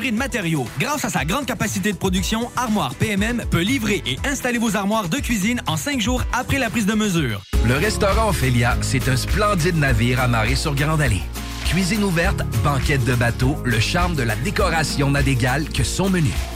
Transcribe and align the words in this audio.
De 0.00 0.16
matériaux. 0.16 0.66
Grâce 0.78 1.04
à 1.04 1.08
sa 1.08 1.24
grande 1.24 1.46
capacité 1.46 1.92
de 1.92 1.96
production, 1.96 2.50
Armoire 2.56 2.94
PMM 2.96 3.44
peut 3.48 3.60
livrer 3.60 4.02
et 4.06 4.18
installer 4.26 4.58
vos 4.58 4.76
armoires 4.76 5.08
de 5.08 5.18
cuisine 5.18 5.62
en 5.66 5.76
cinq 5.76 6.00
jours 6.00 6.22
après 6.32 6.58
la 6.58 6.68
prise 6.68 6.86
de 6.86 6.94
mesure. 6.94 7.42
Le 7.66 7.74
restaurant 7.74 8.30
Ophélia, 8.30 8.76
c'est 8.80 9.08
un 9.08 9.16
splendide 9.16 9.76
navire 9.76 10.20
amarré 10.20 10.56
sur 10.56 10.74
Grande 10.74 11.00
Allée. 11.00 11.22
Cuisine 11.66 12.02
ouverte, 12.02 12.42
banquette 12.64 13.04
de 13.04 13.14
bateau, 13.14 13.56
le 13.64 13.78
charme 13.78 14.16
de 14.16 14.22
la 14.22 14.34
décoration 14.36 15.10
n'a 15.10 15.22
d'égal 15.22 15.68
que 15.68 15.84
son 15.84 16.10
menu. 16.10 16.30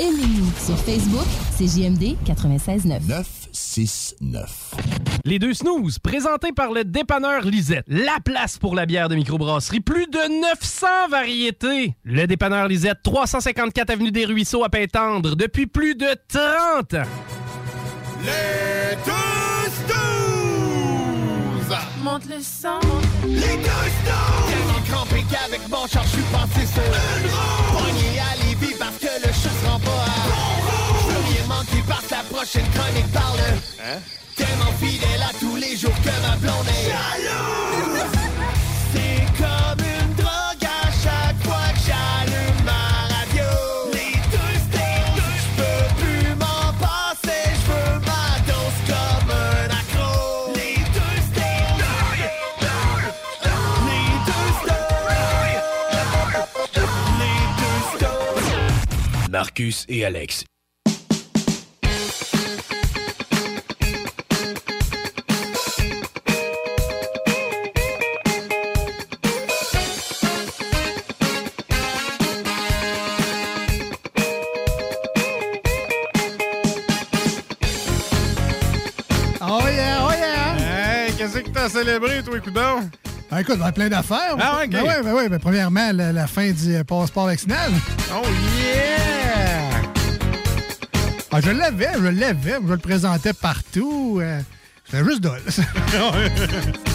Aimez-nous 0.00 0.50
sur 0.64 0.78
Facebook, 0.78 1.26
c'est 1.58 1.66
JMD 1.66 2.16
96.9. 2.24 3.06
969. 3.06 4.74
Les 5.26 5.38
deux 5.38 5.52
snooze, 5.52 5.98
présentés 5.98 6.52
par 6.52 6.72
le 6.72 6.84
dépanneur 6.84 7.42
Lisette. 7.42 7.84
La 7.86 8.16
place 8.24 8.56
pour 8.56 8.74
la 8.74 8.86
bière 8.86 9.10
de 9.10 9.14
microbrasserie. 9.14 9.80
Plus 9.80 10.06
de 10.06 10.40
900 10.40 10.86
variétés. 11.10 11.96
Le 12.04 12.26
dépanneur 12.26 12.66
Lisette, 12.66 13.00
354 13.02 13.90
Avenue 13.90 14.10
des 14.10 14.24
Ruisseaux 14.24 14.64
à 14.64 14.70
Pintendre, 14.70 15.36
depuis 15.36 15.66
plus 15.66 15.94
de 15.94 16.08
30 16.28 16.94
ans. 16.94 17.02
Les 18.24 18.96
deux 19.04 19.70
snooze! 19.84 21.76
Monte 22.02 22.24
le 22.24 22.40
sang. 22.40 22.80
Les 23.26 23.34
deux 23.38 23.44
snooze! 23.44 24.48
Tellement 24.48 24.80
crampé 24.88 25.22
qu'avec 25.30 25.68
mon 25.68 25.86
char, 25.86 26.04
je 26.04 26.08
suis 26.08 26.22
passé 26.32 26.64
sur 26.64 26.82
une 26.82 27.30
roue. 27.30 28.39
Prochaine 32.40 32.70
chronique 32.70 33.12
parle. 33.12 33.38
Hein? 33.84 33.98
Tellement 34.34 34.72
fidèle 34.80 35.22
à 35.22 35.32
tous 35.38 35.56
les 35.56 35.76
jours 35.76 35.94
que 36.02 36.14
ma 36.26 36.36
blonde 36.36 36.68
est 36.68 36.88
jalouse. 36.88 38.00
C'est 38.94 39.26
comme 39.36 39.84
une 39.84 40.14
drogue 40.14 40.64
à 40.64 40.88
chaque 41.04 41.38
fois 41.44 41.68
que 41.74 41.80
j'allume 41.86 42.60
ma 42.64 42.84
radio. 43.14 43.50
Les 43.92 44.16
deux 44.32 44.54
snooze, 44.64 45.36
je 45.36 45.50
peux 45.60 45.84
plus 46.00 46.28
m'en 46.36 46.72
passer, 46.80 47.44
je 47.60 47.64
veux 47.72 47.98
ma 48.08 48.26
dose 48.48 48.80
comme 48.88 49.30
un 49.36 49.68
accro. 49.80 50.10
Les 50.54 50.76
deux 50.96 51.18
snooze, 51.28 51.92
les 53.84 54.08
deux 54.24 54.48
snooze, 54.62 55.28
les 57.20 57.40
deux 57.58 57.80
snooze. 57.98 59.30
Marcus 59.30 59.84
et 59.90 60.06
Alex. 60.06 60.49
Célébré, 81.84 82.22
toi, 82.22 82.40
coudon? 82.40 82.88
Ah, 83.30 83.40
écoute, 83.40 83.58
ben, 83.58 83.72
plein 83.72 83.88
d'affaires. 83.88 84.36
Ah 84.40 84.58
ouais, 84.58 84.64
ok. 84.64 84.70
Ben 84.70 84.82
ouais, 84.82 85.02
ben 85.02 85.14
ouais, 85.14 85.28
ben, 85.28 85.38
premièrement, 85.38 85.90
la, 85.92 86.12
la 86.12 86.26
fin 86.26 86.50
du 86.50 86.74
euh, 86.74 86.84
passeport 86.84 87.26
vaccinal. 87.26 87.70
Oh 88.12 88.26
yeah! 88.58 89.70
Ah, 91.32 91.40
je 91.40 91.50
l'avais, 91.50 91.88
je 91.94 92.08
l'avais, 92.08 92.58
je 92.66 92.72
le 92.72 92.78
présentais 92.78 93.32
partout. 93.32 94.18
euh, 94.20 94.40
C'était 94.84 95.04
juste 95.04 95.20
dole. 95.20 95.40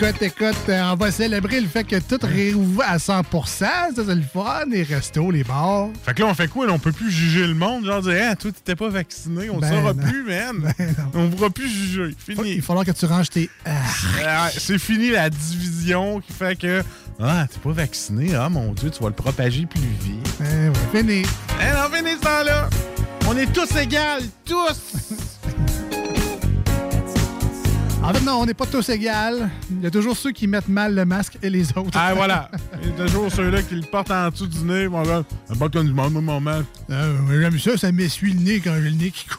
Écoute, 0.00 0.22
écoute, 0.22 0.56
euh, 0.68 0.92
on 0.92 0.96
va 0.96 1.10
célébrer 1.12 1.60
le 1.60 1.68
fait 1.68 1.84
que 1.84 1.96
tout 2.00 2.18
réouvre 2.20 2.82
à 2.84 2.96
100% 2.98 3.46
Ça, 3.46 3.88
c'est 3.94 4.04
le 4.14 4.22
fun. 4.22 4.64
Les 4.68 4.82
restos, 4.82 5.30
les 5.30 5.44
bars. 5.44 5.88
Fait 6.04 6.12
que 6.14 6.22
là, 6.22 6.28
on 6.28 6.34
fait 6.34 6.48
quoi? 6.48 6.66
là? 6.66 6.72
On 6.72 6.80
peut 6.80 6.90
plus 6.90 7.10
juger 7.12 7.46
le 7.46 7.54
monde. 7.54 7.84
Genre, 7.86 8.02
dire, 8.02 8.16
hein, 8.20 8.34
toi, 8.34 8.50
t'étais 8.50 8.74
pas 8.74 8.88
vacciné. 8.88 9.48
On 9.50 9.56
ne 9.56 9.60
Ben 9.60 9.70
saura 9.70 9.92
non. 9.94 10.02
plus, 10.02 10.24
man. 10.24 10.74
on 11.14 11.30
pourra 11.30 11.48
plus 11.50 11.68
juger. 11.68 12.14
Fini. 12.18 12.54
Il 12.54 12.60
va 12.60 12.66
falloir 12.66 12.84
que 12.84 12.90
tu 12.90 13.04
ranges 13.06 13.30
tes. 13.30 13.48
Ah, 13.64 14.50
c'est 14.56 14.78
fini 14.78 15.10
la 15.10 15.30
division 15.30 16.20
qui 16.20 16.32
fait 16.32 16.58
que. 16.58 16.82
Ah, 17.20 17.46
t'es 17.48 17.60
pas 17.60 17.72
vacciné. 17.72 18.34
Ah, 18.34 18.48
mon 18.48 18.72
Dieu, 18.72 18.90
tu 18.90 19.00
vas 19.00 19.08
le 19.10 19.14
propager 19.14 19.64
plus 19.66 19.80
vite. 19.80 20.26
eh 20.40 20.68
ouais, 20.68 20.72
fini. 20.92 21.22
Eh 21.60 21.72
non, 21.72 21.96
fini 21.96 22.10
ce 22.16 22.20
temps-là. 22.20 22.68
On 23.28 23.36
est 23.36 23.50
tous 23.52 23.74
égaux. 23.76 24.26
Tous. 24.44 25.14
En 28.06 28.12
fait, 28.12 28.20
non, 28.20 28.32
on 28.42 28.46
n'est 28.46 28.52
pas 28.54 28.66
tous 28.66 28.86
égaux. 28.90 29.08
Il 29.70 29.82
y 29.82 29.86
a 29.86 29.90
toujours 29.90 30.14
ceux 30.16 30.30
qui 30.32 30.46
mettent 30.46 30.68
mal 30.68 30.94
le 30.94 31.04
masque 31.06 31.38
et 31.42 31.48
les 31.48 31.66
autres. 31.76 31.90
Ah, 31.94 32.12
voilà. 32.14 32.50
Il 32.82 32.90
y 32.90 32.92
a 32.92 33.06
toujours 33.06 33.32
ceux-là 33.32 33.62
qui 33.62 33.74
le 33.76 33.82
portent 33.82 34.10
en 34.10 34.28
dessous 34.28 34.46
du 34.46 34.58
nez. 34.58 34.88
Mon 34.88 35.02
gars, 35.02 35.22
un 35.48 35.54
pas 35.56 35.68
comme 35.70 35.86
du 35.86 35.92
monde, 35.94 36.12
mon 36.12 36.38
masque. 36.40 36.66
Euh, 36.90 37.40
J'aime 37.40 37.58
ça, 37.58 37.78
ça 37.78 37.90
m'essuie 37.92 38.34
le 38.34 38.40
nez 38.40 38.60
quand 38.60 38.74
j'ai 38.74 38.90
le 38.90 38.96
nez 38.96 39.10
qui. 39.10 39.26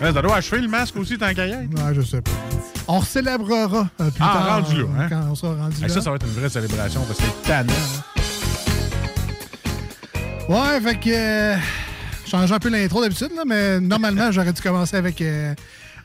Ouais, 0.00 0.12
ça 0.12 0.22
doit 0.22 0.36
achever 0.36 0.60
le 0.62 0.68
masque 0.68 0.94
aussi, 0.96 1.18
tant 1.18 1.34
qu'à 1.34 1.44
y 1.44 1.50
être. 1.50 1.58
Ouais, 1.74 1.92
je 1.92 2.02
sais 2.02 2.20
pas. 2.20 2.30
On 2.86 3.02
célébrera 3.02 3.88
euh, 4.00 4.10
plus 4.10 4.20
Ah, 4.20 4.32
tard. 4.32 4.62
rendu 4.62 4.76
là, 4.76 4.82
euh, 4.82 5.00
hein? 5.00 5.06
Quand 5.10 5.22
on 5.32 5.34
sera 5.34 5.56
rendu 5.56 5.80
là. 5.82 5.88
ça, 5.88 6.00
ça 6.00 6.10
va 6.10 6.16
être 6.16 6.26
une 6.26 6.32
vraie 6.34 6.48
célébration 6.48 7.00
parce 7.04 7.18
que 7.18 7.24
c'est 7.24 7.48
tannant. 7.48 7.72
hein? 10.48 10.52
Ouais, 10.52 10.80
fait 10.80 11.00
que. 11.00 11.10
euh, 11.10 11.56
change 12.28 12.52
un 12.52 12.58
peu 12.58 12.68
l'intro 12.68 13.00
d'habitude, 13.00 13.30
là, 13.36 13.42
mais 13.46 13.80
normalement, 13.80 14.30
j'aurais 14.30 14.52
dû 14.52 14.60
commencer 14.62 14.96
avec. 14.96 15.20
euh, 15.22 15.54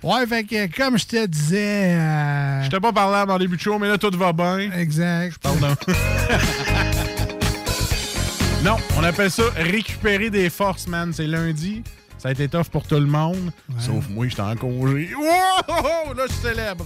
ouais, 0.03 0.25
fait 0.27 0.43
que, 0.43 0.75
comme 0.75 0.97
je 0.97 1.05
te 1.05 1.25
disais. 1.25 1.95
euh, 1.95 2.63
Je 2.63 2.69
t'ai 2.69 2.79
pas 2.79 2.93
parlé 2.93 3.17
avant 3.17 3.33
le 3.33 3.39
début 3.39 3.57
de 3.57 3.61
show, 3.61 3.77
mais 3.79 3.87
là, 3.89 3.97
tout 3.97 4.11
va 4.17 4.31
bien. 4.33 4.71
Exact. 4.71 5.37
Pardon. 5.41 5.75
non, 8.63 8.77
on 8.97 9.03
appelle 9.03 9.31
ça 9.31 9.43
récupérer 9.55 10.29
des 10.29 10.49
forces, 10.49 10.87
man. 10.87 11.11
C'est 11.13 11.27
lundi. 11.27 11.83
Ça 12.17 12.29
a 12.29 12.31
été 12.31 12.47
tough 12.47 12.67
pour 12.71 12.83
tout 12.87 12.95
le 12.95 13.05
monde. 13.05 13.51
Sauf 13.79 14.07
moi, 14.09 14.25
j'étais 14.29 14.41
en 14.41 14.55
congé. 14.55 15.09
Wow! 15.15 16.13
Là, 16.15 16.23
je 16.29 16.33
célèbre. 16.47 16.85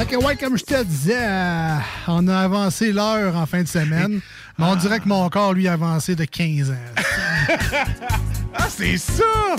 Fait 0.00 0.06
que, 0.06 0.16
ouais, 0.16 0.34
comme 0.34 0.56
je 0.56 0.64
te 0.64 0.82
disais, 0.82 1.12
euh, 1.14 1.76
on 2.08 2.26
a 2.26 2.38
avancé 2.38 2.90
l'heure 2.90 3.36
en 3.36 3.44
fin 3.44 3.62
de 3.62 3.68
semaine. 3.68 4.22
Mais 4.58 4.64
on 4.64 4.74
dirait 4.74 4.98
que 4.98 5.06
mon 5.06 5.28
corps, 5.28 5.52
lui, 5.52 5.68
a 5.68 5.74
avancé 5.74 6.16
de 6.16 6.24
15 6.24 6.70
ans. 6.70 6.74
Ah, 8.54 8.66
c'est 8.68 8.96
ça! 8.96 9.56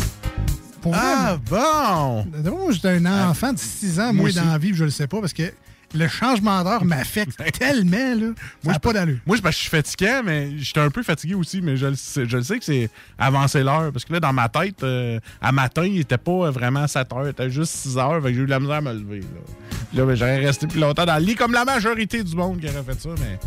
Pour 0.82 0.94
ah, 0.96 1.38
bon! 1.48 2.26
D'abord, 2.26 2.72
j'étais 2.72 2.90
un 2.90 3.30
enfant 3.30 3.54
de 3.54 3.60
6 3.60 4.00
ans, 4.00 4.14
Moi 4.14 4.24
moi, 4.24 4.32
dans 4.32 4.52
la 4.52 4.58
vie, 4.58 4.74
je 4.74 4.84
le 4.84 4.90
sais 4.90 5.08
pas, 5.08 5.22
parce 5.22 5.32
que 5.32 5.44
le 5.94 6.08
changement 6.08 6.64
d'heure 6.64 6.86
m'affecte 6.86 7.42
tellement, 7.58 8.16
là. 8.16 8.34
Ça 8.64 8.72
n'a 8.72 8.80
pas 8.80 8.94
d'allure. 8.94 9.18
Moi, 9.26 9.38
je 9.44 9.52
suis 9.52 9.70
fatigué, 9.70 10.22
mais 10.24 10.58
j'étais 10.58 10.80
un 10.80 10.90
peu 10.90 11.04
fatigué 11.04 11.34
aussi, 11.34 11.62
mais 11.62 11.78
je 11.78 11.88
le 11.88 11.96
sais, 11.96 12.26
je 12.28 12.38
le 12.38 12.44
sais 12.44 12.60
que 12.60 12.66
c'est 12.66 12.90
avancer 13.18 13.64
l'heure. 13.64 13.92
Parce 13.92 14.06
que 14.06 14.14
là, 14.14 14.20
dans 14.20 14.34
ma 14.34 14.50
tête, 14.50 14.84
euh, 14.84 15.20
à 15.42 15.52
matin, 15.52 15.84
il 15.84 16.00
était 16.00 16.18
pas 16.18 16.52
vraiment 16.52 16.88
7 16.88 17.12
heures, 17.14 17.26
il 17.26 17.30
était 17.30 17.50
juste 17.50 17.74
6 17.74 17.98
heures, 17.98 18.22
fait 18.22 18.30
que 18.30 18.36
j'ai 18.36 18.42
eu 18.42 18.46
de 18.46 18.50
la 18.50 18.60
misère 18.60 18.76
à 18.76 18.82
me 18.82 18.94
lever. 18.94 19.20
Là, 19.20 19.26
là 19.94 20.06
ben, 20.06 20.16
j'aurais 20.16 20.46
resté 20.46 20.68
plus 20.68 20.80
longtemps 20.80 21.06
dans 21.06 21.18
le 21.18 21.26
lit, 21.26 21.36
comme 21.36 21.54
la 21.54 21.66
majorité 21.66 22.24
du 22.24 22.36
monde 22.36 22.60
qui 22.60 22.68
aurait 22.68 22.84
fait 22.84 23.02
ça, 23.02 23.10
mais 23.20 23.40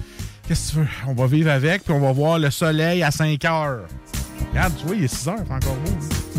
qu'est-ce 0.47 0.73
que 0.73 0.75
tu 0.75 0.81
veux? 0.81 0.89
On 1.07 1.15
va 1.15 1.27
vivre 1.27 1.51
avec, 1.51 1.85
puis 1.85 1.93
on 1.93 2.01
va 2.01 2.13
voir 2.13 2.39
le 2.39 2.51
soleil 2.51 3.03
à 3.03 3.11
5 3.11 3.45
heures. 3.45 3.87
Regarde, 4.51 4.75
tu 4.79 4.87
vois, 4.87 4.97
il 4.97 5.05
est 5.05 5.15
6 5.15 5.29
heures, 5.29 5.39
c'est 5.47 5.53
encore 5.53 5.77
beau. 5.77 6.34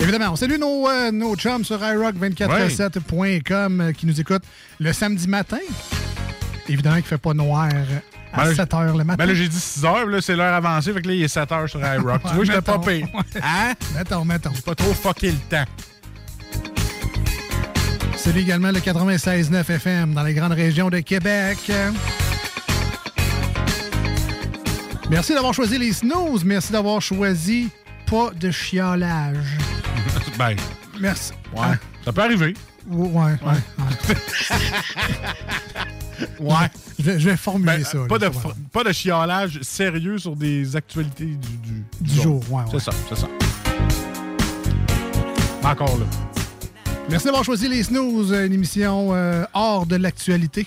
Évidemment, 0.00 0.32
on 0.32 0.36
salue 0.36 0.58
nos, 0.58 0.88
euh, 0.88 1.10
nos 1.10 1.34
chums 1.36 1.64
sur 1.64 1.78
iRock247.com 1.80 3.80
euh, 3.80 3.92
qui 3.92 4.06
nous 4.06 4.20
écoutent 4.20 4.44
le 4.78 4.92
samedi 4.92 5.26
matin. 5.26 5.58
Évidemment 6.68 6.96
qu'il 6.96 7.04
ne 7.04 7.08
fait 7.08 7.18
pas 7.18 7.34
noir 7.34 7.68
à 8.32 8.42
Ben 8.44 8.50
là, 8.50 8.54
7 8.54 8.70
h 8.70 8.96
le 8.98 9.04
matin. 9.04 9.16
Ben 9.16 9.26
là, 9.26 9.34
j'ai 9.34 9.48
dit 9.48 9.58
6 9.58 9.84
heures, 9.84 10.04
puis 10.04 10.12
là, 10.14 10.20
c'est 10.20 10.36
l'heure 10.36 10.54
avancée, 10.54 10.92
fait 10.92 11.00
que 11.02 11.08
là, 11.08 11.14
il 11.14 11.22
est 11.22 11.28
7 11.28 11.50
heures 11.52 11.68
sur 11.68 11.80
iRock. 11.80 12.22
tu 12.28 12.34
vois, 12.34 12.44
j'étais 12.44 12.60
pas 12.60 12.78
mettons. 12.78 13.06
pire. 13.06 13.08
Hein? 13.42 13.72
Mettons, 13.94 14.24
mettons. 14.24 14.50
J'ai 14.54 14.62
pas 14.62 14.74
trop 14.74 14.92
fucké 14.92 15.30
le 15.30 15.38
temps. 15.48 15.64
Salut 18.16 18.40
également 18.40 18.72
le 18.72 18.80
96.9 18.80 19.70
FM 19.70 20.14
dans 20.14 20.22
les 20.22 20.34
grandes 20.34 20.52
régions 20.52 20.90
de 20.90 20.98
Québec. 21.00 21.58
Merci 25.08 25.34
d'avoir 25.34 25.54
choisi 25.54 25.78
les 25.78 25.92
snooze. 25.92 26.44
Merci 26.44 26.72
d'avoir 26.72 27.00
choisi 27.00 27.68
pas 28.10 28.30
de 28.38 28.50
chiolage. 28.50 29.36
ben, 30.38 30.56
Merci. 31.00 31.32
ouais, 31.54 31.60
Ah, 31.62 31.74
ça 32.04 32.12
peut 32.12 32.22
arriver. 32.22 32.54
ouais, 32.88 33.08
ouais. 33.08 33.36
ouais. 33.42 34.14
Ouais. 36.40 36.54
Je 36.98 37.04
vais, 37.04 37.20
je 37.20 37.28
vais 37.28 37.36
formuler 37.36 37.76
Ben, 37.78 37.84
ça. 37.84 37.98
pas, 38.08 38.16
là, 38.18 38.30
de, 38.30 38.34
ça 38.34 38.48
pas 38.72 38.84
de 38.84 38.92
chiolage 38.92 39.60
sérieux 39.60 40.16
sur 40.16 40.34
des 40.34 40.74
actualités 40.74 41.26
du, 41.26 41.56
du, 41.58 41.84
Du 42.00 42.22
jour, 42.22 42.42
ouais, 42.50 42.62
ouais. 42.62 42.68
C'est 42.72 42.80
ça, 42.80 42.92
c'est 43.08 43.16
ça. 43.18 43.28
Encore 45.62 45.98
là. 45.98 46.06
Merci 47.10 47.26
d'avoir 47.26 47.44
choisi 47.44 47.68
les 47.68 47.82
snooze, 47.82 48.32
une 48.32 48.52
émission 48.52 49.10
euh, 49.12 49.44
hors 49.52 49.84
de 49.84 49.96
l'actualité. 49.96 50.66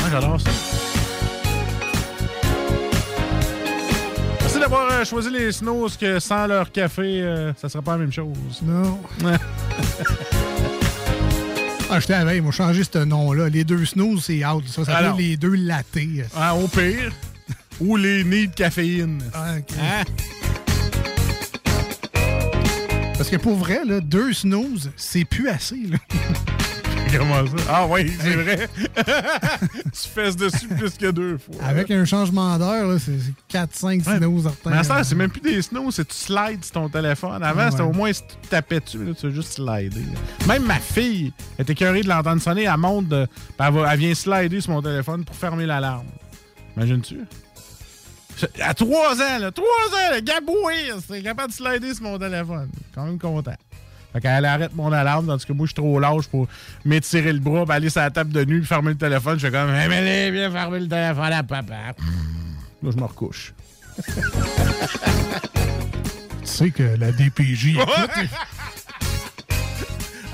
Moi, 0.00 0.08
j'adore 0.10 0.40
ça. 0.40 0.50
D'avoir 4.64 4.90
euh, 4.92 5.04
choisi 5.04 5.28
les 5.30 5.52
snows 5.52 5.90
que 6.00 6.18
sans 6.18 6.46
leur 6.46 6.72
café, 6.72 7.20
euh, 7.20 7.52
ça 7.54 7.68
serait 7.68 7.84
pas 7.84 7.92
la 7.92 7.98
même 7.98 8.12
chose. 8.12 8.62
Non. 8.62 8.98
Ah, 11.90 12.00
j'étais 12.00 12.24
veille, 12.24 12.38
ils 12.38 12.42
m'ont 12.42 12.50
changé 12.50 12.82
ce 12.82 12.98
nom-là. 12.98 13.50
Les 13.50 13.62
deux 13.62 13.84
snooze, 13.84 14.24
c'est 14.24 14.44
out. 14.44 14.66
Ça 14.66 14.86
s'appelle 14.86 15.12
les 15.18 15.36
deux 15.36 15.54
latés. 15.54 16.24
Ah, 16.34 16.56
au 16.56 16.66
pire. 16.66 17.12
Ou 17.78 17.96
les 17.96 18.24
nids 18.24 18.48
de 18.48 18.54
caféine. 18.54 19.22
Ah, 19.34 19.56
ok. 19.58 19.76
Hein? 19.78 20.02
Parce 23.16 23.28
que 23.28 23.36
pour 23.36 23.54
vrai, 23.54 23.82
là, 23.84 24.00
deux 24.00 24.32
snooze, 24.32 24.90
c'est 24.96 25.26
plus 25.26 25.48
assez. 25.48 25.76
Là. 25.88 25.98
Comment 27.18 27.46
ça? 27.46 27.64
Ah 27.68 27.86
oui, 27.86 28.12
c'est 28.20 28.34
vrai. 28.34 28.68
tu 28.96 30.08
fesses 30.14 30.36
dessus 30.36 30.68
plus 30.68 30.96
que 30.96 31.10
deux 31.10 31.38
fois. 31.38 31.54
Avec 31.64 31.90
un 31.90 32.04
changement 32.04 32.58
d'heure, 32.58 32.86
là, 32.88 32.98
c'est 32.98 33.12
4-5 33.56 34.02
snooze 34.18 34.46
en 34.46 34.50
retard. 34.50 34.72
Mais 34.72 34.84
ça, 34.84 35.04
c'est 35.04 35.14
même 35.14 35.30
plus 35.30 35.40
des 35.40 35.62
snows, 35.62 35.90
c'est 35.90 36.06
tu 36.06 36.14
slides 36.14 36.64
sur 36.64 36.72
ton 36.72 36.88
téléphone. 36.88 37.42
Avant, 37.42 37.60
Ah 37.60 37.64
ouais. 37.66 37.70
c'était 37.70 37.82
au 37.82 37.92
moins 37.92 38.12
si 38.12 38.22
tu 38.22 38.48
tapais 38.48 38.80
dessus, 38.80 39.04
là, 39.04 39.12
tu 39.18 39.26
as 39.26 39.30
juste 39.30 39.52
slider. 39.54 40.00
là. 40.00 40.46
Même 40.48 40.64
ma 40.64 40.78
fille 40.80 41.32
était 41.58 41.72
écœurée 41.72 42.02
de 42.02 42.08
l'entendre 42.08 42.42
sonner, 42.42 42.64
elle 42.64 42.76
monte, 42.78 43.08
de, 43.08 43.26
puis 43.26 43.44
elle, 43.58 43.72
va- 43.74 43.92
elle 43.92 43.98
vient 43.98 44.14
slider 44.14 44.60
sur 44.60 44.72
mon 44.72 44.82
téléphone 44.82 45.24
pour 45.24 45.36
fermer 45.36 45.66
l'alarme. 45.66 46.06
Imagines-tu? 46.76 47.20
À 48.60 48.74
3 48.74 49.14
ans, 49.22 49.38
là, 49.38 49.52
3 49.52 49.64
ans, 49.64 50.14
le 50.16 50.20
gabouille, 50.20 50.92
c'est 51.08 51.22
capable 51.22 51.50
de 51.50 51.54
slider 51.56 51.94
sur 51.94 52.02
mon 52.02 52.18
téléphone. 52.18 52.68
Quand 52.94 53.04
même 53.06 53.18
content. 53.18 53.54
Fait 54.14 54.20
qu'elle 54.20 54.44
arrête 54.44 54.72
mon 54.76 54.92
alarme, 54.92 55.26
tandis 55.26 55.44
que 55.44 55.52
moi, 55.52 55.66
je 55.66 55.70
suis 55.70 55.74
trop 55.74 55.98
lâche 55.98 56.28
pour 56.28 56.46
m'étirer 56.84 57.32
le 57.32 57.40
bras, 57.40 57.64
aller 57.74 57.90
sur 57.90 58.00
la 58.00 58.10
table 58.10 58.32
de 58.32 58.44
nuit, 58.44 58.64
fermer 58.64 58.90
le 58.90 58.96
téléphone. 58.96 59.40
Je 59.40 59.46
fais 59.46 59.52
comme, 59.52 59.74
Emily, 59.74 60.30
viens 60.30 60.52
fermer 60.52 60.78
le 60.78 60.86
téléphone 60.86 61.32
à 61.32 61.42
papa. 61.42 61.74
Là, 61.74 61.94
je 62.82 62.96
me 62.96 63.04
recouche. 63.04 63.52
Tu 66.44 66.50
sais 66.50 66.70
que 66.70 66.82
la 66.82 67.10
DPJ. 67.10 67.78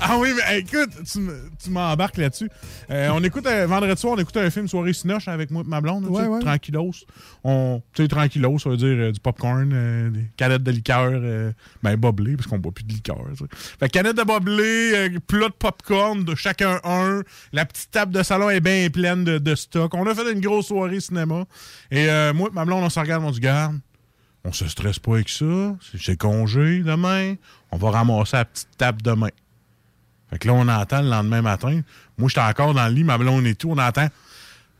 Ah 0.03 0.17
oui, 0.17 0.29
mais 0.35 0.59
écoute, 0.59 0.89
tu 1.11 1.19
me- 1.19 1.49
tu 1.63 1.69
m'embarques 1.69 2.17
là-dessus. 2.17 2.49
Euh, 2.89 3.09
on 3.13 3.23
écoute, 3.23 3.45
un- 3.45 3.67
vendredi 3.67 3.99
soir, 4.01 4.15
on 4.17 4.19
écoute 4.19 4.35
un 4.37 4.49
film 4.49 4.67
soirée 4.67 4.93
Sinoche 4.93 5.27
avec 5.27 5.51
moi 5.51 5.61
et 5.63 5.69
ma 5.69 5.79
blonde. 5.79 6.05
Ouais, 6.07 6.25
ouais. 6.27 6.39
Tranquillos. 6.39 6.91
On, 7.43 7.81
tu 7.93 8.01
sais, 8.03 8.07
tranquillos, 8.07 8.57
ça 8.59 8.69
veut 8.69 8.77
dire 8.77 8.87
euh, 8.97 9.11
du 9.11 9.19
popcorn, 9.19 9.69
euh, 9.73 10.09
des 10.09 10.25
canettes 10.37 10.63
de 10.63 10.71
liqueur, 10.71 11.11
euh, 11.13 11.51
ben 11.83 11.95
boblé, 11.97 12.35
parce 12.35 12.47
qu'on 12.47 12.57
boit 12.57 12.71
plus 12.71 12.83
de 12.83 12.93
liqueur. 12.93 13.17
Fait 13.79 13.87
que 13.87 13.91
canette 13.91 14.17
de 14.17 14.23
boblé, 14.23 14.91
euh, 14.95 15.19
plat 15.27 15.49
de 15.49 15.53
popcorn, 15.53 16.23
de 16.23 16.33
chacun 16.35 16.79
un. 16.83 17.21
La 17.53 17.65
petite 17.65 17.91
table 17.91 18.11
de 18.13 18.23
salon 18.23 18.49
est 18.49 18.59
bien 18.61 18.89
pleine 18.89 19.23
de, 19.23 19.37
de 19.37 19.55
stock. 19.55 19.93
On 19.93 20.07
a 20.07 20.15
fait 20.15 20.31
une 20.31 20.41
grosse 20.41 20.67
soirée 20.67 20.99
cinéma. 20.99 21.45
Et 21.91 22.09
euh, 22.09 22.33
moi 22.33 22.49
et 22.51 22.55
ma 22.55 22.65
blonde, 22.65 22.83
on 22.83 22.89
se 22.89 22.99
regarde, 22.99 23.23
on 23.23 23.33
se 23.33 23.39
garde. 23.39 23.79
On 24.43 24.51
se 24.51 24.67
stresse 24.67 24.97
pas 24.97 25.13
avec 25.13 25.29
ça. 25.29 25.45
C'est 26.03 26.17
congé 26.17 26.79
demain. 26.79 27.35
On 27.71 27.77
va 27.77 27.91
ramasser 27.91 28.37
la 28.37 28.45
petite 28.45 28.69
table 28.75 29.01
demain. 29.03 29.29
Fait 30.31 30.39
que 30.39 30.47
là, 30.47 30.53
on 30.53 30.67
entend 30.67 31.01
le 31.01 31.09
lendemain 31.09 31.41
matin. 31.41 31.81
Moi, 32.17 32.29
j'étais 32.29 32.41
encore 32.41 32.73
dans 32.73 32.87
le 32.87 32.93
lit, 32.93 33.03
ma 33.03 33.17
blonde 33.17 33.45
et 33.45 33.55
tout. 33.55 33.69
On 33.71 33.77
entend. 33.77 34.07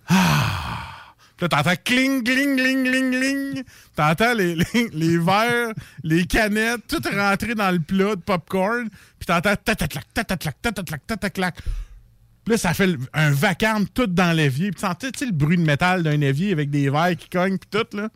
Ah! 0.08 0.88
Puis 1.36 1.46
là, 1.46 1.50
t'entends 1.50 1.76
cling, 1.84 2.24
cling, 2.24 2.56
cling, 2.56 2.86
cling, 2.86 3.12
cling. 3.12 3.64
T'entends 3.96 4.34
les, 4.34 4.56
les, 4.56 4.90
les 4.94 5.18
verres, 5.18 5.74
les 6.04 6.26
canettes, 6.26 6.88
tout 6.88 7.02
rentrer 7.14 7.56
dans 7.56 7.72
le 7.72 7.80
plat 7.80 8.16
de 8.16 8.22
popcorn. 8.22 8.88
Puis 9.20 9.26
t'entends 9.26 9.56
tatatlac, 9.56 10.06
tatatlac, 10.14 10.62
tatatlac, 10.62 11.08
tatatlac. 11.08 11.56
Puis 12.46 12.54
là, 12.54 12.58
ça 12.58 12.74
fait 12.74 12.96
un 13.14 13.32
vacarme 13.32 13.88
tout 13.88 14.08
dans 14.08 14.36
l'évier. 14.36 14.72
Puis 14.72 14.82
t'entends, 14.82 15.12
tu 15.12 15.26
le 15.26 15.32
bruit 15.32 15.58
de 15.58 15.64
métal 15.64 16.04
d'un 16.04 16.22
évier 16.22 16.52
avec 16.54 16.70
des 16.70 16.90
verres 16.90 17.18
qui 17.18 17.28
cognent, 17.28 17.58
puis 17.58 17.70
tout, 17.70 17.98
là? 17.98 18.10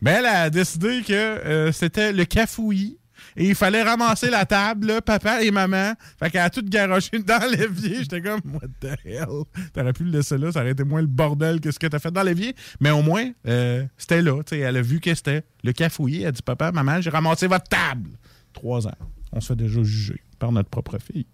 Ben, 0.00 0.16
elle 0.18 0.26
a 0.26 0.48
décidé 0.48 1.02
que 1.06 1.12
euh, 1.12 1.72
c'était 1.72 2.12
le 2.12 2.24
cafouillis. 2.24 2.99
Et 3.36 3.48
il 3.48 3.54
fallait 3.54 3.82
ramasser 3.82 4.30
la 4.30 4.44
table, 4.44 4.86
là, 4.88 5.00
papa 5.00 5.42
et 5.42 5.50
maman. 5.50 5.94
Fait 6.18 6.30
qu'elle 6.30 6.40
a 6.42 6.50
tout 6.50 6.62
garoché 6.64 7.18
dans 7.26 7.50
l'évier. 7.50 7.96
J'étais 8.00 8.20
comme, 8.20 8.40
what 8.52 8.68
the 8.80 8.96
hell? 9.04 9.44
T'aurais 9.72 9.92
pu 9.92 10.04
le 10.04 10.10
laisser 10.10 10.38
là, 10.38 10.52
ça 10.52 10.60
aurait 10.60 10.72
été 10.72 10.84
moins 10.84 11.00
le 11.00 11.06
bordel 11.06 11.60
que 11.60 11.70
ce 11.70 11.78
que 11.78 11.86
t'as 11.86 11.98
fait 11.98 12.10
dans 12.10 12.22
l'évier. 12.22 12.54
Mais 12.80 12.90
au 12.90 13.02
moins, 13.02 13.30
euh, 13.46 13.84
c'était 13.96 14.22
là. 14.22 14.40
elle 14.50 14.76
a 14.76 14.82
vu 14.82 15.00
que 15.00 15.14
c'était 15.14 15.42
le 15.64 15.72
cafouillis. 15.72 16.22
Elle 16.22 16.28
a 16.28 16.32
dit, 16.32 16.42
papa, 16.42 16.72
maman, 16.72 17.00
j'ai 17.00 17.10
ramassé 17.10 17.46
votre 17.46 17.68
table. 17.68 18.10
Trois 18.52 18.86
ans. 18.86 18.94
On 19.32 19.40
se 19.40 19.48
fait 19.48 19.56
déjà 19.56 19.82
juger 19.82 20.20
par 20.38 20.50
notre 20.52 20.70
propre 20.70 20.98
fille. 20.98 21.26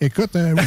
Écoute, 0.00 0.36
euh, 0.36 0.54
oui. 0.54 0.62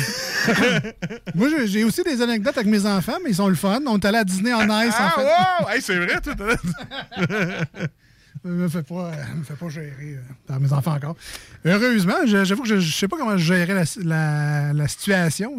moi, 1.36 1.48
j'ai- 1.66 1.84
aussi 1.84 2.01
des 2.04 2.22
anecdotes 2.22 2.58
avec 2.58 2.70
mes 2.70 2.86
enfants, 2.88 3.18
mais 3.24 3.30
ils 3.32 3.36
sont 3.36 3.48
le 3.48 3.56
fun. 3.56 3.80
On 3.88 3.98
est 4.00 4.06
allé 4.06 4.18
à 4.18 4.24
Disney 4.24 4.51
en 4.54 4.63
Ice, 4.82 4.94
en 4.94 4.98
Ah, 4.98 5.13
fait. 5.16 5.24
wow! 5.24 5.70
Hey, 5.70 5.82
c'est 5.82 5.98
vrai, 5.98 6.20
tout. 6.22 6.32
me 8.43 8.67
fait 8.69 8.84
pas, 8.84 9.12
euh, 9.13 9.36
me 9.36 9.43
fait 9.43 9.55
pas 9.55 9.69
gérer 9.69 10.15
euh, 10.15 10.22
par 10.48 10.60
mes 10.60 10.72
enfants 10.74 10.93
encore. 10.96 11.15
Heureusement, 11.65 12.25
j'avoue 12.25 12.63
que 12.63 12.69
je, 12.69 12.79
je 12.79 12.91
sais 12.96 13.08
pas 13.08 13.17
comment 13.17 13.38
gérais 13.38 13.74
la, 13.74 13.84
la- 14.74 14.88
situation. 14.88 15.58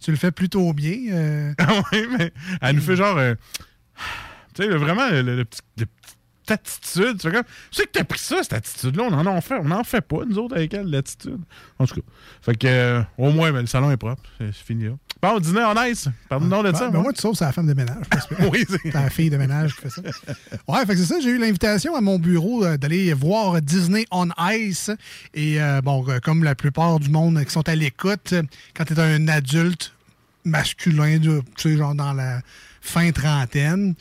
Tu 0.00 0.10
le 0.10 0.16
fais 0.16 0.30
plutôt 0.32 0.72
bien. 0.72 0.96
euh. 1.12 1.52
Ah 1.58 1.82
oui, 1.92 2.06
mais 2.18 2.32
elle 2.60 2.76
nous 2.76 2.82
fait 2.82 2.96
genre. 2.96 3.16
euh, 3.18 3.34
tu 4.54 4.62
sais, 4.64 4.68
vraiment, 4.68 5.08
le, 5.10 5.44
petit. 5.44 5.60
Attitude, 6.52 7.18
tu 7.20 7.28
fais 7.28 7.32
comme, 7.34 7.44
tu 7.44 7.80
sais 7.80 7.84
que 7.84 7.90
t'as 7.92 8.04
pris 8.04 8.18
ça, 8.18 8.36
cette 8.42 8.52
attitude-là, 8.52 9.04
on 9.10 9.12
en, 9.12 9.26
en 9.26 9.40
fait, 9.40 9.58
on 9.60 9.70
en 9.70 9.84
fait 9.84 10.00
pas, 10.00 10.24
nous 10.26 10.38
autres, 10.38 10.56
avec 10.56 10.72
elle, 10.74 10.86
l'attitude. 10.88 11.40
En 11.78 11.86
tout 11.86 11.96
cas. 11.96 12.00
Fait 12.42 12.54
que, 12.56 12.66
euh, 12.66 13.02
au 13.18 13.30
moins, 13.30 13.50
ben, 13.52 13.62
le 13.62 13.66
salon 13.66 13.90
est 13.90 13.96
propre, 13.96 14.22
c'est 14.38 14.52
fini 14.54 14.84
là. 14.84 14.92
Bon, 15.20 15.38
dîner 15.38 15.62
en 15.62 15.80
ice, 15.84 16.08
pardon 16.28 16.62
de 16.64 16.70
Ben, 16.72 16.78
ça. 16.78 16.88
ben, 16.90 17.00
moi, 17.00 17.12
tu 17.12 17.20
sauves, 17.20 17.34
c'est 17.36 17.44
la 17.44 17.52
femme 17.52 17.66
de 17.68 17.74
ménage. 17.74 18.04
Oui, 18.52 18.64
c'est- 18.68 18.92
la 18.92 19.08
fille 19.10 19.30
de 19.30 19.36
ménage 19.36 19.74
qui 19.76 19.82
fait 19.82 19.90
ça. 19.90 20.02
Ouais, 20.66 20.80
fait 20.84 20.94
que 20.94 20.96
c'est 20.96 21.04
ça. 21.14 21.20
J'ai 21.20 21.30
eu 21.30 21.38
l'invitation 21.38 21.94
à 21.94 22.00
mon 22.00 22.18
bureau 22.18 22.64
euh, 22.64 22.76
d'aller 22.76 23.12
voir 23.14 23.60
Disney 23.62 24.04
on 24.10 24.28
Ice. 24.50 24.90
Et 25.34 25.62
euh, 25.62 25.80
bon, 25.80 26.04
comme 26.24 26.42
la 26.42 26.54
plupart 26.56 26.98
du 26.98 27.08
monde 27.08 27.42
qui 27.44 27.50
sont 27.52 27.68
à 27.68 27.74
l'écoute, 27.76 28.34
quand 28.74 28.84
tu 28.84 28.94
es 28.94 29.00
un 29.00 29.28
adulte 29.28 29.92
masculin, 30.44 31.18
tu 31.20 31.40
sais, 31.56 31.76
genre 31.76 31.94
dans 31.94 32.12
la 32.12 32.40
fin 32.80 33.10
trentaine, 33.12 33.94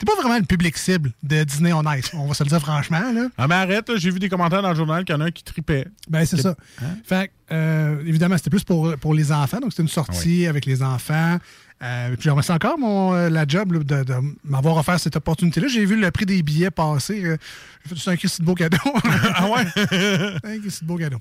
t'es 0.00 0.06
pas 0.06 0.16
vraiment 0.20 0.38
le 0.38 0.44
public 0.44 0.78
cible 0.78 1.12
de 1.22 1.44
Disney 1.44 1.72
on 1.74 1.82
Ice. 1.92 2.10
On 2.14 2.26
va 2.26 2.32
se 2.34 2.42
le 2.42 2.48
dire 2.48 2.58
franchement, 2.60 3.12
là. 3.12 3.28
Ah, 3.36 3.46
mais 3.46 3.54
arrête, 3.56 3.90
j'ai 3.96 4.10
vu 4.10 4.18
des 4.18 4.30
commentaires 4.30 4.62
dans 4.62 4.70
le 4.70 4.74
journal 4.74 5.04
qu'il 5.04 5.14
y 5.14 5.18
en 5.18 5.20
a 5.20 5.26
un 5.26 5.30
qui 5.30 5.44
tripait. 5.44 5.86
Ben, 6.08 6.24
c'est 6.24 6.40
ça. 6.40 6.54
Hein? 6.82 6.96
Fait 7.04 7.28
que, 7.28 7.54
euh, 7.54 8.00
évidemment, 8.06 8.36
c'était 8.38 8.48
plus 8.50 8.64
pour, 8.64 8.96
pour 8.96 9.12
les 9.12 9.30
enfants. 9.30 9.58
Donc, 9.60 9.72
c'était 9.72 9.82
une 9.82 9.88
sortie 9.88 10.46
avec 10.46 10.64
les 10.64 10.82
enfants. 10.82 11.36
Euh, 11.82 12.08
puis, 12.14 12.22
je 12.24 12.30
remercie 12.30 12.52
encore 12.52 12.78
mon, 12.78 13.14
euh, 13.14 13.28
la 13.28 13.46
job 13.46 13.72
là, 13.72 13.78
de, 13.80 14.04
de 14.04 14.14
m'avoir 14.44 14.76
offert 14.78 14.98
cette 14.98 15.16
opportunité-là. 15.16 15.68
J'ai 15.68 15.84
vu 15.84 16.00
le 16.00 16.10
prix 16.10 16.24
des 16.26 16.42
billets 16.42 16.70
passer. 16.70 17.22
euh, 17.24 17.36
J'ai 17.84 17.94
fait 17.94 18.00
c'est 18.02 18.10
un 18.10 18.16
Christy 18.16 18.40
de 18.40 18.46
beau 18.46 18.54
cadeau. 18.54 18.78
ah 19.34 19.48
ouais? 19.50 19.66
un 20.44 20.58
Christy 20.60 20.80
de 20.82 20.86
beau 20.86 20.96
cadeau. 20.96 21.18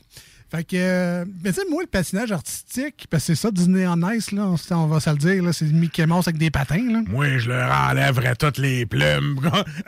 Fait 0.51 0.63
que, 0.63 0.75
euh, 0.75 1.25
mais 1.43 1.51
tu 1.51 1.61
sais, 1.61 1.67
moi, 1.69 1.83
le 1.83 1.87
patinage 1.87 2.31
artistique, 2.31 3.05
parce 3.11 3.27
que 3.27 3.35
c'est 3.35 3.41
ça, 3.41 3.51
Disney 3.51 3.85
en 3.85 4.01
Ice, 4.11 4.31
là, 4.31 4.47
on, 4.47 4.75
on 4.75 4.87
va 4.87 4.99
se 4.99 5.09
le 5.11 5.17
dire, 5.17 5.43
là, 5.43 5.53
c'est 5.53 5.65
Mickey 5.65 6.07
Mouse 6.07 6.27
avec 6.27 6.39
des 6.39 6.49
patins. 6.49 6.91
Là. 6.91 7.01
Moi, 7.07 7.37
je 7.37 7.49
leur 7.49 7.71
enlèverais 7.71 8.35
toutes 8.35 8.57
les 8.57 8.87
plumes. 8.87 9.39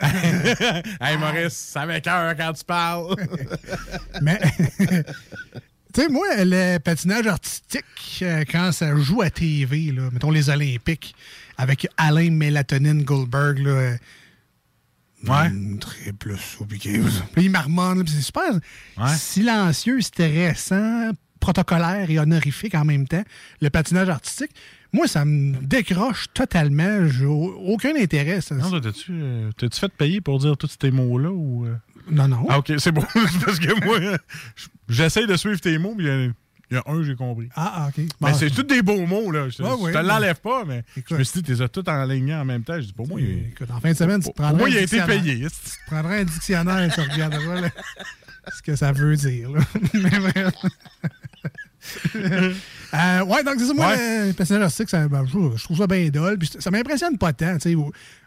hey, 1.00 1.16
Maurice, 1.18 1.54
ça 1.54 1.84
m'écoeure 1.84 2.36
quand 2.36 2.52
tu 2.52 2.64
parles. 2.64 3.16
Mais, 4.22 4.38
tu 4.78 6.00
sais, 6.00 6.08
moi, 6.08 6.28
le 6.38 6.78
patinage 6.78 7.26
artistique, 7.26 8.20
euh, 8.22 8.44
quand 8.48 8.70
ça 8.70 8.96
joue 8.96 9.20
à 9.22 9.30
TV, 9.30 9.90
là, 9.90 10.10
mettons 10.12 10.30
les 10.30 10.48
Olympiques, 10.48 11.16
avec 11.58 11.88
Alain 11.96 12.30
Mélatonine 12.30 13.02
Goldberg, 13.02 13.58
là, 13.58 13.96
Ouais. 15.28 15.48
mm, 15.50 15.78
triple. 15.78 16.34
Puis 16.68 17.44
il 17.44 17.50
marmonne, 17.50 18.06
c'est 18.06 18.20
super 18.20 18.52
Ouais. 18.98 19.14
silencieux, 19.16 20.00
stressant, 20.00 21.10
protocolaire 21.40 22.10
et 22.10 22.18
honorifique 22.18 22.74
en 22.74 22.84
même 22.84 23.06
temps, 23.08 23.22
le 23.60 23.70
patinage 23.70 24.08
artistique. 24.08 24.50
Moi, 24.92 25.06
ça 25.08 25.24
me 25.24 25.56
décroche 25.64 26.26
totalement. 26.34 27.06
J'ai 27.08 27.24
au- 27.24 27.54
aucun 27.66 27.96
intérêt. 27.96 28.40
Ça. 28.40 28.54
Non, 28.56 28.78
t'as-tu 28.80 29.12
euh, 29.12 29.50
t'as-tu 29.56 29.78
fait 29.80 29.92
payer 29.92 30.20
pour 30.20 30.38
dire 30.38 30.56
tous 30.56 30.76
ces 30.80 30.90
mots-là 30.90 31.30
ou. 31.30 31.66
euh? 31.66 31.74
Non, 32.10 32.28
non. 32.28 32.46
Ah, 32.48 32.58
ok, 32.58 32.72
c'est 32.78 32.92
bon. 32.92 33.04
Parce 33.44 33.58
que 33.58 33.84
moi, 33.84 34.18
j'essaye 34.88 35.26
de 35.26 35.36
suivre 35.36 35.60
tes 35.60 35.78
mots, 35.78 35.94
mais 35.96 36.30
il 36.72 36.76
y 36.76 36.78
a- 36.78 36.82
un, 36.90 37.02
j'ai 37.04 37.14
compris. 37.14 37.48
Ah, 37.54 37.72
ah, 37.76 37.88
OK. 37.88 37.94
Mais 37.98 38.06
Bon, 38.20 38.34
c'est 38.34 38.50
tous 38.50 38.62
des 38.62 38.80
beaux 38.82 39.04
mots, 39.06 39.30
là. 39.30 39.48
Je, 39.48 39.58
te- 39.58 39.62
ouais, 39.62 39.92
te 39.92 39.98
l'enlève 39.98 40.40
pas, 40.40 40.64
mais 40.64 40.82
je 41.08 41.14
me 41.14 41.22
suis 41.22 41.40
dit, 41.40 41.42
tu 41.44 41.52
les 41.52 41.62
as 41.62 41.68
tous 41.68 41.88
enlignés 41.88 42.34
en 42.34 42.44
même 42.44 42.64
temps. 42.64 42.76
Je 42.76 42.86
dis, 42.86 42.92
pour 42.92 43.06
moi, 43.06 43.20
il, 43.20 43.48
Écoute, 43.48 43.70
en 43.70 43.78
fin 43.80 43.92
de 43.92 43.96
semaine, 43.96 44.22
tu 44.22 44.32
te 44.32 44.42
moi, 44.42 44.68
il 44.70 44.78
a 44.78 44.80
été 44.80 45.00
payé. 45.02 45.46
Tu 45.46 45.70
prendras 45.86 46.14
un 46.16 46.24
dictionnaire 46.24 46.82
et 46.82 46.88
tu 46.90 47.00
regarderas 47.00 47.60
là, 47.60 47.68
ce 48.56 48.62
que 48.62 48.74
ça 48.74 48.90
veut 48.92 49.14
dire. 49.16 49.50
là. 49.50 49.60
Mais 49.94 50.10
bref. 50.18 50.54
Euh, 52.94 53.24
ouais, 53.24 53.42
donc 53.42 53.54
c'est 53.58 53.66
ça, 53.66 53.74
moi, 53.74 53.88
Ouais. 53.88 54.26
le 54.28 54.32
patinage 54.34 54.62
artistique, 54.62 54.90
ça, 54.90 55.08
ben, 55.08 55.24
je, 55.26 55.56
je 55.56 55.64
trouve 55.64 55.78
ça 55.78 55.86
bien 55.86 56.08
dole. 56.10 56.38
Puis 56.38 56.50
ça 56.58 56.70
m'impressionne 56.70 57.16
pas 57.18 57.32
tant. 57.32 57.56
tu 57.58 57.72
sais, 57.74 57.76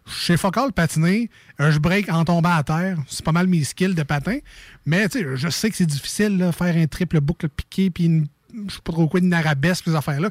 Chez 0.07 0.37
Focal, 0.37 0.73
patiner, 0.73 1.29
euh, 1.61 1.71
je 1.71 1.79
break 1.79 2.09
en 2.09 2.25
tombant 2.25 2.53
à 2.55 2.63
terre. 2.63 2.97
C'est 3.07 3.23
pas 3.23 3.31
mal 3.31 3.47
mes 3.47 3.63
skills 3.63 3.93
de 3.93 4.03
patin. 4.03 4.39
Mais 4.85 5.07
tu 5.07 5.19
sais, 5.19 5.37
je 5.37 5.49
sais 5.49 5.69
que 5.69 5.75
c'est 5.77 5.85
difficile, 5.85 6.37
là, 6.37 6.51
faire 6.51 6.75
un 6.75 6.87
triple 6.87 7.21
boucle 7.21 7.47
piqué, 7.47 7.91
puis 7.91 8.05
une, 8.05 8.27
je 8.53 8.73
sais 8.73 8.79
pas 8.83 8.91
trop 8.93 9.07
quoi, 9.07 9.19
une 9.19 9.33
arabesque, 9.33 9.85
ces 9.85 9.95
affaires-là. 9.95 10.29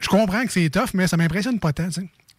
Je 0.00 0.08
comprends 0.08 0.44
que 0.44 0.52
c'est 0.52 0.70
tough, 0.70 0.90
mais 0.94 1.06
ça 1.06 1.16
m'impressionne 1.16 1.58
pas 1.58 1.72
tant. 1.72 1.88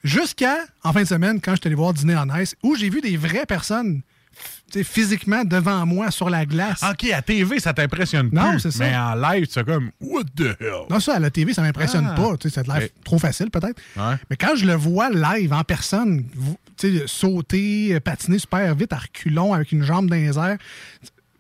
Jusqu'à, 0.04 0.56
en 0.84 0.94
fin 0.94 1.02
de 1.02 1.08
semaine, 1.08 1.42
quand 1.42 1.52
je 1.52 1.58
suis 1.58 1.68
allé 1.68 1.76
voir 1.76 1.94
Dîner 1.94 2.16
en 2.16 2.34
Ice, 2.40 2.56
où 2.64 2.76
j'ai 2.76 2.90
vu 2.90 3.02
des 3.02 3.18
vraies 3.18 3.46
personnes 3.46 4.02
physiquement 4.84 5.44
devant 5.44 5.86
moi 5.86 6.12
sur 6.12 6.30
la 6.30 6.46
glace. 6.46 6.82
Ok, 6.90 7.10
à 7.12 7.22
TV, 7.22 7.60
ça 7.60 7.74
t'impressionne 7.74 8.30
Non, 8.32 8.52
plus. 8.52 8.60
c'est 8.62 8.72
ça. 8.72 8.84
Mais 8.86 8.96
en 8.96 9.16
live, 9.16 9.48
c'est 9.50 9.66
comme, 9.66 9.92
what 10.00 10.24
the 10.38 10.56
hell? 10.62 10.86
Non, 10.90 11.00
ça, 11.02 11.16
à 11.16 11.20
la 11.20 11.30
TV, 11.32 11.54
ça 11.54 11.62
m'impressionne 11.62 12.08
Ah. 12.10 12.16
pas. 12.16 12.50
Ça 12.50 12.62
a 12.62 12.80
l'air 12.80 12.90
trop 13.04 13.20
facile, 13.20 13.50
peut-être. 13.50 13.82
Ouais. 13.98 14.16
Mais 14.30 14.38
quand 14.38 14.56
je 14.56 14.66
le 14.66 14.76
vois 14.76 15.10
live, 15.10 15.52
en 15.52 15.64
personne, 15.66 16.24
sauter, 17.08 17.96
euh, 17.96 18.00
patiner 18.00 18.40
super 18.40 18.74
vite 18.76 18.94
à 18.94 18.98
reculons 19.00 19.54
avec 19.54 19.72
une 19.74 19.84
jambe 19.84 20.10
dans 20.10 20.16
les 20.16 20.38
airs, 20.38 20.58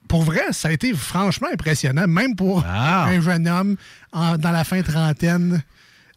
pour 0.09 0.23
vrai, 0.23 0.41
ça 0.51 0.67
a 0.67 0.71
été 0.71 0.91
franchement 0.93 1.47
impressionnant, 1.53 2.07
même 2.07 2.35
pour 2.35 2.65
Ah. 2.67 3.05
un 3.05 3.21
jeune 3.21 3.47
homme 3.47 3.77
en- 4.11 4.37
dans 4.37 4.51
la 4.51 4.65
fin 4.65 4.81
trentaine 4.81 5.61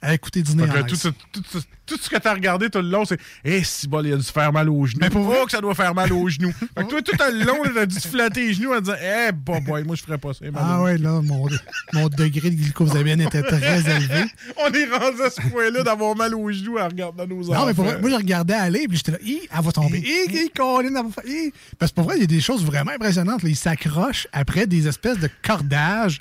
à 0.03 0.13
écouter 0.15 0.43
Dîner 0.43 0.65
en 0.65 0.83
tout, 0.83 0.95
Ice. 0.95 1.03
tout- 1.33 1.41
tout- 1.41 1.61
tout 1.87 1.99
ce 2.01 2.09
que 2.09 2.17
t'as 2.17 2.33
regardé 2.35 2.71
tout 2.71 2.81
le 2.81 2.89
long, 2.89 3.05
c'est 3.05 3.19
Eh, 3.45 3.63
si 3.65 3.87
bol, 3.89 4.07
il 4.07 4.13
a 4.15 4.17
dû 4.17 4.23
se 4.23 4.33
faire 4.33 4.53
mal 4.53 4.69
aux 4.69 4.87
genoux. 4.87 4.99
Mais 5.01 5.11
pour 5.11 5.27
oh, 5.29 5.45
que 5.45 5.51
ça 5.53 5.61
doit 5.61 5.75
faire 5.75 5.95
mal 5.95 6.13
aux 6.13 6.29
genoux. 6.29 6.53
fait 6.53 6.85
que 6.85 6.89
toi, 6.89 7.03
tout 7.03 7.13
le 7.19 7.45
long, 7.45 7.59
t'as 7.75 7.87
dû 7.87 7.97
te 7.97 8.09
flatter 8.09 8.47
les 8.49 8.55
genoux 8.55 8.73
en 8.73 8.81
disant 8.81 8.97
Eh, 9.03 9.31
bah, 9.33 9.61
boy, 9.61 9.85
moi, 9.85 9.95
je 9.97 10.03
ferais 10.03 10.19
pas 10.19 10.33
ça. 10.33 10.45
Ah 10.55 10.83
ouais, 10.83 10.99
là, 10.99 11.21
mon, 11.23 11.47
mon 11.93 12.09
degré 12.09 12.51
de 12.51 12.57
glycosamine 12.57 13.21
était 13.21 13.43
très 13.43 13.81
élevé. 13.91 14.25
On 14.57 14.73
est 14.73 14.87
rendu 14.87 15.23
à 15.23 15.31
ce 15.31 15.41
point-là 15.51 15.83
d'avoir 15.83 16.17
mal 16.17 16.35
aux 16.35 16.51
genoux 16.51 16.79
en 16.79 16.89
regardant 16.89 17.27
nos 17.27 17.51
enfants. 17.51 17.61
Non, 17.61 17.67
mais 17.67 17.75
pour 17.75 17.85
vrai, 17.85 18.01
moi, 18.01 18.11
je 18.11 18.17
regardais 18.17 18.55
aller, 18.55 18.87
puis 18.89 18.97
j'étais 18.97 19.13
là, 19.13 19.19
Hi, 19.23 19.41
elle 19.57 19.65
va 19.65 19.73
tomber. 19.73 19.99
Hi, 19.99 20.31
hi, 20.35 20.51
Colin, 20.55 20.89
elle 20.89 20.95
va. 20.95 21.51
Parce 21.79 21.93
que 21.93 21.97
pour 21.97 22.05
vrai, 22.05 22.17
il 22.17 22.21
y 22.23 22.25
a 22.25 22.27
des 22.27 22.41
choses 22.41 22.65
vraiment 22.65 22.93
impressionnantes. 22.93 23.43
là. 23.43 23.49
Ils 23.49 23.57
s'accrochent 23.57 24.27
après 24.33 24.67
des 24.67 24.89
espèces 24.89 25.19
de 25.19 25.29
cordages, 25.43 26.21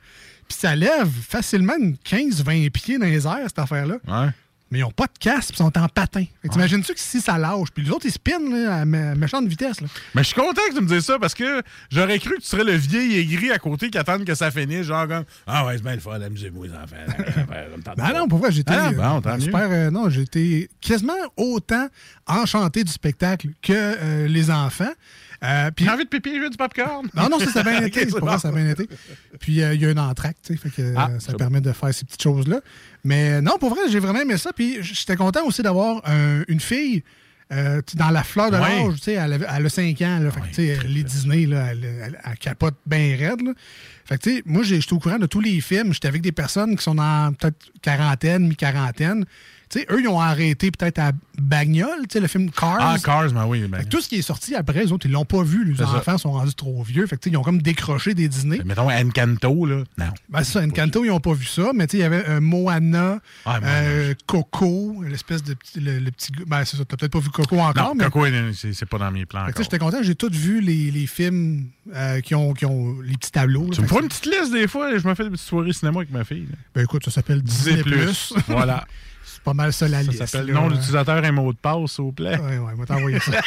puis 0.51 0.59
ça 0.59 0.75
lève 0.75 1.09
facilement 1.27 1.73
une 1.79 1.95
15-20 2.05 2.69
pieds 2.71 2.97
dans 2.97 3.05
les 3.05 3.25
airs, 3.25 3.39
cette 3.47 3.59
affaire-là. 3.59 3.95
Ouais. 4.07 4.29
Mais 4.69 4.79
ils 4.79 4.83
n'ont 4.83 4.91
pas 4.91 5.03
de 5.07 5.17
casque, 5.19 5.49
ils 5.49 5.57
sont 5.57 5.77
en 5.77 5.89
patin. 5.89 6.23
T'imagines-tu 6.49 6.93
que 6.93 6.99
si 7.01 7.19
ça 7.19 7.37
lâche, 7.37 7.67
puis 7.73 7.83
les 7.83 7.91
autres, 7.91 8.05
ils 8.05 8.11
spinent 8.11 8.53
là, 8.63 8.77
à 8.77 8.85
mé- 8.85 9.15
méchante 9.17 9.45
vitesse. 9.45 9.81
Là. 9.81 9.87
Mais 10.15 10.23
je 10.23 10.27
suis 10.27 10.35
content 10.35 10.61
que 10.69 10.75
tu 10.77 10.81
me 10.81 10.87
dises 10.87 11.03
ça 11.03 11.19
parce 11.19 11.33
que 11.33 11.61
j'aurais 11.91 12.19
cru 12.19 12.35
que 12.37 12.41
tu 12.41 12.47
serais 12.47 12.63
le 12.63 12.75
vieil 12.75 13.17
aigri 13.19 13.51
à 13.51 13.59
côté 13.59 13.89
qui 13.89 13.97
attend 13.97 14.17
que 14.23 14.33
ça 14.33 14.49
finisse. 14.49 14.83
Genre 14.83 15.09
comme 15.09 15.25
Ah 15.45 15.65
ouais, 15.65 15.75
c'est 15.75 15.83
bien 15.83 15.95
le 15.95 15.99
fun, 15.99 16.21
amusez-vous, 16.21 16.63
les 16.63 16.69
enfants. 16.71 16.95
Ben 17.97 18.13
non, 18.13 18.29
pour 18.29 18.39
vrai, 18.39 18.51
j'étais 18.53 18.71
Ah, 18.73 18.91
bon, 18.93 19.21
euh, 19.29 19.39
super. 19.39 19.67
euh, 19.69 19.91
non, 19.91 20.09
j'étais 20.09 20.69
quasiment 20.79 21.13
autant 21.35 21.87
enchanté 22.25 22.85
du 22.85 22.91
spectacle 22.93 23.49
que 23.61 23.73
euh, 23.73 24.27
les 24.29 24.49
enfants. 24.51 24.91
Euh, 25.43 25.71
puis- 25.71 25.85
J'ai 25.85 25.91
envie 25.91 26.03
de 26.03 26.09
pipi, 26.09 26.35
je 26.35 26.39
veux 26.41 26.49
du 26.49 26.57
popcorn. 26.57 27.07
Non, 27.15 27.27
non, 27.29 27.39
ça, 27.39 27.47
ça 27.51 27.59
a 27.61 27.63
bien 27.63 27.81
été. 27.85 28.05
pour 28.05 28.29
ça, 28.29 28.37
ça 28.37 28.47
a 28.49 28.51
bien 28.51 28.69
été. 28.69 28.87
Puis, 29.39 29.61
euh, 29.63 29.73
il 29.73 29.81
y 29.81 29.85
a 29.85 29.89
un 29.89 29.97
entracte, 29.97 30.45
fait 30.55 30.69
que 30.69 30.93
Ah, 30.95 31.09
ça 31.19 31.33
permet 31.33 31.61
de 31.61 31.71
faire 31.71 31.93
ces 31.93 32.05
petites 32.05 32.21
choses-là. 32.21 32.59
Mais 33.03 33.41
non, 33.41 33.57
pour 33.59 33.71
vrai, 33.71 33.81
j'ai 33.89 33.99
vraiment 33.99 34.21
aimé 34.21 34.37
ça. 34.37 34.51
Puis, 34.53 34.77
j'étais 34.81 35.15
content 35.15 35.43
aussi 35.45 35.63
d'avoir 35.63 36.01
un- 36.07 36.43
une 36.47 36.59
fille 36.59 37.03
euh, 37.53 37.81
dans 37.95 38.11
la 38.11 38.23
fleur 38.23 38.49
de 38.49 38.55
l'âge. 38.55 38.95
Tu 38.97 39.01
sais, 39.01 39.13
elle, 39.13 39.33
a 39.33 39.69
5 39.69 40.01
ans. 40.03 40.19
Là, 40.19 40.31
fait 40.31 40.77
les 40.87 41.03
Disney, 41.03 41.45
là, 41.47 41.71
elle, 41.73 42.17
capote 42.39 42.75
bien 42.85 43.17
raide. 43.17 43.41
Là. 43.41 43.51
Fait 44.05 44.17
que, 44.17 44.23
tu 44.23 44.35
sais, 44.37 44.43
moi, 44.45 44.63
j'ai- 44.63 44.79
j'étais 44.79 44.93
au 44.93 44.99
courant 44.99 45.19
de 45.19 45.25
tous 45.25 45.41
les 45.41 45.59
films. 45.59 45.91
J'étais 45.91 46.07
avec 46.07 46.21
des 46.21 46.31
personnes 46.31 46.77
qui 46.77 46.83
sont 46.83 46.95
dans 46.95 47.33
peut-être 47.33 47.57
quarantaine, 47.81 48.47
mi-quarantaine. 48.47 49.25
Sais, 49.71 49.87
eux, 49.89 50.01
ils 50.01 50.07
ont 50.07 50.19
arrêté 50.19 50.69
peut-être 50.71 50.99
à 50.99 51.11
Bagnole, 51.39 52.01
tu 52.01 52.13
sais, 52.13 52.19
le 52.19 52.27
film 52.27 52.51
Cars. 52.51 52.77
Ah, 52.79 52.97
Cars, 53.03 53.31
ben 53.31 53.45
oui. 53.45 53.65
Ben, 53.69 53.85
tout 53.85 54.01
ce 54.01 54.09
qui 54.09 54.17
est 54.17 54.21
sorti 54.21 54.53
après, 54.55 54.83
les 54.83 54.91
autres, 54.91 55.05
ils 55.05 55.11
l'ont 55.11 55.25
pas 55.25 55.43
vu. 55.43 55.63
Les 55.63 55.77
ça. 55.77 55.89
enfants 55.89 56.17
sont 56.17 56.33
rendus 56.33 56.53
trop 56.55 56.83
vieux. 56.83 57.07
Fait 57.07 57.17
que, 57.17 57.29
ils 57.29 57.37
ont 57.37 57.41
comme 57.41 57.61
décroché 57.61 58.13
des 58.13 58.27
dîners. 58.27 58.61
mettons 58.65 58.89
Encanto, 58.91 59.65
là. 59.65 59.83
Non. 59.97 60.05
Ben, 60.29 60.43
c'est 60.43 60.53
ça, 60.53 60.61
Encanto, 60.61 61.03
ils 61.05 61.07
n'ont 61.07 61.19
pas 61.21 61.33
vu 61.33 61.45
ça, 61.45 61.71
mais 61.73 61.85
il 61.85 61.99
y 61.99 62.03
avait 62.03 62.23
euh, 62.27 62.41
Moana, 62.41 63.19
Ah, 63.45 63.59
euh, 63.63 64.13
Coco, 64.27 65.03
l'espèce 65.07 65.43
de 65.43 65.53
petit, 65.53 65.79
le, 65.79 65.99
le 65.99 66.11
petit 66.11 66.31
Ben, 66.47 66.65
c'est 66.65 66.77
ça, 66.77 66.83
t'as 66.85 66.97
peut-être 66.97 67.11
pas 67.13 67.19
vu 67.19 67.29
Coco 67.29 67.57
encore, 67.59 67.89
Non, 67.89 67.95
mais. 67.95 68.05
Coco, 68.09 68.25
c'est 68.53 68.85
pas 68.85 68.97
dans 68.97 69.11
mes 69.11 69.25
plans. 69.25 69.45
J'étais 69.57 69.79
content, 69.79 70.03
j'ai 70.03 70.15
tous 70.15 70.31
vu 70.31 70.59
les, 70.61 70.91
les 70.91 71.07
films 71.07 71.67
euh, 71.95 72.19
qui, 72.21 72.35
ont, 72.35 72.53
qui 72.53 72.65
ont 72.65 72.99
les 73.01 73.15
petits 73.15 73.31
tableaux. 73.31 73.69
Tu 73.71 73.81
me 73.81 73.87
fais 73.87 73.99
une 74.01 74.07
petite 74.09 74.25
liste 74.25 74.51
des 74.51 74.67
fois, 74.67 74.97
je 74.97 75.07
me 75.07 75.15
fais 75.15 75.23
des 75.23 75.29
petites 75.29 75.47
soirées 75.47 75.71
cinéma 75.73 75.99
avec 75.99 76.11
ma 76.11 76.23
fille. 76.23 76.47
là. 76.49 76.57
Ben 76.75 76.83
écoute, 76.83 77.05
ça 77.05 77.11
s'appelle 77.11 77.41
Disney+. 77.41 77.81
Plus. 77.83 78.33
voilà. 78.47 78.85
C'est 79.41 79.45
pas 79.45 79.53
mal 79.55 79.73
ça 79.73 79.87
la 79.87 80.03
Ça 80.03 80.11
liste. 80.11 80.25
s'appelle 80.27 80.53
nom 80.53 80.69
d'utilisateur 80.69 81.25
et 81.25 81.31
mot 81.31 81.51
de 81.51 81.57
passe, 81.57 81.93
s'il 81.93 82.03
vous 82.03 82.11
plaît. 82.11 82.37
Ouais, 82.37 82.59
ouais, 82.59 82.75
moi 82.75 82.85
t'envoyer 82.85 83.19
ça. 83.19 83.31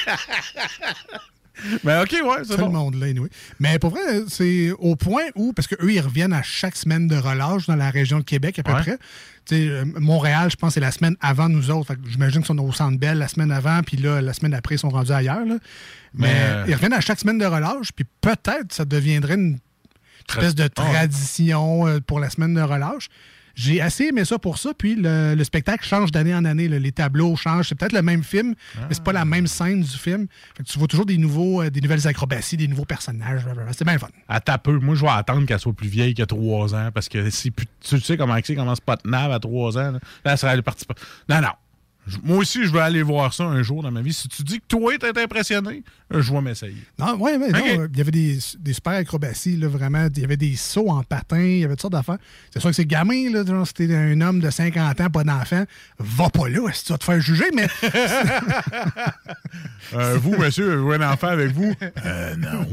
Ben, 1.85 2.03
OK, 2.03 2.11
ouais, 2.13 2.21
c'est 2.43 2.57
Tout 2.57 2.63
le 2.63 2.67
bon. 2.67 2.73
monde 2.73 2.95
là, 2.97 3.07
anyway. 3.07 3.29
Mais 3.61 3.79
pour 3.79 3.91
vrai, 3.91 4.01
c'est 4.29 4.73
au 4.73 4.97
point 4.97 5.23
où, 5.37 5.53
parce 5.53 5.69
qu'eux, 5.69 5.93
ils 5.93 6.01
reviennent 6.01 6.33
à 6.33 6.43
chaque 6.43 6.75
semaine 6.75 7.07
de 7.07 7.17
relâche 7.17 7.67
dans 7.69 7.77
la 7.77 7.91
région 7.91 8.19
de 8.19 8.25
Québec, 8.25 8.59
à 8.59 8.65
peu 8.65 8.73
Ouais. 8.73 8.81
près. 8.83 8.99
Euh, 9.53 9.85
Montréal, 9.99 10.51
je 10.51 10.57
pense, 10.57 10.75
c'est 10.75 10.81
la 10.81 10.91
semaine 10.91 11.17
avant 11.21 11.49
nous 11.49 11.71
autres. 11.71 11.95
J'imagine 12.11 12.41
qu'ils 12.43 12.49
sont 12.49 12.59
au 12.59 12.73
Centre 12.73 12.99
Bell 12.99 13.19
la 13.19 13.29
semaine 13.29 13.53
avant, 13.53 13.83
puis 13.83 13.97
là, 13.97 14.21
la 14.21 14.33
semaine 14.33 14.53
après, 14.53 14.75
ils 14.75 14.79
sont 14.79 14.89
rendus 14.91 15.13
ailleurs. 15.13 15.45
là. 15.47 15.55
Mais, 16.13 16.27
Mais, 16.29 16.35
euh, 16.41 16.65
ils 16.69 16.75
reviennent 16.75 16.93
à 16.93 17.01
chaque 17.01 17.21
semaine 17.21 17.39
de 17.39 17.47
relâche, 17.47 17.93
puis 17.93 18.05
peut-être 18.21 18.73
ça 18.73 18.85
deviendrait 18.85 19.35
une 19.35 19.59
espèce 20.29 20.57
de 20.57 20.65
Ah 20.65 20.69
tradition 20.69 21.87
euh, 21.87 22.01
pour 22.05 22.19
la 22.19 22.31
semaine 22.31 22.55
de 22.55 22.63
relâche. 22.63 23.09
J'ai 23.55 23.81
assez 23.81 24.05
aimé 24.07 24.25
ça 24.25 24.39
pour 24.39 24.59
ça, 24.59 24.73
puis 24.77 24.95
le, 24.97 25.35
le 25.35 25.45
spectacle 25.45 25.85
change 25.87 26.11
d'année 26.11 26.35
en 26.35 26.45
année. 26.45 26.69
là. 26.69 26.79
Les 26.79 26.93
tableaux 26.93 27.37
changent. 27.37 27.69
C'est 27.69 27.75
peut-être 27.75 27.93
le 27.93 28.03
même 28.03 28.23
film, 28.23 28.55
mais 28.77 28.95
c'est 28.95 29.05
pas 29.05 29.13
la 29.13 29.25
même 29.25 29.47
scène 29.47 29.83
du 29.83 29.99
film. 29.99 30.27
Fait 30.57 30.63
que 30.63 30.69
tu 30.69 30.79
vois 30.79 30.89
toujours 30.89 31.07
des 31.07 31.19
nouveaux, 31.19 31.63
euh, 31.63 31.71
des 31.71 31.81
nouvelles 31.81 32.07
acrobaties, 32.07 32.57
des 32.57 32.69
nouveaux 32.69 32.85
personnages. 32.85 33.43
C'est 33.73 33.85
bien 33.85 33.99
fun. 33.99 34.09
À 34.29 34.41
ta 34.41 34.59
peu. 34.59 34.79
Moi, 34.79 34.95
je 34.95 35.03
vais 35.03 35.11
attendre 35.11 35.47
qu'elle 35.47 35.59
soit 35.59 35.73
plus 35.73 35.89
vieille 35.89 36.15
que 36.15 36.23
3 36.23 36.75
ans. 36.75 36.91
Parce 36.93 37.09
que 37.09 37.31
si 37.31 37.53
tu 37.81 38.01
sais 38.01 38.17
comment 38.17 38.37
c'est, 38.43 38.55
comment 38.55 38.75
se 38.75 38.81
pas 38.81 38.97
tenable 38.97 39.35
à 39.35 39.39
3 39.39 39.79
ans. 39.79 39.93
Là, 39.93 39.99
là 40.25 40.33
elle 40.33 40.39
serait 40.39 40.63
partie. 40.63 40.85
Non, 41.29 41.41
non. 41.41 41.49
Moi 42.23 42.39
aussi, 42.39 42.67
je 42.67 42.73
veux 42.73 42.81
aller 42.81 43.03
voir 43.03 43.33
ça 43.33 43.45
un 43.45 43.63
jour 43.63 43.83
dans 43.83 43.91
ma 43.91 44.03
vie. 44.03 44.13
Si 44.13 44.29
tu 44.29 44.43
dis 44.43 44.59
que 44.61 44.67
toi, 44.69 44.93
t'es 44.99 45.19
impressionné, 45.23 45.83
euh, 46.13 46.21
je 46.21 46.33
vais 46.33 46.41
m'essayer. 46.43 46.77
Non, 46.99 47.17
ouais, 47.17 47.39
mais 47.39 47.49
non, 47.49 47.59
euh, 47.79 47.89
il 47.93 47.99
y 47.99 48.01
avait 48.03 48.11
des, 48.11 48.39
des 48.59 48.73
super 48.75 48.93
acrobaties, 48.93 49.57
là, 49.57 49.69
vraiment. 49.69 50.07
Il 50.15 50.21
y 50.21 50.25
avait 50.25 50.37
des 50.37 50.55
sauts 50.57 50.91
en 50.91 51.03
patin, 51.03 51.41
il 51.41 51.61
y 51.61 51.65
avait 51.65 51.75
toutes 51.75 51.83
sortes 51.83 51.95
d'affaires. 51.95 52.19
C'est 52.53 52.61
sûr 52.61 52.71
que 52.71 52.77
c'est 52.77 52.85
gamin, 52.85 53.31
là, 53.31 53.45
genre, 53.47 53.67
si 53.67 53.73
t'es 53.75 53.95
un 53.95 54.21
homme 54.21 54.41
de 54.41 54.51
50 54.51 55.01
ans, 55.01 55.11
pas 55.11 55.25
d'enfant, 55.25 55.65
va 55.99 56.29
pas 56.29 56.49
là, 56.49 56.71
si 56.73 56.85
tu 56.85 56.93
vas 56.93 56.99
te 56.99 57.05
faire 57.05 57.21
juger, 57.21 57.47
mais. 57.55 57.69
Euh, 59.93 60.19
vous, 60.19 60.37
monsieur, 60.37 60.73
avez-vous 60.73 60.93
un 60.93 61.13
enfant 61.13 61.29
avec 61.29 61.53
vous? 61.53 61.73
Euh, 62.05 62.37
non. 62.37 62.67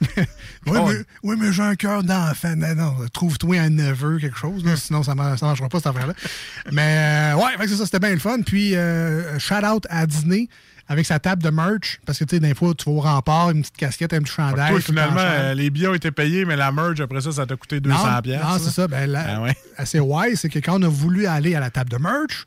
oui, 0.16 0.24
Oh. 0.66 0.88
mais, 0.88 0.94
oui, 1.22 1.36
mais 1.38 1.52
j'ai 1.52 1.62
un 1.62 1.76
cœur 1.76 2.02
d'enfant. 2.02 2.56
Non, 2.56 2.74
non, 2.74 2.94
trouve-toi 3.12 3.58
un 3.58 3.70
neveu, 3.70 4.18
quelque 4.18 4.38
chose, 4.38 4.64
là, 4.64 4.74
sinon 4.74 5.02
ça 5.02 5.12
ne 5.12 5.18
marchera 5.18 5.68
pas, 5.68 5.78
cette 5.78 5.86
affaire-là. 5.86 6.14
mais, 6.72 7.32
ouais, 7.36 7.66
c'est 7.68 7.76
ça, 7.76 7.84
c'était 7.84 8.00
bien 8.00 8.12
le 8.12 8.18
fun. 8.18 8.40
Puis, 8.44 8.65
euh, 8.74 9.38
shout-out 9.38 9.86
à 9.90 10.06
Disney 10.06 10.48
avec 10.88 11.04
sa 11.04 11.18
table 11.18 11.42
de 11.42 11.50
merch, 11.50 11.98
parce 12.06 12.18
que, 12.18 12.24
tu 12.24 12.36
sais, 12.36 12.40
des 12.40 12.54
fois, 12.54 12.72
tu 12.72 12.84
vas 12.84 12.92
au 12.96 13.00
rempart, 13.00 13.50
une 13.50 13.60
petite 13.62 13.76
casquette, 13.76 14.12
un 14.12 14.20
petit 14.20 14.32
chandail. 14.32 14.70
Toi, 14.70 14.80
finalement, 14.80 15.20
euh, 15.20 15.52
les 15.52 15.68
billets 15.68 15.88
ont 15.88 15.94
été 15.94 16.12
payés, 16.12 16.44
mais 16.44 16.54
la 16.54 16.70
merge, 16.70 17.00
après 17.00 17.20
ça, 17.20 17.32
ça 17.32 17.44
t'a 17.44 17.56
coûté 17.56 17.80
200 17.80 17.96
Non, 18.14 18.22
piastres, 18.22 18.46
non, 18.48 18.58
c'est 18.58 18.70
ça. 18.70 18.86
Ben, 18.86 19.10
la- 19.10 19.36
Ah 19.38 19.42
ouais? 19.42 19.56
assez 19.76 19.98
wise, 19.98 20.38
c'est 20.40 20.48
que 20.48 20.60
quand 20.60 20.78
on 20.80 20.82
a 20.84 20.88
voulu 20.88 21.26
aller 21.26 21.54
à 21.56 21.60
la 21.60 21.70
table 21.70 21.90
de 21.90 21.96
merch, 21.96 22.46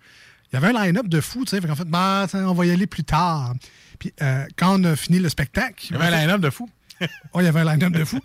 il 0.52 0.56
y 0.60 0.64
avait 0.64 0.74
un 0.76 0.86
line-up 0.86 1.08
de 1.08 1.20
fou, 1.22 1.44
tu 1.44 1.50
sais. 1.52 1.60
Fait 1.62 1.68
qu'en 1.68 1.76
fait, 1.76 1.88
ben, 1.90 2.28
on 2.34 2.54
va 2.54 2.66
y 2.66 2.72
aller 2.72 2.88
plus 2.88 3.04
tard. 3.04 3.54
Puis 4.00 4.14
euh, 4.22 4.46
quand 4.58 4.80
on 4.80 4.84
a 4.86 4.96
fini 4.96 5.20
le 5.20 5.28
spectacle. 5.28 5.88
Il 5.90 5.98
y 5.98 6.02
avait 6.02 6.08
un 6.16 6.22
line-up 6.22 6.40
de 6.40 6.50
fou. 6.50 6.70
Oh, 7.34 7.42
il 7.42 7.46
y 7.46 7.48
avait 7.48 7.62
un 7.62 7.74
line-up 7.74 7.94
de 7.94 8.04
fou. 8.06 8.20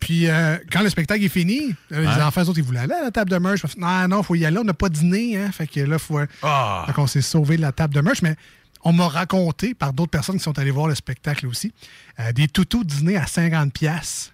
Puis 0.00 0.28
euh, 0.28 0.58
quand 0.70 0.82
le 0.82 0.90
spectacle 0.90 1.24
est 1.24 1.28
fini, 1.28 1.74
euh, 1.92 2.00
les 2.02 2.22
enfants, 2.22 2.42
autres, 2.42 2.58
ils 2.58 2.64
voulaient 2.64 2.80
aller 2.80 2.94
à 2.94 3.04
la 3.04 3.10
table 3.10 3.30
de 3.30 3.38
merch. 3.38 3.62
J'ai 3.62 3.68
fait, 3.68 3.80
Non, 3.80 4.08
non, 4.08 4.22
faut 4.22 4.34
y 4.34 4.44
aller. 4.44 4.58
On 4.58 4.64
n'a 4.64 4.74
pas 4.74 4.88
dîné, 4.88 5.36
hein. 5.38 5.50
Fait 5.52 5.66
que 5.66 5.80
là, 5.80 5.98
faut. 5.98 6.20
Ah. 6.42 6.84
Fait 6.86 6.92
qu'on 6.92 7.06
s'est 7.06 7.22
sauvé 7.22 7.56
de 7.56 7.62
la 7.62 7.72
table 7.72 7.94
de 7.94 8.00
merch. 8.00 8.22
Mais 8.22 8.36
on 8.82 8.92
m'a 8.92 9.08
raconté 9.08 9.74
par 9.74 9.92
d'autres 9.92 10.10
personnes 10.10 10.36
qui 10.36 10.42
sont 10.42 10.58
allées 10.58 10.70
voir 10.70 10.88
le 10.88 10.94
spectacle 10.94 11.46
aussi, 11.46 11.72
euh, 12.18 12.32
des 12.32 12.48
toutous 12.48 12.84
dîner 12.84 13.16
à 13.16 13.24
50$. 13.24 13.70
piastres. 13.70 14.32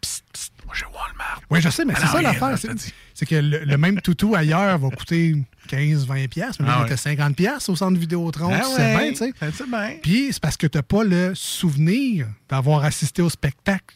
Moi, 0.66 0.74
j'ai 0.74 0.84
Walmart. 0.86 1.40
Oui, 1.48 1.60
je 1.62 1.68
sais, 1.70 1.84
mais 1.84 1.94
Ah 1.96 2.00
c'est 2.00 2.06
ça 2.08 2.20
l'affaire. 2.22 2.58
C'est 2.58 2.68
c'est 3.14 3.24
que 3.26 3.36
le, 3.36 3.60
le 3.64 3.78
même 3.78 4.00
toutou 4.00 4.34
ailleurs 4.34 4.76
va 4.78 4.90
coûter 4.90 5.34
15-20$, 5.70 6.28
piastres, 6.28 6.60
mais 6.62 6.68
là, 6.68 6.74
Ah 6.80 6.84
il 6.86 6.92
était 6.92 6.96
50$ 7.22 7.34
piastres 7.34 7.70
au 7.70 7.76
centre 7.76 7.98
Vidéotron. 7.98 8.50
Ah 8.52 8.60
tu 8.60 8.66
sais 8.76 8.94
ouais, 8.96 8.98
bien, 9.02 9.10
tu 9.10 9.16
sais. 9.16 9.32
c'est 9.56 9.70
bien. 9.70 9.96
Puis 10.02 10.28
c'est 10.32 10.40
parce 10.42 10.56
que 10.56 10.66
tu 10.66 10.76
n'as 10.76 10.82
pas 10.82 11.04
le 11.04 11.32
souvenir 11.34 12.26
d'avoir 12.48 12.84
assisté 12.84 13.22
au 13.22 13.30
spectacle, 13.30 13.94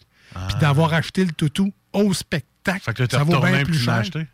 puis 0.49 0.57
d'avoir 0.61 0.95
acheté 0.95 1.25
le 1.25 1.33
toutou 1.33 1.73
au 1.93 2.13
spectacle. 2.15 2.47
Ah. 2.87 2.93
Fait 2.93 3.07
que 3.07 3.11
ça 3.11 3.25
vaut 3.25 3.41
bien 3.41 3.65
plus 3.65 3.79
cher. 3.79 3.95
acheté? 3.95 4.27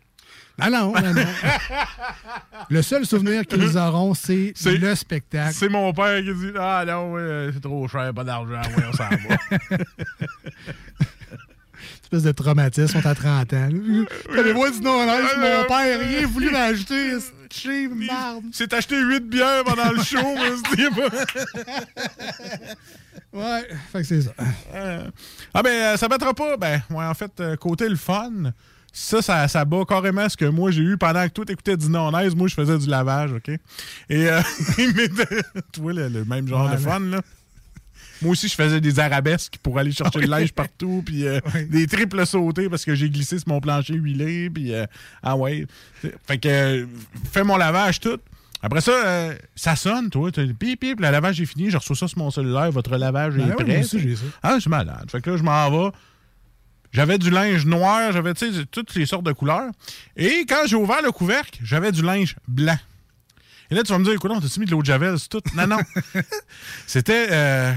Non, 0.59 0.71
non, 0.71 0.91
non, 0.93 1.13
non. 1.13 1.23
le 2.69 2.81
seul 2.81 3.05
souvenir 3.05 3.45
qu'ils 3.45 3.77
auront, 3.77 4.13
c'est 4.15 4.53
C'est- 4.55 4.77
le 4.77 4.95
spectacle. 4.95 5.53
C'est 5.53 5.69
mon 5.69 5.93
père 5.93 6.17
qui 6.23 6.33
dit 6.33 6.51
Ah 6.59 6.83
non, 6.87 7.11
ouais, 7.13 7.49
c'est 7.53 7.59
trop 7.61 7.87
cher, 7.87 8.11
pas 8.13 8.23
d'argent, 8.23 8.53
ouais, 8.61 8.83
on 8.87 8.93
s'en 8.93 9.03
va. 9.09 9.77
espèce 12.07 12.23
de 12.23 12.31
traumatisme, 12.31 12.97
on 12.97 13.01
t'a 13.01 13.15
30 13.15 13.53
ans. 13.53 13.69
Allez-moi 14.37 14.71
du 14.71 14.81
non 14.81 14.99
mon 14.99 15.05
non. 15.05 15.67
père, 15.67 15.99
rien 15.99 16.25
voulu 16.25 16.49
m'acheter. 16.51 17.17
C'est 18.51 18.73
acheté 18.73 18.99
8 18.99 19.19
bières 19.29 19.63
pendant 19.65 19.91
le 19.91 20.01
show, 20.03 20.17
mais 20.35 20.55
c'était 20.55 20.89
pas. 20.89 21.09
Ouais, 23.33 23.67
fait 23.91 23.99
que 23.99 24.03
c'est 24.03 24.21
ça. 24.21 24.31
Euh, 24.73 25.09
ah 25.53 25.61
ben, 25.61 25.69
euh, 25.69 25.97
ça 25.97 26.07
battra 26.07 26.33
pas. 26.33 26.55
Ben, 26.57 26.81
ouais, 26.89 27.05
en 27.05 27.13
fait, 27.13 27.31
euh, 27.39 27.55
côté 27.57 27.87
le 27.89 27.95
fun, 27.97 28.51
ça, 28.93 29.21
ça, 29.21 29.47
ça 29.47 29.65
bat 29.65 29.83
carrément 29.87 30.27
ce 30.29 30.37
que 30.37 30.45
moi 30.45 30.71
j'ai 30.71 30.81
eu 30.81 30.97
pendant 30.97 31.23
que 31.27 31.33
toi 31.33 31.45
t'écoutais 31.45 31.77
du 31.77 31.89
non-aise. 31.89 32.35
Moi, 32.35 32.47
je 32.47 32.55
faisais 32.55 32.77
du 32.77 32.87
lavage, 32.87 33.33
OK? 33.33 33.49
Et 33.49 33.59
euh, 34.29 34.41
tu 35.73 35.81
vois, 35.81 35.93
le, 35.93 36.07
le 36.07 36.25
même 36.25 36.47
genre 36.47 36.69
de 36.69 36.77
fun, 36.77 36.99
là. 36.99 37.21
Moi 38.21 38.31
aussi, 38.31 38.47
je 38.47 38.55
faisais 38.55 38.81
des 38.81 38.99
arabesques 38.99 39.57
pour 39.61 39.77
aller 39.77 39.91
chercher 39.91 40.19
le 40.19 40.27
linge 40.27 40.51
partout, 40.53 41.03
puis 41.05 41.27
euh, 41.27 41.39
des 41.69 41.85
triples 41.87 42.25
sautés 42.25 42.67
parce 42.69 42.83
que 42.85 42.95
j'ai 42.95 43.09
glissé 43.09 43.37
sur 43.39 43.47
mon 43.49 43.59
plancher 43.61 43.93
huilé, 43.93 44.49
puis 44.49 44.73
euh, 44.73 44.85
ah 45.23 45.35
ouais. 45.35 45.65
Fait 46.25 46.37
que 46.37 46.47
euh, 46.47 46.85
fais 47.31 47.43
mon 47.43 47.57
lavage 47.57 47.99
tout. 47.99 48.17
Après 48.63 48.81
ça, 48.81 48.91
euh, 48.91 49.35
ça 49.55 49.75
sonne, 49.75 50.09
toi. 50.09 50.31
t'as- 50.31 50.41
Pip, 50.57 50.79
pip, 50.79 50.99
le 50.99 51.11
lavage 51.11 51.39
est 51.39 51.45
fini. 51.45 51.69
Je 51.69 51.77
reçois 51.77 51.95
ça 51.95 52.07
sur 52.07 52.17
mon 52.17 52.31
cellulaire. 52.31 52.71
Votre 52.71 52.97
lavage 52.97 53.35
Ben 53.35 53.49
est 53.51 53.55
ouais, 53.55 53.63
prêt. 53.63 53.79
aussi, 53.81 54.17
ça. 54.17 54.23
Ah, 54.41 54.53
je 54.55 54.61
suis 54.61 54.69
malade. 54.69 55.05
Fait 55.11 55.21
que 55.21 55.29
là, 55.29 55.37
je 55.37 55.43
m'en 55.43 55.69
vais. 55.69 55.91
J'avais 56.91 57.19
du 57.19 57.29
linge 57.29 57.65
noir, 57.65 58.11
j'avais, 58.13 58.33
tu 58.33 58.51
sais, 58.51 58.65
toutes 58.71 58.95
les 58.95 59.05
sortes 59.05 59.25
de 59.25 59.31
couleurs. 59.33 59.69
Et 60.15 60.45
quand 60.49 60.65
j'ai 60.65 60.75
ouvert 60.77 61.01
le 61.03 61.11
couvercle, 61.11 61.59
j'avais 61.63 61.91
du 61.91 62.01
linge 62.01 62.35
blanc. 62.47 62.77
Et 63.69 63.75
là, 63.75 63.83
tu 63.83 63.91
vas 63.91 63.99
me 63.99 64.05
dire, 64.05 64.13
écoute, 64.13 64.31
on 64.33 64.39
t'a 64.39 64.47
mis 64.59 64.65
de 64.65 64.71
l'eau 64.71 64.81
de 64.81 64.85
Javel, 64.87 65.19
c'est 65.19 65.27
tout? 65.27 65.41
Non, 65.53 65.67
non. 65.67 65.77
C'était. 66.87 67.27
euh, 67.29 67.73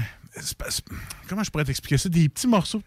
comment 1.27 1.43
je 1.43 1.49
pourrais 1.51 1.65
t'expliquer 1.65 1.97
ça? 1.97 2.09
Des 2.09 2.29
petits 2.29 2.47
morceaux. 2.47 2.81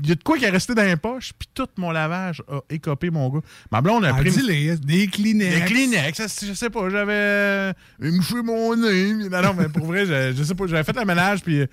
Il 0.00 0.08
y 0.08 0.12
a 0.12 0.14
de 0.14 0.22
quoi 0.22 0.38
qui 0.38 0.44
est 0.44 0.50
resté 0.50 0.74
dans 0.76 0.84
les 0.84 0.96
poches, 0.96 1.32
puis 1.36 1.48
tout 1.52 1.66
mon 1.76 1.90
lavage 1.90 2.40
a 2.48 2.60
écopé, 2.70 3.10
mon 3.10 3.28
gars. 3.30 3.40
Ma 3.72 3.80
blonde 3.80 4.04
a 4.04 4.14
Ah, 4.14 4.20
pris. 4.20 4.30
dis-les, 4.30 4.76
des 4.76 5.08
Kleenex. 5.08 5.54
Des 5.56 5.64
Kleenex, 5.64 6.44
je 6.46 6.52
sais 6.54 6.70
pas, 6.70 6.88
j'avais 6.88 7.12
euh, 7.14 7.72
mouché 8.00 8.36
mon 8.42 8.76
nez. 8.76 9.12
Non, 9.28 9.42
non, 9.42 9.54
mais 9.54 9.68
pour 9.68 9.86
vrai, 9.86 10.06
je, 10.06 10.34
je 10.36 10.42
sais 10.44 10.54
pas, 10.54 10.68
j'avais 10.68 10.84
fait 10.84 10.96
le 10.96 11.04
ménage, 11.04 11.42
puis 11.42 11.66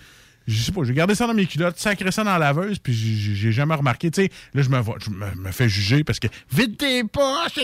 je 0.47 0.62
sais 0.62 0.71
pas, 0.71 0.84
j'ai 0.84 0.93
gardé 0.93 1.15
ça 1.15 1.25
dans 1.27 1.34
mes 1.34 1.45
culottes, 1.45 1.77
sacré 1.79 2.12
ça 2.12 2.23
dans 2.23 2.31
la 2.34 2.39
laveuse, 2.39 2.77
puis 2.79 2.93
j'ai- 2.93 3.51
jamais 3.51 3.75
remarqué. 3.75 4.12
Tu 4.12 4.23
sais, 4.23 4.31
là, 4.53 4.62
je 4.62 4.69
me, 4.69 4.79
vois- 4.79 4.97
je 4.99 5.10
me, 5.10 5.25
me 5.36 5.51
fais 5.51 5.67
juger 5.69 6.03
parce 6.03 6.19
que 6.19 6.27
vite 6.51 6.77
tes 6.77 7.03
poches. 7.03 7.55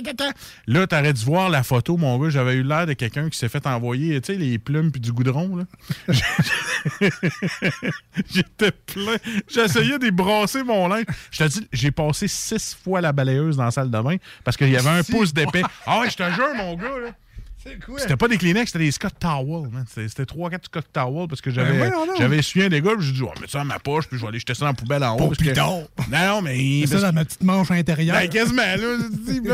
Là, 0.67 0.88
t'aurais 0.88 1.13
dû 1.13 1.24
voir 1.26 1.50
la 1.50 1.63
photo, 1.63 1.98
mon 1.98 2.17
gars, 2.17 2.30
j'avais 2.30 2.54
eu 2.56 2.63
l'air 2.63 2.86
de 2.88 2.94
quelqu'un 2.94 3.30
qui 3.30 3.38
s'est 3.38 3.50
fait 3.50 3.65
envoyer, 3.67 4.20
tu 4.22 4.34
sais, 4.34 4.39
les 4.39 4.58
plumes 4.60 4.91
puis 4.91 5.02
du 5.02 5.12
goudron, 5.12 5.56
là. 5.58 5.63
J'étais 8.34 8.72
plein. 8.72 9.17
J'essayais 9.48 10.00
de 10.00 10.10
brasser 10.10 10.63
mon 10.63 10.88
linge. 10.88 11.06
Je 11.32 11.44
te 11.44 11.48
dis, 11.50 11.67
j'ai 11.72 11.91
passé 11.91 12.28
six 12.28 12.76
fois 12.84 13.02
la 13.02 13.12
balayeuse 13.12 13.58
dans 13.58 13.65
la 13.65 13.72
salle 13.72 13.91
de 13.91 14.00
bain 14.02 14.15
parce 14.44 14.58
qu'il 14.58 14.70
y 14.70 14.78
avait 14.78 14.89
un 14.89 15.04
pouce 15.04 15.34
d'épais. 15.34 15.62
Ah 15.86 16.00
ouais, 16.02 16.10
je 16.10 16.17
te 16.17 16.24
jure, 16.32 16.54
mon 16.56 16.76
gars, 16.76 16.98
là. 17.04 17.12
C'est 17.63 17.84
quoi? 17.84 18.00
C'était 18.00 18.17
pas 18.17 18.28
des 18.28 18.38
Kleenex, 18.38 18.71
c'était 18.71 18.84
des 18.86 18.91
Scott 18.91 19.13
Towel, 19.19 19.69
man. 19.69 19.86
C'était 19.88 20.08
c'était 20.08 20.26
trois, 20.26 20.50
quatre 20.50 20.65
Scott 20.65 20.86
Towel 20.91 21.28
parce 21.28 21.41
que 21.41 21.50
Ben 21.52 21.56
j'avais 21.58 21.78
voyons 21.78 22.06
donc. 22.08 22.15
j'avais 22.17 22.38
essuyé 22.38 22.65
un 22.65 22.69
des 22.69 22.82
gars, 22.82 22.93
puis 22.97 23.06
j'ai 23.06 23.13
dit, 23.13 23.21
on 23.24 23.28
va 23.28 23.39
mettre 23.39 23.52
ça 23.52 23.60
dans 23.60 23.65
ma 23.65 23.78
poche, 23.80 24.08
puis 24.08 24.17
je 24.17 24.21
vais 24.24 24.30
aller 24.30 24.39
jeter 24.39 24.54
ça 24.56 24.62
dans 24.62 24.67
la 24.67 24.74
poubelle 24.74 25.04
en 25.04 25.15
haut. 25.15 25.28
Parce 25.28 25.38
que-. 25.38 25.56
Non, 25.60 25.88
non, 26.12 26.41
mais. 26.41 26.82
C'est 26.88 26.97
ça 26.97 27.02
dans 27.02 27.13
ma 27.13 27.26
petite 27.26 27.43
manche 27.43 27.69
intérieure. 27.69 28.17
ben, 28.17 28.28
quasiment, 28.30 28.62
là. 28.63 28.97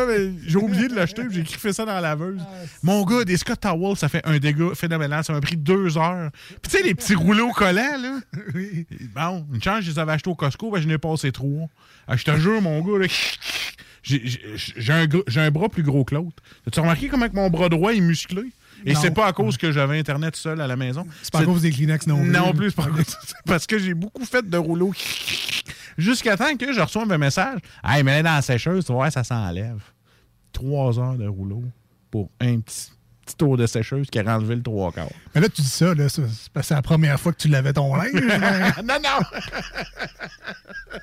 mais 0.08 0.32
J'ai 0.46 0.58
oublié 0.58 0.88
de 0.88 0.96
l'acheter, 0.96 1.24
puis 1.26 1.36
j'ai 1.36 1.44
griffé 1.44 1.74
ça 1.74 1.86
dans 1.86 1.94
la 1.94 2.02
laveuse. 2.02 2.42
Mon 2.82 3.04
gars, 3.04 3.26
des 3.26 3.36
Scott 3.38 3.60
Towel, 3.60 3.98
ça 3.98 4.08
fait 4.08 4.22
un 4.26 4.38
dégât 4.38 4.74
phénoménal. 4.76 5.24
Ça 5.24 5.34
m'a 5.34 5.42
pris 5.42 5.58
deux 5.58 5.98
heures. 5.98 6.30
Puis, 6.62 6.72
tu 6.72 6.78
sais, 6.78 6.84
les 6.84 6.96
petits 6.96 7.16
rouleaux 7.16 7.52
collants, 7.52 7.98
là. 8.02 8.20
Oui. 8.56 8.86
Bon, 9.14 9.46
une 9.54 9.62
chance, 9.62 9.84
je 9.84 9.92
les 9.92 10.00
avais 10.00 10.14
achetés 10.14 10.30
au 10.30 10.36
Costco, 10.36 10.72
ben, 10.72 10.82
je 10.82 10.88
n'ai 10.88 10.98
passé 10.98 11.32
trois. 11.32 11.68
Ah, 12.08 12.16
je 12.16 12.24
te 12.24 12.38
jure, 12.38 12.62
mon 12.62 12.80
gars, 12.82 13.00
là, 13.00 13.08
j'ai- 14.08 14.92
un, 14.92 15.08
un 15.42 15.52
bras 15.52 15.70
plus 15.70 15.84
gros 15.84 16.04
que 16.06 16.16
l'autre. 16.16 16.42
As-tu 16.68 16.80
remarqué 16.80 17.08
comment 17.10 17.28
mon 17.34 17.50
bras 17.50 17.70
droit 17.70 17.94
est 17.94 18.00
musclé? 18.00 18.44
Et 18.86 18.94
c'est 18.96 19.12
pas 19.12 19.26
à 19.28 19.34
cause 19.34 19.58
que 19.58 19.72
j'avais 19.72 19.98
Internet 20.00 20.36
seul 20.36 20.62
à 20.62 20.68
la 20.68 20.76
maison. 20.76 21.06
C'est 21.24 21.32
pas 21.34 21.40
à 21.40 21.46
cause 21.46 21.62
des 21.64 21.72
Kleenex 21.72 22.06
non 22.08 22.22
plus. 22.22 22.30
Non 22.30 22.54
plus, 22.54 22.70
c'est 22.70 22.76
pas 22.76 22.84
à 22.86 22.90
cause- 22.90 23.06
c'est 23.26 23.36
parce 23.46 23.66
que 23.68 23.80
j'ai 23.80 23.94
beaucoup 23.94 24.24
fait 24.26 24.48
de 24.48 24.58
rouleaux. 24.58 24.94
Jusqu'à 25.98 26.38
temps 26.38 26.56
que 26.56 26.72
je 26.74 26.80
reçoive 26.80 27.12
un 27.12 27.18
message. 27.18 27.60
Hey, 27.84 28.04
mais 28.04 28.22
dans 28.22 28.36
la 28.36 28.42
sécheuse, 28.44 28.86
tu 28.86 28.92
vois, 28.94 29.10
ça 29.10 29.24
s'enlève. 29.24 29.82
Trois 30.54 31.00
heures 31.00 31.16
de 31.16 31.28
rouleau 31.28 31.64
pour 32.12 32.30
un 32.40 32.60
petit, 32.60 32.92
petit 33.26 33.36
tour 33.36 33.58
de 33.58 33.66
sécheuse 33.66 34.08
qui 34.12 34.20
a 34.20 34.36
enlevé 34.36 34.56
le 34.56 34.62
trois 34.62 34.92
quarts. 34.92 35.10
Mais 35.34 35.42
là, 35.42 35.50
tu 35.50 35.62
dis 35.62 35.68
ça, 35.68 35.96
là, 35.96 36.08
c'est 36.10 36.70
la 36.76 36.82
première 36.84 37.20
fois 37.20 37.34
que 37.34 37.38
tu 37.40 37.48
lavais 37.48 37.74
ton 37.74 37.96
linge. 37.96 38.12
non, 38.84 38.98
non! 39.04 39.40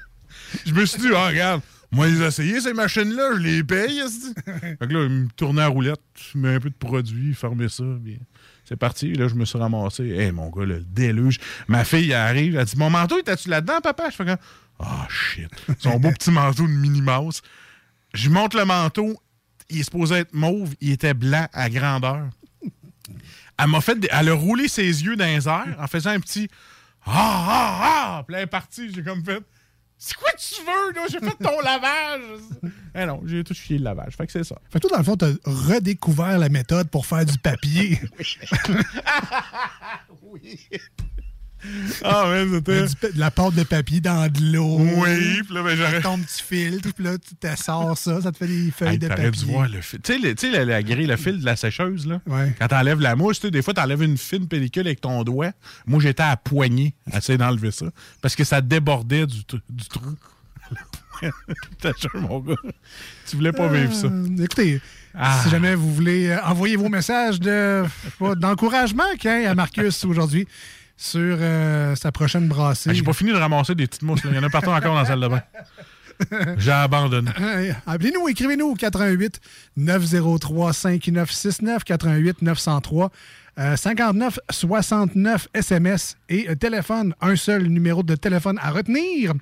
je 0.65 0.73
me 0.73 0.87
suis 0.87 1.01
dit, 1.01 1.09
ah, 1.15 1.27
regarde, 1.27 1.61
moi, 1.95 2.07
les 2.09 2.23
essayer, 2.23 2.61
ces 2.61 2.73
machines-là, 2.75 3.31
je 3.37 3.41
les 3.41 3.65
paye. 3.65 4.01
fait 4.45 4.77
que 4.87 4.93
là, 4.93 5.05
il 5.05 5.11
me 5.11 5.29
tournait 5.37 5.63
à 5.63 5.69
roulette, 5.69 6.01
mets 6.35 6.55
un 6.57 6.61
peu 6.61 6.71
de 6.71 6.75
produit, 6.75 7.35
fermais 7.35 7.69
ça, 7.69 7.85
puis 8.03 8.19
c'est 8.65 8.77
parti. 8.77 9.13
Là, 9.15 9.29
je 9.29 9.35
me 9.35 9.45
suis 9.45 9.59
ramassé. 9.59 10.05
Hé, 10.05 10.33
mon 10.33 10.51
gars, 10.51 10.65
le 10.65 10.81
déluge. 10.81 11.39
Ma 11.69 11.85
fille, 11.85 12.11
elle 12.11 12.17
arrive, 12.17 12.57
elle 12.57 12.65
dit, 12.65 12.77
mon 12.77 12.91
manteau, 12.91 13.19
était-tu 13.19 13.49
là-dedans, 13.49 13.81
papa? 13.83 14.11
Je 14.11 14.17
fais 14.17 14.25
comme, 14.25 14.37
ah, 14.81 15.07
shit. 15.09 15.49
Son 15.79 15.99
beau 15.99 16.11
petit 16.11 16.31
manteau 16.31 16.65
de 16.65 16.73
Minnie 16.73 17.03
Mouse. 17.03 17.43
Je 18.13 18.29
monte 18.31 18.55
le 18.55 18.65
manteau, 18.65 19.21
il 19.71 19.81
est 19.81 19.85
supposé 19.85 20.17
être 20.17 20.35
mauve, 20.35 20.75
il 20.81 20.93
était 20.93 21.15
blanc 21.15 21.47
à 21.53 21.69
grandeur. 21.71 22.29
Elle 23.59 23.69
m'a 23.69 23.81
fait. 23.81 23.99
des- 23.99 24.09
Elle 24.11 24.29
a 24.31 24.35
roulé 24.35 24.67
ses 24.69 24.83
yeux 25.05 25.15
dans 25.17 25.25
les 25.27 25.47
airs 25.49 25.77
en 25.79 25.87
faisant 25.87 26.11
un 26.11 26.21
petit 26.21 26.49
Ah 27.07 27.47
ah 27.49 27.81
ah! 27.83 28.23
Puis 28.27 28.33
là, 28.33 28.39
elle 28.41 28.45
est 28.45 28.49
partie, 28.49 28.93
j'ai 28.93 29.03
comme 29.03 29.25
fait. 29.25 29.43
C'est 30.07 30.17
quoi 30.17 30.33
tu 30.33 30.61
veux, 30.61 30.93
là? 30.93 31.07
J'ai 31.11 31.19
fait 31.19 31.43
ton 31.43 31.61
lavage! 31.61 32.21
Eh 32.97 33.07
non, 33.07 33.23
j'ai 33.25 33.43
tout 33.43 33.55
chié 33.55 33.77
le 33.79 33.83
lavage. 33.83 34.15
Fait 34.17 34.25
que 34.25 34.31
c'est 34.31 34.45
ça. 34.45 34.57
Fait 34.71 34.79
que 34.79 34.87
toi, 34.87 34.91
dans 34.93 34.99
le 34.99 35.05
fond, 35.05 35.17
t'as 35.17 35.33
redécouvert 35.45 36.39
la 36.39 36.49
méthode 36.49 36.89
pour 36.91 37.07
faire 37.07 37.25
du 37.25 37.37
papier. 37.39 37.99
Ah, 42.03 42.29
ouais, 42.31 42.47
c'était. 42.87 43.13
De 43.13 43.19
la 43.19 43.31
pâte 43.31 43.55
de 43.55 43.63
papier 43.63 44.01
dans 44.01 44.31
de 44.31 44.53
l'eau. 44.53 44.79
Oui, 44.81 45.43
puis 45.45 45.55
là, 45.55 45.63
ben, 45.63 45.77
j'aurais- 45.77 46.01
ton 46.01 46.19
petit 46.19 46.43
filtre, 46.43 46.91
puis 46.95 47.05
là, 47.05 47.17
tu 47.19 47.35
t'assors 47.37 47.97
ça, 47.97 48.21
ça 48.21 48.33
te 48.33 48.37
fait 48.39 48.47
des 48.47 48.71
feuilles 48.71 48.91
Hey, 48.93 48.99
de 48.99 49.09
papier. 49.09 49.31
dû 49.31 49.45
voir 49.47 49.69
le 49.69 49.81
fil. 49.81 50.01
Tu 50.01 50.13
sais, 50.13 50.19
le- 50.19 50.35
tu 50.35 50.47
sais, 50.51 50.53
la, 50.53 50.65
la 50.65 50.83
grille, 50.83 51.07
le 51.07 51.17
fil 51.17 51.41
de 51.41 51.45
la 51.45 51.57
sécheuse, 51.57 52.07
là? 52.07 52.21
Ouais. 52.27 52.55
Quand 52.59 52.69
t'enlèves 52.69 53.01
la 53.01 53.17
mousse, 53.17 53.41
tu 53.41 53.47
sais, 53.47 53.51
des 53.51 53.63
fois, 53.63 53.73
t'enlèves 53.75 54.03
une 54.03 54.19
fine 54.19 54.47
pellicule 54.49 54.87
avec 54.87 55.01
ton 55.01 55.23
doigt. 55.25 55.53
Moi, 55.87 56.01
j'étais 56.01 56.23
à 56.23 56.37
poignée 56.37 56.95
à 57.11 57.19
essayer 57.19 57.39
d'enlever 57.39 57.71
ça. 57.71 57.87
Parce 58.21 58.35
que 58.37 58.45
ça 58.45 58.61
débordait 58.61 59.27
du, 59.27 59.39
du 59.71 59.85
trou. 59.89 60.15
T'as 61.81 61.93
mon 62.15 62.41
gars? 62.41 62.55
Tu 63.29 63.37
voulais 63.37 63.53
pas 63.53 63.69
vivre 63.69 63.95
ça. 63.95 64.09
Euh, 64.09 64.27
écoutez, 64.43 64.81
Ah. 65.15 65.41
si 65.43 65.51
jamais 65.51 65.75
vous 65.75 65.95
voulez 65.95 66.29
euh, 66.31 66.43
envoyer 66.45 66.77
vos 66.77 66.89
messages 66.89 67.39
de- 67.41 67.85
d'encouragement 68.37 69.05
qu'un 69.19 69.45
à 69.49 69.55
Marcus 69.55 70.05
aujourd'hui 70.05 70.47
sur 70.97 71.37
euh, 71.41 71.95
sa 71.97 72.13
prochaine 72.13 72.49
brassée. 72.49 72.91
Ah, 72.91 72.95
J'ai 72.95 73.03
pas 73.03 73.13
fini 73.13 73.33
de 73.33 73.37
ramasser 73.37 73.75
des 73.75 73.87
petites 73.87 74.03
mousses. 74.03 74.25
là. 74.25 74.31
Il 74.33 74.37
y 74.37 74.39
en 74.39 74.43
a 74.43 74.51
partout 74.51 74.71
encore 74.71 74.95
dans 74.95 75.01
la 75.01 75.05
salle 75.07 75.21
de 75.21 75.29
bain. 75.29 75.43
J'ai 76.59 76.71
abandonné. 76.71 77.31
Euh, 77.41 77.73
Appelez-nous, 77.87 78.29
écrivez-nous 78.29 78.67
au 78.67 78.75
88 78.75 79.41
903 79.77 80.73
5969 80.73 81.83
88 81.85 82.43
903 82.43 83.11
euh, 83.59 83.77
59 83.77 84.39
69 84.51 85.49
SMS 85.55 86.17
et 86.29 86.49
euh, 86.49 86.55
téléphone, 86.55 87.15
un 87.21 87.37
seul 87.37 87.67
numéro 87.67 88.03
de 88.03 88.15
téléphone 88.17 88.59
à 88.61 88.71
retenir. 88.71 89.33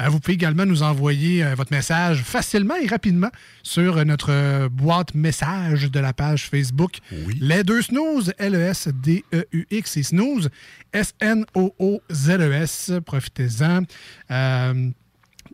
Euh, 0.00 0.08
vous 0.08 0.20
pouvez 0.20 0.34
également 0.34 0.64
nous 0.64 0.82
envoyer 0.82 1.44
euh, 1.44 1.54
votre 1.54 1.72
message 1.72 2.22
facilement 2.22 2.76
et 2.76 2.86
rapidement 2.86 3.30
sur 3.62 4.04
notre 4.04 4.68
boîte 4.68 5.14
message 5.14 5.90
de 5.90 6.00
la 6.00 6.12
page 6.12 6.48
Facebook. 6.48 6.98
Les 7.40 7.64
deux 7.64 7.82
snooze, 7.82 8.32
L-E-S-D-E-U-X 8.38 9.96
et 9.96 10.02
snooze, 10.02 10.48
S-N-O-O-Z-E-S. 10.92 12.90
E 12.90 13.00
Profitez-en. 13.00 13.82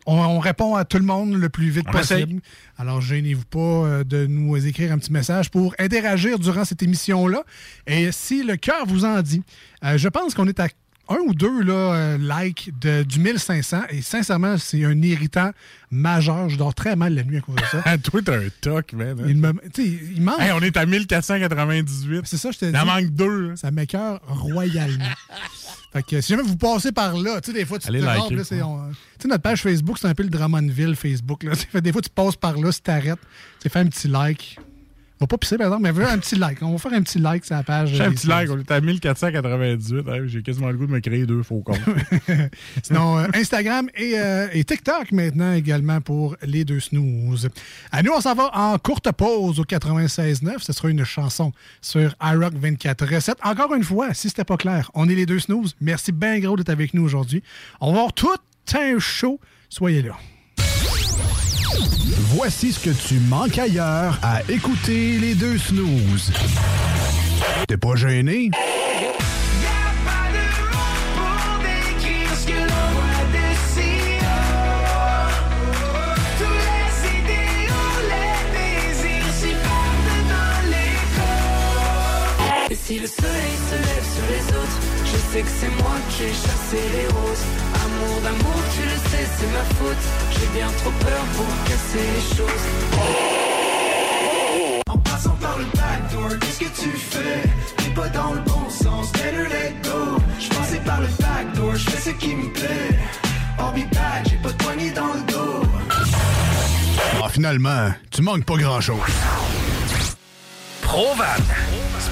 On, 0.05 0.17
on 0.17 0.39
répond 0.39 0.75
à 0.75 0.85
tout 0.85 0.97
le 0.97 1.05
monde 1.05 1.33
le 1.33 1.49
plus 1.49 1.69
vite 1.69 1.85
On 1.87 1.91
possible. 1.91 2.41
Alors, 2.77 3.01
gênez-vous 3.01 3.45
pas 3.45 3.59
euh, 3.59 4.03
de 4.03 4.25
nous 4.25 4.55
écrire 4.65 4.91
un 4.91 4.97
petit 4.97 5.11
message 5.11 5.49
pour 5.49 5.73
interagir 5.79 6.39
durant 6.39 6.65
cette 6.65 6.83
émission-là. 6.83 7.43
Et 7.87 8.11
si 8.11 8.43
le 8.43 8.55
cœur 8.55 8.85
vous 8.85 9.05
en 9.05 9.21
dit, 9.21 9.41
euh, 9.83 9.97
je 9.97 10.07
pense 10.07 10.33
qu'on 10.33 10.47
est 10.47 10.59
à 10.59 10.67
un 11.09 11.17
ou 11.27 11.33
deux 11.33 11.61
là, 11.63 11.73
euh, 11.73 12.17
likes 12.17 12.71
de, 12.79 13.03
du 13.03 13.19
1500 13.19 13.83
et 13.89 14.01
sincèrement, 14.01 14.57
c'est 14.57 14.83
un 14.85 14.99
irritant 15.01 15.51
majeur. 15.91 16.49
Je 16.49 16.57
dors 16.57 16.73
très 16.73 16.95
mal 16.95 17.13
la 17.15 17.23
nuit 17.23 17.37
à 17.37 17.41
cause 17.41 17.55
de 17.55 17.61
ça. 17.71 17.97
Toi, 18.03 18.21
t'as 18.23 18.37
un 18.37 18.47
toc, 18.61 18.93
man. 18.93 19.17
hein? 19.19 19.25
Il, 19.27 19.37
me, 19.37 19.53
il 19.77 20.21
manque. 20.21 20.39
Hey, 20.39 20.51
on 20.53 20.59
est 20.61 20.75
à 20.77 20.85
1498. 20.85 22.21
C'est 22.25 22.37
ça, 22.37 22.51
je 22.51 22.57
te 22.57 22.65
Il 22.65 22.71
dis. 22.71 22.77
en 22.77 22.85
manque 22.85 23.09
deux. 23.11 23.51
hein. 23.51 23.55
Ça 23.55 23.71
m'écœure 23.71 24.19
royalement. 24.27 25.05
fait 25.93 26.03
que 26.03 26.21
si 26.21 26.29
jamais 26.33 26.43
vous 26.43 26.57
passez 26.57 26.91
par 26.91 27.15
là, 27.17 27.39
tu 27.41 27.51
sais, 27.51 27.57
des 27.57 27.65
fois, 27.65 27.79
tu 27.79 27.87
Allez 27.87 28.01
te 28.01 28.05
on- 28.05 28.27
Tu 28.29 28.43
sais, 28.43 29.27
notre 29.27 29.41
page 29.43 29.61
Facebook, 29.61 29.97
c'est 29.99 30.07
un 30.07 30.13
peu 30.15 30.23
le 30.23 30.29
Drummondville 30.29 30.95
Facebook. 30.95 31.43
Là. 31.43 31.55
Fait, 31.55 31.81
des 31.81 31.91
fois, 31.91 32.01
tu 32.01 32.09
passes 32.09 32.35
par 32.35 32.57
là, 32.57 32.71
si 32.71 32.81
t'arrêtes, 32.81 33.19
tu 33.61 33.69
fais 33.69 33.79
un 33.79 33.87
petit 33.87 34.07
like. 34.07 34.57
Va 35.19 35.27
pas 35.27 35.37
pisser, 35.37 35.57
par 35.57 35.67
exemple, 35.67 35.83
mais 35.83 36.05
un 36.05 36.17
petit 36.17 36.35
like. 36.35 36.61
On 36.61 36.73
va 36.73 36.77
faire 36.77 36.93
un 36.93 37.01
petit 37.01 37.19
like 37.19 37.45
sur 37.45 37.55
la 37.55 37.63
page. 37.63 37.93
J'ai 37.93 38.03
un 38.03 38.11
petit 38.11 38.27
like, 38.27 38.49
on 38.49 38.59
est 38.59 38.69
à 38.69 38.81
1498. 38.81 40.07
Hey, 40.07 40.21
J'ai 40.27 40.41
quasiment 40.41 40.69
le 40.69 40.77
goût 40.77 40.87
de 40.87 40.91
me 40.91 40.99
créer 40.99 41.25
deux 41.25 41.41
faux 41.41 41.61
comptes. 41.61 41.79
Sinon, 42.83 43.19
euh, 43.19 43.27
Instagram 43.33 43.89
et, 43.95 44.19
euh, 44.19 44.47
et 44.51 44.65
TikTok 44.65 45.13
maintenant 45.13 45.53
également 45.53 46.01
pour 46.01 46.35
les 46.41 46.65
deux 46.65 46.81
snooze. 46.81 47.47
À 47.93 48.03
nous, 48.03 48.11
on 48.11 48.19
s'en 48.19 48.35
va 48.35 48.49
en 48.53 48.77
courte 48.77 49.09
pause 49.13 49.61
au 49.61 49.63
96.9. 49.63 50.59
Ce 50.59 50.73
sera 50.73 50.89
une 50.89 51.05
chanson 51.05 51.53
sur 51.81 52.13
iRock 52.21 52.53
24 52.55 53.05
recettes. 53.05 53.37
Encore 53.41 53.73
une 53.73 53.83
fois, 53.83 54.13
si 54.13 54.27
c'était 54.27 54.43
pas 54.43 54.57
clair, 54.57 54.91
on 54.95 55.07
est 55.07 55.15
les 55.15 55.25
deux 55.25 55.39
snooze. 55.39 55.75
Merci 55.79 56.11
bien 56.11 56.39
gros 56.39 56.57
d'être 56.57 56.69
avec 56.69 56.93
nous 56.93 57.03
aujourd'hui. 57.03 57.41
On 57.79 57.93
va 57.93 57.99
avoir 57.99 58.13
tout 58.13 58.35
un 58.73 58.99
show. 58.99 59.39
Soyez 59.69 60.01
là. 60.01 60.17
Voici 62.35 62.73
ce 62.73 62.79
que 62.81 62.89
tu 62.89 63.17
manques 63.21 63.57
ailleurs 63.57 64.19
à 64.21 64.41
écouter 64.49 65.17
les 65.19 65.35
deux 65.35 65.57
snooze. 65.57 66.33
T'es 67.65 67.77
pas 67.77 67.95
gêné? 67.95 68.51
Et 82.69 82.75
si 82.75 82.99
le 82.99 83.07
soleil 83.07 83.55
se 83.69 83.75
lève 83.75 84.05
sur 84.13 84.25
les 84.29 84.57
autres, 84.57 84.79
je 85.05 85.17
sais 85.31 85.41
que 85.41 85.47
c'est 85.57 85.81
moi 85.81 85.95
qui 86.09 86.23
ai 86.23 86.33
chassé 86.33 86.81
les 86.97 87.07
roses. 87.13 87.84
Amour 87.95 88.21
d'amour, 88.21 88.59
tu 88.75 88.81
le 88.83 88.97
sais, 89.09 89.25
c'est 89.37 89.47
ma 89.47 89.63
faute. 89.75 90.05
J'ai 90.31 90.47
bien 90.57 90.67
trop 90.79 90.91
peur 90.91 91.23
pour 91.35 91.45
casser 91.67 92.05
les 92.15 92.35
choses. 92.35 92.65
En 94.89 94.97
passant 94.97 95.35
par 95.41 95.57
le 95.57 95.65
backdoor, 95.65 96.39
qu'est-ce 96.39 96.59
que 96.59 96.81
tu 96.81 96.89
fais? 96.97 97.41
T'es 97.77 97.89
pas 97.91 98.09
dans 98.09 98.33
le 98.33 98.41
bon 98.41 98.69
sens, 98.69 99.11
better 99.13 99.47
let 99.49 99.73
go 99.83 100.17
Je 100.39 100.49
passais 100.49 100.79
par 100.79 101.01
le 101.01 101.07
backdoor, 101.19 101.75
je 101.75 101.89
fais 101.89 102.09
ce 102.09 102.15
qui 102.15 102.35
me 102.35 102.51
plaît 102.51 102.99
I'll 103.59 103.71
be 103.73 103.89
back, 103.93 104.27
j'ai 104.29 104.35
pas 104.37 104.49
de 104.49 104.57
poignée 104.63 104.91
dans 104.91 105.13
le 105.13 105.31
dos 105.31 105.63
Ah, 107.23 107.29
finalement, 107.29 107.91
tu 108.11 108.21
manques 108.21 108.43
pas 108.45 108.55
grand-chose. 108.57 108.99
Provan. 110.81 111.23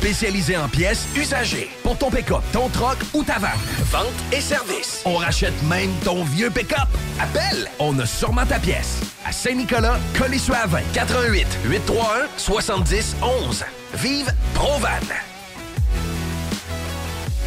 Spécialisé 0.03 0.57
en 0.57 0.67
pièces 0.67 1.07
usagées. 1.15 1.69
Pour 1.81 1.97
ton 1.97 2.11
pick-up, 2.11 2.41
ton 2.51 2.67
troc 2.67 2.97
ou 3.13 3.23
ta 3.23 3.39
vanne. 3.39 3.51
Vente 3.89 4.11
et 4.33 4.41
service. 4.41 5.01
On 5.05 5.15
rachète 5.15 5.53
même 5.63 5.91
ton 6.03 6.25
vieux 6.25 6.49
pick-up. 6.49 6.89
Appelle, 7.21 7.69
on 7.79 7.97
a 7.99 8.05
sûrement 8.05 8.45
ta 8.45 8.59
pièce. 8.59 8.99
À 9.25 9.31
Saint-Nicolas, 9.31 9.97
Colissois 10.19 10.65
20 10.67 10.81
88 10.93 11.47
831 11.63 12.27
70 12.35 13.15
11. 13.47 13.63
Vive 13.93 14.33
Provan. 14.53 14.89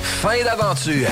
Fin 0.07 0.43
d'aventure. 0.45 1.09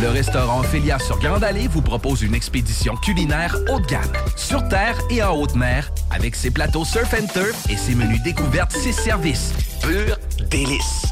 Le 0.00 0.08
restaurant 0.08 0.62
Félia 0.62 0.98
sur 0.98 1.18
Grande 1.18 1.44
Allée 1.44 1.68
vous 1.68 1.80
propose 1.80 2.22
une 2.22 2.34
expédition 2.34 2.96
culinaire 2.96 3.56
haut 3.70 3.80
de 3.80 3.86
gamme, 3.86 4.12
sur 4.36 4.66
terre 4.68 4.98
et 5.10 5.22
en 5.22 5.34
haute 5.36 5.54
mer, 5.54 5.90
avec 6.10 6.34
ses 6.34 6.50
plateaux 6.50 6.84
surf 6.84 7.14
and 7.14 7.26
turf 7.32 7.56
et 7.70 7.76
ses 7.76 7.94
menus 7.94 8.22
découvertes, 8.22 8.72
ses 8.72 8.92
services. 8.92 9.52
Pur 9.80 10.18
délice. 10.50 11.11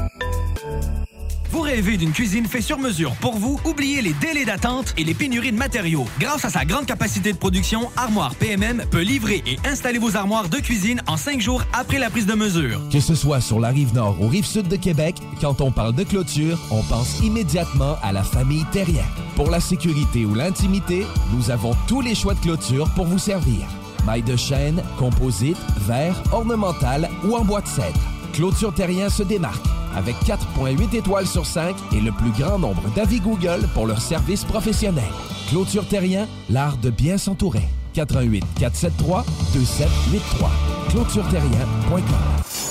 Vous 1.51 1.59
rêvez 1.59 1.97
d'une 1.97 2.13
cuisine 2.13 2.45
faite 2.45 2.61
sur 2.61 2.79
mesure 2.79 3.11
pour 3.19 3.37
vous? 3.37 3.59
Oubliez 3.65 4.01
les 4.01 4.13
délais 4.13 4.45
d'attente 4.45 4.93
et 4.97 5.03
les 5.03 5.13
pénuries 5.13 5.51
de 5.51 5.57
matériaux. 5.57 6.05
Grâce 6.17 6.45
à 6.45 6.49
sa 6.49 6.63
grande 6.63 6.85
capacité 6.85 7.33
de 7.33 7.37
production, 7.37 7.89
Armoire 7.97 8.35
PMM 8.35 8.85
peut 8.89 9.01
livrer 9.01 9.43
et 9.45 9.59
installer 9.67 9.99
vos 9.99 10.15
armoires 10.15 10.47
de 10.47 10.59
cuisine 10.59 11.01
en 11.07 11.17
cinq 11.17 11.41
jours 11.41 11.61
après 11.73 11.99
la 11.99 12.09
prise 12.09 12.25
de 12.25 12.35
mesure. 12.35 12.79
Que 12.89 13.01
ce 13.01 13.15
soit 13.15 13.41
sur 13.41 13.59
la 13.59 13.67
rive 13.67 13.93
nord 13.93 14.15
ou 14.21 14.29
rive 14.29 14.45
sud 14.45 14.69
de 14.69 14.77
Québec, 14.77 15.17
quand 15.41 15.59
on 15.59 15.73
parle 15.73 15.93
de 15.93 16.05
clôture, 16.05 16.57
on 16.71 16.83
pense 16.83 17.19
immédiatement 17.19 17.97
à 18.01 18.13
la 18.13 18.23
famille 18.23 18.63
Terrien. 18.71 19.03
Pour 19.35 19.51
la 19.51 19.59
sécurité 19.59 20.23
ou 20.23 20.33
l'intimité, 20.33 21.05
nous 21.33 21.51
avons 21.51 21.75
tous 21.85 21.99
les 21.99 22.15
choix 22.15 22.33
de 22.33 22.39
clôture 22.39 22.89
pour 22.95 23.07
vous 23.07 23.19
servir. 23.19 23.67
Maille 24.05 24.23
de 24.23 24.37
chêne, 24.37 24.81
composite, 24.97 25.57
verre, 25.79 26.15
ornemental 26.31 27.09
ou 27.25 27.35
en 27.35 27.43
bois 27.43 27.61
de 27.61 27.67
cèdre. 27.67 27.99
Clôture 28.33 28.73
Terrien 28.73 29.09
se 29.09 29.23
démarque 29.23 29.65
avec 29.95 30.15
4.8 30.25 30.95
étoiles 30.95 31.27
sur 31.27 31.45
5 31.45 31.75
et 31.93 32.01
le 32.01 32.11
plus 32.11 32.31
grand 32.31 32.57
nombre 32.59 32.83
d'avis 32.95 33.19
Google 33.19 33.67
pour 33.73 33.87
leur 33.87 34.01
service 34.01 34.43
professionnel. 34.43 35.03
Clôture 35.49 35.87
Terrien, 35.87 36.27
l'art 36.49 36.77
de 36.77 36.89
bien 36.89 37.17
s'entourer. 37.17 37.67
88 37.93 38.43
473 38.57 39.25
2783. 39.53 40.49
ClôtureTerrien.com. 40.89 42.70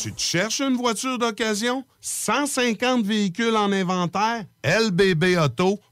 Tu 0.00 0.12
te 0.12 0.20
cherches 0.20 0.60
une 0.60 0.76
voiture 0.76 1.18
d'occasion? 1.18 1.84
150 2.00 3.04
véhicules 3.04 3.56
en 3.56 3.70
inventaire? 3.72 4.44
lbbauto.com 4.64 5.91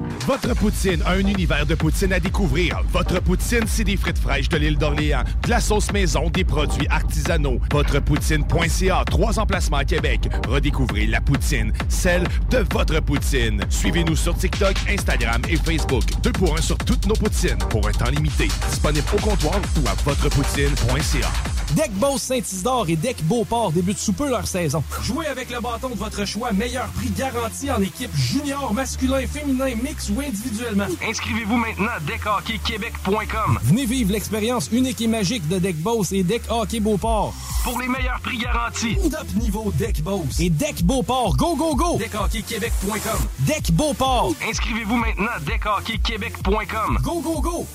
Votre 0.27 0.53
poutine, 0.53 1.01
un 1.07 1.17
univers 1.17 1.65
de 1.65 1.73
poutine 1.73 2.13
à 2.13 2.19
découvrir. 2.19 2.79
Votre 2.93 3.19
poutine, 3.19 3.63
c'est 3.65 3.83
des 3.83 3.97
frites 3.97 4.19
fraîches 4.19 4.49
de 4.49 4.57
l'île 4.57 4.77
d'Orléans, 4.77 5.23
de 5.43 5.49
la 5.49 5.59
sauce 5.59 5.91
maison, 5.91 6.29
des 6.29 6.43
produits 6.43 6.87
artisanaux. 6.89 7.59
Votrepoutine.ca, 7.71 9.03
trois 9.09 9.39
emplacements 9.39 9.77
à 9.77 9.85
Québec. 9.85 10.29
Redécouvrez 10.47 11.07
la 11.07 11.21
poutine, 11.21 11.73
celle 11.89 12.23
de 12.51 12.63
votre 12.71 12.99
poutine. 13.01 13.63
Suivez-nous 13.69 14.15
sur 14.15 14.37
TikTok, 14.37 14.75
Instagram 14.87 15.41
et 15.49 15.57
Facebook. 15.57 16.03
Deux 16.21 16.33
pour 16.33 16.55
un 16.55 16.61
sur 16.61 16.77
toutes 16.77 17.07
nos 17.07 17.15
poutines, 17.15 17.57
pour 17.69 17.87
un 17.87 17.91
temps 17.91 18.11
limité. 18.11 18.47
Disponible 18.69 19.07
au 19.13 19.21
comptoir 19.21 19.59
ou 19.83 19.87
à 19.87 19.93
votrepoutine.ca. 20.05 21.31
Deck 21.75 21.91
Boss 21.93 22.21
Saint-Isidore 22.23 22.89
et 22.89 22.97
Deck 22.97 23.23
Beauport 23.23 23.71
débutent 23.71 23.97
sous 23.97 24.11
peu 24.11 24.29
leur 24.29 24.45
saison. 24.45 24.83
Jouez 25.01 25.27
avec 25.27 25.49
le 25.49 25.61
bâton 25.61 25.89
de 25.89 25.95
votre 25.95 26.25
choix, 26.25 26.51
meilleur 26.51 26.87
prix 26.87 27.09
garanti 27.11 27.71
en 27.71 27.81
équipe 27.81 28.13
junior, 28.13 28.73
masculin, 28.73 29.25
féminin, 29.25 29.73
mix 29.81 30.09
ou 30.15 30.21
individuellement. 30.21 30.87
Inscrivez-vous 31.07 31.57
maintenant 31.57 31.91
à 31.95 31.99
deckhockeyquebec.com. 31.99 33.59
Venez 33.63 33.85
vivre 33.85 34.11
l'expérience 34.11 34.69
unique 34.71 35.01
et 35.01 35.07
magique 35.07 35.47
de 35.47 35.59
Deck 35.59 35.77
Boss 35.77 36.11
et 36.11 36.23
Deck 36.23 36.43
Hockey 36.49 36.79
Beauport. 36.79 37.33
Pour 37.63 37.79
les 37.79 37.87
meilleurs 37.87 38.19
prix 38.21 38.37
garantis. 38.37 38.97
Top 39.09 39.27
niveau 39.35 39.71
Deck 39.77 40.01
Boss 40.01 40.39
et 40.39 40.49
Deck 40.49 40.83
Beauport. 40.83 41.35
Go, 41.37 41.55
go, 41.55 41.75
go! 41.75 41.97
Deckhockeyquebec.com. 41.97 43.27
Deck 43.39 43.71
Beauport. 43.71 44.33
Inscrivez-vous 44.47 44.97
maintenant 44.97 45.31
à 45.35 45.39
deckhockeyquebec.com. 45.39 46.99
Go, 47.03 47.21
go, 47.21 47.41
go! 47.41 47.67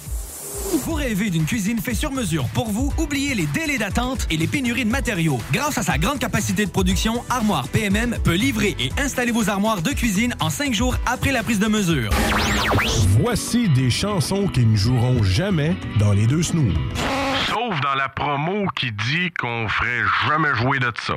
Vous 0.85 0.95
rêvez 0.95 1.31
d'une 1.31 1.45
cuisine 1.45 1.79
faite 1.79 1.97
sur 1.97 2.13
mesure 2.13 2.47
pour 2.55 2.71
vous? 2.71 2.93
Oubliez 2.99 3.35
les 3.35 3.47
délais 3.47 3.79
d'attente 3.79 4.27
et 4.31 4.37
les 4.37 4.47
pénuries 4.47 4.85
de 4.85 4.91
matériaux. 4.91 5.39
Grâce 5.53 5.79
à 5.79 5.83
sa 5.83 5.99
grande 5.99 6.19
capacité 6.19 6.65
de 6.65 6.71
production, 6.71 7.25
Armoire 7.29 7.69
PMM 7.69 8.19
peut 8.23 8.35
livrer 8.35 8.77
et 8.79 8.91
installer 8.99 9.33
vos 9.33 9.49
armoires 9.49 9.83
de 9.83 9.91
cuisine 9.91 10.35
en 10.41 10.51
cinq 10.51 10.75
jours 10.75 10.97
après 11.07 11.33
la 11.33 11.43
prise 11.43 11.59
de 11.59 11.67
mesure. 11.67 12.11
Voici 13.21 13.69
des 13.69 13.91
chansons 13.91 14.47
qui 14.49 14.65
ne 14.65 14.77
joueront 14.77 15.23
jamais 15.23 15.77
dans 15.99 16.13
les 16.13 16.27
deux 16.27 16.43
snooze. 16.43 16.75
Sauf 17.49 17.81
dans 17.81 17.95
la 17.95 18.09
promo 18.09 18.67
qui 18.77 18.93
dit 18.93 19.31
qu'on 19.39 19.69
ferait 19.69 20.03
jamais 20.29 20.55
jouer 20.55 20.79
de 20.79 20.93
ça. 21.01 21.17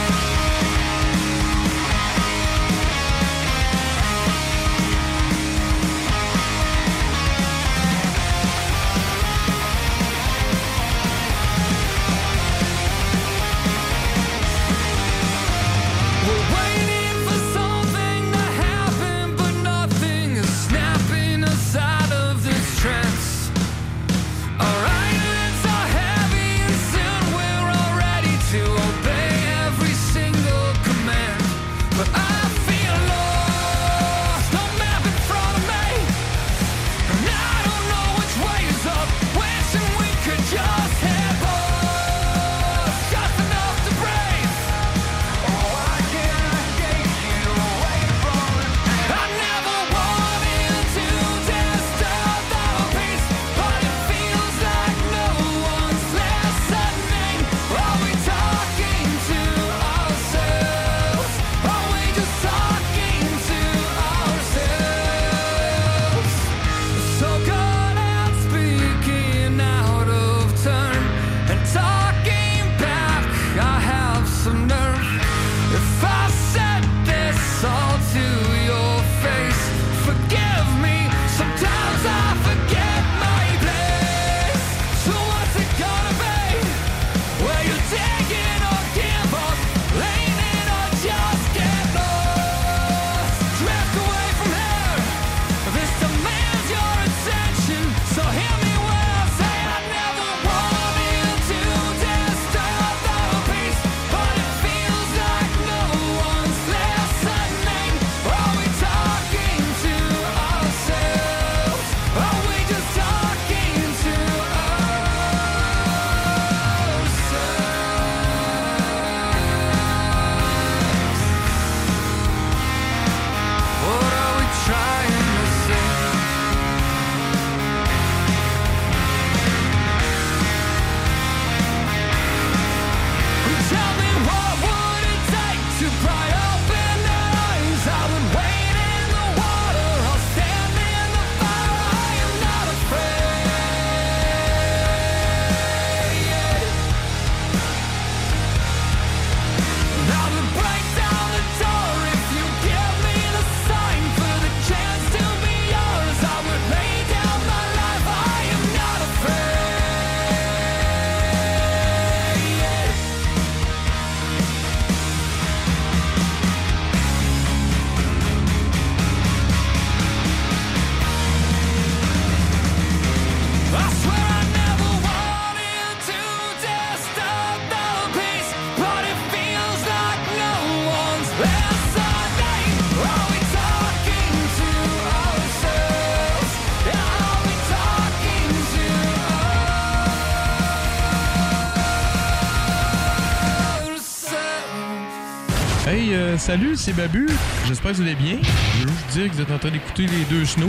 salut, 196.41 196.75
c'est 196.75 196.93
Babu. 196.93 197.27
J'espère 197.67 197.91
que 197.91 197.97
vous 197.97 198.01
allez 198.03 198.15
bien. 198.15 198.37
Je 198.79 198.83
veux 198.83 198.89
juste 198.89 199.07
dire 199.11 199.29
que 199.29 199.35
vous 199.35 199.41
êtes 199.41 199.51
en 199.51 199.59
train 199.59 199.69
d'écouter 199.71 200.07
les 200.07 200.23
deux 200.29 200.45
snows. 200.45 200.65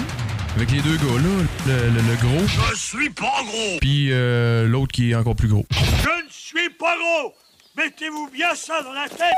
Avec 0.57 0.71
les 0.71 0.81
deux 0.83 0.97
gars 0.97 1.05
là, 1.05 1.45
le, 1.67 1.73
le- 1.73 2.09
le 2.11 2.17
gros, 2.21 2.47
Je 2.47 2.77
suis 2.77 3.09
pas 3.09 3.43
gros! 3.43 3.79
puis 3.81 4.09
euh, 4.13 4.69
l'autre 4.69 4.93
qui 4.93 5.11
est 5.11 5.15
encore 5.15 5.35
plus 5.35 5.49
gros. 5.49 5.65
Je 5.71 5.77
ne 6.25 6.29
suis 6.31 6.69
pas 6.79 6.95
gros! 6.99 7.33
Mettez-vous 7.75 8.29
bien 8.31 8.55
ça 8.55 8.83
dans 8.83 8.93
la 8.93 9.09
tête! 9.09 9.33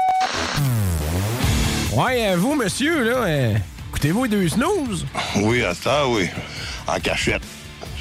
Ouais, 1.92 2.30
euh, 2.32 2.36
vous, 2.36 2.56
monsieur, 2.56 3.04
là, 3.04 3.16
euh, 3.18 3.54
écoutez-vous 3.90 4.24
les 4.24 4.30
deux 4.30 4.48
snooze? 4.48 5.06
Oui, 5.36 5.62
à 5.62 5.72
ça, 5.72 6.08
oui. 6.08 6.28
En 6.88 6.98
cachette. 6.98 7.42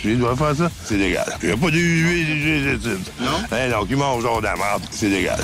Je 0.04 0.10
dois 0.15 0.36
faire 0.36 0.56
ça, 0.56 0.72
c'est 0.84 0.98
légal. 0.98 1.26
Il 1.43 1.50
n'y 1.50 1.54
a 1.54 1.58
pas 1.58 1.69
de 1.69 1.78
huile, 1.78 2.80
Non? 3.22 3.28
Hein, 3.52 3.69
donc, 3.69 3.88
il 3.91 3.96
mange 3.96 4.24
genre 4.24 4.39
de 4.41 4.46
la 4.48 4.56
merde, 4.56 4.82
c'est 4.89 5.08
légal. 5.08 5.39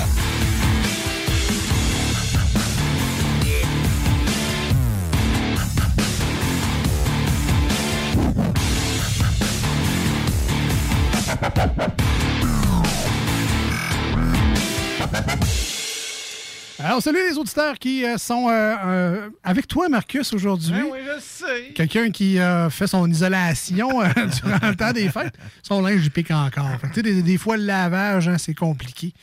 Alors, 17.00 17.16
salut 17.16 17.30
les 17.30 17.38
auditeurs 17.38 17.78
qui 17.78 18.04
euh, 18.04 18.18
sont 18.18 18.50
euh, 18.50 18.76
euh, 18.84 19.30
avec 19.42 19.66
toi, 19.66 19.88
Marcus, 19.88 20.34
aujourd'hui. 20.34 20.72
Ben 20.72 20.84
oui, 20.92 20.98
je 21.02 21.18
sais. 21.18 21.72
Quelqu'un 21.74 22.10
qui 22.10 22.38
a 22.38 22.68
fait 22.68 22.86
son 22.86 23.10
isolation 23.10 23.88
durant 24.42 24.68
le 24.68 24.76
temps 24.76 24.92
des 24.92 25.08
fêtes. 25.08 25.32
Son 25.62 25.80
linge, 25.80 26.04
il 26.04 26.10
pique 26.10 26.30
encore. 26.30 26.68
Fait 26.92 27.00
des, 27.00 27.22
des 27.22 27.38
fois, 27.38 27.56
le 27.56 27.64
lavage, 27.64 28.28
hein, 28.28 28.36
c'est 28.36 28.52
compliqué. 28.52 29.14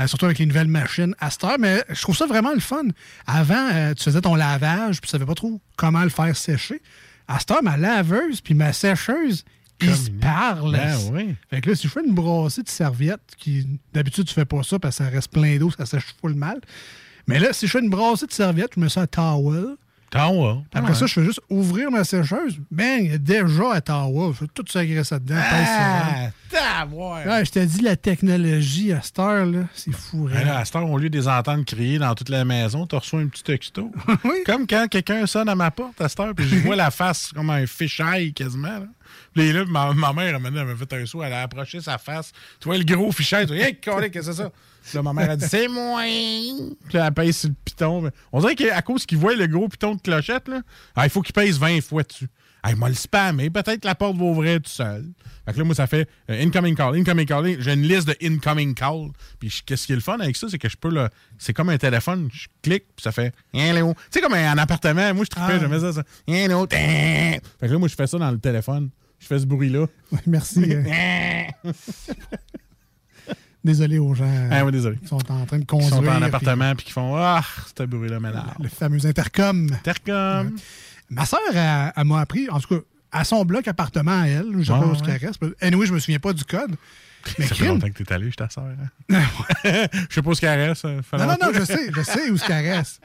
Euh, 0.00 0.06
surtout 0.06 0.24
avec 0.24 0.38
les 0.38 0.46
nouvelles 0.46 0.68
machines 0.68 1.14
à 1.20 1.28
cette 1.28 1.44
heure. 1.44 1.58
Mais 1.58 1.84
je 1.90 2.00
trouve 2.00 2.16
ça 2.16 2.24
vraiment 2.24 2.54
le 2.54 2.60
fun. 2.60 2.84
Avant, 3.26 3.68
euh, 3.74 3.92
tu 3.92 4.04
faisais 4.04 4.22
ton 4.22 4.34
lavage, 4.34 5.02
puis 5.02 5.08
tu 5.08 5.12
savais 5.12 5.26
pas 5.26 5.34
trop 5.34 5.60
comment 5.76 6.04
le 6.04 6.08
faire 6.08 6.34
sécher. 6.34 6.80
À 7.26 7.38
cette 7.40 7.50
heure, 7.50 7.62
ma 7.62 7.76
laveuse 7.76 8.40
puis 8.40 8.54
ma 8.54 8.72
sécheuse, 8.72 9.44
ils 9.82 9.94
se 9.94 10.10
parlent. 10.10 10.72
Ben 10.72 10.96
oui. 11.12 11.34
Fait 11.50 11.60
que 11.60 11.68
là, 11.68 11.76
si 11.76 11.88
je 11.88 11.92
fais 11.92 12.02
une 12.02 12.14
brassée 12.14 12.62
de 12.62 12.70
serviettes, 12.70 13.34
qui 13.36 13.66
d'habitude, 13.92 14.24
tu 14.24 14.32
fais 14.32 14.46
pas 14.46 14.62
ça 14.62 14.78
parce 14.78 14.96
que 14.96 15.04
ça 15.04 15.10
reste 15.10 15.30
plein 15.30 15.58
d'eau, 15.58 15.70
ça 15.70 15.84
sèche 15.84 16.06
full 16.22 16.32
mal. 16.32 16.58
Mais 17.28 17.38
là, 17.38 17.52
si 17.52 17.66
je 17.66 17.72
fais 17.72 17.80
une 17.80 17.90
brassée 17.90 18.26
de 18.26 18.32
serviettes, 18.32 18.72
je 18.74 18.80
mets 18.80 18.88
ça 18.88 19.02
à 19.02 19.06
towel. 19.06 19.76
Towel. 20.10 20.62
Après 20.72 20.94
ça, 20.94 21.04
je 21.04 21.12
fais 21.12 21.24
juste 21.24 21.40
ouvrir 21.50 21.90
ma 21.90 22.02
sécheuse. 22.02 22.58
Bang, 22.70 23.00
il 23.00 23.10
y 23.10 23.14
a 23.14 23.18
déjà 23.18 23.74
à 23.74 23.80
towel. 23.82 24.32
Je 24.32 24.38
fais 24.38 24.50
tout 24.52 24.64
ça 24.66 24.84
graisse 24.86 25.12
dedans. 25.12 25.36
Ah. 25.38 26.30
Ouais, 26.90 27.44
je 27.44 27.50
te 27.50 27.58
dis, 27.58 27.82
la 27.82 27.96
technologie 27.96 28.92
à 28.92 29.02
cette 29.02 29.18
heure, 29.18 29.44
là, 29.44 29.64
c'est 29.74 29.92
fou. 29.92 30.28
Ben 30.32 30.46
là, 30.46 30.58
à 30.60 30.64
cette 30.64 30.76
heure, 30.76 30.90
au 30.90 30.96
lieu 30.96 31.10
de 31.10 31.18
les 31.18 31.28
entendre 31.28 31.64
crier 31.64 31.98
dans 31.98 32.14
toute 32.14 32.30
la 32.30 32.44
maison, 32.46 32.86
tu 32.86 32.96
reçois 32.96 33.20
un 33.20 33.26
petit 33.26 33.42
texto. 33.42 33.92
Comme 34.46 34.66
quand 34.66 34.86
quelqu'un 34.88 35.26
sonne 35.26 35.48
à 35.48 35.54
ma 35.54 35.70
porte 35.70 36.00
à 36.00 36.08
cette 36.08 36.20
heure, 36.20 36.34
puis 36.34 36.48
je 36.48 36.56
vois 36.56 36.76
la 36.76 36.90
face 36.90 37.32
comme 37.34 37.50
un 37.50 37.66
fisheye 37.66 38.32
quasiment. 38.32 38.68
Là. 38.68 38.86
Puis 39.38 39.52
là, 39.52 39.64
ma, 39.66 39.92
ma 39.94 40.12
mère, 40.12 40.34
elle 40.44 40.52
m'a 40.66 40.76
fait 40.76 40.92
un 40.94 41.06
saut, 41.06 41.22
elle 41.22 41.32
a 41.32 41.42
approché 41.42 41.80
sa 41.80 41.96
face. 41.98 42.32
Tu 42.60 42.68
vois 42.68 42.76
le 42.78 42.84
gros 42.84 43.12
fisheye, 43.12 43.46
tu 43.46 43.54
vois, 43.54 43.64
hey, 43.66 43.76
qu'est-ce 43.76 44.08
que 44.08 44.22
c'est 44.22 44.32
ça? 44.32 44.50
Puis 44.82 44.96
là, 44.96 45.02
ma 45.02 45.12
mère 45.12 45.30
a 45.30 45.36
dit, 45.36 45.46
c'est 45.48 45.68
moi. 45.68 46.02
Puis 46.02 46.94
là, 46.98 47.06
elle 47.06 47.12
pèse 47.14 47.36
sur 47.38 47.48
le 47.50 47.54
piton. 47.64 48.10
On 48.32 48.40
dirait 48.40 48.54
qu'à 48.54 48.82
cause 48.82 49.06
qu'il 49.06 49.18
voit 49.18 49.34
le 49.36 49.46
gros 49.46 49.68
piton 49.68 49.94
de 49.94 50.00
clochette, 50.00 50.48
là, 50.48 50.62
ah, 50.96 51.06
il 51.06 51.10
faut 51.10 51.22
qu'il 51.22 51.34
pèse 51.34 51.58
20 51.58 51.80
fois 51.82 52.02
dessus. 52.02 52.28
Ah, 52.62 52.70
il 52.72 52.76
m'a 52.76 52.88
le 52.88 52.94
spammé. 52.94 53.50
Peut-être 53.50 53.80
que 53.82 53.86
la 53.86 53.94
porte 53.94 54.16
va 54.16 54.24
ouvrir 54.24 54.60
tout 54.60 54.68
seul. 54.70 55.04
Fait 55.46 55.52
que 55.52 55.58
là, 55.58 55.64
moi, 55.64 55.74
ça 55.76 55.86
fait 55.86 56.08
euh, 56.28 56.42
incoming 56.42 56.74
call, 56.74 56.96
incoming 56.96 57.24
call. 57.24 57.56
J'ai 57.60 57.72
une 57.72 57.82
liste 57.82 58.08
de 58.08 58.16
incoming 58.20 58.74
call. 58.74 59.10
Puis 59.38 59.62
qu'est-ce 59.64 59.86
qui 59.86 59.92
est 59.92 59.96
le 59.96 60.00
fun 60.02 60.18
avec 60.18 60.36
ça, 60.36 60.48
c'est 60.50 60.58
que 60.58 60.68
je 60.68 60.76
peux 60.76 60.90
le. 60.90 61.08
C'est 61.38 61.52
comme 61.52 61.68
un 61.68 61.78
téléphone. 61.78 62.28
Je 62.32 62.48
clique, 62.60 62.84
puis 62.96 63.02
ça 63.04 63.12
fait. 63.12 63.32
Hein, 63.54 63.72
Léo. 63.74 63.94
Tu 63.94 64.00
sais, 64.10 64.20
comme 64.20 64.34
un, 64.34 64.52
un 64.52 64.58
appartement. 64.58 65.14
Moi, 65.14 65.24
je 65.24 65.30
trippais, 65.30 65.52
Ah. 65.54 65.58
j'aimais 65.60 65.78
ça. 65.80 65.92
ça. 65.92 66.02
Hein, 66.28 66.48
Léo. 66.48 66.66
Fait 66.68 67.40
que 67.60 67.66
là, 67.66 67.78
moi, 67.78 67.88
je 67.88 67.94
fais 67.94 68.06
ça 68.08 68.18
dans 68.18 68.30
le 68.30 68.38
téléphone. 68.38 68.90
Je 69.20 69.26
fais 69.26 69.38
ce 69.38 69.46
bruit-là. 69.46 69.86
Merci. 70.26 70.64
euh, 70.72 71.44
désolé 73.64 73.98
aux 73.98 74.14
gens 74.14 74.24
euh, 74.28 74.48
Ah 74.50 74.64
oui, 74.64 74.72
désolé. 74.72 74.96
qui 74.98 75.06
sont 75.08 75.16
en 75.30 75.44
train 75.46 75.56
de 75.58 75.62
Qui 75.62 75.66
conduire. 75.66 75.90
sont 75.90 76.06
en 76.06 76.22
appartement, 76.22 76.74
puis 76.74 76.86
qui 76.86 76.92
font 76.92 77.14
Ah, 77.16 77.42
ce 77.76 77.82
bruit-là 77.84 78.20
m'énerve. 78.20 78.54
Le 78.60 78.68
fameux 78.68 79.04
intercom. 79.04 79.68
Intercom. 79.72 80.56
Ma 81.10 81.24
soeur, 81.26 81.40
elle, 81.52 81.92
elle 81.96 82.04
m'a 82.04 82.20
appris, 82.20 82.48
en 82.50 82.60
tout 82.60 82.76
cas, 82.78 82.82
à 83.10 83.24
son 83.24 83.44
bloc 83.44 83.66
appartement 83.66 84.22
à 84.22 84.26
elle, 84.28 84.46
je 84.58 84.64
sais 84.64 84.68
pas 84.72 84.84
où 84.86 84.94
qu'elle 84.94 85.16
reste. 85.26 85.40
Anyway, 85.60 85.86
je 85.86 85.92
me 85.94 85.98
souviens 85.98 86.18
pas 86.18 86.32
du 86.32 86.44
code. 86.44 86.76
Mais 87.38 87.46
ça 87.46 87.54
fait 87.54 87.66
longtemps 87.66 87.90
que 87.90 88.02
t'es 88.02 88.12
allé, 88.12 88.24
je 88.26 88.30
suis 88.30 88.36
ta 88.36 88.48
soeur. 88.48 88.66
Hein? 89.10 89.22
je 89.64 90.14
sais 90.14 90.22
pas 90.22 90.30
où 90.30 90.34
ce 90.34 90.40
qu'elle 90.40 90.68
reste. 90.68 90.82
fait 90.82 91.16
Non, 91.16 91.26
non, 91.26 91.36
non, 91.42 91.48
je 91.52 91.64
sais, 91.64 91.90
je 91.94 92.02
sais 92.02 92.30
où 92.30 92.36
ce 92.36 92.46
qu'elle 92.46 92.64
reste. 92.76 93.00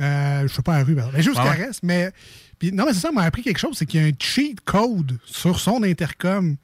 Euh, 0.00 0.42
je 0.46 0.52
sais 0.52 0.62
pas 0.62 0.74
à 0.74 0.78
la 0.78 0.84
rue, 0.84 0.94
mais 0.94 1.02
je 1.16 1.22
sais 1.22 1.30
où 1.30 1.34
ce 1.34 1.40
qu'elle 1.42 1.64
reste. 1.66 1.82
Mais, 1.82 2.12
puis, 2.58 2.72
non, 2.72 2.84
mais 2.86 2.92
c'est 2.94 3.00
ça, 3.00 3.12
m'a 3.12 3.22
appris 3.22 3.42
quelque 3.42 3.58
chose, 3.58 3.76
c'est 3.76 3.86
qu'il 3.86 4.00
y 4.00 4.04
a 4.04 4.06
un 4.06 4.12
cheat 4.18 4.60
code 4.62 5.18
sur 5.24 5.60
son 5.60 5.82
intercom. 5.82 6.56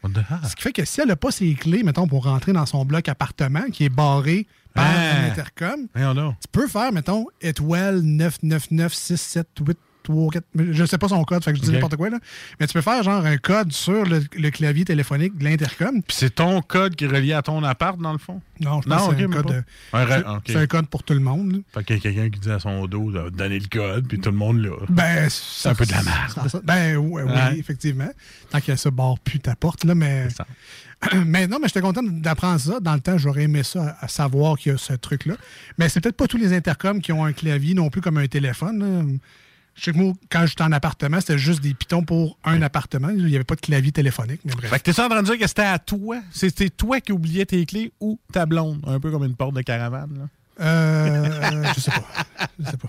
Ce 0.49 0.57
qui 0.57 0.63
fait 0.63 0.73
que 0.73 0.85
si 0.85 1.01
elle 1.01 1.09
n'a 1.09 1.17
pas 1.17 1.31
ses 1.31 1.53
clés, 1.55 1.83
mettons, 1.83 2.07
pour 2.07 2.25
rentrer 2.25 2.53
dans 2.53 2.67
son 2.67 2.85
bloc 2.85 3.09
appartement 3.09 3.65
qui 3.73 3.85
est 3.85 3.89
barré 3.91 4.47
par 4.75 4.85
Ah. 4.87 5.17
un 5.27 5.31
intercom, 5.31 5.87
Voyons 5.95 6.15
donc. 6.15 6.35
tu 6.41 6.49
peux 6.51 6.67
faire, 6.67 6.93
mettons, 6.93 7.27
étoile 7.41 8.01
999 8.01 8.95
678 8.95 9.79
3, 10.03 10.31
4, 10.33 10.45
je 10.73 10.85
sais 10.85 10.99
pas 10.99 11.09
son 11.09 11.23
code, 11.25 11.43
fait 11.45 11.53
que 11.53 11.59
je 11.59 11.63
dis 11.63 11.71
n'importe 11.73 11.97
quoi, 11.97 12.11
là. 12.11 12.19
Mais 12.61 12.67
tu 12.67 12.73
peux 12.73 12.81
faire 12.81 13.03
genre 13.03 13.25
un 13.25 13.37
code 13.37 13.73
sur 13.73 14.05
le, 14.05 14.21
le 14.37 14.51
clavier 14.51 14.85
téléphonique 14.85 15.39
de 15.39 15.45
l'intercom. 15.45 16.03
Puis 16.03 16.17
c'est 16.19 16.35
ton 16.35 16.61
code 16.63 16.95
qui 16.97 17.05
est 17.05 17.09
relié 17.09 17.33
à 17.33 17.43
ton 17.43 17.63
appart, 17.65 17.99
dans 18.01 18.13
le 18.13 18.19
fond? 18.19 18.41
Non, 18.61 18.81
je 18.83 18.89
pense 18.89 19.09
que 19.09 19.17
c'est 19.17 19.25
un 19.25 19.29
code 19.43 19.65
Un 20.55 20.67
code 20.67 20.87
pour 20.89 21.03
tout 21.03 21.15
le 21.15 21.21
monde. 21.21 21.53
là. 21.53 21.59
Fait 21.75 21.85
qu'il 21.85 21.97
y 21.97 21.99
a 21.99 22.03
quelqu'un 22.03 22.31
qui 22.31 22.41
dit 22.41 22.51
à 22.51 22.59
son 22.59 22.87
dos 22.87 23.11
de 23.11 23.31
donner 23.31 23.59
le 23.59 23.67
code, 23.69 24.07
puis 24.09 24.19
tout 24.21 24.31
le 24.31 24.37
monde 24.37 24.59
l'a. 24.63 24.71
Ben, 24.89 25.29
c'est 25.31 25.69
un 25.69 25.75
peu 25.75 25.85
de 25.87 25.93
la 25.93 26.03
merde. 26.03 26.61
Ben, 26.65 26.97
ouais, 26.97 27.23
oui, 27.23 27.31
Ouais. 27.33 27.59
effectivement. 27.59 28.11
Tant 28.51 28.61
que 28.61 28.77
ça 28.77 28.91
barre 28.91 29.19
plus 29.19 29.41
ta 29.41 29.55
porte, 29.57 29.85
là, 29.85 29.95
mais. 29.95 30.29
mais 31.27 31.49
non, 31.49 31.59
mais 31.61 31.67
j'étais 31.69 31.81
content 31.81 32.03
d'apprendre 32.03 32.61
ça. 32.61 32.79
Dans 32.79 32.95
le 32.95 33.01
temps, 33.01 33.19
j'aurais 33.19 33.43
aimé 33.43 33.63
ça, 33.65 33.97
à 34.01 34.07
savoir 34.07 34.57
qu'il 34.57 34.71
y 34.73 34.75
a 34.75 34.79
ce 34.79 34.93
truc-là. 34.93 35.35
Mais 35.79 35.89
c'est 35.89 36.01
peut-être 36.01 36.17
pas 36.17 36.29
tous 36.29 36.37
les 36.37 36.53
intercoms 36.53 37.01
qui 37.01 37.13
ont 37.13 37.25
un 37.25 37.33
clavier 37.33 37.75
non 37.75 37.91
plus 37.91 38.01
comme 38.01 38.19
un 38.19 38.27
téléphone. 38.29 38.79
là. 38.79 39.03
Je 39.75 39.85
sais 39.85 39.93
que 39.93 39.99
moi, 39.99 40.13
quand 40.31 40.47
j'étais 40.47 40.63
en 40.63 40.73
appartement, 40.73 41.21
c'était 41.21 41.39
juste 41.39 41.63
des 41.63 41.75
pitons 41.75 42.03
pour 42.05 42.39
un 42.45 42.61
appartement. 42.63 43.09
Il 43.09 43.25
n'y 43.25 43.35
avait 43.35 43.45
pas 43.45 43.55
de 43.55 43.61
clavier 43.61 43.93
téléphonique, 43.93 44.41
mais 44.45 44.53
bref. 44.55 44.71
Fait 44.71 44.79
que 44.79 44.91
t'es 44.91 45.01
en 45.01 45.09
train 45.09 45.23
de 45.23 45.27
dire 45.27 45.39
que 45.39 45.47
c'était 45.47 45.63
à 45.63 45.79
toi? 45.79 46.19
C'était 46.31 46.69
toi 46.69 47.01
qui 47.01 47.13
oubliais 47.13 47.47
tes 47.47 47.65
clés 47.65 47.93
ou 48.01 48.19
ta 48.33 48.47
blonde? 48.47 48.83
Un 48.87 49.01
peu 49.01 49.11
comme 49.11 49.25
une 49.25 49.35
porte 49.35 49.55
de 49.55 49.63
caravane, 49.63 50.19
là. 50.19 50.29
Euh, 50.61 51.65
je 51.75 51.81
sais 51.81 51.91
pas. 51.91 52.05
Je 52.59 52.71
sais 52.71 52.77
pas. 52.77 52.89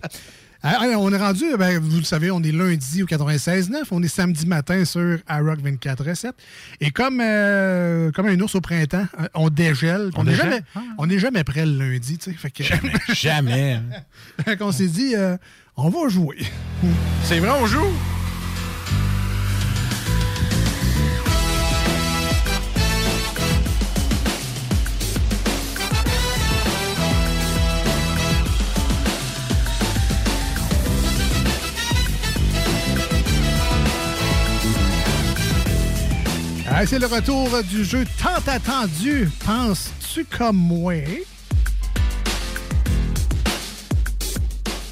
Ah, 0.65 0.77
ah, 0.79 0.85
on 0.97 1.11
est 1.11 1.17
rendu, 1.17 1.43
ben, 1.59 1.77
vous 1.77 1.97
le 1.97 2.03
savez, 2.05 2.31
on 2.31 2.41
est 2.41 2.53
lundi 2.53 3.03
au 3.03 3.05
96.9. 3.05 3.83
On 3.91 4.01
est 4.01 4.07
samedi 4.07 4.45
matin 4.45 4.85
sur 4.85 5.17
iRock 5.29 5.59
24.7. 5.59 6.31
Et 6.79 6.91
comme, 6.91 7.19
euh, 7.21 8.11
comme 8.11 8.27
un 8.27 8.39
ours 8.39 8.55
au 8.55 8.61
printemps, 8.61 9.05
euh, 9.19 9.27
on 9.33 9.49
dégèle. 9.49 10.09
On 10.15 10.23
n'est 10.23 10.35
jamais, 10.35 10.61
on 10.97 11.09
est 11.09 11.19
jamais 11.19 11.43
prêt 11.43 11.65
le 11.65 11.91
lundi. 11.91 12.17
tu 12.17 12.31
sais. 12.31 12.37
Fait 12.37 12.49
que, 12.49 12.63
Jamais. 12.63 12.93
Jamais. 13.13 13.81
fait 14.45 14.55
qu'on 14.55 14.71
s'est 14.71 14.87
dit, 14.87 15.15
euh, 15.17 15.35
on 15.75 15.89
va 15.89 16.07
jouer. 16.07 16.39
C'est 17.25 17.39
vrai, 17.39 17.51
on 17.61 17.65
joue? 17.65 17.91
C'est 36.85 36.99
le 36.99 37.07
retour 37.07 37.49
du 37.63 37.83
jeu 37.85 38.05
tant 38.21 38.51
attendu. 38.51 39.29
Penses-tu 39.45 40.25
comme 40.25 40.57
moi? 40.57 40.93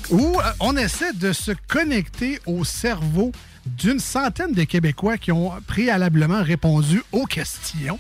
Où 0.10 0.39
euh, 0.39 0.44
on 0.62 0.78
essaie 0.78 1.14
de 1.14 1.32
se 1.34 1.52
connecter 1.68 2.39
au 2.48 2.64
cerveau 2.64 3.32
d'une 3.66 4.00
centaine 4.00 4.54
de 4.54 4.64
Québécois 4.64 5.18
qui 5.18 5.32
ont 5.32 5.52
préalablement 5.68 6.42
répondu 6.42 7.04
aux 7.12 7.26
questions. 7.26 8.00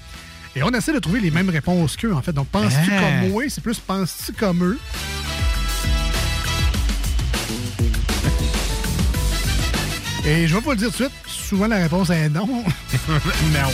Et 0.55 0.63
on 0.63 0.69
essaie 0.69 0.93
de 0.93 0.99
trouver 0.99 1.19
les 1.19 1.31
mêmes 1.31 1.49
réponses 1.49 1.95
qu'eux, 1.95 2.13
en 2.13 2.21
fait. 2.21 2.33
Donc, 2.33 2.47
penses-tu 2.47 2.91
Ah. 2.93 2.99
comme 3.21 3.29
moi? 3.29 3.43
C'est 3.49 3.61
plus 3.61 3.77
penses-tu 3.79 4.33
comme 4.33 4.63
eux? 4.63 4.79
Et 10.25 10.47
je 10.47 10.53
vais 10.53 10.61
vous 10.61 10.69
le 10.71 10.77
dire 10.77 10.91
tout 10.91 11.03
de 11.03 11.09
suite, 11.09 11.11
souvent 11.25 11.67
la 11.67 11.77
réponse 11.77 12.11
est 12.11 12.29
non. 12.29 12.45
non. 12.47 13.69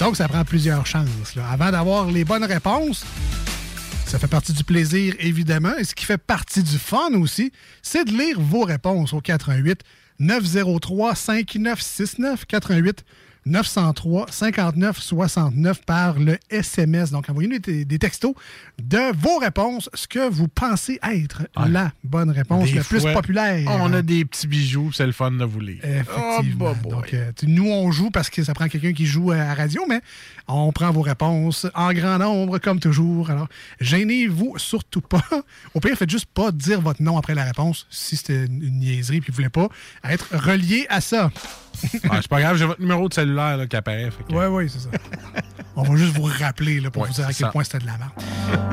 Donc, 0.00 0.16
ça 0.16 0.26
prend 0.26 0.44
plusieurs 0.44 0.84
chances. 0.84 1.36
là. 1.36 1.48
Avant 1.48 1.70
d'avoir 1.70 2.10
les 2.10 2.24
bonnes 2.24 2.44
réponses, 2.44 3.04
ça 4.04 4.18
fait 4.18 4.26
partie 4.26 4.52
du 4.52 4.64
plaisir, 4.64 5.14
évidemment. 5.20 5.76
Et 5.78 5.84
ce 5.84 5.94
qui 5.94 6.04
fait 6.04 6.18
partie 6.18 6.64
du 6.64 6.76
fun 6.76 7.12
aussi, 7.20 7.52
c'est 7.82 8.04
de 8.04 8.10
lire 8.10 8.40
vos 8.40 8.62
réponses 8.64 9.12
au 9.12 9.20
88 9.20 9.80
903 10.18 11.14
5969 11.14 12.46
88 12.46 13.04
903 13.46 14.26
59 14.30 14.98
69 15.00 15.82
par 15.86 16.18
le 16.18 16.36
SMS. 16.50 17.12
Donc, 17.12 17.30
envoyez-nous 17.30 17.60
des, 17.60 17.84
des 17.84 17.98
textos 18.00 18.34
de 18.82 19.12
vos 19.16 19.38
réponses, 19.38 19.88
ce 19.94 20.08
que 20.08 20.28
vous 20.28 20.48
pensez 20.48 20.98
être 21.02 21.42
la 21.68 21.92
bonne 22.02 22.30
réponse, 22.30 22.72
la 22.72 22.82
plus 22.82 23.02
populaire. 23.04 23.64
On 23.68 23.92
a 23.92 24.02
des 24.02 24.24
petits 24.24 24.46
bijoux, 24.46 24.90
c'est 24.92 25.06
le 25.06 25.12
fun 25.12 25.30
de 25.30 25.44
vous 25.44 25.60
lire. 25.60 25.80
Effectivement. 25.84 26.74
Oh, 26.84 26.88
Donc, 26.90 27.14
euh, 27.14 27.30
nous, 27.44 27.70
on 27.70 27.90
joue 27.92 28.10
parce 28.10 28.30
que 28.30 28.42
ça 28.42 28.52
prend 28.52 28.66
quelqu'un 28.68 28.92
qui 28.92 29.06
joue 29.06 29.30
à 29.30 29.36
la 29.36 29.54
radio, 29.54 29.82
mais 29.88 30.00
on 30.48 30.72
prend 30.72 30.90
vos 30.90 31.02
réponses 31.02 31.66
en 31.74 31.92
grand 31.92 32.18
nombre, 32.18 32.58
comme 32.58 32.80
toujours. 32.80 33.30
Alors, 33.30 33.48
gênez-vous 33.80 34.58
surtout 34.58 35.00
pas. 35.00 35.22
Au 35.74 35.80
pire, 35.80 35.96
faites 35.96 36.10
juste 36.10 36.26
pas 36.26 36.50
dire 36.50 36.80
votre 36.80 37.02
nom 37.02 37.16
après 37.16 37.34
la 37.34 37.44
réponse, 37.44 37.86
si 37.90 38.16
c'était 38.16 38.46
une 38.46 38.80
niaiserie 38.80 39.20
puis 39.20 39.30
vous 39.30 39.36
voulez 39.36 39.48
pas 39.50 39.68
être 40.04 40.36
relié 40.36 40.86
à 40.88 41.00
ça. 41.00 41.30
Ah, 42.08 42.18
c'est 42.22 42.28
pas 42.28 42.40
grave, 42.40 42.56
j'ai 42.56 42.66
votre 42.66 42.80
numéro 42.80 43.08
de 43.08 43.14
cellulaire 43.14 43.56
là, 43.56 43.66
qui 43.66 43.74
apparaît. 43.74 44.08
que- 44.28 44.32
Oui, 44.32 44.44
oui, 44.46 44.70
c'est 44.70 44.78
ça. 44.78 44.88
On 45.76 45.82
va 45.82 45.96
juste 45.96 46.14
vous 46.16 46.22
rappeler 46.22 46.78
là, 46.80 46.88
pour 46.90 47.02
Ouais, 47.02 47.08
vous 47.08 47.14
dire 47.14 47.24
à 47.24 47.28
quel 47.28 47.36
ça. 47.36 47.48
point 47.48 47.64
c'était 47.64 47.78
de 47.80 47.86
la 47.86 47.98
merde. 47.98 48.63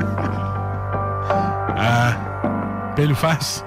Ah, 1.78 2.94
pile 2.96 3.12
ou 3.12 3.16
face? 3.16 3.64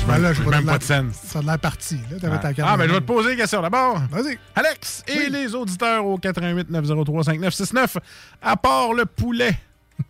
Je 0.00 0.06
Ben 0.06 0.18
là, 0.18 0.32
même 0.50 0.64
pas 0.64 0.78
de 0.78 0.82
scène. 0.82 1.10
Ça 1.12 1.40
a 1.40 1.42
l'air 1.42 1.58
parti. 1.58 1.98
Là. 2.10 2.38
Ta 2.38 2.52
carte 2.54 2.68
Ah, 2.72 2.76
ben 2.76 2.88
je 2.88 2.92
vais 2.94 3.00
te 3.00 3.04
poser 3.04 3.32
une 3.32 3.36
question 3.38 3.60
d'abord. 3.60 4.00
Vas-y. 4.10 4.38
Alex 4.56 5.04
et 5.06 5.28
les 5.28 5.54
auditeurs 5.54 6.04
au 6.06 6.16
88 6.16 6.70
903 6.70 7.24
5969, 7.24 7.98
à 8.42 8.56
part 8.56 8.94
le 8.94 9.04
poulet, 9.04 9.54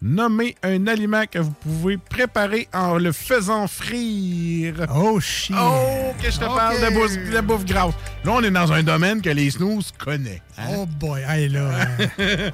nommez 0.00 0.54
un 0.62 0.86
aliment 0.86 1.24
que 1.30 1.40
vous 1.40 1.50
pouvez 1.50 1.96
préparer 1.98 2.68
en 2.72 2.98
le 2.98 3.10
faisant 3.10 3.66
frire. 3.66 4.86
Oh, 4.94 5.18
shit. 5.18 5.56
Oh, 5.58 6.12
que 6.22 6.30
je 6.30 6.38
te 6.38 6.44
parle 6.44 6.76
de 6.80 6.94
bouffe, 6.94 7.34
de 7.34 7.40
bouffe 7.40 7.64
grasse. 7.64 7.94
Là, 8.24 8.32
on 8.32 8.42
est 8.42 8.50
dans 8.52 8.72
un 8.72 8.84
domaine 8.84 9.20
que 9.20 9.30
les 9.30 9.50
snooze 9.50 9.90
connaissent. 9.98 10.40
hein? 10.56 10.66
Oh 10.76 10.86
boy, 10.86 11.22
hey 11.28 11.48
là. 11.48 11.62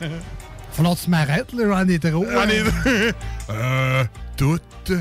Falloir 0.77 0.95
que 0.97 1.01
tu 1.05 1.11
m'arrêtes, 1.11 1.53
là, 1.55 1.64
j'en 1.68 1.89
ai 1.89 1.99
trop. 1.99 2.27
J'en 2.31 2.49
ai- 2.49 2.61
hein. 2.61 3.12
euh, 3.51 4.05
tout. 4.37 4.59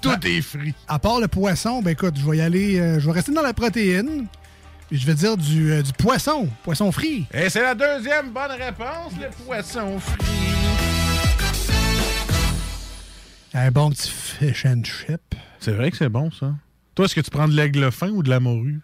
Tout 0.00 0.14
est 0.26 0.42
frit. 0.42 0.74
À 0.86 0.98
part 1.00 1.18
le 1.20 1.26
poisson, 1.26 1.82
ben 1.82 1.90
écoute, 1.90 2.14
je 2.16 2.30
vais 2.30 2.36
y 2.36 2.40
aller. 2.40 2.78
euh, 2.78 3.00
je 3.00 3.06
vais 3.06 3.12
rester 3.12 3.32
dans 3.32 3.42
la 3.42 3.52
protéine. 3.54 4.26
Puis 4.88 4.98
je 4.98 5.06
vais 5.06 5.14
dire 5.14 5.36
du, 5.36 5.72
euh, 5.72 5.82
du 5.82 5.92
poisson. 5.92 6.48
Poisson 6.62 6.92
frit. 6.92 7.26
Et 7.34 7.50
c'est 7.50 7.62
la 7.62 7.74
deuxième 7.74 8.30
bonne 8.30 8.52
réponse, 8.52 9.12
le 9.20 9.28
poisson 9.44 9.98
frit. 9.98 10.24
Un 13.54 13.70
bon 13.70 13.90
petit 13.90 14.08
fish 14.10 14.66
and 14.66 14.82
chip. 14.84 15.34
C'est 15.58 15.72
vrai 15.72 15.90
que 15.90 15.96
c'est 15.96 16.08
bon, 16.08 16.30
ça. 16.30 16.54
Toi, 16.94 17.06
est-ce 17.06 17.14
que 17.14 17.20
tu 17.20 17.30
prends 17.30 17.48
de 17.48 17.54
l'aigle 17.54 17.90
fin 17.90 18.08
ou 18.10 18.22
de 18.22 18.30
la 18.30 18.38
morue? 18.40 18.80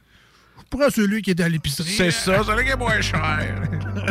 Prends 0.79 0.91
celui 0.91 1.23
qui 1.23 1.31
est 1.31 1.41
à 1.41 1.49
l'épicerie. 1.49 1.89
C'est 1.97 2.11
ça, 2.11 2.43
celui 2.45 2.65
qui 2.65 2.71
est 2.71 2.77
moins 2.77 3.01
cher. 3.01 3.63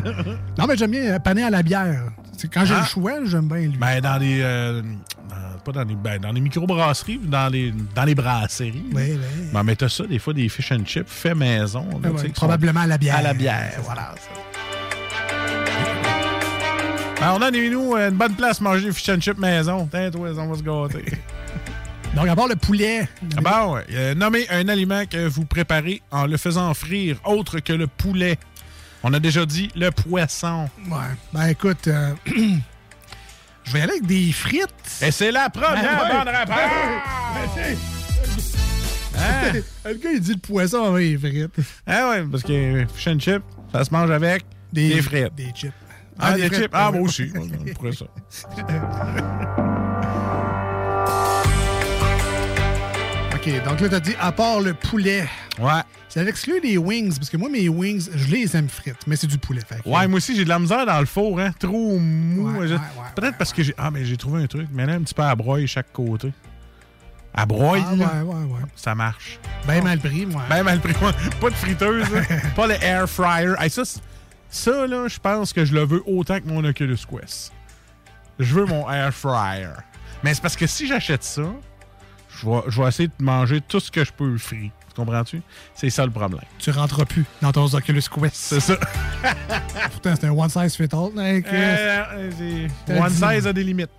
Non, 0.57 0.65
mais 0.67 0.77
j'aime 0.77 0.91
bien 0.91 1.03
euh, 1.15 1.19
pané 1.19 1.43
à 1.43 1.49
la 1.49 1.61
bière. 1.63 2.03
C'est 2.37 2.51
quand 2.51 2.63
j'ai 2.65 2.73
Ah. 2.75 2.81
le 2.81 2.85
choix, 2.85 3.13
j'aime 3.25 3.47
bien 3.47 3.57
lui. 3.67 3.77
Ben, 3.77 3.99
dans 4.01 4.17
les. 4.17 4.39
euh, 4.41 4.81
dans- 4.81 5.59
pas 5.65 5.71
dans 5.71 5.83
les. 5.83 5.95
Ben, 5.95 6.19
dans 6.21 6.31
les 6.31 6.41
microbrasseries, 6.41 7.19
dans 7.23 7.51
les, 7.51 7.73
dans 7.95 8.03
les 8.03 8.15
brasseries. 8.15 8.83
Oui, 8.93 9.13
oui. 9.13 9.17
Ben, 9.51 9.63
mais 9.63 9.75
t'as 9.75 9.89
ça, 9.89 10.05
des 10.05 10.19
fois, 10.19 10.33
des 10.33 10.47
fish 10.49 10.71
and 10.71 10.85
chips 10.85 11.09
fait 11.09 11.35
maison. 11.35 11.87
là, 12.01 12.09
Ah 12.09 12.11
ouais, 12.11 12.29
probablement 12.29 12.81
à 12.81 12.87
la 12.87 12.97
bière. 12.97 13.15
À 13.17 13.21
la 13.23 13.33
bière, 13.33 13.73
voilà. 13.83 14.13
Ben, 17.19 17.33
on 17.35 17.41
a, 17.41 17.51
nous, 17.51 17.95
une 17.95 18.09
bonne 18.17 18.35
place 18.35 18.57
pour 18.59 18.69
manger 18.69 18.85
des 18.87 18.91
fish 18.93 19.09
and 19.09 19.19
chips 19.21 19.37
maison. 19.39 19.87
Tiens, 19.89 20.11
toi, 20.11 20.29
on 20.37 20.47
va 20.47 20.57
se 20.57 20.63
gâter. 20.63 21.05
Donc, 22.15 22.27
à 22.27 22.35
part 22.35 22.47
le 22.47 22.55
poulet. 22.55 23.07
Ah 23.37 23.41
bon, 23.41 23.73
ouais. 23.75 23.85
Euh, 23.91 24.13
nommez 24.13 24.47
un 24.49 24.67
aliment 24.67 25.05
que 25.05 25.27
vous 25.27 25.45
préparez 25.45 26.01
en 26.11 26.27
le 26.27 26.37
faisant 26.37 26.73
frire, 26.73 27.17
autre 27.25 27.59
que 27.59 27.73
le 27.73 27.87
poulet. 27.87 28.37
On 29.01 29.13
a 29.13 29.19
déjà 29.19 29.45
dit 29.45 29.69
le 29.75 29.89
poisson. 29.89 30.69
Ouais. 30.87 30.97
Ben 31.33 31.47
écoute, 31.47 31.87
euh, 31.87 32.13
je 32.25 33.73
vais 33.73 33.79
y 33.79 33.81
aller 33.81 33.93
avec 33.93 34.05
des 34.05 34.31
frites. 34.31 34.69
Et 35.01 35.11
c'est 35.11 35.31
la 35.31 35.49
première 35.49 35.81
Ben 35.81 36.03
ouais. 36.03 36.23
bonne 36.23 36.35
réponse. 36.35 36.57
Hein? 39.17 39.59
Le 39.85 39.93
gars, 39.95 40.09
il 40.11 40.19
dit 40.21 40.33
le 40.33 40.39
poisson 40.39 40.85
avec 40.85 41.03
les 41.05 41.17
frites. 41.17 41.51
Ah 41.85 42.09
ouais, 42.09 42.23
parce 42.31 42.43
que 42.43 42.85
fish 42.93 43.07
and 43.07 43.19
chip, 43.19 43.43
ça 43.71 43.83
se 43.83 43.91
mange 43.91 44.09
avec 44.09 44.43
des, 44.71 45.01
frites. 45.01 45.35
Des 45.35 45.51
chips. 45.53 45.71
Ah, 46.17 46.33
des, 46.33 46.49
chips. 46.49 46.69
Ah, 46.73 46.91
moi 46.91 47.01
aussi. 47.01 47.31
On 47.35 47.73
pourrait 47.73 47.91
ça. 47.91 48.05
OK, 53.45 53.63
donc 53.65 53.79
là, 53.81 53.89
t'as 53.89 53.99
dit 53.99 54.15
à 54.19 54.31
part 54.31 54.61
le 54.61 54.73
poulet. 54.73 55.27
Ouais. 55.59 55.81
Ça 56.09 56.23
exclut 56.23 56.59
les 56.61 56.77
wings, 56.77 57.15
parce 57.17 57.29
que 57.29 57.37
moi, 57.37 57.49
mes 57.49 57.67
wings, 57.67 58.07
je 58.13 58.27
les 58.31 58.55
aime 58.55 58.69
frites, 58.69 59.05
mais 59.07 59.15
c'est 59.15 59.27
du 59.27 59.37
poulet. 59.37 59.61
Fait 59.67 59.81
Ouais, 59.85 60.07
moi 60.07 60.17
aussi, 60.17 60.35
j'ai 60.35 60.43
de 60.43 60.49
la 60.49 60.59
misère 60.59 60.85
dans 60.85 60.99
le 60.99 61.05
four, 61.07 61.39
hein. 61.39 61.51
Trop 61.59 61.97
mou. 61.99 62.51
Ouais, 62.59 62.67
Je- 62.67 62.75
ouais, 62.75 62.79
Peut-être 63.15 63.37
parce 63.37 63.51
que 63.51 63.63
j'ai. 63.63 63.73
Ah, 63.77 63.89
mais 63.91 64.05
j'ai 64.05 64.15
trouvé 64.15 64.43
un 64.43 64.47
truc. 64.47 64.67
Mais 64.71 64.85
là, 64.85 64.93
un 64.93 65.01
petit 65.01 65.13
peu 65.13 65.23
à 65.23 65.35
broye 65.35 65.65
chaque 65.67 65.91
côté. 65.91 66.31
À 67.33 67.45
broye, 67.47 67.83
Ah, 67.85 67.93
ouais, 67.93 68.21
ouais, 68.21 68.35
ouais. 68.43 68.59
ça 68.75 68.93
marche. 68.93 69.39
Ben 69.67 69.83
mal 69.83 69.97
pris, 69.99 70.25
moi. 70.27 70.43
Ben 70.49 70.63
mal 70.63 70.79
pris. 70.79 70.93
moi. 71.01 71.11
Pas 71.41 71.49
de 71.49 71.55
friteuse, 71.55 72.05
pas 72.55 72.67
le 72.67 72.75
air 72.83 73.09
fryer. 73.09 73.53
Hey, 73.59 73.71
ça, 73.71 73.81
ça, 74.49 74.85
là, 74.87 75.07
je 75.07 75.17
pense 75.19 75.51
que 75.51 75.65
je 75.65 75.73
le 75.73 75.83
veux 75.83 76.03
autant 76.05 76.39
que 76.39 76.47
mon 76.47 76.63
Oculus 76.63 76.99
Quest. 77.09 77.51
Je 78.39 78.53
veux 78.53 78.65
mon 78.65 78.89
air 78.91 79.11
fryer. 79.13 79.69
Mais 80.23 80.33
c'est 80.35 80.41
parce 80.41 80.55
que 80.55 80.67
si 80.67 80.87
j'achète 80.87 81.23
ça, 81.23 81.41
je 82.39 82.45
vais, 82.49 82.61
je 82.67 82.81
vais 82.81 82.87
essayer 82.87 83.07
de 83.07 83.23
manger 83.23 83.61
tout 83.61 83.79
ce 83.79 83.91
que 83.91 84.03
je 84.03 84.11
peux 84.11 84.37
frit. 84.37 84.71
Tu 84.89 84.95
comprends-tu? 84.95 85.41
C'est 85.75 85.89
ça 85.89 86.05
le 86.05 86.11
problème. 86.11 86.39
Tu 86.59 86.69
rentreras 86.71 87.05
plus 87.05 87.25
dans 87.41 87.51
ton 87.51 87.65
Oculus 87.65 88.01
Quest. 88.13 88.35
C'est 88.35 88.59
ça. 88.59 88.75
Pourtant, 89.91 90.13
c'est 90.19 90.27
un 90.27 90.31
one 90.31 90.49
size 90.49 90.75
fit 90.75 90.83
all. 90.93 91.09
Hein. 91.17 91.41
Euh, 91.51 92.67
One 92.89 93.09
size 93.09 93.47
a 93.47 93.53
des 93.53 93.63
limites. 93.63 93.89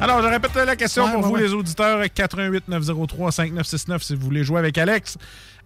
Alors, 0.00 0.22
je 0.22 0.28
répète 0.28 0.54
la 0.54 0.76
question 0.76 1.04
Ouais, 1.04 1.12
pour 1.12 1.20
ouais, 1.22 1.28
vous, 1.28 1.34
ouais. 1.34 1.42
les 1.42 1.52
auditeurs. 1.54 2.00
88 2.14 2.68
903 2.68 3.32
5969 3.32 4.02
si 4.02 4.14
vous 4.14 4.24
voulez 4.24 4.44
jouer 4.44 4.58
avec 4.58 4.76
Alex. 4.78 5.16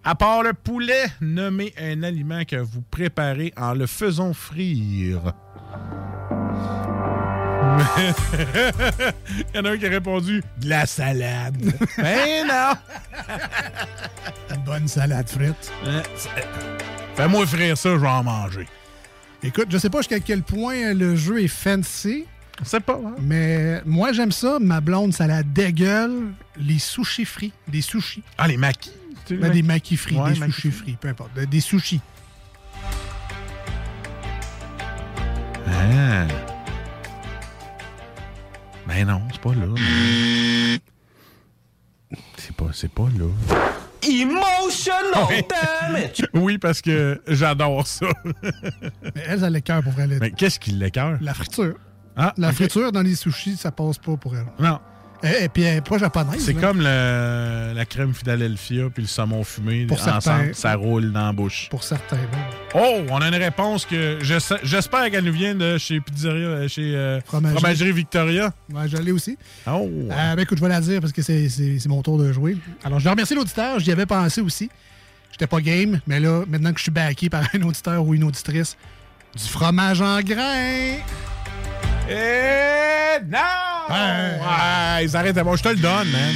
À 0.02 0.14
part 0.14 0.42
le 0.42 0.52
poulet, 0.54 1.04
nommez 1.20 1.74
un 1.78 2.02
aliment 2.02 2.44
que 2.44 2.56
vous 2.56 2.80
préparez 2.80 3.52
en 3.56 3.74
le 3.74 3.86
faisant 3.86 4.32
frire. 4.32 5.34
Il 9.54 9.56
y 9.56 9.58
en 9.58 9.64
a 9.64 9.70
un 9.70 9.76
qui 9.78 9.86
a 9.86 9.90
répondu 9.90 10.42
de 10.58 10.68
la 10.68 10.86
salade. 10.86 11.56
ben 11.98 12.46
non! 12.46 12.72
Une 14.54 14.62
bonne 14.64 14.88
salade 14.88 15.28
frite. 15.28 15.70
Euh, 15.86 16.02
Fais-moi 17.14 17.46
frire 17.46 17.76
ça, 17.76 17.90
je 17.90 17.96
vais 17.96 18.08
en 18.08 18.22
manger. 18.24 18.66
Écoute, 19.42 19.66
je 19.70 19.78
sais 19.78 19.90
pas 19.90 19.98
jusqu'à 19.98 20.20
quel 20.20 20.42
point 20.42 20.92
le 20.94 21.16
jeu 21.16 21.42
est 21.42 21.48
fancy. 21.48 22.26
C'est 22.62 22.80
pas, 22.80 22.94
hein? 23.04 23.14
Mais 23.22 23.80
moi, 23.86 24.12
j'aime 24.12 24.32
ça. 24.32 24.58
Ma 24.60 24.80
blonde, 24.80 25.12
ça 25.14 25.26
la 25.26 25.42
dégueule. 25.42 26.32
Les 26.58 26.78
sushis 26.78 27.24
frits. 27.24 27.52
Des 27.68 27.80
sushis. 27.80 28.22
Ah, 28.36 28.46
les 28.48 28.58
maquis? 28.58 28.92
sais, 29.26 29.36
Ben, 29.36 29.48
les 29.48 29.62
des 29.62 29.66
maquis? 29.66 29.96
frits, 29.96 30.16
Ouais, 30.16 30.32
des 30.32 30.38
maquis 30.40 30.52
sushis 30.52 30.70
frits, 30.70 30.96
peu 31.00 31.08
importe. 31.08 31.32
Des- 31.34 31.46
Des 31.46 31.60
sushis. 31.60 32.00
Ah. 35.66 36.26
Ben 38.92 39.06
non, 39.06 39.22
c'est 39.30 39.40
pas 39.40 39.54
là. 39.54 39.66
C'est 42.36 42.56
pas, 42.56 42.64
c'est 42.72 42.90
pas 42.90 43.04
là. 43.04 43.26
Emotional 44.02 45.44
damage! 45.48 46.26
Oui, 46.34 46.58
parce 46.58 46.82
que 46.82 47.22
j'adore 47.28 47.86
ça. 47.86 48.06
Mais 49.14 49.22
elle, 49.28 49.44
elle 49.44 49.52
l'écœure 49.52 49.84
pour 49.84 49.92
elle. 50.00 50.18
Mais 50.20 50.32
qu'est-ce 50.32 50.58
qui 50.58 50.72
l'écœure? 50.72 51.18
La 51.20 51.34
friture. 51.34 51.74
Ah, 52.16 52.34
La 52.36 52.52
friture 52.52 52.90
dans 52.90 53.02
les 53.02 53.14
sushis, 53.14 53.56
ça 53.56 53.70
passe 53.70 53.98
pas 53.98 54.16
pour 54.16 54.36
elle. 54.36 54.46
Non. 54.58 54.80
Et, 55.22 55.44
et 55.44 55.48
puis, 55.50 55.62
elle 55.64 55.76
est 55.78 55.80
pas 55.86 55.98
japonaise. 55.98 56.42
C'est 56.44 56.54
là. 56.54 56.60
comme 56.60 56.78
le- 56.80 57.72
la 57.74 57.84
crème 57.84 58.14
Philadelphia 58.14 58.84
puis 58.92 59.02
le 59.02 59.08
saumon 59.08 59.44
fumé 59.44 59.84
Pour 59.86 59.98
ensemble, 60.00 60.22
certains. 60.22 60.52
ça 60.54 60.74
roule 60.76 61.12
dans 61.12 61.26
la 61.26 61.32
bouche. 61.32 61.68
Pour 61.70 61.84
certains. 61.84 62.16
Oh, 62.74 63.00
on 63.10 63.18
a 63.20 63.28
une 63.28 63.34
réponse 63.34 63.84
que 63.84 64.18
je 64.22 64.38
sais- 64.38 64.56
j'espère 64.62 65.10
qu'elle 65.10 65.24
nous 65.24 65.32
vient 65.32 65.54
de 65.54 65.76
chez 65.78 66.00
Pizzeria, 66.00 66.46
euh, 66.46 66.68
chez 66.68 66.94
euh, 66.96 67.20
Fromagerie. 67.26 67.58
Fromagerie 67.60 67.92
Victoria. 67.92 68.52
Ouais, 68.72 68.88
je 68.88 68.96
l'ai 68.96 69.12
aussi. 69.12 69.36
Oh. 69.66 69.88
Euh, 70.10 70.34
ben, 70.36 70.38
écoute, 70.38 70.56
je 70.58 70.62
vais 70.62 70.68
la 70.70 70.80
dire 70.80 71.00
parce 71.00 71.12
que 71.12 71.22
c'est- 71.22 71.48
c'est 71.50 71.78
c'est 71.78 71.88
mon 71.88 72.00
tour 72.02 72.16
de 72.18 72.32
jouer. 72.32 72.56
Alors, 72.84 72.98
je 73.00 73.08
remercie 73.08 73.34
l'auditeur. 73.34 73.78
J'y 73.78 73.92
avais 73.92 74.06
pensé 74.06 74.40
aussi. 74.40 74.70
J'étais 75.32 75.46
pas 75.46 75.60
game, 75.60 76.00
mais 76.06 76.18
là, 76.20 76.44
maintenant 76.48 76.72
que 76.72 76.78
je 76.78 76.84
suis 76.84 76.90
backé 76.92 77.28
par 77.30 77.44
un 77.54 77.62
auditeur 77.62 78.04
ou 78.04 78.14
une 78.14 78.24
auditrice, 78.24 78.76
du 79.36 79.44
fromage 79.44 80.00
en 80.00 80.20
grains. 80.22 80.96
Eh 82.08 83.22
non! 83.28 83.69
Ouais, 83.90 85.04
ils 85.04 85.16
arrêtent. 85.16 85.38
Bon, 85.42 85.56
je 85.56 85.62
te 85.62 85.68
le 85.68 85.76
donne, 85.76 86.08
man. 86.10 86.34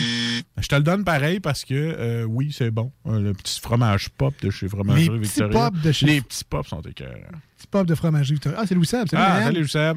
Je 0.59 0.69
te 0.69 0.75
le 0.75 0.83
donne 0.83 1.05
pareil 1.05 1.41
parce 1.41 1.65
que, 1.65 1.75
euh, 1.75 2.25
oui, 2.25 2.55
c'est 2.57 2.71
bon. 2.71 2.93
Euh, 3.07 3.21
Le 3.21 3.33
petit 3.35 3.61
fromage 3.61 4.09
pop 4.11 4.35
de 4.43 4.51
chez 4.51 4.69
Fromagerie 4.69 5.09
Les 5.11 5.19
petits 5.21 5.43
pops 5.51 5.81
de 5.83 5.93
chez- 5.93 6.07
Les 6.07 6.21
petits 6.21 6.45
pops 6.45 6.69
sont 6.69 6.81
écœurants. 6.83 7.13
Petit 7.59 7.67
pop 7.67 7.87
de 7.87 7.95
fromagerie 7.95 8.35
Victoria. 8.35 8.59
Ah, 8.61 8.65
c'est 8.67 8.75
Louis 8.75 8.87
Seb. 8.87 9.07
Ah, 9.15 9.43
Salut, 9.43 9.67
salut, 9.67 9.69
Seb. 9.69 9.97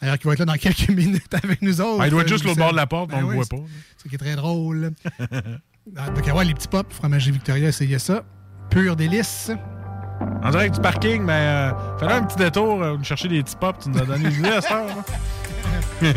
Alors, 0.00 0.18
qui 0.18 0.26
va 0.28 0.32
être 0.34 0.38
là 0.40 0.44
dans 0.44 0.52
quelques 0.54 0.88
minutes 0.90 1.34
avec 1.42 1.62
nous 1.62 1.80
autres. 1.80 2.00
Ah, 2.02 2.06
il 2.06 2.10
doit 2.10 2.22
être 2.22 2.28
juste 2.28 2.44
Louis 2.44 2.50
l'autre 2.50 2.60
bord 2.60 2.70
de 2.72 2.76
la 2.76 2.86
porte, 2.86 3.10
on 3.12 3.20
le 3.20 3.26
oui, 3.26 3.34
voit 3.36 3.46
pas. 3.46 3.56
Ça 3.96 4.08
qui 4.08 4.14
est 4.14 4.18
très 4.18 4.36
drôle. 4.36 4.92
Ah, 5.96 6.10
Donc, 6.10 6.26
ouais, 6.36 6.44
les 6.44 6.54
petits 6.54 6.68
pops, 6.68 6.94
fromagerie 6.94 7.32
Victoria, 7.32 7.68
essayez 7.68 7.98
ça. 7.98 8.22
Pur 8.70 8.94
délice. 8.94 9.50
En 10.42 10.50
direct 10.50 10.74
du 10.76 10.80
parking, 10.80 11.22
mais 11.22 11.32
euh, 11.32 11.70
fais-le 11.98 12.12
un 12.12 12.22
petit 12.24 12.36
détour, 12.36 12.82
euh, 12.82 12.96
chercher 13.02 13.28
des 13.28 13.42
petits 13.42 13.56
pops, 13.56 13.84
tu 13.84 13.90
nous 13.90 13.98
as 14.00 14.04
donné 14.04 14.28
l'idée 14.30 14.48
à 14.48 14.60
cette 14.60 14.70
heure. 14.72 14.86
là. 14.86 14.94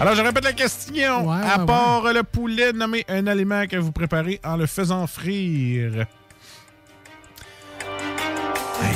Alors, 0.00 0.14
je 0.14 0.22
répète 0.22 0.44
la 0.44 0.52
question. 0.52 1.30
à 1.30 1.58
ouais, 1.58 1.66
part 1.66 2.12
le 2.12 2.22
poulet, 2.22 2.72
nommez 2.72 3.04
un 3.08 3.26
aliment 3.26 3.66
que 3.66 3.76
vous 3.76 3.92
préparez 3.92 4.40
en 4.44 4.56
le 4.56 4.66
faisant 4.66 5.06
frire. 5.06 6.06
Hey. 8.82 8.94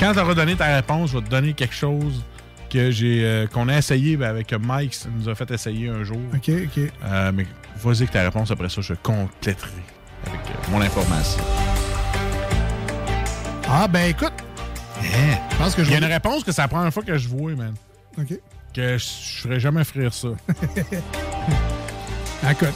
Quand 0.00 0.12
tu 0.12 0.18
auras 0.18 0.34
donné 0.34 0.56
ta 0.56 0.74
réponse, 0.74 1.10
je 1.10 1.18
vais 1.18 1.24
te 1.24 1.30
donner 1.30 1.52
quelque 1.52 1.74
chose 1.74 2.24
que 2.72 2.90
j'ai 2.90 3.24
euh, 3.24 3.46
qu'on 3.46 3.68
a 3.68 3.76
essayé 3.76 4.16
ben, 4.16 4.30
avec 4.30 4.52
Mike, 4.52 4.94
ça 4.94 5.08
nous 5.14 5.28
a 5.28 5.34
fait 5.34 5.50
essayer 5.50 5.88
un 5.88 6.02
jour. 6.04 6.18
OK, 6.34 6.48
OK. 6.48 6.78
Euh, 7.04 7.32
mais 7.32 7.46
vas-y 7.76 7.98
avec 7.98 8.10
ta 8.10 8.22
réponse, 8.22 8.50
après 8.50 8.70
ça, 8.70 8.80
je 8.80 8.94
compléterai 8.94 9.70
avec 10.26 10.40
euh, 10.40 10.70
mon 10.70 10.80
information. 10.80 11.44
Ah, 13.68 13.86
ben 13.86 14.10
écoute. 14.10 14.32
Je 15.50 15.56
pense 15.56 15.74
que 15.74 15.84
je 15.84 15.90
Il 15.90 15.92
y 15.92 15.96
a 15.96 15.98
une 15.98 16.12
réponse 16.12 16.44
que 16.44 16.52
c'est 16.52 16.62
la 16.62 16.68
première 16.68 16.92
fois 16.92 17.02
que 17.02 17.16
je 17.16 17.28
vois, 17.28 17.52
man. 17.54 17.74
OK. 18.18 18.38
Que 18.74 18.98
je 18.98 19.04
je 19.04 19.40
ferais 19.42 19.60
jamais 19.60 19.84
frire 19.84 20.12
ça. 20.14 20.28
Écoute, 22.50 22.74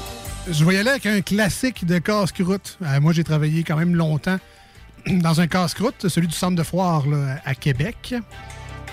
je 0.51 0.64
vais 0.64 0.74
y 0.74 0.79
aller 0.79 0.91
avec 0.91 1.07
un 1.07 1.20
classique 1.20 1.85
de 1.87 1.99
casse-croûte. 1.99 2.79
Euh, 2.83 3.01
moi, 3.01 3.12
j'ai 3.12 3.24
travaillé 3.24 3.64
quand 3.64 3.77
même 3.77 3.95
longtemps 3.95 4.39
dans 5.07 5.41
un 5.41 5.47
casse-croûte, 5.47 6.09
celui 6.09 6.29
du 6.29 6.35
centre 6.35 6.57
de 6.57 6.62
foire 6.62 7.07
là, 7.07 7.37
à 7.45 7.55
Québec. 7.55 8.14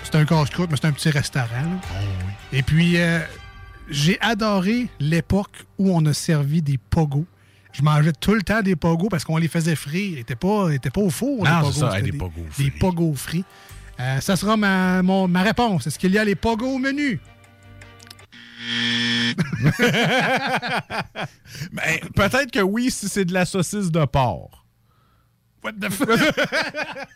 C'est 0.02 0.14
un 0.16 0.24
casse-croûte, 0.24 0.70
mais 0.70 0.76
c'est 0.80 0.86
un 0.86 0.92
petit 0.92 1.10
restaurant. 1.10 1.46
là. 1.48 1.98
Et 2.52 2.62
puis, 2.62 3.00
euh, 3.00 3.20
j'ai 3.88 4.18
adoré 4.20 4.88
l'époque 5.00 5.64
où 5.78 5.94
on 5.94 6.04
a 6.06 6.12
servi 6.12 6.62
des 6.62 6.78
pogos. 6.78 7.26
Je 7.74 7.82
mangeais 7.82 8.12
tout 8.12 8.34
le 8.34 8.42
temps 8.42 8.62
des 8.62 8.76
pogos 8.76 9.08
parce 9.10 9.24
qu'on 9.24 9.36
les 9.36 9.48
faisait 9.48 9.74
frire. 9.76 10.12
Ils 10.12 10.16
n'étaient 10.16 10.36
pas, 10.36 10.68
ils 10.70 10.74
étaient 10.76 10.90
pas 10.90 11.00
au 11.02 11.10
four. 11.10 11.44
les 11.44 11.50
Ah, 11.52 11.58
pogos. 11.60 11.72
c'est 11.72 11.80
ça, 11.80 12.00
des 12.00 12.12
pogos 12.12 12.46
Des 12.56 12.70
pogos 12.70 13.14
frits. 13.14 13.44
Euh, 14.00 14.20
ça 14.20 14.36
sera 14.36 14.56
ma, 14.56 15.02
mon- 15.02 15.28
ma 15.28 15.42
réponse. 15.42 15.86
Est-ce 15.86 15.98
qu'il 15.98 16.12
y 16.12 16.18
a 16.18 16.24
les 16.24 16.34
pogos 16.36 16.74
au 16.76 16.78
menu? 16.78 17.20
Ben, 21.72 21.98
peut-être 22.14 22.50
que 22.50 22.60
oui, 22.60 22.90
si 22.90 23.08
c'est 23.08 23.24
de 23.24 23.32
la 23.34 23.44
saucisse 23.44 23.90
de 23.90 24.04
porc. 24.06 24.64
What 25.62 25.72
the 25.80 25.90
fuck? 25.90 26.08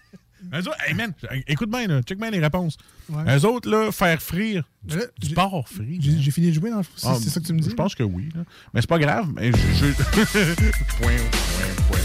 Eux 0.54 0.58
autres, 0.58 0.76
hey 0.86 0.94
man, 0.94 1.12
écoute 1.46 1.70
bien, 1.70 1.86
là, 1.86 2.00
check 2.02 2.18
bien 2.18 2.30
les 2.30 2.38
réponses. 2.40 2.76
Ouais. 3.08 3.36
Eux 3.38 3.44
autres, 3.46 3.68
là, 3.68 3.90
faire 3.92 4.20
frire 4.22 4.64
du, 4.82 4.96
Là, 4.96 5.04
du 5.18 5.34
porc 5.34 5.68
frit. 5.68 5.98
J'ai 6.00 6.18
j'ai 6.20 6.30
fini 6.30 6.48
de 6.48 6.52
jouer 6.52 6.70
dans 6.70 6.78
le. 6.78 6.84
C'est 6.96 7.06
Ah, 7.08 7.16
c'est 7.20 7.30
ça 7.30 7.40
que 7.40 7.46
tu 7.46 7.52
me 7.52 7.60
dis? 7.60 7.70
Je 7.70 7.74
pense 7.74 7.94
que 7.94 8.02
oui. 8.02 8.28
là. 8.34 8.42
Mais 8.72 8.80
c'est 8.80 8.86
pas 8.88 8.98
grave. 8.98 9.28
Mais 9.34 9.50
je, 9.50 9.56
je- 9.56 9.92
point, 11.00 11.16
point, 11.16 11.88
point. 11.88 11.98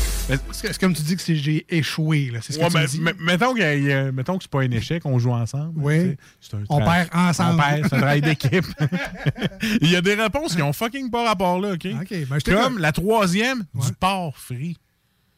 C'est 0.51 0.77
comme 0.79 0.93
tu 0.93 1.01
dis 1.03 1.15
que 1.15 1.21
c'est- 1.21 1.35
j'ai 1.35 1.65
échoué. 1.69 2.31
là. 2.31 2.39
C'est 2.41 2.53
ce 2.53 2.59
que 2.59 2.65
tu 2.71 2.77
me 2.77 2.87
dis. 2.87 3.01
mettons, 3.19 3.55
y 3.55 3.61
a- 3.63 4.11
mettons 4.11 4.37
que 4.37 4.43
c'est 4.43 4.51
pas 4.51 4.61
un 4.61 4.71
échec, 4.71 5.05
on 5.05 5.19
joue 5.19 5.31
ensemble. 5.33 5.73
Oui. 5.75 6.15
C'est 6.39 6.55
un 6.55 6.63
On 6.69 6.79
perd 6.79 7.09
ensemble. 7.13 7.59
On 7.59 7.63
perd, 7.63 7.87
c'est 7.89 7.95
un 7.95 7.97
travail 7.99 8.21
d'équipe. 8.21 8.65
Il 9.81 9.91
y 9.91 9.95
a 9.95 10.01
des 10.01 10.15
réponses 10.15 10.55
qui 10.55 10.61
ont 10.61 10.73
fucking 10.73 11.09
pas 11.11 11.25
rapport 11.27 11.59
là, 11.59 11.73
OK? 11.73 11.83
ben. 11.83 12.39
Comme 12.45 12.77
la 12.77 12.91
troisième, 12.91 13.65
du 13.75 13.91
porc 13.99 14.37
frit. 14.37 14.77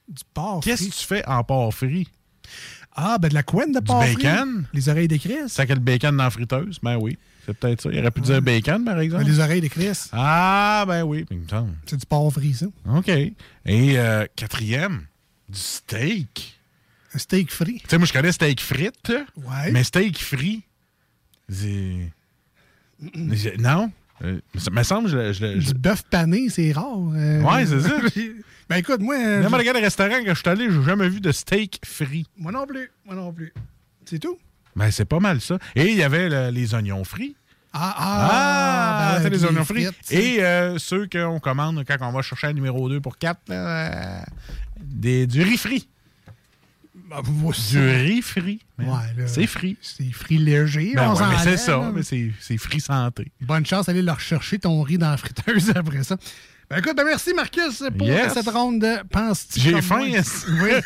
Du 0.07 0.21
porc 0.33 0.61
Qu'est-ce 0.63 0.87
que 0.87 0.93
tu 0.93 1.05
fais 1.05 1.25
en 1.27 1.43
porc 1.43 1.73
frit? 1.73 2.07
Ah, 2.95 3.17
ben 3.19 3.27
de 3.27 3.33
la 3.33 3.43
couenne 3.43 3.71
de 3.73 3.79
Du 3.79 3.85
porc 3.85 4.03
frit. 4.05 4.15
bacon? 4.23 4.65
Les 4.73 4.87
oreilles 4.89 5.07
de 5.09 5.17
Chris. 5.17 5.49
Ça 5.49 5.65
que 5.65 5.73
le 5.73 5.79
bacon 5.79 6.15
dans 6.15 6.23
la 6.23 6.29
friteuse? 6.29 6.79
Ben 6.81 6.95
oui. 6.97 7.17
C'est 7.45 7.53
peut-être 7.57 7.81
ça. 7.81 7.89
Il 7.91 7.99
aurait 7.99 8.09
pu 8.11 8.21
dire 8.21 8.41
bacon, 8.41 8.83
par 8.85 8.99
exemple. 8.99 9.25
Les 9.25 9.39
oreilles 9.39 9.61
de 9.61 9.67
Chris. 9.67 10.07
Ah, 10.13 10.85
ben 10.87 11.03
oui. 11.03 11.25
il 11.29 11.37
me 11.39 11.47
semble. 11.47 11.73
C'est 11.85 11.97
du 11.97 12.05
porc 12.05 12.31
frit, 12.31 12.53
ça. 12.53 12.65
OK. 12.89 13.09
Et 13.09 13.35
euh, 13.67 14.25
quatrième, 14.35 15.01
du 15.49 15.59
steak. 15.59 16.57
Un 17.13 17.17
steak 17.17 17.51
frit. 17.51 17.79
Tu 17.81 17.89
sais, 17.89 17.97
moi, 17.97 18.07
je 18.07 18.13
connais 18.13 18.31
steak 18.31 18.59
frites. 18.61 19.13
Ouais. 19.37 19.71
Mais 19.71 19.83
steak 19.83 20.17
frit, 20.17 20.63
c'est- 21.49 22.11
Non? 23.59 23.91
Euh, 24.23 24.39
ça 24.57 24.71
me 24.71 24.83
semble, 24.83 25.09
je, 25.09 25.33
je, 25.33 25.59
je- 25.59 25.67
Du 25.67 25.73
bœuf 25.73 26.03
pané, 26.09 26.49
c'est 26.49 26.71
rare. 26.71 26.97
euh. 27.13 27.41
Ouais, 27.41 27.65
c'est 27.65 27.81
ça. 27.81 27.89
ben 28.70 28.78
écoute, 28.78 28.99
moi. 29.01 29.16
euh, 29.16 29.41
N'importe 29.41 29.61
je- 29.63 29.72
quel 29.72 29.84
restaurant 29.84 30.24
que 30.24 30.30
je 30.34 30.39
suis 30.39 30.49
allé, 30.49 30.72
j'ai 30.72 30.84
jamais 30.84 31.09
vu 31.09 31.20
de 31.22 31.32
steak 31.32 31.82
frit. 31.86 32.26
Moi 32.38 32.51
non 32.51 32.66
plus. 32.66 32.89
Moi 33.05 33.16
non 33.16 33.32
plus. 33.32 33.53
C'est 34.05 34.20
tout? 34.20 34.38
Ben, 34.76 34.91
c'est 34.91 35.05
pas 35.05 35.20
mal 35.20 35.39
ça. 35.41 35.57
Et 35.76 35.89
il 35.91 35.97
y 35.97 36.03
avait 36.03 36.30
le- 36.30 36.49
les 36.51 36.74
oignons 36.74 37.03
frits. 37.03 37.36
Ah, 37.78 37.93
Ah, 37.97 38.30
ah, 38.32 39.16
ben, 39.18 39.24
c'est 39.24 39.30
les 39.30 39.43
oignons 39.45 39.66
frits. 39.66 39.86
frites. 39.86 40.11
Et 40.11 40.43
euh, 40.43 40.78
ceux 40.78 41.07
qu'on 41.11 41.39
commande 41.39 41.84
quand 41.86 41.97
on 42.01 42.11
va 42.11 42.22
chercher 42.22 42.47
un 42.47 42.53
numéro 42.53 42.88
2 42.89 43.01
pour 43.01 43.18
4, 43.18 43.39
des, 44.80 45.28
du 45.28 45.41
riz 45.41 45.57
frit. 45.57 45.88
Voyez 47.09 47.53
Du 47.72 47.80
riz 47.80 48.22
frit. 48.22 48.61
Ouais, 48.80 49.28
c'est 49.28 49.47
frit. 49.47 49.78
C'est 49.82 50.11
frit 50.11 50.38
léger. 50.38 50.93
Ben 50.95 51.13
ouais, 51.13 51.20
c'est 51.43 51.57
ça. 51.57 51.78
là. 51.78 51.91
mais 51.93 52.03
c'est 52.03 52.32
c'est 52.39 52.57
frit 52.57 52.80
santé. 52.80 53.32
Bonne 53.41 53.66
chance 53.66 53.86
d'aller 53.86 54.01
leur 54.01 54.20
chercher 54.20 54.57
ton 54.59 54.82
riz 54.82 54.97
dans 54.97 55.11
la 55.11 55.18
friteuse 55.18 55.72
après 55.76 56.03
ça. 56.03 56.18
Ben 56.70 56.78
écoute, 56.80 56.95
ben 56.97 57.03
merci 57.05 57.32
Marcus 57.34 57.84
pour 57.97 58.07
Yes. 58.07 58.34
cette 58.34 58.49
ronde 58.49 58.80
de 58.80 59.07
Penses-tu 59.09 59.59
J'ai 59.59 59.82
faim. 59.82 59.99
Oui. 60.01 60.72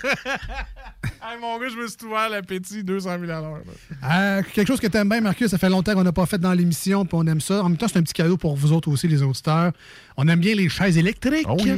Hey, 1.21 1.37
mon 1.39 1.57
gars, 1.59 1.67
je 1.69 1.75
me 1.75 1.87
suis 1.87 1.97
ouvert 2.05 2.29
l'appétit 2.29 2.83
200 2.83 3.09
000 3.19 3.23
à 3.31 3.39
l'heure. 3.41 3.61
Euh, 4.09 4.41
quelque 4.53 4.67
chose 4.67 4.79
que 4.79 4.87
t'aimes 4.87 5.07
bien, 5.07 5.21
Marcus, 5.21 5.47
ça 5.49 5.57
fait 5.57 5.69
longtemps 5.69 5.93
qu'on 5.93 6.03
n'a 6.03 6.11
pas 6.11 6.25
fait 6.25 6.37
dans 6.37 6.53
l'émission, 6.53 7.05
puis 7.05 7.15
on 7.17 7.25
aime 7.27 7.39
ça. 7.39 7.63
En 7.63 7.69
même 7.69 7.77
temps, 7.77 7.87
c'est 7.87 7.99
un 7.99 8.03
petit 8.03 8.13
cadeau 8.13 8.35
pour 8.35 8.55
vous 8.55 8.71
autres 8.73 8.89
aussi, 8.89 9.07
les 9.07 9.21
auditeurs. 9.21 9.71
On 10.17 10.27
aime 10.27 10.39
bien 10.39 10.55
les 10.55 10.67
chaises 10.69 10.97
électriques. 10.97 11.45
Oh 11.49 11.57
yeah! 11.57 11.75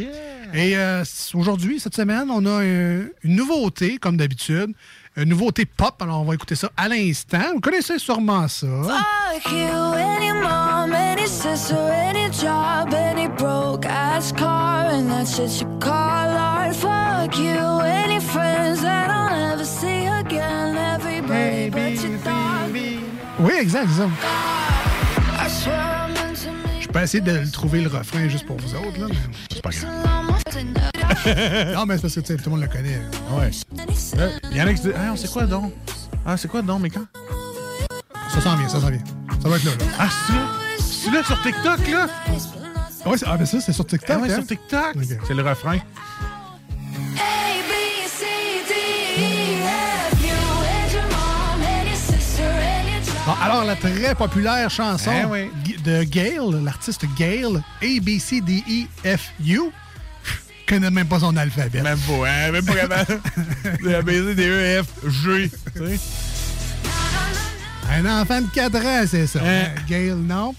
Et 0.54 0.76
euh, 0.78 1.04
aujourd'hui, 1.34 1.80
cette 1.80 1.96
semaine, 1.96 2.30
on 2.32 2.46
a 2.46 2.64
une 2.64 3.12
nouveauté, 3.36 3.98
comme 3.98 4.18
d'habitude. 4.18 4.74
Une 5.18 5.30
nouveauté 5.30 5.66
pop, 5.66 6.02
alors 6.02 6.22
on 6.22 6.24
va 6.24 6.36
écouter 6.36 6.56
ça 6.56 6.72
à 6.78 6.88
l'instant. 6.88 7.54
Vous 7.54 7.60
connaissez 7.60 8.00
sûrement 8.00 8.48
ça. 8.48 8.68
Fuck 8.68 9.52
you, 9.52 9.94
any 9.94 10.32
mom, 10.32 10.94
any 10.94 11.28
sister, 11.28 11.76
any 11.76 12.32
job, 12.32 12.94
any 12.94 13.28
broke 13.28 13.86
ass 13.86 14.32
car, 14.32 14.86
and 14.90 15.10
that 15.10 15.26
shit 15.26 15.60
you 15.60 15.68
call 15.80 15.92
art. 15.92 16.74
Fuck 16.74 17.38
you, 17.38 17.82
any 17.82 18.22
friends 18.22 18.82
that 18.82 19.10
I'll 19.10 19.50
never 19.50 19.66
see 19.66 20.06
again, 20.06 20.78
everybody 20.78 21.70
but 21.70 22.02
your 22.02 22.18
dog. 22.24 22.74
Oui, 23.40 23.54
exact, 23.60 23.90
ça. 23.90 24.08
I 25.44 25.50
swear 25.50 25.76
I'm 25.76 26.16
into 26.16 26.52
me. 26.52 26.82
Je 26.82 26.88
peux 26.88 27.02
essayer 27.02 27.22
de 27.22 27.52
trouver 27.52 27.82
le 27.82 27.90
refrain 27.90 28.30
juste 28.30 28.46
pour 28.46 28.56
vous 28.58 28.76
autres. 28.76 28.98
Là, 28.98 29.08
mais... 29.10 29.16
C'est 29.52 29.62
pas 29.62 29.72
grave. 29.72 31.01
non, 31.76 31.86
mais 31.86 31.96
c'est 31.98 32.02
parce 32.02 32.16
que 32.16 32.20
tout 32.22 32.44
le 32.46 32.52
monde 32.52 32.62
le 32.62 32.68
connaît. 32.68 33.00
Ouais. 33.32 33.52
Euh, 34.18 34.30
Il 34.52 34.58
y 34.58 34.62
en 34.62 34.68
a 34.68 34.72
qui 34.74 34.78
se 34.78 34.84
disent 34.88 34.94
Ah, 34.98 35.14
c'est 35.16 35.32
quoi 35.32 35.46
donc? 35.46 35.74
Ah, 36.26 36.38
c'est 36.38 36.48
quoi 36.48 36.62
donc, 36.62 36.82
mais 36.82 36.90
quand 36.90 37.06
Ça 38.34 38.42
s'en 38.42 38.56
vient, 38.56 38.68
ça 38.70 38.80
s'en 38.82 38.90
vient. 38.90 39.00
Ça 39.42 39.50
va 39.50 39.56
être 39.58 39.64
là. 39.66 39.72
là. 39.72 39.86
Ah, 40.00 40.08
c'est 40.28 40.34
là? 40.34 40.48
C'est 40.80 41.12
là 41.12 41.24
sur 41.24 41.42
TikTok, 41.42 41.88
là? 41.90 42.08
Ouais, 43.06 43.18
c'est- 43.18 43.26
ah, 43.28 43.38
mais 43.40 43.46
ça, 43.46 43.60
c'est 43.60 43.74
sur 43.74 43.86
TikTok. 43.86 44.10
Ah, 44.18 44.20
ouais, 44.22 44.32
hein? 44.32 44.36
sur 44.36 44.46
TikTok 44.48 44.96
Ok. 44.96 45.18
C'est 45.28 45.34
le 45.34 45.44
refrain. 45.44 45.78
E. 45.78 45.82
Bon, 53.26 53.34
alors, 53.42 53.64
la 53.66 53.76
très 53.76 54.16
populaire 54.16 54.70
chanson 54.70 55.12
Eh 55.22 55.26
oui. 55.26 55.52
De 55.84 56.04
Gail, 56.04 56.40
l'artiste 56.64 57.06
Gail, 57.18 57.46
A, 57.82 58.00
B, 58.02 58.20
C, 58.20 58.42
D, 58.42 58.64
E, 58.68 59.16
F, 59.18 59.32
U, 59.46 59.72
connais 60.76 60.90
même 60.92 61.08
pas 61.08 61.20
son 61.20 61.36
alphabet. 61.36 61.82
Même 61.82 62.00
pas, 62.00 62.28
hein, 62.28 62.52
même 62.52 62.66
pas 62.66 62.74
capable. 62.76 63.20
de 63.84 64.02
baiser 64.02 64.36
des 64.36 64.48
E, 64.48 64.84
F, 64.84 64.88
G. 65.24 65.52
Un 67.92 68.06
enfant 68.06 68.42
de 68.42 68.48
4 68.54 68.76
ans, 68.78 69.04
c'est 69.08 69.28
ça. 69.28 69.40
Hein? 69.44 69.64
hein, 69.66 69.82
Gail, 69.88 70.14
non. 70.16 70.56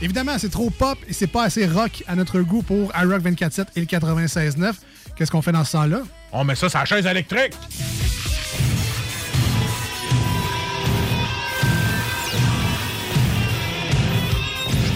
Évidemment, 0.00 0.38
c'est 0.38 0.48
trop 0.50 0.70
pop 0.70 0.96
et 1.08 1.12
c'est 1.12 1.26
pas 1.26 1.44
assez 1.44 1.66
rock 1.66 2.04
à 2.06 2.14
notre 2.14 2.40
goût 2.40 2.62
pour 2.62 2.92
iRock 2.96 3.20
24.7 3.22 3.66
et 3.74 3.80
le 3.80 3.86
96.9. 3.86 4.72
Qu'est-ce 5.16 5.30
qu'on 5.32 5.42
fait 5.42 5.50
dans 5.52 5.64
ce 5.64 5.72
temps-là? 5.72 6.02
On 6.30 6.44
met 6.44 6.54
ça 6.54 6.68
sur 6.68 6.78
la 6.78 6.84
chaise 6.84 7.04
électrique. 7.06 7.54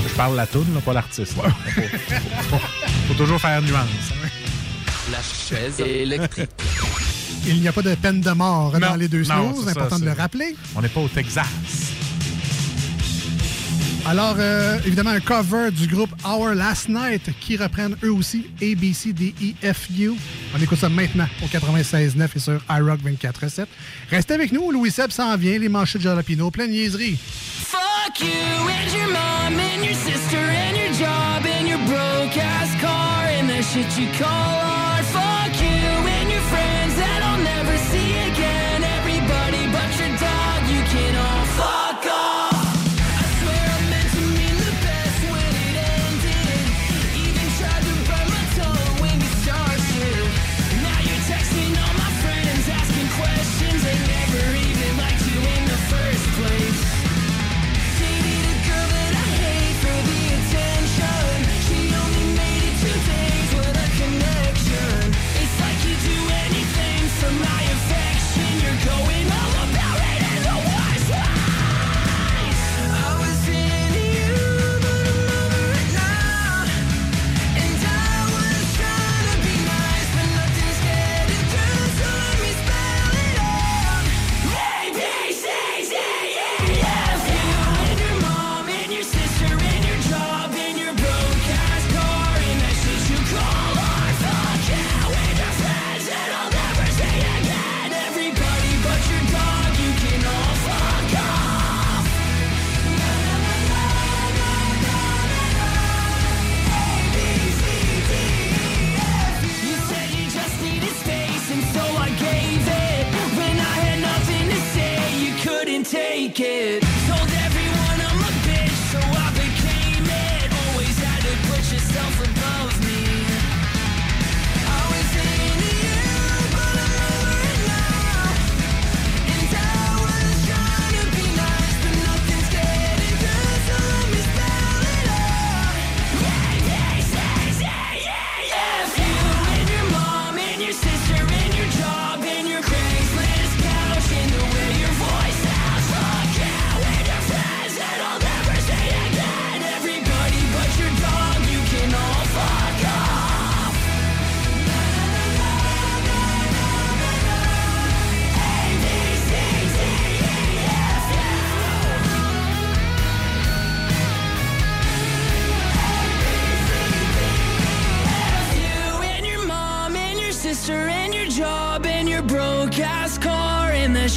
Je- 0.08 0.14
parle 0.16 0.36
la 0.36 0.46
toune, 0.46 0.72
là, 0.74 0.80
pas 0.80 0.92
l'artiste. 0.92 1.36
là. 1.36 1.44
Faut, 1.50 1.80
faut- 2.58 2.66
faut 3.08 3.14
toujours 3.14 3.40
faire 3.40 3.60
nuance. 3.62 3.88
Chaise 5.22 5.80
électrique. 5.80 6.50
Il 7.46 7.60
n'y 7.60 7.68
a 7.68 7.72
pas 7.72 7.82
de 7.82 7.94
peine 7.94 8.20
de 8.20 8.30
mort 8.30 8.78
dans 8.78 8.94
les 8.94 9.08
deux 9.08 9.22
non, 9.22 9.52
snooze, 9.52 9.64
c'est 9.66 9.74
ça, 9.74 9.80
important 9.80 9.98
de 9.98 10.04
le 10.04 10.12
rappeler. 10.12 10.56
On 10.76 10.82
n'est 10.82 10.88
pas 10.88 11.00
au 11.00 11.08
Texas. 11.08 11.46
Alors, 14.04 14.34
euh, 14.38 14.78
évidemment, 14.84 15.10
un 15.10 15.20
cover 15.20 15.70
du 15.70 15.86
groupe 15.86 16.10
Our 16.24 16.54
Last 16.54 16.88
Night 16.88 17.30
qui 17.40 17.56
reprennent 17.56 17.96
eux 18.02 18.12
aussi 18.12 18.46
A, 18.60 18.74
B, 18.74 18.92
C, 18.92 19.12
D, 19.12 19.32
E, 19.40 19.72
F, 19.72 19.88
U. 19.96 20.12
On 20.56 20.60
écoute 20.60 20.78
ça 20.78 20.88
maintenant 20.88 21.26
au 21.42 21.46
96.9 21.46 22.28
et 22.34 22.38
sur 22.38 22.60
iRock 22.68 23.00
24.7. 23.00 23.66
Restez 24.10 24.34
avec 24.34 24.50
nous, 24.50 24.72
Louis 24.72 24.90
Seb 24.90 25.10
s'en 25.12 25.36
vient, 25.36 25.56
les 25.56 25.68
manchettes 25.68 26.02
de 26.02 26.08
jalapino, 26.08 26.50
plein 26.50 26.66
de 26.66 26.72
niaiseries. 26.72 27.16
Fuck 27.16 28.20
you 28.20 28.26
and 28.26 28.92
your 28.92 29.08
mom 29.08 29.60
and 29.60 29.84
your 29.84 29.94
sister 29.94 30.36
and 30.36 30.76
your 30.76 30.92
job 30.94 31.46
and 31.46 31.68
your 31.68 31.78
broke 31.86 32.36
ass 32.36 32.80
car 32.80 33.26
and 33.38 33.48
that 33.48 33.62
shit 33.62 33.86
you 33.98 34.08
call 34.18 34.91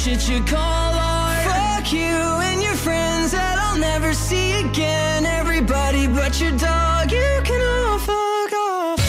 shit 0.06 0.28
you 0.28 0.40
call 0.44 0.94
art? 0.94 1.42
Fuck 1.42 1.92
you 1.92 2.16
and 2.48 2.62
your 2.62 2.76
friends 2.76 3.32
that 3.32 3.58
I'll 3.58 3.78
never 3.78 4.14
see 4.14 4.60
again. 4.60 5.26
Everybody 5.26 6.06
but 6.06 6.40
your 6.40 6.52
dog, 6.52 7.10
you 7.10 7.40
can 7.42 7.60
all 7.60 7.98
fuck 7.98 8.52
off. 8.52 9.00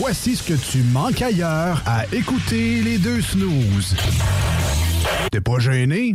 Voici 0.00 0.34
ce 0.34 0.42
que 0.42 0.54
tu 0.54 0.82
manques 0.82 1.22
ailleurs 1.22 1.80
à 1.86 2.06
écouter 2.12 2.82
les 2.82 2.98
deux 2.98 3.22
snooze. 3.22 3.94
T'es 5.30 5.40
pas 5.40 5.60
gêné? 5.60 6.14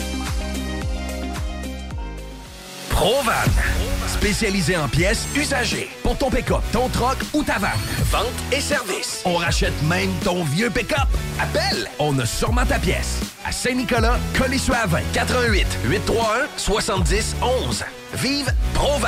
Provan, 2.91 3.31
spécialisé 4.07 4.77
en 4.77 4.87
pièces 4.87 5.27
usagées 5.35 5.89
pour 6.03 6.17
ton 6.17 6.29
pick-up, 6.29 6.61
ton 6.71 6.89
troc 6.89 7.17
ou 7.33 7.43
ta 7.43 7.57
vanne. 7.57 7.71
Vente 8.11 8.25
et 8.51 8.61
service. 8.61 9.21
On 9.25 9.35
rachète 9.35 9.73
même 9.83 10.11
ton 10.23 10.43
vieux 10.43 10.69
pick-up. 10.69 11.07
Appelle, 11.39 11.89
on 11.99 12.17
a 12.19 12.25
sûrement 12.25 12.65
ta 12.65 12.77
pièce. 12.77 13.19
À 13.45 13.51
Saint-Nicolas, 13.51 14.19
Colissois 14.37 14.85
20, 14.85 14.99
88 15.13 15.65
831 15.85 16.47
70 16.57 17.35
11. 17.41 17.83
Vive 18.13 18.53
Provan. 18.73 19.07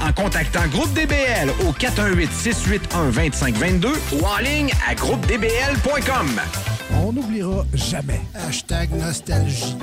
en 0.00 0.12
contactant 0.12 0.66
Groupe 0.68 0.92
DBL 0.94 1.50
au 1.66 1.72
418-681-2522 1.72 3.88
ou 4.12 4.24
en 4.24 4.38
ligne 4.38 4.70
à 4.88 4.94
groupedbl.com. 4.94 6.40
On 6.94 7.12
n'oubliera 7.12 7.66
jamais. 7.74 8.20
Hashtag 8.34 8.92
nostalgie. 8.92 9.76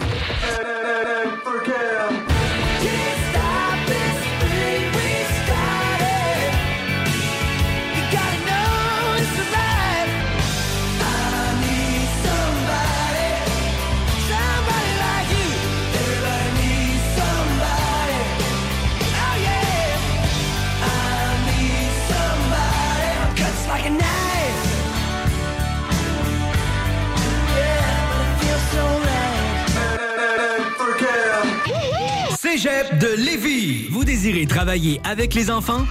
De 32.99 33.07
Lévis. 33.07 33.87
Vous 33.91 34.03
désirez 34.03 34.45
travailler 34.45 34.99
avec 35.03 35.33
les 35.33 35.51
enfants? 35.51 35.85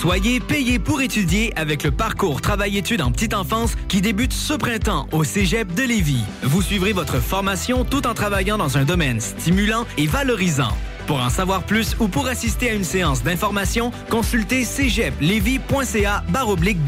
Soyez 0.00 0.40
payé 0.40 0.78
pour 0.78 1.00
étudier 1.00 1.52
avec 1.56 1.84
le 1.84 1.90
parcours 1.90 2.40
Travail-études 2.40 3.02
en 3.02 3.12
petite 3.12 3.34
enfance 3.34 3.74
qui 3.88 4.00
débute 4.00 4.32
ce 4.32 4.54
printemps 4.54 5.06
au 5.12 5.24
Cégep 5.24 5.72
de 5.74 5.82
Lévis. 5.82 6.24
Vous 6.42 6.60
suivrez 6.60 6.92
votre 6.92 7.20
formation 7.20 7.84
tout 7.84 8.06
en 8.06 8.14
travaillant 8.14 8.58
dans 8.58 8.78
un 8.78 8.84
domaine 8.84 9.20
stimulant 9.20 9.86
et 9.96 10.06
valorisant. 10.06 10.76
Pour 11.06 11.20
en 11.20 11.30
savoir 11.30 11.64
plus 11.64 11.96
ou 11.98 12.08
pour 12.08 12.26
assister 12.26 12.70
à 12.70 12.74
une 12.74 12.84
séance 12.84 13.22
d'information, 13.22 13.90
consultez 14.10 14.64
cégeplevy.ca 14.64 16.24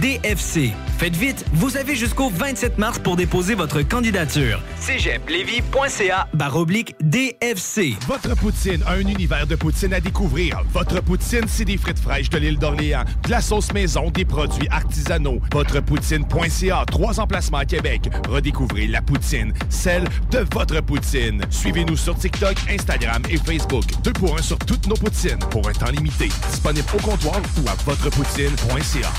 DFC. 0.00 0.72
Faites 0.96 1.16
vite, 1.16 1.44
vous 1.52 1.76
avez 1.76 1.96
jusqu'au 1.96 2.30
27 2.30 2.78
mars 2.78 3.00
pour 3.00 3.16
déposer 3.16 3.56
votre 3.56 3.82
candidature. 3.82 4.62
cégeplevy.ca 4.78 6.28
baroblique 6.34 6.94
DFC. 7.02 7.94
Votre 8.06 8.36
poutine, 8.36 8.80
un 8.86 9.00
univers 9.00 9.46
de 9.48 9.56
poutine 9.56 9.92
à 9.92 10.00
découvrir. 10.00 10.62
Votre 10.72 11.02
poutine, 11.02 11.46
c'est 11.48 11.64
des 11.64 11.78
frites 11.78 11.98
fraîches 11.98 12.30
de 12.30 12.38
l'île 12.38 12.58
d'Orléans, 12.58 13.04
de 13.24 13.30
la 13.30 13.40
sauce 13.40 13.72
maison, 13.72 14.10
des 14.10 14.24
produits 14.24 14.68
artisanaux. 14.70 15.40
Votrepoutine.ca, 15.52 16.84
trois 16.86 17.18
emplacements 17.18 17.58
à 17.58 17.64
Québec. 17.64 18.08
Redécouvrez 18.28 18.86
la 18.86 19.02
poutine, 19.02 19.52
celle 19.68 20.04
de 20.30 20.46
votre 20.52 20.80
poutine. 20.80 21.42
Suivez-nous 21.50 21.96
sur 21.96 22.16
TikTok, 22.16 22.54
Instagram 22.70 23.22
et 23.28 23.36
Facebook. 23.36 23.84
Deux 24.04 24.12
pour 24.12 24.38
un 24.38 24.42
sur 24.42 24.58
toutes 24.58 24.86
nos 24.86 24.96
poutines, 24.96 25.38
pour 25.50 25.68
un 25.68 25.72
temps 25.72 25.90
limité. 25.90 26.28
Disponible 26.50 26.86
au 26.94 27.02
comptoir 27.02 27.40
ou 27.58 27.68
à 27.68 27.74
votrepoutine.ca. 27.84 29.10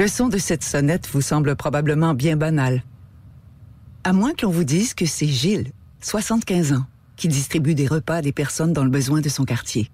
Le 0.00 0.08
son 0.08 0.28
de 0.28 0.38
cette 0.38 0.64
sonnette 0.64 1.06
vous 1.12 1.20
semble 1.20 1.54
probablement 1.56 2.14
bien 2.14 2.34
banal. 2.34 2.82
À 4.02 4.14
moins 4.14 4.32
que 4.32 4.46
l'on 4.46 4.50
vous 4.50 4.64
dise 4.64 4.94
que 4.94 5.04
c'est 5.04 5.26
Gilles, 5.26 5.72
75 6.00 6.72
ans, 6.72 6.86
qui 7.16 7.28
distribue 7.28 7.74
des 7.74 7.86
repas 7.86 8.14
à 8.14 8.22
des 8.22 8.32
personnes 8.32 8.72
dans 8.72 8.82
le 8.82 8.88
besoin 8.88 9.20
de 9.20 9.28
son 9.28 9.44
quartier. 9.44 9.90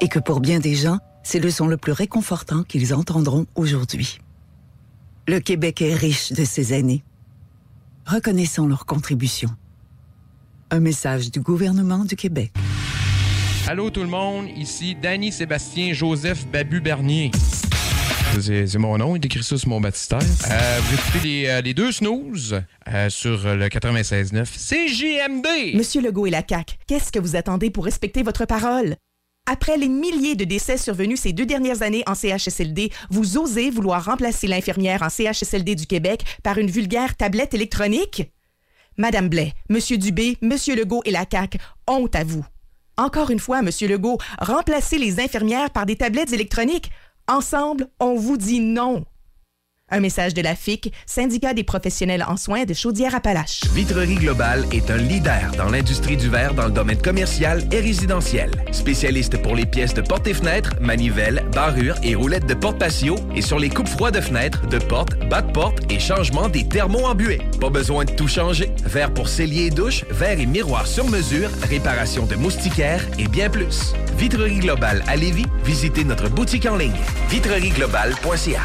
Et 0.00 0.08
que 0.08 0.18
pour 0.18 0.40
bien 0.40 0.58
des 0.58 0.74
gens, 0.74 0.98
c'est 1.22 1.38
le 1.38 1.50
son 1.50 1.68
le 1.68 1.76
plus 1.76 1.92
réconfortant 1.92 2.64
qu'ils 2.64 2.92
entendront 2.92 3.46
aujourd'hui. 3.54 4.18
Le 5.28 5.38
Québec 5.38 5.82
est 5.82 5.94
riche 5.94 6.32
de 6.32 6.44
ces 6.44 6.74
aînés. 6.74 7.04
Reconnaissons 8.06 8.66
leur 8.66 8.86
contribution. 8.86 9.50
Un 10.72 10.80
message 10.80 11.30
du 11.30 11.38
gouvernement 11.38 12.04
du 12.04 12.16
Québec. 12.16 12.52
Allô 13.68 13.90
tout 13.90 14.02
le 14.02 14.08
monde, 14.08 14.46
ici 14.56 14.94
Danny 14.94 15.32
Sébastien 15.32 15.92
Joseph 15.92 16.46
Babu 16.46 16.80
Bernier. 16.80 17.32
C'est 18.40 18.78
mon 18.78 18.96
nom, 18.96 19.16
il 19.16 19.26
écrit 19.26 19.42
ça 19.42 19.58
sur 19.58 19.68
mon 19.68 19.80
baptistère. 19.80 20.20
Euh, 20.20 20.78
vous 20.82 20.94
écoutez 20.94 21.18
les, 21.28 21.46
euh, 21.48 21.60
les 21.62 21.74
deux 21.74 21.90
snooze 21.90 22.62
euh, 22.86 23.10
sur 23.10 23.42
le 23.42 23.66
96.9. 23.66 24.46
C'est 24.56 24.86
JMD! 24.86 25.74
Monsieur 25.74 26.00
Legault 26.00 26.26
et 26.26 26.30
la 26.30 26.42
CAQ, 26.48 26.76
qu'est-ce 26.86 27.10
que 27.10 27.18
vous 27.18 27.34
attendez 27.34 27.70
pour 27.70 27.84
respecter 27.84 28.22
votre 28.22 28.44
parole? 28.44 28.94
Après 29.50 29.76
les 29.76 29.88
milliers 29.88 30.36
de 30.36 30.44
décès 30.44 30.76
survenus 30.76 31.20
ces 31.20 31.32
deux 31.32 31.46
dernières 31.46 31.82
années 31.82 32.04
en 32.06 32.14
CHSLD, 32.14 32.92
vous 33.10 33.36
osez 33.36 33.70
vouloir 33.70 34.04
remplacer 34.04 34.46
l'infirmière 34.46 35.02
en 35.02 35.08
CHSLD 35.08 35.74
du 35.74 35.86
Québec 35.86 36.22
par 36.44 36.58
une 36.58 36.70
vulgaire 36.70 37.16
tablette 37.16 37.52
électronique? 37.52 38.30
Madame 38.96 39.28
Blais, 39.28 39.54
Monsieur 39.70 39.98
Dubé, 39.98 40.36
Monsieur 40.40 40.76
Legault 40.76 41.02
et 41.04 41.10
la 41.10 41.24
CAQ, 41.28 41.58
honte 41.88 42.14
à 42.14 42.22
vous. 42.22 42.44
Encore 42.98 43.30
une 43.30 43.38
fois, 43.38 43.60
Monsieur 43.60 43.88
Legault, 43.88 44.18
remplacez 44.38 44.96
les 44.96 45.20
infirmières 45.20 45.70
par 45.70 45.84
des 45.84 45.96
tablettes 45.96 46.32
électroniques. 46.32 46.90
Ensemble, 47.28 47.88
on 48.00 48.14
vous 48.14 48.38
dit 48.38 48.60
non. 48.60 49.04
Un 49.88 50.00
message 50.00 50.34
de 50.34 50.42
la 50.42 50.56
FIC, 50.56 50.92
syndicat 51.06 51.54
des 51.54 51.62
professionnels 51.62 52.24
en 52.26 52.36
soins 52.36 52.64
de 52.64 52.74
Chaudière-Appalaches. 52.74 53.60
Vitrerie 53.72 54.16
Globale 54.16 54.64
est 54.72 54.90
un 54.90 54.96
leader 54.96 55.52
dans 55.56 55.70
l'industrie 55.70 56.16
du 56.16 56.28
verre 56.28 56.54
dans 56.54 56.64
le 56.66 56.72
domaine 56.72 57.00
commercial 57.00 57.62
et 57.70 57.78
résidentiel. 57.78 58.50
Spécialiste 58.72 59.40
pour 59.40 59.54
les 59.54 59.64
pièces 59.64 59.94
de 59.94 60.00
portes 60.00 60.26
et 60.26 60.34
fenêtres, 60.34 60.74
manivelles, 60.80 61.44
barrures 61.52 61.94
et 62.02 62.16
roulettes 62.16 62.46
de 62.46 62.54
porte 62.54 62.80
patio 62.80 63.14
et 63.36 63.42
sur 63.42 63.60
les 63.60 63.68
coupes 63.68 63.86
froides 63.86 64.16
de 64.16 64.20
fenêtres, 64.20 64.66
de 64.66 64.78
portes, 64.78 65.16
bas 65.28 65.42
de 65.42 65.52
porte 65.52 65.78
et 65.88 66.00
changement 66.00 66.48
des 66.48 66.66
thermos 66.66 67.04
embués. 67.04 67.40
Pas 67.60 67.70
besoin 67.70 68.04
de 68.04 68.10
tout 68.10 68.26
changer. 68.26 68.72
Verre 68.82 69.14
pour 69.14 69.28
cellier 69.28 69.66
et 69.66 69.70
douche, 69.70 70.04
verre 70.10 70.40
et 70.40 70.46
miroir 70.46 70.88
sur 70.88 71.06
mesure, 71.06 71.48
réparation 71.62 72.26
de 72.26 72.34
moustiquaires 72.34 73.06
et 73.20 73.28
bien 73.28 73.48
plus. 73.48 73.94
Vitrerie 74.18 74.58
Globale 74.58 75.04
à 75.06 75.14
Lévis, 75.14 75.46
visitez 75.64 76.02
notre 76.02 76.28
boutique 76.28 76.66
en 76.66 76.76
ligne 76.76 76.90
vitrerieglobale.ca. 77.30 78.64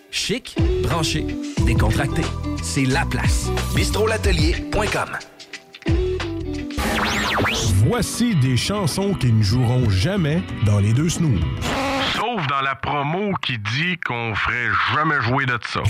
Chic, 0.11 0.57
branché, 0.83 1.25
décontracté. 1.65 2.21
C'est 2.61 2.85
la 2.85 3.05
place. 3.05 3.49
bistrolatelier.com. 3.73 5.17
Voici 7.87 8.35
des 8.35 8.57
chansons 8.57 9.13
qui 9.13 9.31
ne 9.31 9.41
joueront 9.41 9.89
jamais 9.89 10.43
dans 10.65 10.79
les 10.79 10.91
deux 10.93 11.09
snooze. 11.09 11.39
Sauf 12.13 12.45
dans 12.47 12.61
la 12.61 12.75
promo 12.75 13.33
qui 13.41 13.57
dit 13.57 13.97
qu'on 14.05 14.35
ferait 14.35 14.69
jamais 14.93 15.21
jouer 15.21 15.45
de 15.45 15.57
ça. 15.65 15.81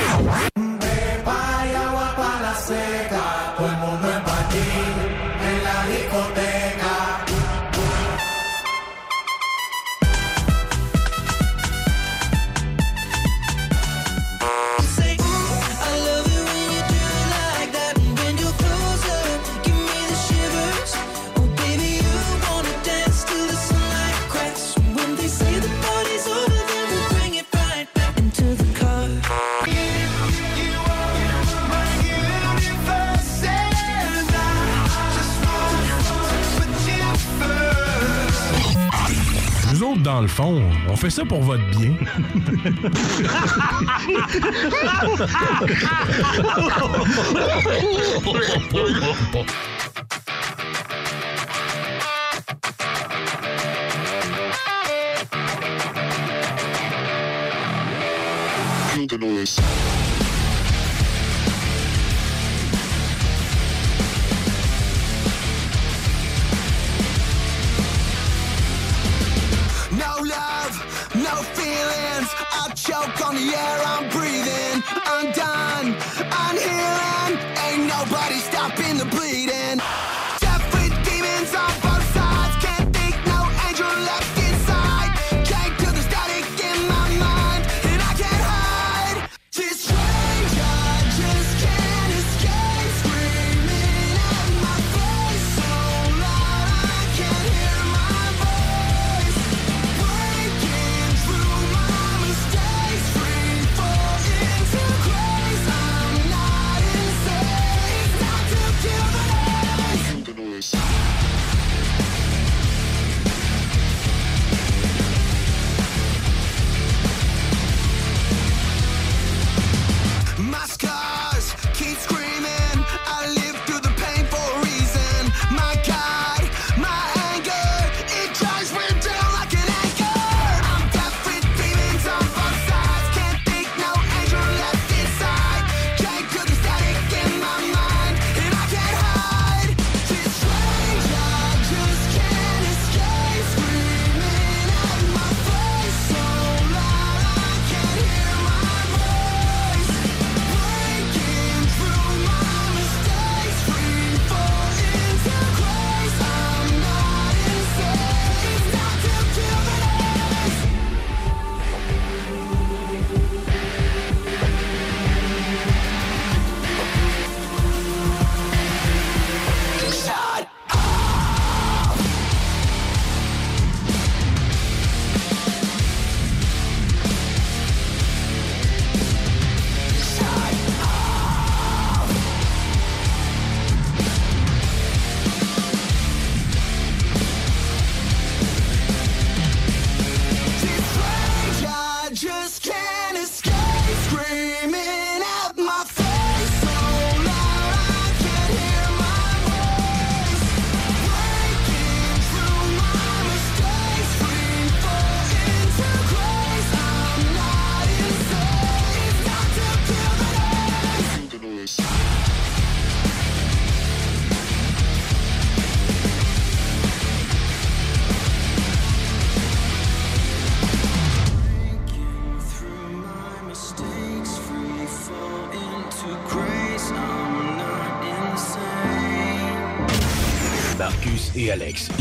Dans 40.22 40.26
le 40.26 40.28
fond, 40.28 40.62
on 40.88 40.96
fait 40.96 41.10
ça 41.10 41.26
pour 41.26 41.42
votre 41.42 41.68
bien. 41.72 41.96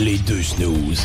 Les 0.00 0.16
deux 0.18 0.42
snooze. 0.42 1.02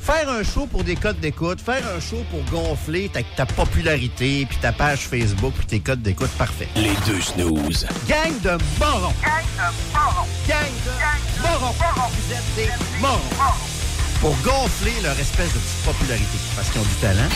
Faire 0.00 0.28
un 0.30 0.44
show 0.44 0.66
pour 0.66 0.84
des 0.84 0.94
codes 0.94 1.18
d'écoute, 1.18 1.60
faire 1.60 1.82
un 1.96 2.00
show 2.00 2.24
pour 2.30 2.42
gonfler 2.44 3.08
ta, 3.08 3.22
ta 3.22 3.44
popularité, 3.44 4.46
puis 4.48 4.58
ta 4.58 4.72
page 4.72 5.00
Facebook, 5.00 5.52
puis 5.56 5.66
tes 5.66 5.80
codes 5.80 6.02
d'écoute, 6.02 6.30
parfait. 6.38 6.68
Les 6.76 6.94
deux 7.06 7.20
snooze. 7.20 7.86
Gang 8.08 8.40
de 8.42 8.50
morons! 8.78 9.12
Gang 9.22 9.44
de 9.56 9.92
morons! 9.92 10.28
Gang 10.46 10.72
de 10.86 11.42
morons! 11.42 11.74
Vous 12.10 12.32
êtes 12.32 12.54
des 12.56 12.70
morons! 13.00 13.54
Pour 14.20 14.36
gonfler 14.42 15.00
leur 15.02 15.18
espèce 15.18 15.52
de 15.52 15.58
petite 15.58 15.84
popularité, 15.84 16.38
parce 16.54 16.70
qu'ils 16.70 16.80
ont 16.80 16.84
du 16.84 16.94
talent. 17.00 17.28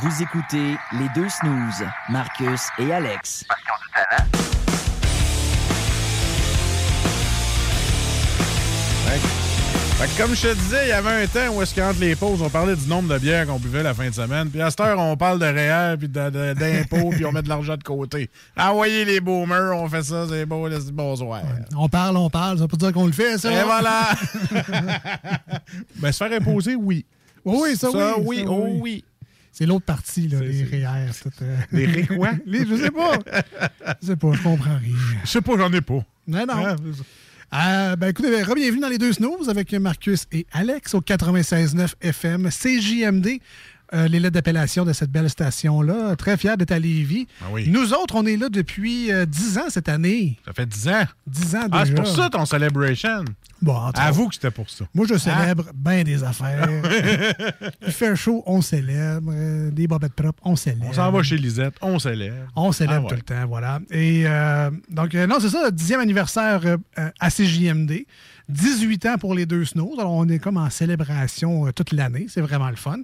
Vous 0.00 0.22
écoutez 0.22 0.76
les 0.92 1.08
deux 1.14 1.28
snooze, 1.28 1.86
Marcus 2.08 2.62
et 2.78 2.90
Alex. 2.90 3.44
Fait 10.00 10.06
que 10.06 10.22
comme 10.22 10.34
je 10.34 10.40
te 10.48 10.54
disais, 10.54 10.86
il 10.86 10.88
y 10.88 10.92
avait 10.92 11.24
un 11.24 11.26
temps 11.26 11.54
où 11.54 11.60
est-ce 11.60 11.74
qu'entre 11.74 12.00
les 12.00 12.16
pauses, 12.16 12.40
on 12.40 12.48
parlait 12.48 12.74
du 12.74 12.86
nombre 12.86 13.12
de 13.12 13.18
bières 13.18 13.46
qu'on 13.46 13.58
buvait 13.58 13.82
la 13.82 13.92
fin 13.92 14.08
de 14.08 14.14
semaine. 14.14 14.48
Puis 14.48 14.62
à 14.62 14.70
cette 14.70 14.80
heure, 14.80 14.98
on 14.98 15.14
parle 15.14 15.38
de 15.38 15.44
réel, 15.44 15.98
puis 15.98 16.08
d'impôts, 16.08 17.10
puis 17.14 17.26
on 17.26 17.32
met 17.32 17.42
de 17.42 17.50
l'argent 17.50 17.76
de 17.76 17.82
côté. 17.82 18.30
Envoyez 18.56 19.04
les 19.04 19.20
boomers, 19.20 19.76
on 19.76 19.86
fait 19.90 20.02
ça, 20.02 20.24
c'est 20.26 20.46
beau, 20.46 20.66
c'est 20.70 20.90
bonsoir. 20.90 21.42
On 21.76 21.90
parle, 21.90 22.16
on 22.16 22.30
parle, 22.30 22.56
ça 22.56 22.62
veut 22.64 22.68
pas 22.68 22.78
dire 22.78 22.92
qu'on 22.94 23.04
le 23.06 23.12
fait, 23.12 23.36
ça. 23.36 23.52
Et 23.52 23.62
voilà! 23.62 24.08
ben, 25.96 26.12
se 26.12 26.16
faire 26.16 26.32
imposer, 26.32 26.76
oui. 26.76 27.04
Oui, 27.44 27.58
oui, 27.62 27.76
ça, 27.76 27.90
Ça, 27.90 28.14
oui. 28.20 28.24
oui, 28.26 28.36
ça, 28.38 28.50
oh 28.50 28.68
oui. 28.80 29.04
C'est 29.52 29.66
l'autre 29.66 29.84
partie, 29.84 30.28
là, 30.28 30.40
les 30.40 30.64
REER. 30.64 31.10
euh. 31.42 31.56
Les 31.72 31.84
ré 31.84 32.06
quoi? 32.06 32.30
Les- 32.46 32.64
je 32.66 32.76
sais 32.76 32.90
pas. 32.90 33.18
Je 34.00 34.06
sais 34.06 34.16
pas, 34.16 34.32
je 34.32 34.42
comprends 34.42 34.78
rien. 34.78 34.96
Je 35.24 35.28
sais 35.28 35.42
pas, 35.42 35.58
j'en 35.58 35.70
ai 35.70 35.82
pas. 35.82 36.02
Non, 36.26 36.46
non. 36.46 36.54
Ah, 36.56 36.76
Euh, 37.52 37.96
ben 37.96 38.10
écoutez, 38.10 38.30
ben, 38.30 38.44
re-bienvenue 38.44 38.80
dans 38.80 38.88
les 38.88 38.98
deux 38.98 39.12
snooze 39.12 39.48
avec 39.48 39.72
Marcus 39.72 40.26
et 40.30 40.46
Alex 40.52 40.94
au 40.94 41.00
96.9 41.00 41.94
FM 42.00 42.48
CJMD. 42.48 43.40
Euh, 43.92 44.08
les 44.08 44.20
lettres 44.20 44.34
d'appellation 44.34 44.84
de 44.84 44.92
cette 44.92 45.10
belle 45.10 45.28
station-là. 45.30 46.14
Très 46.16 46.36
fier 46.36 46.56
d'être 46.56 46.72
à 46.72 46.78
Lévis. 46.78 47.26
Ah 47.42 47.46
oui. 47.52 47.68
Nous 47.68 47.92
autres, 47.92 48.14
on 48.16 48.24
est 48.26 48.36
là 48.36 48.48
depuis 48.48 49.12
euh, 49.12 49.26
10 49.26 49.58
ans 49.58 49.68
cette 49.68 49.88
année. 49.88 50.38
Ça 50.46 50.52
fait 50.52 50.66
10 50.66 50.88
ans. 50.88 51.04
10 51.26 51.56
ans 51.56 51.66
déjà. 51.66 51.68
Ah, 51.72 51.86
c'est 51.86 51.94
pour 51.94 52.06
ça 52.06 52.30
ton 52.30 52.44
celebration. 52.46 53.24
Bon, 53.62 53.76
Avoue 53.94 54.28
que 54.28 54.34
c'était 54.36 54.50
pour 54.50 54.70
ça. 54.70 54.86
Moi, 54.94 55.06
je 55.06 55.14
Hein? 55.14 55.18
célèbre 55.18 55.64
bien 55.74 56.02
des 56.02 56.24
affaires. 56.24 56.66
Il 57.86 57.92
fait 57.92 58.16
chaud, 58.16 58.42
on 58.46 58.62
célèbre. 58.62 59.30
Euh, 59.34 59.70
Des 59.70 59.86
bobettes 59.86 60.14
propres, 60.14 60.40
on 60.44 60.56
célèbre. 60.56 60.86
On 60.88 60.92
s'en 60.94 61.10
va 61.12 61.22
chez 61.22 61.36
Lisette, 61.36 61.74
on 61.82 61.98
célèbre. 61.98 62.36
On 62.56 62.72
célèbre 62.72 62.94
Ah 63.00 63.02
ouais. 63.02 63.08
tout 63.10 63.16
le 63.16 63.22
temps, 63.36 63.46
voilà. 63.48 63.80
Et 63.90 64.22
euh, 64.24 64.70
donc, 64.88 65.14
euh, 65.14 65.26
non, 65.26 65.36
c'est 65.40 65.50
ça, 65.50 65.64
le 65.66 65.72
dixième 65.72 66.00
anniversaire 66.00 66.62
à 67.18 67.30
CJMD. 67.30 68.06
18 68.50 69.06
ans 69.06 69.18
pour 69.18 69.34
les 69.34 69.46
deux 69.46 69.64
snows. 69.64 69.94
Alors, 69.98 70.12
on 70.12 70.28
est 70.28 70.38
comme 70.38 70.56
en 70.56 70.68
célébration 70.70 71.66
euh, 71.66 71.72
toute 71.72 71.92
l'année. 71.92 72.26
C'est 72.28 72.40
vraiment 72.40 72.68
le 72.70 72.76
fun. 72.76 72.98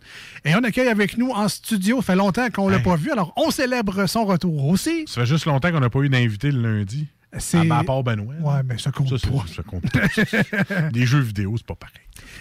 Et 0.44 0.54
on 0.54 0.58
accueille 0.64 0.88
avec 0.88 1.16
nous 1.18 1.30
en 1.30 1.48
studio. 1.48 1.96
Ça 1.98 2.12
fait 2.12 2.16
longtemps 2.16 2.48
qu'on 2.50 2.68
l'a 2.68 2.76
Hey. 2.78 2.82
pas 2.82 2.96
vu. 2.96 3.10
Alors, 3.10 3.32
on 3.36 3.50
célèbre 3.50 4.06
son 4.06 4.24
retour 4.24 4.66
aussi. 4.66 5.04
Ça 5.06 5.22
fait 5.22 5.26
juste 5.26 5.46
longtemps 5.46 5.70
qu'on 5.72 5.80
n'a 5.80 5.90
pas 5.90 6.00
eu 6.00 6.08
d'invité 6.08 6.50
le 6.50 6.60
lundi. 6.78 7.06
C'est- 7.38 7.70
À, 7.70 7.78
à 7.78 7.84
part 7.84 8.02
Benoît. 8.02 8.34
Ouais, 8.40 8.62
mais 8.64 8.78
ça 8.78 8.90
compte 8.92 9.08
Ça, 9.18 9.28
pas. 9.28 9.44
ça 9.54 9.62
compte 9.62 9.82
pas. 9.90 10.88
Les 10.94 11.04
jeux 11.04 11.20
vidéo, 11.20 11.54
c'est 11.58 11.66
pas 11.66 11.74
pareil. 11.74 11.94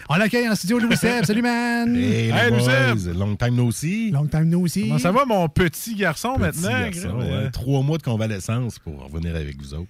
On 0.08 0.16
l'accueille 0.16 0.48
en 0.48 0.56
studio, 0.56 0.80
Louis 0.80 0.96
Seb. 0.96 1.26
Salut, 1.26 1.42
man! 1.42 1.94
Hey, 1.96 2.30
Hey, 2.30 2.32
les 2.46 2.50
Louis 2.52 2.60
boys, 2.66 2.98
Seb. 2.98 3.18
long 3.18 3.36
time 3.36 3.56
no 3.56 3.72
see. 3.72 4.12
Long 4.12 4.28
time 4.28 4.46
no 4.46 4.66
see. 4.68 4.84
Comment 4.84 5.00
ça 5.00 5.12
va, 5.12 5.26
mon 5.26 5.50
petit 5.50 5.96
garçon, 5.96 6.36
Petit 6.36 6.42
maintenant? 6.62 6.70
garçon, 6.70 7.00
Grim? 7.10 7.18
ouais. 7.18 7.26
Euh, 7.30 7.50
Trois 7.52 7.82
mois 7.82 7.98
de 7.98 8.04
convalescence 8.04 8.80
pour 8.80 9.04
revenir 9.12 9.36
avec 9.36 9.58
vous 9.60 9.74
autres. 9.74 9.90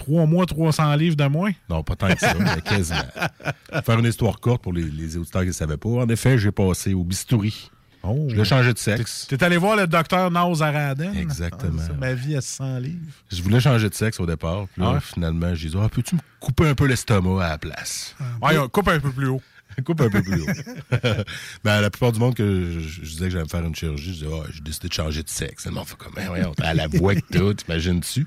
Trois 0.00 0.24
mois, 0.24 0.46
300 0.46 0.96
livres 0.96 1.16
de 1.16 1.26
moins? 1.26 1.50
Non, 1.68 1.82
pas 1.82 1.94
tant 1.94 2.08
que 2.08 2.18
ça, 2.18 2.32
mais 2.38 2.62
quasiment. 2.62 3.00
Faire 3.84 3.98
une 3.98 4.06
histoire 4.06 4.40
courte 4.40 4.62
pour 4.62 4.72
les, 4.72 4.84
les 4.84 5.18
auditeurs 5.18 5.42
qui 5.42 5.48
ne 5.48 5.52
savaient 5.52 5.76
pas. 5.76 5.90
En 5.90 6.08
effet, 6.08 6.38
j'ai 6.38 6.50
passé 6.50 6.94
au 6.94 7.04
bistouri. 7.04 7.70
Oh. 8.02 8.26
Je 8.30 8.34
l'ai 8.34 8.46
changé 8.46 8.72
de 8.72 8.78
sexe. 8.78 9.26
T'es 9.28 9.44
allé 9.44 9.58
voir 9.58 9.76
le 9.76 9.86
docteur 9.86 10.30
Nauzaraden? 10.30 11.14
Exactement. 11.18 11.82
Ah, 11.86 11.92
ma 12.00 12.14
vie 12.14 12.34
à 12.34 12.40
100 12.40 12.78
livres. 12.78 12.96
Je 13.30 13.42
voulais 13.42 13.60
changer 13.60 13.90
de 13.90 13.94
sexe 13.94 14.18
au 14.20 14.24
départ. 14.26 14.68
Puis 14.72 14.80
là, 14.80 14.94
Ah 14.96 15.00
finalement, 15.00 15.54
j'ai 15.54 15.68
dit 15.68 15.76
ah, 15.78 15.88
peux-tu 15.90 16.14
me 16.14 16.20
couper 16.40 16.66
un 16.66 16.74
peu 16.74 16.86
l'estomac 16.86 17.44
à 17.44 17.50
la 17.50 17.58
place? 17.58 18.16
Ouais, 18.40 18.56
coupe 18.72 18.88
un 18.88 19.00
peu 19.00 19.10
plus 19.10 19.28
haut. 19.28 19.42
coupe 19.84 20.00
un 20.00 20.10
peu 20.10 20.22
plus 20.22 20.42
haut. 20.42 20.46
ben, 21.64 21.80
la 21.80 21.90
plupart 21.90 22.12
du 22.12 22.20
monde 22.20 22.34
que 22.34 22.70
je, 22.72 22.80
je 22.80 23.10
disais 23.10 23.24
que 23.26 23.30
j'allais 23.30 23.44
me 23.44 23.48
faire 23.48 23.64
une 23.64 23.74
chirurgie, 23.74 24.14
je 24.14 24.24
disais, 24.24 24.26
ah, 24.32 24.46
j'ai 24.52 24.60
décidé 24.60 24.88
de 24.88 24.92
changer 24.92 25.22
de 25.22 25.28
sexe. 25.28 25.66
Le 25.66 25.72
monde 25.72 25.86
fait 25.86 25.96
comme, 25.96 26.12
Ben, 26.14 26.28
voyons, 26.28 26.52
t'as 26.54 26.74
la 26.74 26.86
voix 26.86 27.14
que 27.14 27.38
tout, 27.38 27.54
t'imagines-tu? 27.54 28.26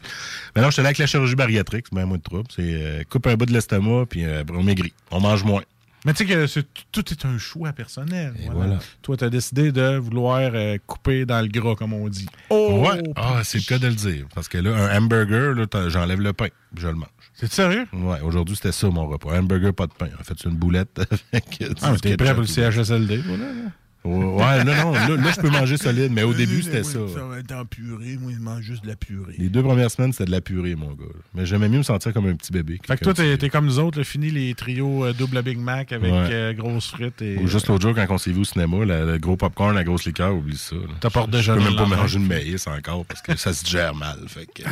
Mais 0.56 0.62
non, 0.62 0.68
je 0.68 0.74
suis 0.74 0.80
allé 0.82 0.88
avec 0.88 0.98
la 0.98 1.08
chirurgie 1.08 1.36
bariatrique, 1.36 1.86
c'est 1.90 1.96
bien 1.96 2.06
moins 2.06 2.18
de 2.18 2.24
trouble. 2.24 2.48
C'est 2.56 2.62
euh, 2.62 3.04
coupe 3.10 3.28
un 3.28 3.36
bout 3.36 3.46
de 3.46 3.54
l'estomac, 3.54 4.06
puis 4.10 4.26
euh, 4.26 4.44
on 4.52 4.64
maigrit. 4.64 4.94
On 5.12 5.20
mange 5.20 5.44
moins. 5.44 5.64
Mais 6.06 6.14
tu 6.14 6.28
sais 6.28 6.64
que 6.64 6.68
tout 6.92 7.12
est 7.12 7.26
un 7.26 7.38
choix 7.38 7.72
personnel. 7.72 8.34
Voilà. 8.38 8.54
voilà. 8.54 8.80
Toi, 9.02 9.16
tu 9.16 9.24
as 9.24 9.30
décidé 9.30 9.72
de 9.72 9.96
vouloir 9.96 10.52
euh, 10.54 10.78
couper 10.86 11.26
dans 11.26 11.42
le 11.42 11.48
gras, 11.48 11.76
comme 11.76 11.94
on 11.94 12.10
dit. 12.10 12.28
Oh! 12.50 12.86
ouais. 12.86 13.02
Ah, 13.16 13.42
c'est 13.44 13.60
le 13.60 13.64
cas 13.64 13.80
de 13.80 13.88
le 13.88 13.96
dire. 13.96 14.26
Parce 14.36 14.50
que 14.50 14.58
là, 14.58 14.76
un 14.76 14.98
hamburger, 14.98 15.56
j'enlève 15.88 16.20
le 16.20 16.34
pain, 16.34 16.48
puis 16.74 16.84
je 16.84 16.88
le 16.88 16.96
mange. 16.96 17.08
C'est 17.44 17.52
sérieux? 17.52 17.86
Ouais, 17.92 18.22
aujourd'hui, 18.22 18.56
c'était 18.56 18.72
ça 18.72 18.88
mon 18.90 19.06
repas. 19.06 19.34
Un 19.34 19.40
hamburger, 19.40 19.74
pas 19.74 19.86
de 19.86 19.92
pain. 19.92 20.08
En 20.18 20.24
fait, 20.24 20.34
c'est 20.38 20.48
une 20.48 20.56
boulette 20.56 20.98
avec. 21.34 21.62
Ah, 21.82 21.92
mais 21.92 21.98
t'es 21.98 22.16
prêt 22.16 22.34
pour 22.34 22.42
le 22.42 22.48
CHSLD, 22.48 23.18
voilà. 23.18 23.46
Ouais, 24.06 24.14
ouais, 24.16 24.64
non, 24.66 24.74
non, 24.76 24.92
là, 24.92 25.08
là, 25.16 25.32
je 25.34 25.40
peux 25.40 25.50
manger 25.50 25.78
solide, 25.78 26.12
mais 26.12 26.24
au 26.24 26.34
début, 26.34 26.62
c'était 26.62 26.84
ça. 26.84 27.00
Ça 27.14 27.24
va 27.26 27.40
être 27.40 27.52
en 27.54 27.64
purée. 27.66 28.18
Moi, 28.20 28.32
je 28.36 28.40
mange 28.42 28.62
juste 28.62 28.84
de 28.84 28.90
la 28.90 28.96
purée. 28.98 29.36
Les 29.38 29.48
deux 29.50 29.64
premières 29.64 29.90
semaines, 29.90 30.12
c'était 30.12 30.26
de 30.26 30.32
la 30.32 30.42
purée, 30.42 30.76
mon 30.76 30.90
gars. 30.94 31.06
Mais 31.34 31.46
j'aimais 31.46 31.70
mieux 31.70 31.78
me 31.78 31.84
sentir 31.84 32.12
comme 32.14 32.28
un 32.28 32.36
petit 32.36 32.52
bébé. 32.52 32.80
Fait 32.86 32.98
que 32.98 33.04
toi, 33.04 33.14
t'es 33.14 33.38
t'es 33.38 33.50
comme 33.50 33.66
nous 33.66 33.80
autres, 33.80 33.98
là, 34.00 34.04
fini 34.04 34.30
les 34.30 34.54
trios 34.56 35.06
euh, 35.06 35.14
double 35.14 35.42
Big 35.42 35.58
Mac 35.58 35.92
avec 35.94 36.12
Ouais. 36.12 36.28
euh, 36.32 36.54
grosses 36.54 36.88
frites 36.88 37.22
et. 37.22 37.38
Ou 37.38 37.48
juste 37.48 37.68
l'autre 37.68 37.82
jour, 37.88 37.96
quand 37.96 38.06
on 38.10 38.18
s'est 38.18 38.32
vu 38.32 38.42
au 38.42 38.44
cinéma, 38.44 38.84
la- 38.86 39.06
le 39.06 39.18
gros 39.20 39.38
popcorn, 39.38 39.74
la 39.74 39.84
grosse 39.86 40.06
liqueur, 40.06 40.36
oublie 40.36 40.58
ça. 40.58 40.76
T'apportes 41.00 41.30
déjà 41.32 41.54
Je 41.54 41.60
peux 41.60 41.64
le 41.64 41.70
même 41.76 41.90
pas 41.90 41.96
manger 41.96 42.20
de 42.20 42.26
maïs 42.26 42.68
encore 42.68 43.06
parce 43.06 43.22
que 43.22 43.38
ça 43.38 43.54
se 43.54 43.66
gère 43.66 43.96
mal. 43.96 44.18
Fait 44.28 44.46
que... 44.54 44.64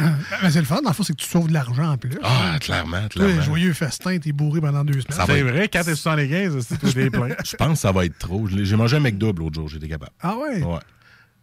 Mais 0.43 0.51
c'est 0.51 0.59
le 0.59 0.65
fun, 0.65 0.82
dans 0.82 0.89
le 0.89 0.93
fond, 0.95 1.03
c'est 1.03 1.13
que 1.13 1.21
tu 1.21 1.27
sauves 1.29 1.47
de 1.47 1.53
l'argent 1.53 1.91
en 1.91 1.97
plus. 1.97 2.17
Ah, 2.21 2.57
clairement, 2.59 3.07
clairement. 3.09 3.41
joyeux 3.41 3.73
festin, 3.73 4.17
t'es 4.19 4.32
bourré 4.34 4.59
pendant 4.61 4.84
deux 4.84 4.99
semaines. 5.01 5.25
C'est 5.25 5.39
être- 5.39 5.47
vrai, 5.47 5.67
4,75, 5.67 6.59
c'est 6.61 6.77
tout 6.79 7.11
plein. 7.11 7.29
Je 7.45 7.55
pense 7.55 7.73
que 7.73 7.79
ça 7.79 7.91
va 7.91 8.05
être 8.05 8.17
trop. 8.17 8.45
J'ai 8.47 8.75
mangé 8.75 8.97
un 8.97 8.99
McDo 9.26 9.43
l'autre 9.43 9.55
jour, 9.55 9.67
j'étais 9.69 9.88
capable. 9.88 10.11
Ah 10.22 10.36
ouais? 10.38 10.61
Ouais. 10.63 10.80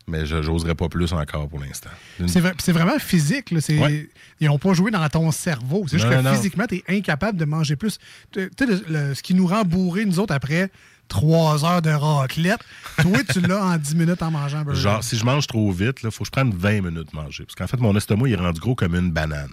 Mais 0.06 0.24
je 0.24 0.40
j'oserais 0.40 0.74
pas 0.74 0.88
plus 0.88 1.12
encore 1.12 1.48
pour 1.50 1.60
l'instant. 1.60 1.90
Une- 2.18 2.28
C'est 2.28 2.40
vrai- 2.40 2.54
c'est 2.58 2.72
vraiment 2.72 2.98
physique. 2.98 3.50
Là. 3.50 3.58
Ouais. 3.68 4.08
Ils 4.40 4.46
n'ont 4.48 4.58
pas 4.58 4.72
joué 4.72 4.90
dans 4.90 5.06
ton 5.10 5.30
cerveau. 5.30 5.84
C'est 5.86 5.98
juste 5.98 6.08
que 6.10 6.22
non. 6.22 6.32
physiquement, 6.34 6.64
tu 6.66 6.76
es 6.76 6.84
incapable 6.88 7.36
de 7.38 7.44
manger 7.44 7.76
plus. 7.76 7.98
Tu 8.32 8.40
sais, 8.58 8.66
ce 9.14 9.22
qui 9.22 9.34
nous 9.34 9.46
rend 9.46 9.64
bourrés, 9.64 10.06
nous 10.06 10.18
autres, 10.18 10.32
après 10.34 10.70
trois 11.08 11.62
heures 11.64 11.82
de 11.82 11.90
raclette, 11.90 12.60
toi, 13.02 13.18
tu 13.30 13.40
l'as 13.40 13.62
en 13.62 13.76
10 13.76 13.94
minutes 13.96 14.22
en 14.22 14.30
mangeant 14.30 14.58
un 14.58 14.64
burger. 14.64 14.80
Genre, 14.80 15.04
si 15.04 15.16
je 15.18 15.24
mange 15.26 15.46
trop 15.46 15.70
vite, 15.72 15.98
il 16.02 16.10
faut 16.10 16.20
que 16.24 16.26
je 16.26 16.30
prenne 16.30 16.52
20 16.54 16.80
minutes 16.82 17.10
de 17.12 17.16
manger. 17.16 17.44
Parce 17.44 17.54
qu'en 17.54 17.66
fait, 17.66 17.78
mon 17.80 17.94
estomac, 17.94 18.28
il 18.28 18.32
est 18.32 18.36
rendu 18.36 18.60
gros 18.60 18.74
comme 18.74 18.94
une 18.94 19.10
banane. 19.10 19.50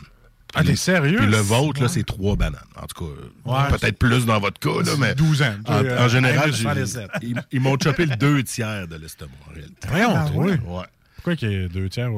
Ah, 0.56 0.62
t'es 0.62 0.70
Puis- 0.70 0.78
sérieux? 0.78 1.18
Puis 1.18 1.28
le 1.28 1.38
vôtre, 1.38 1.82
là, 1.82 1.88
c'est 1.89 2.03
trois 2.06 2.36
bananes. 2.36 2.62
En 2.82 2.86
tout 2.88 3.06
cas, 3.06 3.12
Ouais. 3.51 3.78
peut-être 3.78 3.97
plus 3.99 4.26
dans 4.26 4.39
votre 4.39 4.60
cas, 4.60 4.82
là, 4.84 4.93
mais. 4.97 5.14
12 5.16 5.41
ans. 5.41 5.53
En, 5.60 5.64
Toi, 5.64 5.76
en 5.76 5.84
euh, 5.86 6.10
général, 6.10 6.51
ils, 7.22 7.41
ils 7.51 7.60
m'ont 7.60 7.78
chopé 7.82 8.06
le 8.06 8.16
deux 8.16 8.41
tiers 8.43 8.88
de 8.88 8.95
l'estomac, 8.95 9.32
en 9.49 9.53
réalité. 9.53 9.88
Voyons, 9.89 10.14
Ah, 10.16 10.30
toi. 10.32 10.43
ouais? 10.45 10.60
Pourquoi 11.16 11.36
qu'il 11.36 11.51
y 11.51 11.64
a 11.66 11.68
deux 11.68 11.89
tiers? 11.89 12.10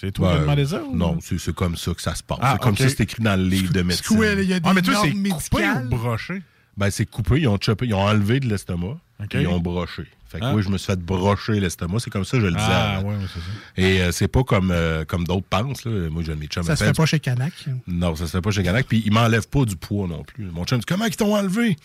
C'est 0.00 0.12
toi 0.12 0.30
qui 0.32 0.34
Ben, 0.36 0.40
demandé 0.42 0.66
ça? 0.66 0.82
ou- 0.82 0.94
Non, 0.96 1.18
c'est 1.20 1.54
comme 1.54 1.76
ça 1.76 1.94
que 1.94 2.02
ça 2.02 2.14
se 2.14 2.22
passe. 2.22 2.38
Ah, 2.42 2.52
c'est 2.56 2.62
comme 2.62 2.72
ok. 2.74 2.78
ça 2.78 2.88
c'est 2.90 3.00
écrit 3.00 3.22
dans 3.22 3.36
le 3.36 3.44
livre 3.48 3.72
de 3.72 3.82
médecine. 3.82 4.18
Il 4.38 4.44
y 4.44 4.52
a 4.52 4.60
des 4.60 4.68
Ah, 4.68 4.74
mais 4.74 4.82
toi, 4.82 4.94
c'est 5.02 5.10
coupé 5.12 5.64
ou 5.68 5.88
broché? 5.88 6.42
Ben, 6.76 6.90
c'est 6.90 7.06
coupé, 7.06 7.40
ils 7.40 7.48
ont 7.48 7.58
chopé, 7.60 7.86
ils 7.86 7.94
ont 7.94 8.00
enlevé 8.02 8.38
de 8.40 8.46
l'estomac, 8.48 8.96
Ils 9.34 9.46
ont 9.48 9.60
broché. 9.60 10.04
Fait 10.28 10.38
que 10.38 10.44
Ah. 10.44 10.54
oui, 10.54 10.62
je 10.62 10.68
me 10.68 10.78
suis 10.78 10.86
fait 10.86 11.00
brocher 11.00 11.58
l'estomac, 11.58 11.98
c'est 11.98 12.10
comme 12.10 12.24
ça 12.24 12.36
que 12.36 12.42
je 12.42 12.46
le 12.46 12.52
disais. 12.52 12.64
Ah, 12.68 13.00
ouais, 13.02 13.08
ouais, 13.14 13.16
c'est 13.32 13.40
ça. 13.40 13.46
Et 13.76 14.00
euh, 14.00 14.12
c'est 14.12 14.28
pas 14.28 14.44
comme, 14.44 14.70
euh, 14.70 15.04
comme 15.04 15.24
d'autres 15.24 15.46
pensent. 15.50 15.84
Là. 15.84 16.08
Moi, 16.08 16.22
j'ai 16.24 16.36
mes 16.36 16.46
chums 16.46 16.62
Ça 16.62 16.76
se 16.76 16.84
fait 16.84 16.92
pas 16.92 17.04
chez 17.06 17.18
Canac. 17.18 17.52
Non, 17.88 18.14
ça 18.14 18.26
se 18.26 18.30
fait 18.32 18.40
pas 18.40 18.52
chez 18.52 18.62
Canac. 18.62 18.86
Puis 18.86 19.02
ils 19.04 19.12
m'enlèvent 19.12 19.48
pas 19.48 19.64
du 19.64 19.74
poids 19.74 20.06
non 20.06 20.22
plus. 20.22 20.44
Mon 20.44 20.64
chum 20.64 20.78
dit 20.78 20.84
Comment 20.86 21.06
ils 21.06 21.16
t'ont 21.16 21.34
enlevé? 21.34 21.76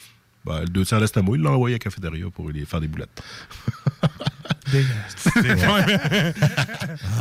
Ben, 0.46 0.60
Le 0.62 0.68
deux 0.68 0.86
tiers 0.86 1.00
d'estomac, 1.00 1.32
il 1.38 1.42
l'a 1.42 1.50
envoyé 1.52 1.74
à 1.74 1.78
la 1.78 1.80
cafétéria 1.80 2.26
pour 2.30 2.50
aller 2.50 2.66
faire 2.66 2.80
des 2.82 2.88
boulettes. 2.88 3.20
Dégueulasse. 4.72 5.96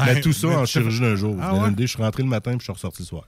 Mais 0.04 0.20
tout 0.20 0.32
ça 0.32 0.48
en 0.48 0.66
chirurgie 0.66 1.00
d'un 1.00 1.16
jour. 1.16 1.36
Ah 1.40 1.70
je 1.78 1.86
suis 1.86 2.02
rentré 2.02 2.22
le 2.22 2.28
matin 2.28 2.50
puis 2.52 2.60
je 2.60 2.64
suis 2.64 2.72
ressorti 2.72 3.02
le 3.02 3.06
soir. 3.06 3.24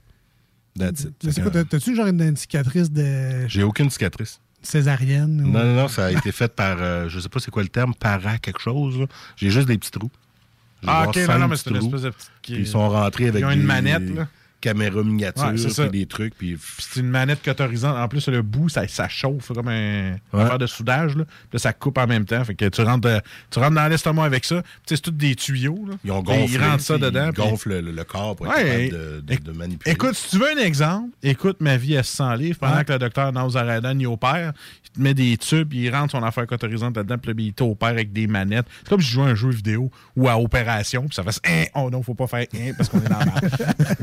That's 0.77 1.01
it. 1.01 1.13
Mais 1.23 1.31
c'est 1.31 1.41
Fait 1.41 1.51
quoi, 1.51 1.63
t'as-tu 1.63 1.95
genre 1.95 2.05
une, 2.07 2.21
une 2.21 2.35
cicatrice 2.35 2.91
de 2.91 3.47
J'ai 3.47 3.63
aucune 3.63 3.89
cicatrice. 3.89 4.39
Césarienne? 4.67 5.41
ou- 5.45 5.51
Non, 5.51 5.63
non, 5.63 5.73
non, 5.75 5.87
ça 5.87 6.05
a 6.05 6.11
été 6.11 6.31
fait 6.31 6.53
par, 6.53 6.77
euh, 6.79 7.07
je 7.09 7.19
sais 7.19 7.29
pas 7.29 7.39
c'est 7.39 7.51
quoi 7.51 7.63
le 7.63 7.69
terme, 7.69 7.93
para 7.95 8.37
quelque 8.37 8.59
chose. 8.61 9.05
J'ai 9.35 9.49
juste 9.49 9.67
des 9.67 9.77
petits 9.77 9.91
trous. 9.91 10.11
Ah, 10.85 11.05
ok, 11.07 11.15
non, 11.27 11.39
non, 11.39 11.47
mais 11.47 11.55
c'est 11.57 11.69
une 11.71 11.77
espèce 11.77 12.01
de 12.03 12.09
petite. 12.11 12.31
Ils 12.49 12.67
sont 12.67 12.87
rentrés 12.89 13.29
avec 13.29 13.41
Ils 13.41 13.45
ont 13.45 13.49
une 13.51 13.61
des- 13.61 13.65
manette, 13.65 14.15
là. 14.15 14.27
C'est 14.63 15.69
ça. 15.69 15.87
puis 15.87 15.99
des 15.99 16.05
trucs. 16.05 16.35
Puis 16.37 16.57
c'est 16.79 16.99
une 16.99 17.09
manette 17.09 17.43
cotorisante. 17.43 17.95
En 17.97 18.07
plus, 18.07 18.27
le 18.27 18.41
bout, 18.41 18.69
ça, 18.69 18.87
ça 18.87 19.07
chauffe 19.07 19.51
comme 19.53 19.67
un 19.67 20.13
Ouais. 20.33 20.41
affaire 20.41 20.57
de 20.57 20.67
soudage. 20.67 21.15
Là. 21.15 21.25
Puis 21.49 21.59
ça 21.59 21.73
coupe 21.73 21.97
en 21.97 22.07
même 22.07 22.25
temps. 22.25 22.43
Fait 22.43 22.55
que 22.55 22.65
tu 22.69 22.81
rentres, 22.81 23.07
euh, 23.07 23.19
tu 23.51 23.59
rentres 23.59 23.75
dans 23.75 23.87
l'estomac 23.87 24.23
avec 24.25 24.45
ça. 24.45 24.61
C'est 24.85 25.01
tous 25.01 25.11
des 25.11 25.35
tuyaux. 25.35 25.85
Là. 25.87 25.95
ils 26.03 26.11
ont 26.11 26.21
gonflé. 26.21 26.45
Ils 26.55 26.61
rentrent 26.63 26.83
ça 26.83 26.97
dedans. 26.97 27.27
Ils 27.27 27.33
puis- 27.33 27.43
gonflent 27.43 27.69
le, 27.81 27.91
le 27.91 28.03
corps 28.03 28.35
pour 28.35 28.47
être 28.47 28.55
Ouais, 28.55 28.89
capable 28.89 29.23
de, 29.25 29.35
de- 29.35 29.43
de 29.43 29.57
manipuler. 29.57 29.91
Écoute, 29.93 30.15
si 30.15 30.29
tu 30.31 30.37
veux 30.39 30.51
un 30.51 30.63
exemple, 30.63 31.09
écoute 31.23 31.57
Ma 31.59 31.77
vie 31.77 31.97
à 31.97 32.03
100 32.03 32.33
livres. 32.35 32.57
Pendant 32.59 32.77
Ouais. 32.77 32.85
que 32.85 32.93
le 32.93 32.99
docteur 32.99 33.31
Nauzaradan 33.33 33.97
y 33.99 34.05
opère, 34.05 34.53
met 34.97 35.13
des 35.13 35.37
tubes, 35.37 35.73
il 35.73 35.89
rentre 35.93 36.11
son 36.11 36.23
affaire 36.23 36.45
cotorisante 36.47 36.95
là-dedans, 36.97 37.17
puis 37.17 37.33
là, 37.33 37.35
il 37.39 37.53
t'opère 37.53 37.89
avec 37.89 38.11
des 38.13 38.27
manettes. 38.27 38.65
C'est 38.83 38.89
comme 38.89 39.01
si 39.01 39.07
je 39.07 39.13
jouais 39.13 39.25
à 39.25 39.29
un 39.29 39.35
jeu 39.35 39.49
vidéo 39.49 39.91
ou 40.15 40.27
à 40.27 40.37
opération, 40.39 41.03
puis 41.07 41.15
ça 41.15 41.23
fait 41.23 41.39
hein, 41.45 41.65
oh 41.75 41.89
non, 41.89 42.01
faut 42.03 42.13
pas 42.15 42.27
faire 42.27 42.45
hein, 42.55 42.71
parce 42.77 42.89
qu'on 42.89 42.99
est 43.01 43.09
dans 43.09 43.19
la. 43.19 43.33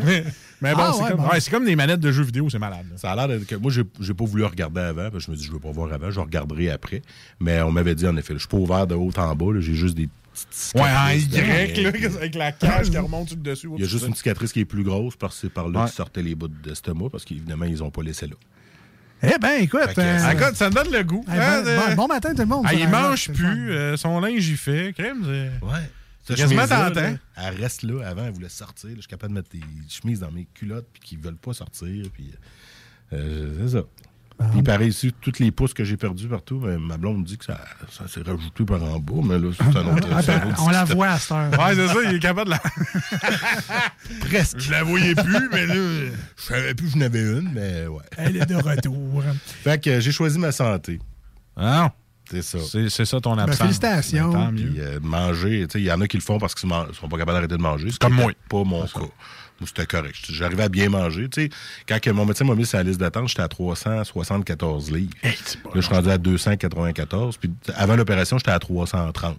Mais 0.60 0.72
bon, 0.74 0.80
Ah, 0.80 0.92
c'est 0.96 1.02
ouais, 1.02 1.10
comme, 1.10 1.20
bon. 1.20 1.28
ouais, 1.28 1.40
c'est 1.40 1.50
comme 1.50 1.64
des 1.64 1.76
manettes 1.76 2.00
de 2.00 2.12
jeux 2.12 2.22
vidéo, 2.24 2.48
c'est 2.50 2.58
malade. 2.58 2.86
là. 2.90 2.96
Ça 2.96 3.12
a 3.12 3.26
l'air 3.26 3.38
que 3.46 3.54
moi, 3.56 3.70
j'ai 3.72 4.14
pas 4.14 4.24
voulu 4.24 4.44
regarder 4.44 4.80
avant, 4.80 5.10
parce 5.10 5.14
que 5.14 5.20
je 5.26 5.30
me 5.30 5.36
dis, 5.36 5.44
je 5.44 5.52
veux 5.52 5.58
pas 5.60 5.70
voir 5.72 5.92
avant, 5.92 6.10
je 6.10 6.20
regarderai 6.20 6.70
après. 6.70 7.02
Mais 7.40 7.60
on 7.62 7.70
m'avait 7.72 7.94
dit, 7.94 8.06
en 8.06 8.16
effet, 8.16 8.34
je 8.34 8.38
suis 8.40 8.48
pas 8.48 8.56
ouvert 8.56 8.86
de 8.86 8.94
haut 8.94 9.10
en 9.16 9.34
bas, 9.36 9.46
j'ai 9.60 9.74
juste 9.74 9.96
des 9.96 10.06
petites 10.08 10.72
Ouais, 10.74 10.80
en 10.82 11.10
Y, 11.10 11.82
là, 11.82 11.90
avec 12.18 12.34
la 12.34 12.50
cage 12.52 12.90
qui 12.90 12.98
remonte 12.98 13.34
dessus. 13.40 13.68
Il 13.76 13.82
y 13.82 13.84
a 13.84 13.88
juste 13.88 14.06
une 14.08 14.14
cicatrice 14.14 14.52
qui 14.52 14.60
est 14.60 14.64
plus 14.64 14.82
grosse, 14.82 15.14
parce 15.16 15.34
que 15.36 15.40
c'est 15.42 15.52
par 15.52 15.68
là 15.68 15.80
Ouais. 15.80 15.86
qu'ils 15.86 15.94
sortaient 15.94 16.22
les 16.22 16.34
bouts 16.34 16.48
d'estomac, 16.48 17.08
parce 17.10 17.24
qu'évidemment, 17.24 17.66
ils 17.66 17.82
ont 17.84 17.90
pas 17.90 18.02
laissé 18.02 18.26
là. 18.26 18.34
Eh 19.22 19.38
ben, 19.40 19.62
écoute. 19.62 19.80
Euh, 19.96 20.18
ça- 20.18 20.34
Écoute, 20.34 20.54
ça 20.56 20.68
me 20.70 20.74
donne 20.74 20.92
le 20.92 21.02
goût. 21.02 21.24
hein, 21.28 21.34
ben, 21.36 21.62
de- 21.62 21.76
bon, 21.90 21.94
bon 22.02 22.06
matin, 22.08 22.30
tout 22.34 22.40
le 22.42 22.46
monde. 22.46 22.64
Ah, 22.68 22.74
il 22.74 22.88
mange 22.88 23.30
plus, 23.32 23.70
euh, 23.72 23.96
son 23.96 24.20
linge 24.20 24.46
il 24.48 24.56
fait. 24.56 24.92
Crème, 24.96 25.22
c'est. 25.24 25.64
Ouais. 25.66 25.90
Quasiment 26.36 26.62
là, 26.76 26.90
Elle 27.36 27.54
reste 27.62 27.82
là. 27.82 28.06
Avant, 28.06 28.24
elle 28.24 28.32
voulait 28.32 28.48
sortir. 28.48 28.90
là. 28.90 28.96
Je 28.96 29.00
suis 29.02 29.08
capable 29.08 29.32
de 29.34 29.38
mettre 29.38 29.50
des 29.50 29.60
chemises 29.88 30.20
dans 30.20 30.30
mes 30.30 30.46
culottes 30.54 30.88
puis 30.92 31.02
qui 31.02 31.16
veulent 31.16 31.36
pas 31.36 31.52
sortir. 31.52 32.06
Puis, 32.12 32.32
euh, 33.12 33.68
c'est 33.68 33.76
ça. 33.78 33.84
Puis 34.52 34.62
pareil 34.62 34.88
ici, 34.90 35.12
toutes 35.20 35.38
les 35.38 35.50
pouces 35.50 35.74
que 35.74 35.84
j'ai 35.84 35.96
perdus 35.96 36.28
partout, 36.28 36.58
ben, 36.58 36.78
ma 36.78 36.96
blonde 36.96 37.24
dit 37.24 37.36
que 37.38 37.44
ça, 37.44 37.58
ça 37.90 38.06
s'est 38.08 38.22
rajouté 38.22 38.64
par 38.64 38.82
en 38.82 38.98
bas, 38.98 39.14
mais 39.24 39.38
là, 39.38 39.48
c'est 39.56 39.64
un 39.76 39.94
autre. 39.94 40.08
Ah, 40.12 40.18
un 40.18 40.22
ben, 40.22 40.48
autre 40.50 40.62
on 40.64 40.68
la 40.70 40.84
voit 40.84 41.08
à 41.08 41.18
cette 41.18 41.32
heure. 41.32 41.50
Ouais, 41.50 41.74
c'est 41.74 41.88
ça, 41.88 41.94
il 42.04 42.14
est 42.16 42.18
capable 42.20 42.46
de 42.46 42.56
la. 42.56 42.60
Presque. 44.28 44.58
Je 44.58 44.70
la 44.70 44.82
voyais 44.82 45.14
plus, 45.14 45.48
mais 45.52 45.66
là. 45.66 45.74
Je 45.74 46.10
savais 46.42 46.74
plus 46.74 46.86
que 46.92 46.98
j'en 46.98 47.00
avais 47.04 47.20
une, 47.22 47.50
mais 47.52 47.86
ouais. 47.86 48.02
Elle 48.16 48.36
est 48.36 48.46
de 48.46 48.54
retour. 48.56 49.22
Fait 49.62 49.82
que 49.82 49.90
euh, 49.90 50.00
j'ai 50.00 50.12
choisi 50.12 50.38
ma 50.38 50.52
santé. 50.52 51.00
Ah, 51.56 51.92
C'est 52.30 52.42
ça. 52.42 52.58
c'est 52.88 53.04
ça 53.04 53.20
ton 53.20 53.36
Ben, 53.36 53.42
absence. 53.44 53.58
félicitations. 53.58 54.30
Ben. 54.32 54.52
Puis 54.54 54.74
euh, 54.78 54.98
manger, 55.02 55.66
tu 55.68 55.72
sais, 55.72 55.80
il 55.80 55.86
y 55.86 55.92
en 55.92 56.00
a 56.00 56.06
qui 56.08 56.16
le 56.16 56.22
font 56.22 56.38
parce 56.38 56.54
qu'ils 56.54 56.68
ne 56.68 56.92
sont 56.92 57.08
pas 57.08 57.16
capables 57.18 57.36
d'arrêter 57.36 57.56
de 57.56 57.62
manger. 57.62 57.90
C'est 57.90 57.98
Comme 58.00 58.14
moi. 58.14 58.32
Pas 58.48 58.64
mon 58.64 58.82
cas. 58.86 59.00
C'était 59.64 59.86
correct. 59.86 60.16
J'arrivais 60.30 60.64
à 60.64 60.68
bien 60.68 60.88
manger. 60.88 61.28
Tu 61.28 61.42
sais, 61.42 61.50
quand 61.86 62.12
mon 62.12 62.26
médecin 62.26 62.44
m'a 62.44 62.54
mis 62.54 62.66
sur 62.66 62.78
la 62.78 62.84
liste 62.84 62.98
d'attente, 63.00 63.28
j'étais 63.28 63.42
à 63.42 63.48
374 63.48 64.90
livres. 64.90 65.12
là, 65.22 65.30
je 65.76 65.80
suis 65.80 65.94
rendu 65.94 66.10
à 66.10 66.18
294. 66.18 67.36
Puis 67.36 67.50
avant 67.76 67.96
l'opération, 67.96 68.36
j'étais 68.38 68.50
à 68.50 68.58
330. 68.58 69.38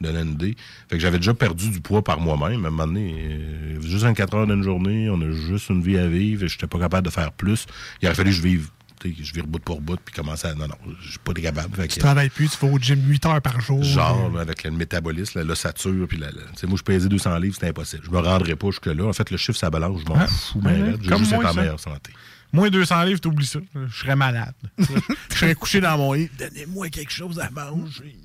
Donner 0.00 0.20
une 0.20 0.32
idée. 0.32 0.56
Fait 0.88 0.96
que 0.96 1.02
j'avais 1.02 1.18
déjà 1.18 1.34
perdu 1.34 1.68
du 1.68 1.80
poids 1.82 2.02
par 2.02 2.20
moi-même. 2.20 2.64
À 2.64 2.68
un 2.68 2.70
moment 2.70 2.86
donné, 2.86 3.14
euh, 3.18 3.80
juste 3.82 4.04
24 4.04 4.34
heures 4.34 4.46
d'une 4.46 4.62
journée, 4.62 5.10
on 5.10 5.20
a 5.20 5.30
juste 5.30 5.68
une 5.68 5.82
vie 5.82 5.98
à 5.98 6.06
vivre 6.06 6.44
et 6.44 6.48
j'étais 6.48 6.66
pas 6.66 6.78
capable 6.78 7.04
de 7.06 7.12
faire 7.12 7.30
plus. 7.32 7.66
Il 8.00 8.06
aurait 8.06 8.14
fallu 8.14 8.30
que 8.30 8.36
je 8.36 8.42
vive. 8.42 8.68
Je 9.04 9.32
vire 9.32 9.46
bout 9.46 9.58
pour 9.58 9.80
bout 9.80 9.96
puis 10.04 10.14
commencer 10.14 10.48
à. 10.48 10.54
Non, 10.54 10.68
non, 10.68 10.74
je 11.02 11.10
suis 11.10 11.18
pas 11.18 11.32
capable. 11.32 11.74
Fait 11.74 11.88
Tu 11.88 11.96
que- 11.96 12.00
travailles 12.00 12.28
plus, 12.28 12.48
tu 12.50 12.56
vas 12.66 12.72
au 12.72 12.78
gym 12.78 13.00
8 13.08 13.24
heures 13.26 13.40
par 13.42 13.60
jour. 13.60 13.82
Genre, 13.82 14.30
là, 14.30 14.40
avec 14.42 14.64
le 14.64 14.70
métabolisme, 14.72 15.38
la- 15.38 15.44
l'ossature, 15.44 16.06
puis 16.08 16.18
la, 16.18 16.26
la- 16.28 16.32
tu 16.32 16.38
sais, 16.56 16.66
moi, 16.66 16.76
je 16.78 16.82
pesais 16.82 17.08
200 17.08 17.36
livres, 17.38 17.54
c'était 17.54 17.68
impossible. 17.68 18.02
Je 18.04 18.10
me 18.10 18.18
rendrais 18.18 18.56
pas 18.56 18.66
jusque-là. 18.68 19.04
En 19.06 19.12
fait, 19.12 19.30
le 19.30 19.36
chiffre, 19.36 19.58
ça 19.58 19.70
balance, 19.70 20.00
je 20.02 20.06
m'en 20.06 20.16
Ah, 20.16 20.26
fous, 20.26 20.60
mais. 20.62 20.92
J'ai 21.02 21.08
comme 21.08 21.18
juste 21.20 21.32
être 21.32 21.46
en 21.46 21.54
meilleure 21.54 21.80
santé. 21.80 22.12
Moins 22.52 22.68
200 22.68 23.04
livres, 23.04 23.20
t'oublies 23.20 23.46
ça. 23.46 23.60
Je 23.74 23.96
serais 23.96 24.16
malade. 24.16 24.54
je 24.78 25.36
serais 25.36 25.54
couché 25.54 25.80
dans 25.80 25.96
mon 25.96 26.12
lit. 26.14 26.28
Donnez-moi 26.38 26.88
quelque 26.88 27.12
chose 27.12 27.38
à 27.38 27.48
manger. 27.50 28.16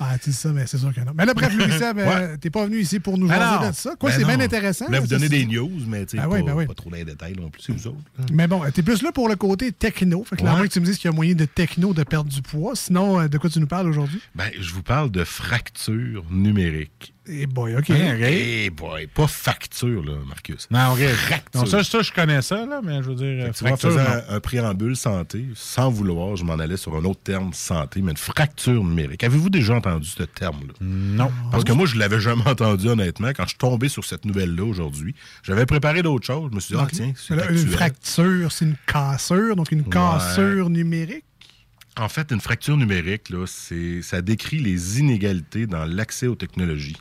Ah, 0.00 0.16
tu 0.22 0.30
dis 0.30 0.36
ça, 0.36 0.50
mais 0.52 0.66
c'est 0.66 0.78
sûr 0.78 0.92
que 0.94 1.00
non. 1.00 1.12
Mais 1.16 1.24
là, 1.24 1.34
bref, 1.34 1.54
Louis 1.54 1.70
Seb, 1.78 1.98
euh, 1.98 2.04
Ouais. 2.32 2.38
t'es 2.38 2.50
pas 2.50 2.64
venu 2.64 2.78
ici 2.80 3.00
pour 3.00 3.16
nous 3.18 3.28
Ben 3.28 3.36
jaser 3.38 3.68
de 3.70 3.74
ça. 3.74 3.94
Quoi, 3.98 4.10
Ben 4.10 4.16
c'est 4.18 4.24
bien 4.24 4.40
intéressant. 4.40 4.84
Je 4.86 4.88
voulais 4.88 5.00
vous 5.00 5.06
donner 5.06 5.28
des 5.28 5.46
news, 5.46 5.70
mais 5.86 6.04
tu 6.06 6.16
sais, 6.16 6.22
Ben 6.22 6.28
pas, 6.28 6.34
oui, 6.36 6.42
ben 6.42 6.54
oui. 6.54 6.66
pas 6.66 6.74
trop 6.74 6.90
dans 6.90 6.96
les 6.96 7.04
détails 7.04 7.34
non 7.40 7.48
plus, 7.50 7.62
c'est 7.62 7.72
vous 7.72 7.86
autres. 7.86 7.98
là. 8.18 8.24
Mais 8.32 8.46
bon, 8.46 8.62
t'es 8.72 8.82
plus 8.82 9.02
là 9.02 9.12
pour 9.12 9.28
le 9.28 9.36
côté 9.36 9.72
techno. 9.72 10.24
Fait 10.24 10.36
que 10.36 10.44
là, 10.44 10.52
moins 10.56 10.66
que 10.66 10.72
tu 10.72 10.80
me 10.80 10.84
dises 10.84 10.98
qu'il 10.98 11.10
y 11.10 11.12
a 11.12 11.16
moyen 11.16 11.34
de 11.34 11.44
techno 11.44 11.94
de 11.94 12.02
perdre 12.02 12.30
du 12.30 12.42
poids. 12.42 12.74
Sinon, 12.74 13.20
euh, 13.20 13.28
de 13.28 13.38
quoi 13.38 13.48
tu 13.50 13.60
nous 13.60 13.66
parles 13.66 13.88
aujourd'hui? 13.88 14.20
Ben, 14.34 14.50
je 14.60 14.72
vous 14.74 14.82
parle 14.82 15.10
de 15.10 15.24
fracture 15.24 16.24
numérique. 16.30 17.13
Eh 17.26 17.46
boy, 17.46 17.74
OK. 17.76 17.90
Eh 17.90 18.68
boy, 18.68 19.06
pas 19.06 19.26
facture, 19.26 20.04
là, 20.04 20.12
Marcus. 20.26 20.68
Non, 20.70 20.92
OK. 20.92 21.00
Non, 21.54 21.64
ça, 21.64 21.82
ça, 21.82 22.02
je 22.02 22.12
connais 22.12 22.42
ça, 22.42 22.66
là, 22.66 22.80
mais 22.84 23.02
je 23.02 23.10
veux 23.10 23.14
dire. 23.14 23.54
Fracture, 23.54 23.92
faisant 23.92 24.00
un, 24.00 24.36
un 24.36 24.40
préambule 24.40 24.94
santé, 24.94 25.46
sans 25.54 25.88
vouloir, 25.90 26.36
je 26.36 26.44
m'en 26.44 26.54
allais 26.54 26.76
sur 26.76 26.94
un 26.94 27.04
autre 27.04 27.20
terme 27.22 27.54
santé, 27.54 28.02
mais 28.02 28.10
une 28.10 28.18
fracture 28.18 28.84
numérique. 28.84 29.24
Avez-vous 29.24 29.48
déjà 29.48 29.74
entendu 29.74 30.06
ce 30.06 30.24
terme-là? 30.24 30.74
Non. 30.80 31.30
Parce 31.50 31.64
que 31.64 31.72
moi, 31.72 31.86
je 31.86 31.96
l'avais 31.96 32.20
jamais 32.20 32.46
entendu, 32.46 32.88
honnêtement. 32.88 33.28
Quand 33.28 33.44
je 33.44 33.50
suis 33.50 33.58
tombé 33.58 33.88
sur 33.88 34.04
cette 34.04 34.26
nouvelle-là 34.26 34.64
aujourd'hui, 34.64 35.14
j'avais 35.42 35.64
préparé 35.64 36.02
d'autres 36.02 36.26
choses. 36.26 36.50
Je 36.50 36.54
me 36.56 36.60
suis 36.60 36.74
dit, 36.74 36.80
ah, 36.82 36.88
tiens, 36.92 37.12
c'est 37.16 37.34
une 37.34 37.40
actuel. 37.40 37.68
fracture, 37.68 38.52
c'est 38.52 38.64
une 38.66 38.76
cassure, 38.86 39.56
donc 39.56 39.72
une 39.72 39.84
cassure 39.84 40.68
numérique? 40.68 41.24
En 41.96 42.08
fait, 42.08 42.32
une 42.32 42.40
fracture 42.40 42.76
numérique, 42.76 43.30
là, 43.30 43.46
c'est, 43.46 44.02
ça 44.02 44.20
décrit 44.20 44.58
les 44.58 44.98
inégalités 44.98 45.68
dans 45.68 45.84
l'accès 45.84 46.26
aux 46.26 46.34
technologies 46.34 46.96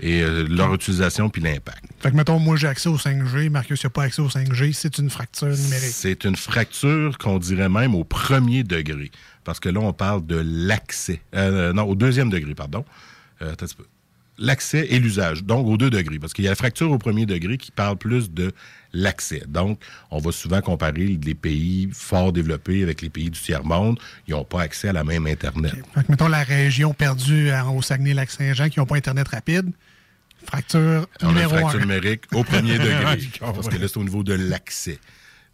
et 0.00 0.22
euh, 0.22 0.46
leur 0.48 0.74
utilisation 0.74 1.28
puis 1.28 1.42
l'impact. 1.42 1.84
Fait 2.00 2.10
que, 2.10 2.16
mettons, 2.16 2.38
moi, 2.38 2.56
j'ai 2.56 2.68
accès 2.68 2.88
au 2.88 2.96
5G, 2.96 3.50
Marcus 3.50 3.82
n'a 3.84 3.90
pas 3.90 4.04
accès 4.04 4.20
au 4.22 4.28
5G, 4.28 4.72
c'est 4.72 4.98
une 4.98 5.10
fracture 5.10 5.48
numérique. 5.48 5.92
C'est 5.92 6.24
une 6.24 6.36
fracture 6.36 7.18
qu'on 7.18 7.38
dirait 7.38 7.68
même 7.68 7.94
au 7.94 8.04
premier 8.04 8.64
degré. 8.64 9.10
Parce 9.44 9.60
que 9.60 9.68
là, 9.68 9.80
on 9.80 9.92
parle 9.92 10.26
de 10.26 10.40
l'accès. 10.44 11.20
Euh, 11.34 11.72
non, 11.72 11.84
au 11.84 11.94
deuxième 11.94 12.30
degré, 12.30 12.54
pardon. 12.54 12.84
Euh, 13.40 13.52
attends 13.52 13.64
un 13.64 13.68
petit 13.68 13.76
peu. 13.76 13.86
L'accès 14.38 14.86
et 14.90 14.98
l'usage. 14.98 15.44
Donc, 15.44 15.66
au 15.66 15.76
deux 15.76 15.90
degrés. 15.90 16.18
Parce 16.18 16.32
qu'il 16.32 16.44
y 16.44 16.48
a 16.48 16.50
la 16.50 16.56
fracture 16.56 16.90
au 16.90 16.98
premier 16.98 17.26
degré 17.26 17.58
qui 17.58 17.70
parle 17.70 17.96
plus 17.96 18.30
de 18.30 18.52
l'accès. 18.92 19.42
Donc, 19.46 19.78
on 20.10 20.18
va 20.18 20.32
souvent 20.32 20.60
comparer 20.60 21.18
les 21.22 21.34
pays 21.34 21.88
fort 21.92 22.32
développés 22.32 22.82
avec 22.82 23.02
les 23.02 23.10
pays 23.10 23.30
du 23.30 23.38
tiers-monde. 23.38 23.98
Ils 24.26 24.32
n'ont 24.32 24.44
pas 24.44 24.62
accès 24.62 24.88
à 24.88 24.92
la 24.92 25.04
même 25.04 25.26
Internet. 25.26 25.74
Que, 25.94 26.00
mettons, 26.08 26.28
la 26.28 26.42
région 26.42 26.94
perdue 26.94 27.50
euh, 27.50 27.64
au 27.64 27.82
Saguenay-Lac-Saint-Jean 27.82 28.68
qui 28.68 28.80
n'ont 28.80 28.86
pas 28.86 28.96
Internet 28.96 29.28
rapide, 29.28 29.70
fracture 30.46 31.06
On 31.20 31.26
a 31.26 31.28
une 31.28 31.34
numéro 31.34 31.56
fracture 31.56 31.80
numérique 31.80 32.22
au 32.32 32.42
premier 32.42 32.78
degré. 32.78 33.18
Parce 33.40 33.68
que 33.68 33.76
là, 33.76 33.88
c'est 33.88 33.98
au 33.98 34.04
niveau 34.04 34.22
de 34.22 34.34
l'accès. 34.34 34.98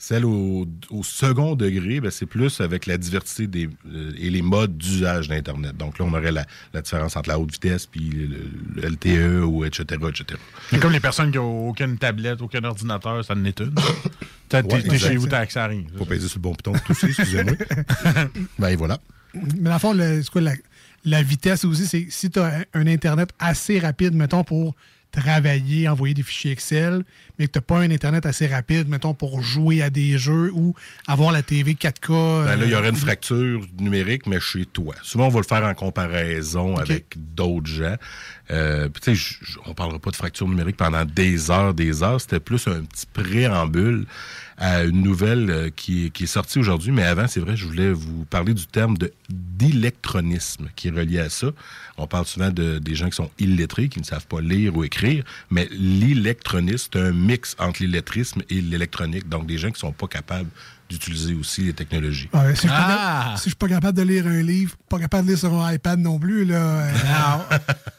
Celle 0.01 0.25
au, 0.25 0.65
au 0.91 1.03
second 1.03 1.57
degré, 1.57 2.01
ben, 2.01 2.11
c'est 2.13 2.25
plus 2.27 2.61
avec 2.61 2.87
la 2.87 2.97
diversité 2.99 3.49
des, 3.49 3.69
euh, 3.93 4.13
et 4.17 4.31
les 4.31 4.43
modes 4.43 4.79
d'usage 4.79 5.27
d'Internet. 5.29 5.77
Donc 5.77 5.99
là, 5.99 6.05
on 6.05 6.13
aurait 6.13 6.31
la, 6.31 6.47
la 6.73 6.83
différence 6.83 7.17
entre 7.17 7.29
la 7.31 7.39
haute 7.39 7.51
vitesse 7.51 7.87
puis 7.87 8.09
le, 8.11 8.39
le 8.81 8.89
LTE 8.91 9.45
ou 9.45 9.65
etc. 9.65 9.85
etc. 10.09 10.39
C'est 10.71 10.79
comme 10.81 10.93
les 10.93 11.01
personnes 11.01 11.33
qui 11.33 11.39
n'ont 11.39 11.69
aucune 11.71 11.99
tablette, 11.99 12.41
aucun 12.43 12.63
ordinateur, 12.63 13.25
ça 13.25 13.35
n'est 13.35 13.55
une. 13.59 13.75
T'es 14.49 14.63
Ouais, 14.63 14.83
t'es 14.83 14.99
chez 14.99 15.17
vous, 15.17 15.27
t'as 15.27 15.41
accès 15.41 15.59
à 15.59 15.67
rien. 15.67 15.83
Faut 15.99 16.07
peser 16.07 16.27
sur 16.29 16.39
le 16.39 16.43
bon 16.43 16.53
bouton 16.53 16.73
tout 16.73 16.93
aussi, 16.93 17.07
excusez-moi. 17.07 17.53
ben 18.59 18.69
et 18.69 18.77
voilà. 18.77 18.99
Mais 19.35 19.69
dans 19.69 19.73
le 19.75 19.79
fond, 19.79 19.93
le- 19.93 20.23
c'est 20.23 20.31
quoi, 20.31 20.41
la, 20.41 20.53
la 21.05 21.23
vitesse 21.23 21.65
aussi, 21.67 21.87
c'est 21.87 22.07
si 22.09 22.31
tu 22.31 22.39
as 22.39 22.65
un 22.73 22.87
Internet 22.87 23.29
assez 23.39 23.79
rapide, 23.79 24.15
mettons, 24.15 24.45
pour 24.45 24.75
travailler, 25.13 25.89
envoyer 25.89 26.15
des 26.15 26.23
fichiers 26.23 26.53
Excel, 26.53 27.05
mais 27.39 27.47
que 27.47 27.53
tu 27.53 27.59
n'as 27.59 27.63
pas 27.63 27.79
un 27.79 27.91
Internet 27.91 28.27
assez 28.27 28.47
rapide, 28.47 28.89
mettons, 28.89 29.15
pour 29.15 29.43
jouer 29.43 29.83
à 29.83 29.91
des 29.91 30.19
jeux 30.19 30.51
ou 30.55 30.75
avoir 31.07 31.33
la 31.33 31.43
TV 31.43 31.75
4K. 31.75 32.45
Ben 32.45 32.57
là, 32.57 32.65
il 32.65 32.71
y 32.71 32.75
aurait 32.75 32.91
une 32.91 32.95
euh, 32.95 32.99
fracture 32.99 33.67
numérique, 33.79 34.27
mais 34.27 34.41
chez 34.41 34.67
toi. 34.67 34.95
Souvent, 35.03 35.27
on 35.27 35.31
va 35.31 35.41
le 35.41 35.47
faire 35.47 35.65
en 35.65 35.75
comparaison 35.75 36.77
avec 36.77 37.15
d'autres 37.17 37.71
gens. 37.71 37.97
Euh, 38.51 38.89
puis, 38.89 39.03
tu 39.03 39.17
sais, 39.17 39.59
on 39.67 39.75
parlera 39.75 39.99
pas 39.99 40.11
de 40.11 40.17
fracture 40.17 40.49
numérique 40.49 40.77
pendant 40.77 41.05
des 41.05 41.51
heures, 41.51 41.75
des 41.75 42.03
heures. 42.03 42.21
C'était 42.21 42.41
plus 42.41 42.67
un 42.69 42.83
petit 42.83 43.07
préambule 43.13 44.07
à 44.59 44.85
une 44.85 45.03
nouvelle 45.03 45.51
euh, 45.51 45.71
qui, 45.75 46.07
est- 46.07 46.27
sortie 46.27 46.59
aujourd'hui. 46.59 46.91
Mais 46.93 47.05
avant, 47.05 47.29
c'est 47.29 47.41
vrai, 47.41 47.57
je 47.57 47.65
voulais 47.65 47.93
vous 47.93 48.25
parler 48.25 48.55
du 48.55 48.67
terme 48.67 48.97
d'électronisme 49.29 50.69
qui 50.77 50.89
est 50.89 50.91
relié 50.91 51.21
à 51.21 51.31
ça. 51.31 51.49
On 51.97 52.07
parle 52.07 52.27
souvent 52.27 52.51
de, 52.51 52.79
des 52.79 52.95
gens 52.95 53.09
qui 53.09 53.17
sont 53.17 53.31
illettrés, 53.39 53.89
qui 53.89 54.01
ne 54.01 54.05
savent 54.05 54.27
pas 54.27 54.41
lire 54.41 54.77
ou 54.77 54.85
écrire, 54.85 55.25
mais 55.51 55.69
l'électronisme, 55.73 56.89
c'est 56.93 57.01
un 57.01 57.13
mix 57.13 57.57
entre 57.59 57.83
l'illettrisme 57.83 58.43
et 58.51 58.61
l'électronique. 58.61 59.29
Donc, 59.29 59.47
des 59.47 59.59
gens 59.59 59.71
qui 59.71 59.81
sont 59.81 59.93
pas 59.93 60.07
capables 60.09 60.51
d'utiliser 60.89 61.35
aussi 61.35 61.63
les 61.63 61.73
technologies. 61.75 62.29
Ouais, 62.33 62.55
si, 62.55 62.55
je 62.55 62.59
suis 62.61 62.69
pas 62.69 62.75
Ah! 62.79 63.19
capable- 63.25 63.37
si 63.39 63.45
je 63.45 63.49
suis 63.51 63.57
pas 63.57 63.69
capable 63.69 63.99
de 63.99 64.03
lire 64.03 64.27
un 64.27 64.43
livre, 64.43 64.75
pas 64.89 64.99
capable 64.99 65.25
de 65.27 65.31
lire 65.33 65.39
sur 65.39 65.53
un 65.53 65.73
iPad 65.73 65.99
non 66.01 66.19
plus, 66.19 66.45
là. 66.45 66.57
euh, 66.57 66.93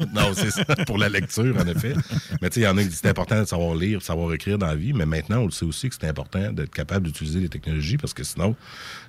non, 0.13 0.31
c'est 0.33 0.51
ça, 0.51 0.65
pour 0.87 0.97
la 0.97 1.09
lecture, 1.09 1.55
en 1.57 1.67
effet. 1.67 1.93
Mais 2.41 2.49
tu 2.49 2.55
sais, 2.55 2.59
il 2.61 2.63
y 2.63 2.67
en 2.67 2.77
a 2.77 2.81
qui 2.81 2.87
disent 2.89 2.97
que 2.97 3.01
c'est 3.03 3.09
important 3.09 3.39
de 3.39 3.45
savoir 3.45 3.75
lire, 3.75 3.99
de 3.99 4.03
savoir 4.03 4.33
écrire 4.33 4.57
dans 4.57 4.67
la 4.67 4.75
vie, 4.75 4.93
mais 4.93 5.05
maintenant, 5.05 5.39
on 5.39 5.45
le 5.45 5.51
sait 5.51 5.65
aussi 5.65 5.89
que 5.89 5.95
c'est 5.99 6.07
important 6.07 6.51
d'être 6.51 6.71
capable 6.73 7.05
d'utiliser 7.07 7.39
les 7.39 7.49
technologies 7.49 7.97
parce 7.97 8.13
que 8.13 8.23
sinon, 8.23 8.55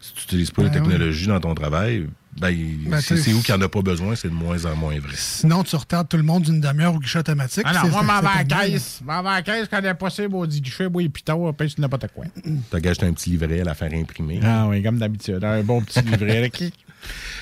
si 0.00 0.12
tu 0.14 0.20
n'utilises 0.22 0.50
pas 0.50 0.62
les 0.62 0.68
Ben 0.70 0.82
oui. 0.82 0.88
technologies 0.88 1.26
dans 1.28 1.40
ton 1.40 1.54
travail, 1.54 2.08
ben, 2.40 2.56
Ben, 2.86 3.00
c'est 3.00 3.32
où 3.32 3.40
qu'il 3.42 3.54
n'y 3.54 3.60
en 3.60 3.64
a 3.64 3.68
pas 3.68 3.82
besoin, 3.82 4.14
c'est 4.16 4.28
de 4.28 4.34
moins 4.34 4.64
en 4.64 4.74
moins 4.76 4.98
vrai. 4.98 5.12
Sinon, 5.16 5.62
tu 5.62 5.76
retardes 5.76 6.08
tout 6.08 6.16
le 6.16 6.22
monde 6.22 6.44
d'une 6.44 6.60
demi-heure 6.60 6.94
au 6.94 6.98
guichet 6.98 7.18
automatique. 7.18 7.62
Ah 7.66 7.72
non, 7.74 7.80
c'est- 7.84 7.90
moi, 7.90 8.02
m'en 8.02 8.20
vais 8.20 8.26
à 8.26 8.32
c'est 8.32 8.48
la 8.48 8.66
caisse. 8.68 9.00
M'en 9.04 9.22
vais 9.22 9.28
à 9.28 9.32
la 9.34 9.42
caisse, 9.42 9.68
quand 9.70 9.82
est 9.82 9.94
possible, 9.94 10.34
on 10.34 10.46
dit 10.46 10.60
guichet, 10.60 10.86
et 11.00 11.08
piton, 11.08 11.52
pèse 11.52 11.76
n'importe 11.78 12.06
quoi. 12.14 12.24
T'as 12.70 12.80
gagné 12.80 13.04
un 13.04 13.12
petit 13.12 13.30
livret 13.30 13.60
à 13.60 13.64
la 13.64 13.74
faire 13.74 13.92
imprimer. 13.92 14.40
Ah 14.42 14.66
oui, 14.68 14.82
comme 14.82 14.98
d'habitude. 14.98 15.42
Un 15.44 15.62
bon 15.62 15.82
petit 15.82 16.00
livret 16.02 16.38
avec. 16.38 16.60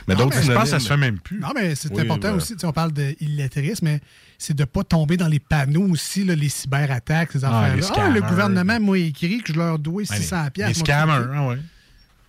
Mais 0.07 0.15
Non, 0.15 0.25
d'autres 0.25 0.37
mais 0.37 0.43
je 0.45 0.53
pense 0.53 0.63
que 0.65 0.69
ça 0.71 0.79
se 0.81 0.87
fait 0.89 0.97
même 0.97 1.19
plus. 1.19 1.41
Non, 1.41 1.49
mais 1.55 1.75
c'est 1.75 1.93
Oui, 1.93 2.01
important 2.03 2.33
aussi. 2.35 2.53
Tu 2.55 2.61
sais, 2.61 2.67
on 2.67 2.73
parle 2.73 2.93
d'illettrisme, 2.93 3.87
mais 3.87 4.01
c'est 4.39 4.55
de 4.55 4.63
ne 4.63 4.67
pas 4.67 4.85
tomber 4.85 5.17
dans 5.17 5.27
les 5.27 5.41
panneaux 5.41 5.89
aussi, 5.91 6.25
là, 6.25 6.35
les 6.37 6.49
cyberattaques, 6.49 7.33
ces 7.33 7.45
Ah, 7.45 7.59
affaires-là. 7.65 7.87
Ah, 7.97 8.09
le 8.09 8.21
gouvernement 8.23 8.79
m'a 8.81 8.99
écrit 8.99 9.43
que 9.43 9.53
je 9.53 9.59
leur 9.59 9.79
dois 9.81 10.05
600 10.05 10.45
les 10.45 10.51
piastres. 10.51 10.79
scammers, 10.79 11.27
ah 11.35 11.55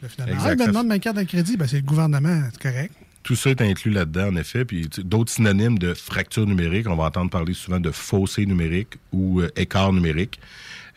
Finalement, 0.08 0.34
Exact, 0.36 0.48
ah, 0.50 0.54
il 0.54 0.58
me 0.60 0.64
ça 0.64 0.68
demande 0.72 0.88
ma 0.88 1.00
carte 1.00 1.18
de 1.18 1.24
crédit. 1.24 1.58
Ben, 1.58 1.68
c'est 1.68 1.78
le 1.78 1.82
gouvernement, 1.84 2.44
c'est 2.54 2.62
correct. 2.62 2.94
Tout 3.24 3.36
ça 3.36 3.50
est 3.50 3.62
inclus 3.62 3.92
là-dedans, 3.92 4.30
en 4.30 4.36
effet. 4.38 4.64
Puis 4.66 4.88
d'autres 5.04 5.32
synonymes 5.32 5.78
de 5.78 5.94
fracture 5.94 6.46
numérique, 6.48 6.88
on 6.88 6.96
va 6.96 7.04
entendre 7.06 7.30
parler 7.30 7.54
souvent 7.54 7.80
de 7.80 7.92
fossé 7.92 8.46
numérique 8.46 8.94
ou 9.12 9.42
euh, 9.42 9.50
écart 9.58 9.92
numérique. 9.92 10.40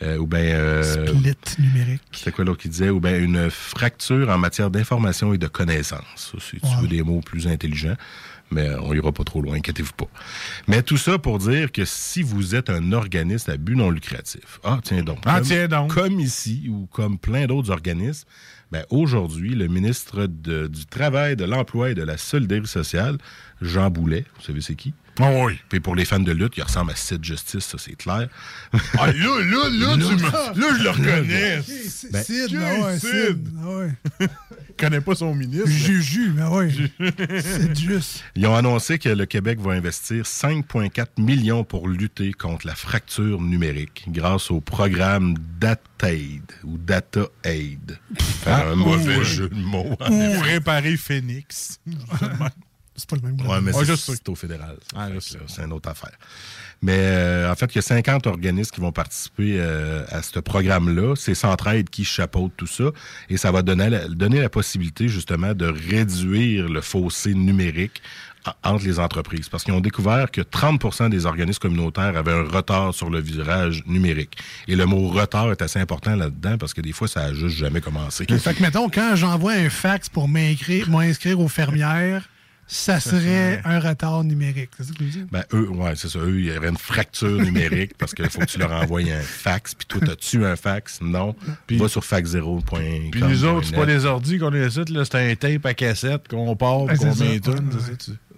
euh, 0.02 0.18
ou 0.18 0.26
bien. 0.26 0.40
euh, 0.40 0.82
Split 1.08 1.34
numérique. 1.58 2.02
C'était 2.12 2.30
quoi 2.32 2.44
l'autre 2.44 2.62
qui 2.62 2.68
disait? 2.68 2.90
Ou 2.90 3.00
bien 3.00 3.18
une 3.18 3.50
fracture 3.50 4.28
en 4.30 4.38
matière 4.38 4.70
d'information 4.70 5.34
et 5.34 5.38
de 5.38 5.48
connaissance. 5.48 6.32
Si 6.38 6.60
tu 6.60 6.66
veux 6.80 6.88
des 6.88 7.02
mots 7.02 7.20
plus 7.20 7.48
intelligents. 7.48 7.96
Mais 8.50 8.68
on 8.82 8.92
ira 8.92 9.12
pas 9.12 9.24
trop 9.24 9.40
loin, 9.40 9.56
inquiétez-vous 9.56 9.94
pas. 9.94 10.08
Mais 10.68 10.82
tout 10.82 10.98
ça 10.98 11.16
pour 11.18 11.38
dire 11.38 11.72
que 11.72 11.86
si 11.86 12.22
vous 12.22 12.54
êtes 12.54 12.68
un 12.68 12.92
organisme 12.92 13.50
à 13.50 13.56
but 13.56 13.74
non 13.76 13.88
lucratif, 13.90 14.60
ah 14.62 14.78
tiens 14.84 15.02
donc, 15.02 15.20
Ah, 15.24 15.38
comme, 15.38 15.46
tiens 15.48 15.68
donc. 15.68 15.94
comme 15.94 16.20
ici 16.20 16.66
ou 16.68 16.86
comme 16.92 17.16
plein 17.18 17.46
d'autres 17.46 17.70
organismes, 17.70 18.26
ben 18.72 18.84
aujourd'hui, 18.90 19.54
le 19.54 19.66
ministre 19.68 20.26
de- 20.26 20.66
du 20.66 20.86
Travail, 20.86 21.36
de 21.36 21.44
l'Emploi 21.44 21.90
et 21.90 21.94
de 21.94 22.02
la 22.02 22.16
Solidarité 22.16 22.66
sociale, 22.66 23.18
Jean 23.60 23.90
Boulet, 23.90 24.24
vous 24.38 24.42
savez 24.46 24.60
c'est 24.62 24.74
qui? 24.74 24.94
Ah 25.20 25.30
oui. 25.44 25.58
Puis 25.68 25.78
pour 25.78 25.94
les 25.94 26.06
fans 26.06 26.18
de 26.20 26.32
lutte, 26.32 26.54
il 26.56 26.62
ressemble 26.62 26.90
à 26.92 26.96
Sid 26.96 27.22
Justice, 27.22 27.66
ça 27.66 27.76
c'est 27.78 27.94
clair. 27.96 28.28
Ah, 28.98 29.12
là, 29.12 29.12
là, 29.12 29.68
là, 29.70 29.94
tu 29.96 30.14
me- 30.14 30.60
là, 30.60 30.76
je 30.78 30.82
le 30.82 30.90
reconnais. 30.90 31.60
Ben, 32.10 32.24
Sid, 32.24 32.58
ah 32.58 32.86
ouais, 32.86 32.98
Sid. 32.98 33.48
ah 33.62 33.68
ouais. 33.68 34.28
Je 34.78 34.84
connais 34.86 35.00
pas 35.00 35.14
son 35.14 35.34
ministre. 35.34 35.68
Juju, 35.68 36.32
mais 36.34 36.44
ouais. 36.44 36.70
C'est 37.40 37.78
juste. 37.78 38.24
Ils 38.36 38.46
ont 38.46 38.54
annoncé 38.54 38.98
que 38.98 39.08
le 39.08 39.26
Québec 39.26 39.60
va 39.60 39.72
investir 39.72 40.24
5,4 40.24 41.06
millions 41.18 41.64
pour 41.64 41.88
lutter 41.88 42.32
contre 42.32 42.66
la 42.66 42.74
fracture 42.74 43.40
numérique 43.40 44.04
grâce 44.08 44.50
au 44.50 44.60
programme 44.60 45.34
DataAid 45.60 46.42
ou 46.64 46.78
Data 46.78 47.26
Aid. 47.44 47.98
Ah, 48.46 48.68
un 48.68 48.76
mauvais 48.76 49.18
ou- 49.18 49.24
jeu 49.24 49.48
de 49.48 49.54
mots. 49.54 49.96
Ou 50.10 50.40
réparer 50.40 50.96
Phoenix. 50.96 51.80
C'est 52.94 53.08
pas 53.08 53.16
le 53.16 53.22
même 53.22 53.40
Ouais, 53.46 53.60
mais 53.62 53.72
Ah, 53.74 53.96
c'est- 53.96 54.28
au 54.28 54.34
fédéral. 54.34 54.76
Ah, 54.94 55.08
C'est 55.20 55.62
une 55.62 55.72
autre 55.72 55.88
affaire. 55.88 56.12
Mais 56.82 56.98
euh, 56.98 57.50
en 57.50 57.54
fait, 57.54 57.66
il 57.72 57.76
y 57.76 57.78
a 57.78 57.82
50 57.82 58.26
organismes 58.26 58.72
qui 58.72 58.80
vont 58.80 58.90
participer 58.90 59.56
euh, 59.60 60.04
à 60.10 60.20
ce 60.22 60.40
programme-là. 60.40 61.14
C'est 61.16 61.34
Centraide 61.34 61.88
qui 61.88 62.04
chapeaute 62.04 62.52
tout 62.56 62.66
ça. 62.66 62.90
Et 63.30 63.36
ça 63.36 63.52
va 63.52 63.62
donner 63.62 63.88
la, 63.88 64.48
possibilité, 64.48 65.06
justement, 65.08 65.54
de 65.54 65.66
réduire 65.66 66.68
le 66.68 66.80
fossé 66.80 67.34
numérique 67.34 68.02
en- 68.44 68.72
entre 68.74 68.84
les 68.84 68.98
entreprises. 68.98 69.48
Parce 69.48 69.62
qu'ils 69.62 69.74
ont 69.74 69.80
découvert 69.80 70.28
que 70.32 70.40
30% 70.40 71.08
des 71.08 71.24
organismes 71.24 71.60
communautaires 71.60 72.16
avaient 72.16 72.32
un 72.32 72.48
retard 72.48 72.92
sur 72.92 73.10
le 73.10 73.20
virage 73.20 73.84
numérique. 73.86 74.36
Et 74.66 74.74
le 74.74 74.84
mot 74.84 75.06
retard 75.08 75.52
est 75.52 75.62
assez 75.62 75.78
important 75.78 76.16
là-dedans 76.16 76.58
parce 76.58 76.74
que 76.74 76.80
des 76.80 76.92
fois, 76.92 77.06
ça 77.06 77.20
a 77.20 77.32
juste 77.32 77.56
jamais 77.56 77.80
commencé. 77.80 78.26
Fait 78.26 78.54
que, 78.54 78.62
mettons, 78.62 78.88
quand 78.90 79.14
j'envoie 79.14 79.52
un 79.52 79.70
fax 79.70 80.08
pour 80.08 80.26
m'inscrire 80.28 81.38
aux 81.38 81.48
fermières, 81.48 82.28
ça 82.66 83.00
serait 83.00 83.60
un 83.64 83.80
retard 83.80 84.24
numérique. 84.24 84.70
C'est 84.76 84.84
ça 84.84 84.92
que 84.92 85.04
veux 85.04 85.10
dire? 85.10 85.26
Ben, 85.30 85.44
eux, 85.52 85.68
ouais, 85.68 85.92
c'est 85.96 86.08
ça. 86.08 86.18
Eux, 86.20 86.40
il 86.40 86.46
y 86.46 86.56
aurait 86.56 86.68
une 86.68 86.78
fracture 86.78 87.40
numérique 87.40 87.92
parce 87.98 88.14
qu'il 88.14 88.28
faut 88.30 88.40
que 88.40 88.46
tu 88.46 88.58
leur 88.58 88.72
envoies 88.72 89.12
un 89.12 89.20
fax. 89.20 89.74
Puis 89.74 89.86
toi, 89.86 90.00
t'as-tu 90.04 90.44
un 90.44 90.56
fax? 90.56 91.00
Non. 91.00 91.34
Puis 91.66 91.76
va 91.76 91.88
sur 91.88 92.02
fax0.com. 92.02 93.10
Puis 93.10 93.22
nous 93.22 93.44
autres, 93.44 93.66
c'est 93.68 93.76
pas 93.76 93.86
des 93.86 94.04
ordis 94.04 94.38
qu'on 94.38 94.50
les 94.50 94.62
là, 94.62 95.04
c'est 95.04 95.14
un 95.14 95.34
tape 95.34 95.66
à 95.66 95.74
cassette 95.74 96.28
qu'on 96.28 96.56
part, 96.56 96.86
qu'on 96.86 97.14
met 97.16 97.40
tout. 97.40 97.54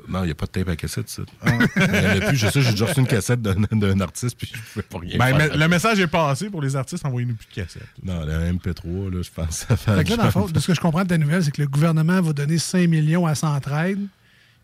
Non, 0.08 0.22
il 0.22 0.26
n'y 0.26 0.32
a 0.32 0.34
pas 0.34 0.46
de 0.46 0.50
tape 0.50 0.68
à 0.68 0.76
cassette, 0.76 1.08
ça. 1.08 1.22
Il 1.46 1.52
y 1.52 1.54
en 1.54 1.60
a 1.60 2.26
plus. 2.28 2.36
Je 2.36 2.48
sais, 2.48 2.60
j'ai 2.62 2.70
déjà 2.72 2.86
reçu 2.86 3.00
une 3.00 3.06
cassette 3.06 3.40
d'un 3.42 3.54
d'un 3.54 4.00
artiste, 4.00 4.36
puis 4.36 4.50
je 4.52 4.56
ne 4.58 4.62
pouvais 4.62 4.82
pas 4.82 4.98
rien 4.98 5.18
Ben, 5.18 5.26
faire. 5.38 5.50
mais 5.52 5.56
le 5.56 5.68
message 5.68 6.00
est 6.00 6.06
passé 6.06 6.50
pour 6.50 6.62
les 6.62 6.76
artistes, 6.76 7.04
envoyez-nous 7.04 7.34
plus 7.34 7.46
de 7.48 7.54
cassettes. 7.62 7.82
Non, 8.02 8.24
le 8.24 8.52
MP3, 8.52 9.10
là, 9.10 9.22
je 9.22 9.30
pense 9.30 9.46
que 9.48 9.54
ça 9.68 9.76
fait... 9.76 9.94
Fait 9.96 10.04
que 10.04 10.10
là, 10.10 10.16
dans 10.16 10.24
le 10.24 10.30
fond, 10.30 10.46
de 10.46 10.58
ce 10.60 10.66
que 10.66 10.74
je 10.74 10.80
comprends 10.80 11.02
de 11.04 11.08
ta 11.08 11.18
nouvelle, 11.18 11.42
c'est 11.44 11.50
que 11.52 11.62
le 11.62 11.68
gouvernement 11.68 12.20
va 12.20 12.32
donner 12.32 12.58
5 12.58 12.88
millions 12.88 13.26
à 13.26 13.34
Centraide. 13.34 14.00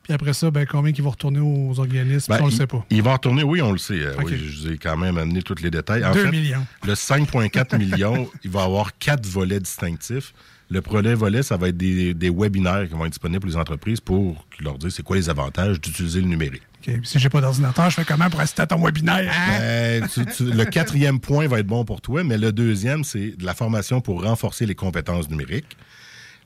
Puis 0.02 0.14
après 0.14 0.32
ça, 0.32 0.50
ben, 0.50 0.66
combien 0.66 0.92
qui 0.92 1.02
vont 1.02 1.10
retourner 1.10 1.40
aux 1.40 1.78
organismes, 1.78 2.32
Ben, 2.32 2.38
on 2.42 2.46
le 2.46 2.52
il- 2.52 2.56
sait 2.56 2.66
pas. 2.66 2.84
Il 2.90 3.02
va 3.02 3.12
retourner, 3.12 3.42
oui, 3.42 3.60
on 3.60 3.70
le 3.72 3.78
sait. 3.78 4.00
Euh. 4.00 4.14
Oui, 4.24 4.32
je 4.36 4.60
vous 4.68 4.72
ai 4.72 4.78
quand 4.78 4.96
même 4.96 5.18
amené 5.18 5.42
tous 5.42 5.62
les 5.62 5.70
détails. 5.70 6.04
En 6.04 6.12
Deux 6.12 6.24
fait, 6.24 6.30
millions. 6.30 6.66
Le 6.86 6.94
5,4 6.94 7.76
millions, 7.78 8.28
il 8.42 8.50
va 8.50 8.62
avoir 8.64 8.96
quatre 8.98 9.26
volets 9.26 9.60
distinctifs. 9.60 10.32
Le 10.72 10.80
premier 10.80 11.14
volet, 11.14 11.42
ça 11.42 11.56
va 11.56 11.68
être 11.68 11.76
des, 11.76 12.14
des 12.14 12.30
webinaires 12.30 12.86
qui 12.88 12.94
vont 12.94 13.04
être 13.04 13.10
disponibles 13.12 13.40
pour 13.40 13.50
les 13.50 13.56
entreprises 13.56 14.00
pour 14.00 14.46
leur 14.60 14.78
dire 14.78 14.92
c'est 14.92 15.02
quoi 15.02 15.16
les 15.16 15.28
avantages 15.28 15.80
d'utiliser 15.80 16.20
le 16.20 16.28
numérique. 16.28 16.62
Si 17.02 17.18
j'ai 17.18 17.28
pas 17.28 17.40
d'ordinateur, 17.40 17.90
je 17.90 17.96
fais 17.96 18.04
comment 18.04 18.30
pour 18.30 18.40
assister 18.40 18.62
à 18.62 18.66
ton 18.66 18.82
webinaire? 18.82 19.30
Ben, 19.58 20.06
tu- 20.08 20.24
tu- 20.26 20.44
le 20.44 20.64
quatrième 20.64 21.18
point 21.20 21.46
va 21.48 21.58
être 21.58 21.66
bon 21.66 21.84
pour 21.84 22.00
toi, 22.00 22.22
mais 22.24 22.38
le 22.38 22.52
deuxième, 22.52 23.04
c'est 23.04 23.36
de 23.36 23.44
la 23.44 23.52
formation 23.52 24.00
pour 24.00 24.22
renforcer 24.22 24.64
les 24.64 24.74
compétences 24.76 25.28
numériques. 25.28 25.76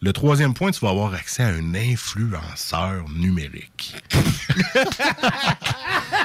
Le 0.00 0.12
troisième 0.12 0.52
point, 0.54 0.70
tu 0.70 0.80
vas 0.80 0.90
avoir 0.90 1.14
accès 1.14 1.42
à 1.42 1.48
un 1.48 1.74
influenceur 1.74 3.04
numérique. 3.16 3.96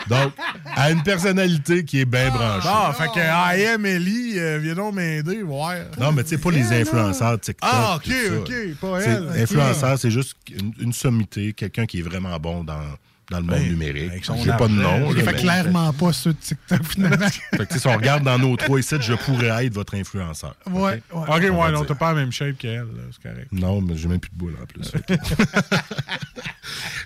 Donc, 0.10 0.34
à 0.76 0.92
une 0.92 1.04
personnalité 1.04 1.86
qui 1.86 2.02
est 2.02 2.06
bien 2.06 2.30
branchée. 2.30 2.68
Ah, 2.70 2.94
fait 2.98 3.08
que 3.08 3.20
I 3.20 3.66
am 3.68 3.86
Ellie, 3.86 4.40
euh, 4.40 4.58
viens 4.58 4.74
donc 4.74 4.96
m'aider, 4.96 5.44
ouais. 5.44 5.86
Non, 6.00 6.12
mais 6.12 6.24
tu 6.24 6.30
sais, 6.30 6.38
pas 6.38 6.52
les 6.52 6.72
influenceurs 6.74 7.40
TikTok. 7.40 7.70
Ah, 7.72 7.96
ok, 7.98 8.04
tout 8.04 8.12
ça. 8.12 8.40
ok, 8.40 8.54
pas 8.82 9.02
elle. 9.02 9.24
ok. 9.24 9.38
Influenceur, 9.38 10.00
c'est 10.00 10.12
juste 10.12 10.36
une, 10.50 10.74
une 10.80 10.94
sommité, 10.94 11.54
quelqu'un 11.54 11.86
qui 11.86 12.00
est 12.00 12.04
vraiment 12.04 12.38
bon 12.40 12.64
dans, 12.64 12.82
dans 13.30 13.38
le 13.38 13.44
monde 13.44 13.60
Ben, 13.60 13.70
numérique. 13.70 14.24
J'ai 14.44 14.52
pas 14.52 14.68
de 14.68 14.74
nom. 14.74 15.12
Fait 15.12 15.24
mais- 15.24 15.34
clairement 15.34 15.94
pas 15.94 16.12
ceux 16.14 16.34
de 16.34 16.38
TikTok, 16.40 16.84
finalement. 16.84 17.28
Fait 17.58 17.66
que, 17.68 17.80
si 17.80 17.88
on 17.88 17.96
regarde 17.96 18.24
dans 18.24 18.40
nos 18.40 18.56
trois 18.58 18.80
ici, 18.80 18.96
je 19.00 19.14
pourrais 19.14 19.66
être 19.68 19.74
votre 19.74 19.96
influenceur. 19.96 20.56
Ouais, 20.70 20.82
ouais. 20.82 21.02
Ok, 21.14 21.14
On 21.14 21.26
va 21.26 21.38
ouais, 21.40 21.72
non, 21.72 21.86
t'as 21.86 21.96
pas 21.96 22.10
la 22.14 22.16
même 22.22 22.32
shape 22.32 22.58
qu'elle, 22.58 22.88
c'est 23.12 23.30
correct. 23.30 23.48
Non, 23.52 23.82
mais 23.82 23.96
j'ai 23.98 24.08
même 24.08 24.20
plus 24.20 24.32
de 24.32 24.36
boule 24.38 24.56
en 24.62 24.66
plus. 24.66 24.92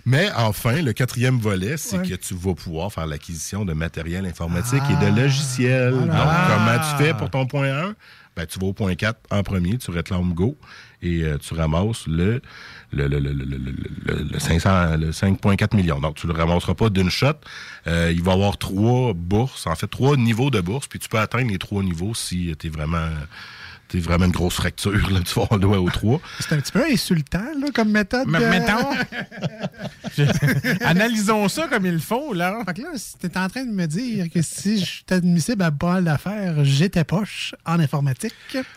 Mais 0.05 0.29
enfin, 0.35 0.81
le 0.81 0.93
quatrième 0.93 1.39
volet, 1.39 1.77
c'est 1.77 1.97
Ouais. 1.97 2.07
que 2.09 2.15
tu 2.15 2.33
vas 2.33 2.53
pouvoir 2.53 2.91
faire 2.91 3.05
l'acquisition 3.05 3.63
de 3.65 3.73
matériel 3.73 4.25
informatique 4.25 4.83
et 4.89 4.95
de 5.05 5.11
Ah, 5.11 5.21
logiciels. 5.21 5.91
voilà. 5.93 6.13
Donc, 6.13 6.57
comment 6.57 6.79
tu 6.97 7.03
fais 7.03 7.13
pour 7.13 7.29
ton 7.29 7.45
point 7.45 7.71
1? 7.89 7.95
Ben, 8.35 8.45
tu 8.47 8.59
vas 8.59 8.65
au 8.67 8.73
point 8.73 8.95
4 8.95 9.19
en 9.29 9.43
premier, 9.43 9.77
tu 9.77 9.91
réclames 9.91 10.33
Go 10.33 10.57
et 11.01 11.21
euh, 11.23 11.37
tu 11.37 11.53
ramasses 11.53 12.07
le, 12.07 12.41
le, 12.93 13.07
le, 13.07 13.19
le, 13.19 13.33
le, 13.33 13.45
le, 13.45 13.57
le- 14.05 14.23
le 14.31 14.39
500 14.39 14.97
le 14.97 15.11
5,4 15.11 15.75
millions. 15.75 15.99
Donc, 15.99 16.15
tu 16.15 16.27
le 16.27 16.33
ramasseras 16.33 16.73
pas 16.75 16.89
d'une 16.89 17.09
shot. 17.09 17.33
Euh, 17.87 18.11
il 18.15 18.21
va 18.23 18.31
y 18.31 18.35
avoir 18.35 18.57
trois 18.57 19.13
bourses, 19.13 19.67
en 19.67 19.75
fait, 19.75 19.87
trois 19.87 20.15
niveaux 20.17 20.49
de 20.49 20.61
bourse, 20.61 20.87
puis 20.87 20.99
tu 20.99 21.09
peux 21.09 21.19
atteindre 21.19 21.49
les 21.51 21.57
trois 21.57 21.83
niveaux 21.83 22.13
si 22.13 22.55
tu 22.59 22.67
es 22.67 22.69
vraiment... 22.69 23.07
T'es 23.93 23.99
vraiment 23.99 24.25
une 24.25 24.31
grosse 24.31 24.55
fracture, 24.55 24.91
là, 25.11 25.19
tu 25.23 25.39
vas 25.39 25.47
le 25.51 25.59
doigt 25.59 25.79
aux 25.79 25.89
trois. 25.91 26.19
C'est 26.39 26.55
un 26.55 26.59
petit 26.59 26.71
peu 26.71 26.83
insultant, 26.91 27.45
là, 27.59 27.67
comme 27.71 27.91
méthode. 27.91 28.27
Mais 28.27 28.39
de- 28.39 28.45
mettons. 28.47 28.89
Analysons 30.81 31.47
ça 31.47 31.67
comme 31.67 31.85
il 31.85 31.99
faut, 31.99 32.33
là. 32.33 32.57
Fait 32.65 32.73
que 32.73 32.81
là, 32.81 32.89
si 32.95 33.17
t'es 33.17 33.37
en 33.37 33.47
train 33.49 33.65
de 33.65 33.71
me 33.71 33.85
dire 33.85 34.25
que 34.33 34.41
si 34.41 34.79
je 34.79 34.85
suis 34.85 35.05
admissible 35.11 35.61
à 35.61 35.71
pas 35.71 35.93
mal 35.93 36.03
d'affaires, 36.05 36.63
j'étais 36.65 37.03
poche 37.03 37.53
en 37.67 37.79
informatique. 37.79 38.33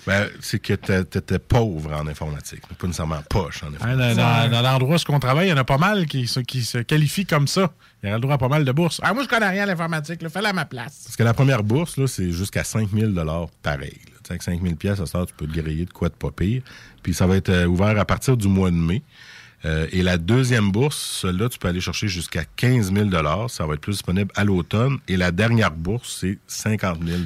Ben, 0.06 0.28
c'est 0.40 0.58
que 0.58 0.74
t'étais 0.74 1.38
pauvre 1.38 1.92
en 1.94 2.06
informatique, 2.06 2.60
pas 2.78 2.86
nécessairement 2.86 3.22
poche 3.28 3.62
en 3.62 3.68
Hein, 3.68 3.70
informatique. 3.98 4.16
dans 4.18 4.42
dans- 4.44 4.50
dans 4.50 4.62
l'endroit 4.62 4.96
où 4.96 5.12
on 5.14 5.18
travaille, 5.20 5.46
il 5.48 5.50
y 5.50 5.54
en 5.54 5.56
a 5.56 5.64
pas 5.64 5.78
mal 5.78 6.04
qui, 6.06 6.26
se- 6.26 6.40
qui 6.40 6.62
se 6.62 6.78
qualifient 6.78 7.26
comme 7.26 7.48
ça. 7.48 7.72
Il 8.02 8.06
y 8.06 8.08
aurait 8.10 8.18
le 8.18 8.22
droit 8.22 8.34
à 8.34 8.38
pas 8.38 8.48
mal 8.48 8.64
de 8.66 8.72
bourses. 8.72 9.00
Ah, 9.02 9.14
moi, 9.14 9.22
je 9.24 9.28
connais 9.28 9.48
rien 9.48 9.62
à 9.62 9.66
l'informatique, 9.66 10.20
là. 10.20 10.28
Fais-le 10.28 10.46
à 10.48 10.52
ma 10.52 10.66
place. 10.66 11.04
Parce 11.06 11.16
que 11.16 11.22
la 11.22 11.32
première 11.34 11.62
bourse, 11.62 11.96
là, 11.96 12.06
c'est 12.06 12.30
jusqu'à 12.32 12.64
5000 12.64 13.14
pareil. 13.62 13.98
là. 14.06 14.15
Avec 14.30 14.42
5000 14.42 14.76
pièces, 14.76 15.00
à 15.00 15.06
ça, 15.06 15.24
tu 15.26 15.34
peux 15.34 15.46
te 15.46 15.58
griller 15.58 15.84
de 15.84 15.92
quoi 15.92 16.08
de 16.08 16.14
pas 16.14 16.30
pire. 16.30 16.62
Puis 17.02 17.14
ça 17.14 17.26
va 17.26 17.36
être 17.36 17.48
euh, 17.50 17.66
ouvert 17.66 17.98
à 17.98 18.04
partir 18.04 18.36
du 18.36 18.48
mois 18.48 18.70
de 18.70 18.76
mai. 18.76 19.02
Euh, 19.64 19.86
et 19.90 20.02
la 20.02 20.18
deuxième 20.18 20.70
bourse, 20.70 21.20
celle-là, 21.22 21.48
tu 21.48 21.58
peux 21.58 21.68
aller 21.68 21.80
chercher 21.80 22.08
jusqu'à 22.08 22.44
15 22.44 22.92
000 22.92 23.10
Ça 23.48 23.66
va 23.66 23.74
être 23.74 23.80
plus 23.80 23.92
disponible 23.92 24.30
à 24.34 24.44
l'automne. 24.44 24.98
Et 25.08 25.16
la 25.16 25.32
dernière 25.32 25.70
bourse, 25.72 26.18
c'est 26.20 26.38
50 26.46 26.98
000 27.04 27.20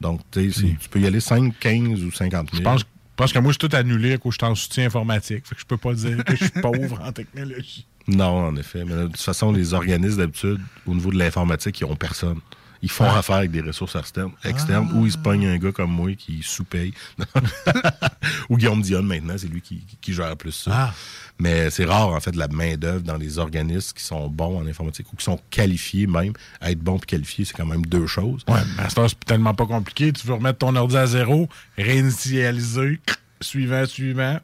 Donc, 0.00 0.20
tu 0.30 0.50
sais, 0.52 0.60
c'est- 0.60 0.78
tu 0.78 0.88
peux 0.88 1.00
y 1.00 1.06
aller 1.06 1.20
5, 1.20 1.52
15 1.58 2.02
ou 2.04 2.10
50 2.12 2.50
000 2.52 2.58
Je 2.58 2.62
pense, 2.62 2.84
Parce 3.16 3.32
que 3.34 3.38
moi, 3.40 3.52
je 3.52 3.58
suis 3.60 3.68
tout 3.68 3.76
annulé 3.76 4.14
à 4.14 4.18
cause 4.18 4.32
je 4.34 4.38
suis 4.46 4.50
en 4.50 4.54
soutien 4.54 4.86
informatique. 4.86 5.46
Fait 5.46 5.54
que 5.54 5.60
je 5.60 5.66
peux 5.66 5.76
pas 5.76 5.92
dire 5.92 6.24
que 6.24 6.34
je 6.36 6.44
suis 6.44 6.60
pauvre 6.62 7.00
en 7.04 7.12
technologie. 7.12 7.86
Non, 8.08 8.46
en 8.46 8.56
effet. 8.56 8.84
Mais 8.86 8.94
de 8.94 9.06
toute 9.08 9.20
façon, 9.20 9.52
les 9.52 9.74
organismes, 9.74 10.16
d'habitude, 10.18 10.60
au 10.86 10.94
niveau 10.94 11.10
de 11.10 11.18
l'informatique, 11.18 11.80
ils 11.80 11.86
n'ont 11.86 11.96
personne. 11.96 12.38
Ils 12.82 12.90
font 12.90 13.04
Ah. 13.04 13.18
affaire 13.18 13.36
avec 13.36 13.50
des 13.50 13.60
ressources 13.60 13.94
externes, 13.96 14.32
externes 14.44 14.90
ou 14.94 15.04
ils 15.06 15.12
se 15.12 15.18
pognent 15.18 15.46
un 15.46 15.58
gars 15.58 15.72
comme 15.72 15.90
moi 15.90 16.14
qui 16.14 16.42
sous-paye. 16.42 16.92
ou 18.48 18.56
Guillaume 18.56 18.80
Dionne, 18.82 19.06
maintenant, 19.06 19.34
c'est 19.36 19.48
lui 19.48 19.60
qui, 19.60 19.84
qui 20.00 20.12
gère 20.14 20.36
plus 20.36 20.52
ça. 20.52 20.70
Ah. 20.74 20.94
Mais 21.38 21.70
c'est 21.70 21.84
rare, 21.84 22.08
en 22.08 22.20
fait, 22.20 22.34
la 22.36 22.48
main-d'œuvre 22.48 23.02
dans 23.02 23.16
les 23.16 23.38
organismes 23.38 23.92
qui 23.96 24.02
sont 24.04 24.28
bons 24.28 24.58
en 24.58 24.66
informatique 24.66 25.12
ou 25.12 25.16
qui 25.16 25.24
sont 25.24 25.40
qualifiés 25.50 26.06
même. 26.06 26.32
Être 26.62 26.80
bon 26.80 26.96
et 26.98 27.00
qualifié, 27.00 27.44
c'est 27.44 27.54
quand 27.54 27.66
même 27.66 27.84
deux 27.86 28.06
choses. 28.06 28.44
Ouais, 28.48 28.60
temps, 28.94 29.08
c'est 29.08 29.24
tellement 29.24 29.54
pas 29.54 29.66
compliqué. 29.66 30.12
Tu 30.12 30.26
veux 30.26 30.34
remettre 30.34 30.58
ton 30.58 30.74
ordi 30.76 30.96
à 30.96 31.06
zéro, 31.06 31.48
réinitialiser, 31.78 33.00
suivant, 33.40 33.86
suivant, 33.86 34.38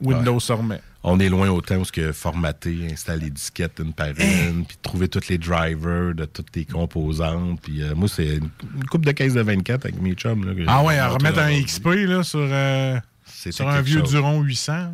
Windows 0.00 0.40
se 0.40 0.52
remet. 0.52 0.80
On 1.04 1.18
est 1.18 1.28
loin 1.28 1.48
autant 1.50 1.76
où 1.76 1.84
ce 1.84 1.90
que 1.92 2.12
formater, 2.12 2.88
installer 2.92 3.24
les 3.24 3.30
disquettes 3.30 3.80
une 3.84 3.92
par 3.92 4.08
une, 4.18 4.64
puis 4.64 4.76
trouver 4.82 5.08
tous 5.08 5.28
les 5.28 5.36
drivers 5.38 6.14
de 6.14 6.24
toutes 6.26 6.54
les 6.54 6.64
composantes. 6.64 7.60
Puis 7.60 7.82
euh, 7.82 7.94
moi, 7.96 8.08
c'est 8.08 8.36
une, 8.36 8.48
une 8.76 8.84
coupe 8.88 9.04
de 9.04 9.10
caisse 9.12 9.34
de 9.34 9.40
24 9.40 9.86
avec 9.86 10.00
mes 10.00 10.14
chums. 10.14 10.44
Là, 10.46 10.54
que 10.54 10.64
Ah 10.68 10.84
ouais, 10.84 10.98
à 10.98 11.08
remettre 11.08 11.40
un. 11.40 11.60
XP 11.62 11.86
là, 12.06 12.22
sur, 12.22 12.38
euh, 12.40 12.98
sur 13.26 13.68
un 13.68 13.80
vieux 13.80 13.98
chose. 14.00 14.10
Duron 14.12 14.40
800. 14.42 14.72
là. 14.72 14.90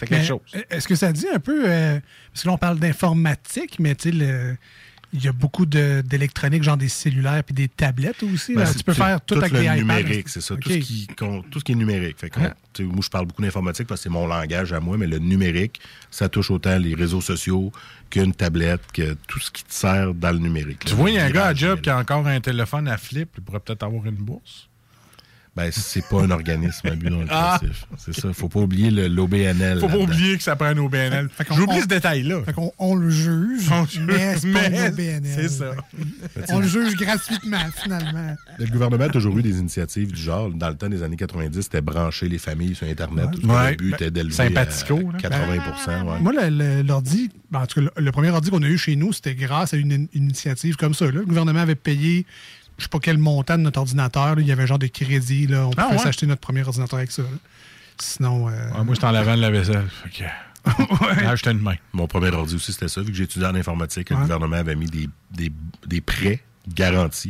C'est 0.00 0.08
quelque 0.08 0.26
chose. 0.26 0.40
Est-ce 0.70 0.88
que 0.88 0.96
ça 0.96 1.12
dit 1.12 1.26
un 1.32 1.38
peu. 1.38 1.64
euh, 1.70 2.00
parce 2.32 2.42
que 2.42 2.48
là, 2.48 2.54
on 2.54 2.58
parle 2.58 2.80
d'informatique, 2.80 3.78
mais 3.78 3.94
tu 3.94 4.10
sais, 4.10 4.16
le- 4.16 4.56
il 5.14 5.24
y 5.24 5.28
a 5.28 5.32
beaucoup 5.32 5.64
de- 5.64 6.02
d'électronique, 6.04 6.64
genre 6.64 6.76
des 6.76 6.88
cellulaires 6.88 7.44
puis 7.44 7.54
des 7.54 7.68
tablettes 7.68 8.22
aussi. 8.24 8.54
Ben, 8.54 8.64
là. 8.64 8.74
tu 8.74 8.82
peux 8.82 8.92
faire 8.92 9.20
tout, 9.20 9.36
avec 9.36 9.52
le 9.52 9.60
des 9.60 9.70
numérique, 9.76 10.28
c'est 10.28 10.40
ça. 10.40 10.56
Tout, 10.56 10.68
ce 10.68 10.78
qui, 10.78 11.06
tout 11.16 11.58
ce 11.60 11.64
qui 11.64 11.72
est 11.72 11.76
numérique. 11.76 12.18
Fait 12.18 12.30
que, 12.30 12.40
moi, 12.40 13.00
je 13.00 13.08
parle 13.08 13.26
beaucoup 13.26 13.40
d'informatique 13.40 13.86
parce 13.86 14.00
que 14.00 14.02
c'est 14.04 14.10
mon 14.10 14.26
langage 14.26 14.72
à 14.72 14.80
moi, 14.80 14.98
mais 14.98 15.06
le 15.06 15.20
numérique, 15.20 15.80
ça 16.10 16.28
touche 16.28 16.50
autant 16.50 16.76
les 16.78 16.94
réseaux 16.94 17.20
sociaux 17.20 17.70
qu'une 18.10 18.34
tablette, 18.34 18.82
que 18.92 19.14
tout 19.28 19.38
ce 19.38 19.52
qui 19.52 19.64
te 19.64 19.72
sert 19.72 20.12
dans 20.14 20.32
le 20.32 20.38
numérique. 20.38 20.80
Tu 20.80 20.90
là. 20.90 20.94
vois, 20.96 21.10
il 21.10 21.16
y 21.16 21.18
a 21.18 21.24
un 21.26 21.30
gars 21.30 21.46
à 21.46 21.54
job 21.54 21.80
qui 21.80 21.90
a 21.90 21.98
encore 21.98 22.26
un 22.26 22.40
téléphone 22.40 22.88
à 22.88 22.96
flip, 22.96 23.28
il 23.36 23.42
pourrait 23.44 23.60
peut-être 23.60 23.84
avoir 23.84 24.04
une 24.06 24.16
bourse. 24.16 24.68
Ben, 25.56 25.70
c'est 25.70 26.04
pas 26.08 26.20
un 26.22 26.30
organisme 26.32 26.88
à 26.88 26.96
but 26.96 27.10
non 27.10 27.24
Ah. 27.30 27.58
lucratif. 27.62 27.86
C'est 27.96 28.12
ça. 28.20 28.32
Faut 28.32 28.48
pas 28.48 28.58
oublier 28.58 28.90
le- 28.90 29.06
l'OBNL. 29.06 29.78
Faut 29.78 29.88
pas 29.88 29.98
oublier 29.98 30.36
que 30.36 30.42
ça 30.42 30.56
prend 30.56 30.66
un 30.66 30.78
OBNL. 30.78 31.28
J'oublie 31.52 31.80
ce 31.80 31.86
détail-là. 31.86 32.42
Fait 32.44 32.52
qu'on 32.52 32.72
on 32.80 32.96
le 32.96 33.08
juge, 33.08 33.70
mais 34.00 34.36
c'est 34.36 34.52
pas 34.52 34.88
OBNL. 34.88 35.22
c'est 35.24 35.48
ça. 35.48 35.70
On 36.50 36.58
le 36.58 36.66
juge 36.66 36.96
gratuitement, 36.96 37.58
finalement. 37.80 38.34
Le 38.58 38.66
gouvernement 38.66 39.04
a 39.04 39.08
toujours 39.10 39.38
eu 39.38 39.42
des 39.42 39.58
initiatives 39.58 40.10
du 40.12 40.20
genre. 40.20 40.50
Dans 40.50 40.70
le 40.70 40.76
temps 40.76 40.88
des 40.88 41.04
années 41.04 41.16
90, 41.16 41.62
c'était 41.62 41.80
brancher 41.80 42.28
les 42.28 42.38
familles 42.38 42.74
sur 42.74 42.88
Internet. 42.88 43.26
Tout 43.32 43.46
Ouais. 43.46 43.70
Le 43.70 43.76
but 43.76 43.90
Ben, 43.90 43.94
était 43.96 44.10
d'élever 44.10 44.34
sympathico, 44.34 44.98
à 44.98 45.12
là. 45.12 45.18
80 45.20 46.04
ouais. 46.04 46.20
Moi, 46.20 46.32
l'ordi, 46.82 47.30
ben, 47.52 47.60
en 47.60 47.66
tout 47.66 47.80
cas, 47.80 47.90
le, 47.96 48.02
le 48.04 48.10
premier 48.12 48.30
ordi 48.30 48.50
qu'on 48.50 48.62
a 48.62 48.66
eu 48.68 48.78
chez 48.78 48.96
nous, 48.96 49.12
c'était 49.12 49.36
grâce 49.36 49.72
à 49.72 49.76
une, 49.76 49.92
in- 49.92 50.06
initiative 50.14 50.74
comme 50.76 50.94
ça. 50.94 51.04
là. 51.06 51.12
Le 51.12 51.24
gouvernement 51.26 51.60
avait 51.60 51.74
payé, 51.76 52.26
je 52.78 52.82
sais 52.84 52.88
pas 52.88 52.98
quel 53.00 53.18
montant 53.18 53.56
de 53.56 53.62
notre 53.62 53.78
ordinateur. 53.80 54.34
là. 54.36 54.40
Il 54.42 54.46
y 54.46 54.52
avait 54.52 54.64
un 54.64 54.66
genre 54.66 54.78
de 54.78 54.86
crédit. 54.88 55.46
Là. 55.46 55.66
On 55.66 55.70
Ah, 55.76 55.82
pouvait 55.84 55.96
ouais? 55.96 56.02
s'acheter 56.02 56.26
notre 56.26 56.40
premier 56.40 56.62
ordinateur 56.66 56.98
avec 56.98 57.10
ça. 57.12 57.22
là. 57.22 57.28
Sinon. 58.00 58.48
euh, 58.48 58.52
Ah, 58.74 58.82
moi, 58.84 58.94
j'étais 58.94 59.06
en 59.06 59.12
lavant 59.12 59.36
de 59.36 59.40
la 59.40 59.50
vaisselle. 59.50 59.84
Là, 61.22 61.36
j'étais 61.36 61.52
une 61.52 61.58
main. 61.60 61.74
Mon 61.92 62.06
premier 62.06 62.28
ordi 62.30 62.54
aussi, 62.56 62.72
c'était 62.72 62.88
ça. 62.88 63.02
Vu 63.02 63.08
que 63.08 63.16
j'étudiais 63.16 63.46
en 63.48 63.54
informatique, 63.54 64.08
le 64.10 64.16
gouvernement 64.16 64.56
avait 64.56 64.74
mis 64.74 64.86
des, 64.86 65.08
des, 65.30 65.52
des 65.86 66.00
prêts 66.00 66.40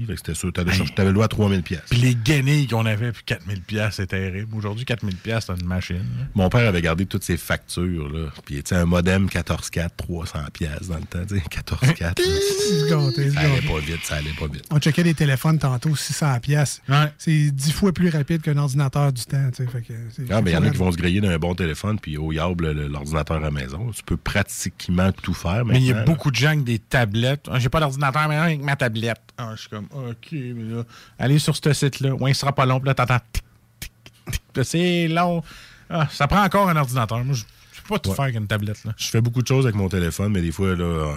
Fait 0.07 0.13
que 0.13 0.17
c'était 0.19 0.35
sûr. 0.35 0.53
Tu 0.53 0.61
avais 0.61 1.09
le 1.09 1.13
droit 1.13 1.25
à 1.25 1.29
3000 1.29 1.63
pièces. 1.63 1.83
Puis 1.91 1.99
les 2.01 2.15
guenilles 2.15 2.67
qu'on 2.69 2.87
avait, 2.87 3.13
puis 3.13 3.23
4000 3.27 3.61
pièces, 3.63 3.95
c'est 3.97 4.07
terrible. 4.07 4.55
Aujourd'hui, 4.57 4.85
4000 4.85 5.17
pièces, 5.17 5.45
c'est 5.47 5.61
une 5.61 5.67
machine. 5.67 5.97
là. 5.97 6.27
Mon 6.35 6.49
père 6.49 6.69
avait 6.69 6.83
gardé 6.83 7.07
toutes 7.07 7.25
ses 7.25 7.37
factures. 7.37 8.09
Là. 8.09 8.29
Puis, 8.45 8.57
tu 8.63 8.69
sais, 8.69 8.77
un 8.77 8.85
modem 8.87 9.27
14.4, 9.27 9.89
300 9.97 10.39
pièces 10.53 10.89
dans 10.89 10.97
le 10.97 11.03
temps. 11.03 11.25
tu 11.27 11.37
sais, 11.39 11.43
14.4. 11.49 12.21
se 12.21 12.89
gâter, 12.89 13.29
se 13.31 13.35
ça 13.35 13.41
allait 13.41 13.61
pas 13.61 13.79
vite, 13.81 14.05
ça 14.05 14.15
allait 14.17 14.31
pas 14.39 14.47
vite. 14.47 14.65
On 14.71 14.79
checkait 14.79 15.03
des 15.03 15.15
téléphones 15.15 15.59
tantôt, 15.59 15.95
600 15.97 16.39
pièces. 16.41 16.81
C'est 17.19 17.51
10 17.51 17.73
fois 17.73 17.93
plus 17.93 18.09
rapide 18.11 18.43
qu'un 18.43 18.57
ordinateur 18.57 19.13
du 19.13 19.25
temps. 19.25 19.51
tu 19.55 19.65
sais, 19.65 19.71
fait 19.71 19.83
que 19.83 19.93
c'est- 20.15 20.23
Ah, 20.31 20.41
mais 20.43 20.53
il 20.53 20.55
y 20.55 20.57
en 20.57 20.63
a 20.65 20.71
qui 20.71 20.77
vont 20.79 20.93
se 20.93 20.97
griller 20.97 21.21
d'un 21.21 21.39
bon 21.39 21.55
téléphone, 21.55 21.99
puis 22.01 22.17
au 22.17 22.33
yable 22.33 22.71
le- 22.73 22.89
l'ordinateur 22.89 23.37
à 23.39 23.41
la 23.41 23.51
maison. 23.51 23.91
Tu 23.95 24.03
peux 24.05 24.17
pratiquement 24.17 25.11
tout 25.13 25.35
faire. 25.35 25.65
Mais 25.65 25.79
il 25.79 25.87
y 25.87 25.93
a 25.93 26.03
beaucoup 26.05 26.31
de 26.31 26.37
gens 26.37 26.49
avec 26.49 26.65
des 26.65 26.79
tablettes. 26.79 27.47
Ah, 27.51 27.59
J'ai 27.59 27.69
pas 27.69 27.81
d'ordinateur, 27.81 28.29
mais 28.29 28.37
avec 28.37 28.63
ma 28.63 28.77
tablette. 28.77 29.21
Ah, 29.37 29.53
je 29.57 29.61
suis 29.63 29.69
comme, 29.71 29.87
OK, 29.93 30.29
mais 30.33 30.75
là, 30.75 30.85
allez 31.19 31.39
sur 31.39 31.57
ce 31.57 31.73
site-là. 31.73 32.15
Ouais, 32.15 32.31
il 32.31 32.35
sera 32.35 32.53
pas 32.55 32.67
long. 32.67 32.79
Puis 32.81 32.87
là, 32.87 32.95
t'entends 32.95 33.19
tic, 33.33 33.43
tic, 33.81 33.93
tic. 34.31 34.43
Là, 34.57 34.65
C'est 34.65 35.09
long. 35.09 35.43
Ah, 35.91 36.09
ça 36.11 36.27
prend 36.29 36.43
encore 36.45 36.69
un 36.69 36.77
ordinateur. 36.77 37.23
Moi, 37.25 37.35
je 37.35 37.43
peux 37.83 37.89
pas 37.89 37.99
tout 37.99 38.11
Ouais. 38.11 38.17
faire 38.17 38.25
avec 38.25 38.37
une 38.37 38.47
tablette. 38.47 38.83
Là. 38.85 38.95
Je 38.97 39.09
fais 39.09 39.21
beaucoup 39.21 39.43
de 39.43 39.47
choses 39.47 39.67
avec 39.67 39.75
mon 39.77 39.89
téléphone, 39.89 40.33
mais 40.33 40.41
des 40.41 40.53
fois, 40.53 40.75
là, 40.75 41.17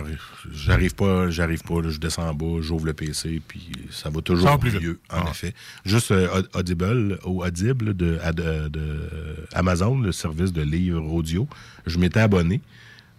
j'arrive 0.52 0.96
pas, 0.96 1.30
j'arrive 1.30 1.62
pas, 1.64 1.82
là, 1.82 1.90
je 1.90 1.98
descends 2.00 2.28
en 2.28 2.34
bas, 2.34 2.60
j'ouvre 2.62 2.86
le 2.88 2.94
PC, 2.94 3.42
puis 3.48 3.72
ça 3.92 4.10
va 4.10 4.20
toujours 4.22 4.58
plus 4.60 4.74
mieux, 4.80 5.00
en 5.12 5.26
effet. 5.32 5.54
Juste 5.86 6.12
euh, 6.12 6.28
Aud- 6.40 6.50
Audible, 6.56 7.20
ou 7.24 7.44
Audible 7.44 7.96
de, 7.96 8.20
euh, 8.22 8.68
de, 8.70 8.80
euh, 8.80 9.36
Amazon, 9.54 9.98
le 10.00 10.12
service 10.12 10.52
de 10.52 10.62
livres 10.64 11.02
audio, 11.14 11.48
je 11.86 11.98
m'étais 12.00 12.20
abonné, 12.20 12.60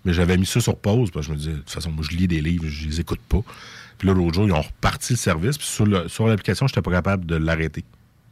mais 0.05 0.13
j'avais 0.13 0.37
mis 0.37 0.45
ça 0.47 0.61
sur 0.61 0.77
pause, 0.77 1.11
parce 1.11 1.27
que 1.27 1.33
je 1.33 1.35
me 1.35 1.39
disais, 1.39 1.53
de 1.53 1.59
toute 1.59 1.71
façon, 1.71 1.91
moi, 1.91 2.05
je 2.09 2.15
lis 2.17 2.29
des 2.29 2.43
livres, 2.43 2.67
je 2.69 2.87
les 2.87 3.01
écoute 3.01 3.21
pas. 3.29 3.41
Puis 3.99 4.09
là, 4.09 4.15
l'autre 4.15 4.35
jour, 4.35 4.47
ils 4.47 4.53
ont 4.53 4.63
reparti 4.63 5.15
le 5.15 5.19
service, 5.19 5.59
puis 5.59 5.67
sur 5.67 5.85
le- 5.87 6.09
sur 6.09 6.27
l'application, 6.27 6.67
j'étais 6.69 6.83
pas 6.83 6.93
capable 6.93 7.27
de 7.27 7.37
l'arrêter. 7.37 7.85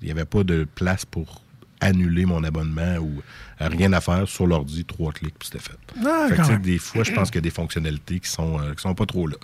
Il 0.02 0.06
n'y 0.06 0.12
avait 0.12 0.24
pas 0.24 0.44
de 0.44 0.66
place 0.74 1.04
pour 1.04 1.42
annuler 1.80 2.24
mon 2.24 2.42
abonnement 2.44 2.96
ou 2.98 3.22
euh, 3.60 3.68
rien 3.68 3.92
à 3.92 4.00
faire 4.00 4.26
sur 4.28 4.46
l'ordi, 4.46 4.84
trois 4.84 5.12
clics, 5.12 5.34
puis 5.38 5.48
c'était 5.52 5.62
fait. 5.62 5.76
Ah, 6.06 6.26
Fait 6.28 6.36
que, 6.36 6.56
des 6.62 6.78
fois, 6.78 7.02
je 7.04 7.12
pense 7.12 7.30
qu'il 7.30 7.36
y 7.36 7.38
a 7.38 7.42
des 7.42 7.50
fonctionnalités 7.50 8.18
qui 8.20 8.30
sont, 8.30 8.58
euh, 8.60 8.74
qui 8.74 8.80
sont 8.82 8.94
pas 8.94 9.04
trop 9.06 9.26
là. 9.26 9.36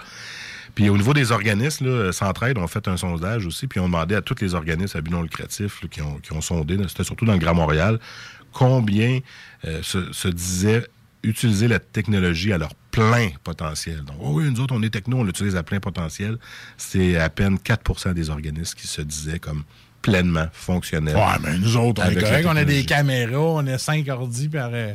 Puis 0.74 0.88
au 0.88 0.96
niveau 0.96 1.12
des 1.12 1.32
organismes, 1.32 1.86
là, 1.86 2.12
Centraide 2.12 2.56
ont 2.56 2.66
fait 2.66 2.88
un 2.88 2.96
sondage 2.96 3.44
aussi, 3.44 3.66
puis 3.66 3.80
ont 3.80 3.84
demandé 3.86 4.14
à 4.14 4.22
tous 4.22 4.36
les 4.40 4.54
organismes 4.54 4.96
à 4.96 5.00
but 5.02 5.10
non 5.10 5.20
lucratif 5.22 5.82
là, 5.82 5.88
qui, 5.90 6.00
ont, 6.00 6.14
qui 6.20 6.32
ont 6.32 6.40
sondé, 6.40 6.78
c'était 6.88 7.04
surtout 7.04 7.26
dans 7.26 7.34
le 7.34 7.38
Grand 7.38 7.54
Montréal, 7.54 7.98
combien 8.52 9.18
euh, 9.66 9.80
se, 9.82 10.12
se 10.12 10.28
disaient 10.28 10.86
utiliser 11.22 11.68
la 11.68 11.78
technologie 11.78 12.52
à 12.52 12.58
leur 12.58 12.74
plein 12.92 13.30
potentiel. 13.42 14.04
Donc, 14.04 14.16
oh 14.20 14.34
oui, 14.34 14.48
nous 14.48 14.60
autres, 14.60 14.74
on 14.76 14.82
est 14.82 14.90
techno, 14.90 15.18
on 15.18 15.24
l'utilise 15.24 15.56
à 15.56 15.64
plein 15.64 15.80
potentiel. 15.80 16.36
C'est 16.76 17.16
à 17.16 17.28
peine 17.28 17.56
4% 17.56 18.14
des 18.14 18.30
organismes 18.30 18.78
qui 18.78 18.86
se 18.86 19.02
disaient 19.02 19.40
comme 19.40 19.64
pleinement 20.02 20.46
fonctionnels. 20.52 21.16
Ouais, 21.16 21.38
mais 21.42 21.58
nous 21.58 21.76
autres, 21.76 22.02
on 22.04 22.10
est 22.10 22.20
correct. 22.20 22.46
On 22.48 22.56
a 22.56 22.64
des 22.64 22.84
caméras, 22.84 23.38
on 23.38 23.66
a 23.66 23.78
cinq 23.78 24.08
ordi, 24.08 24.50
euh, 24.54 24.94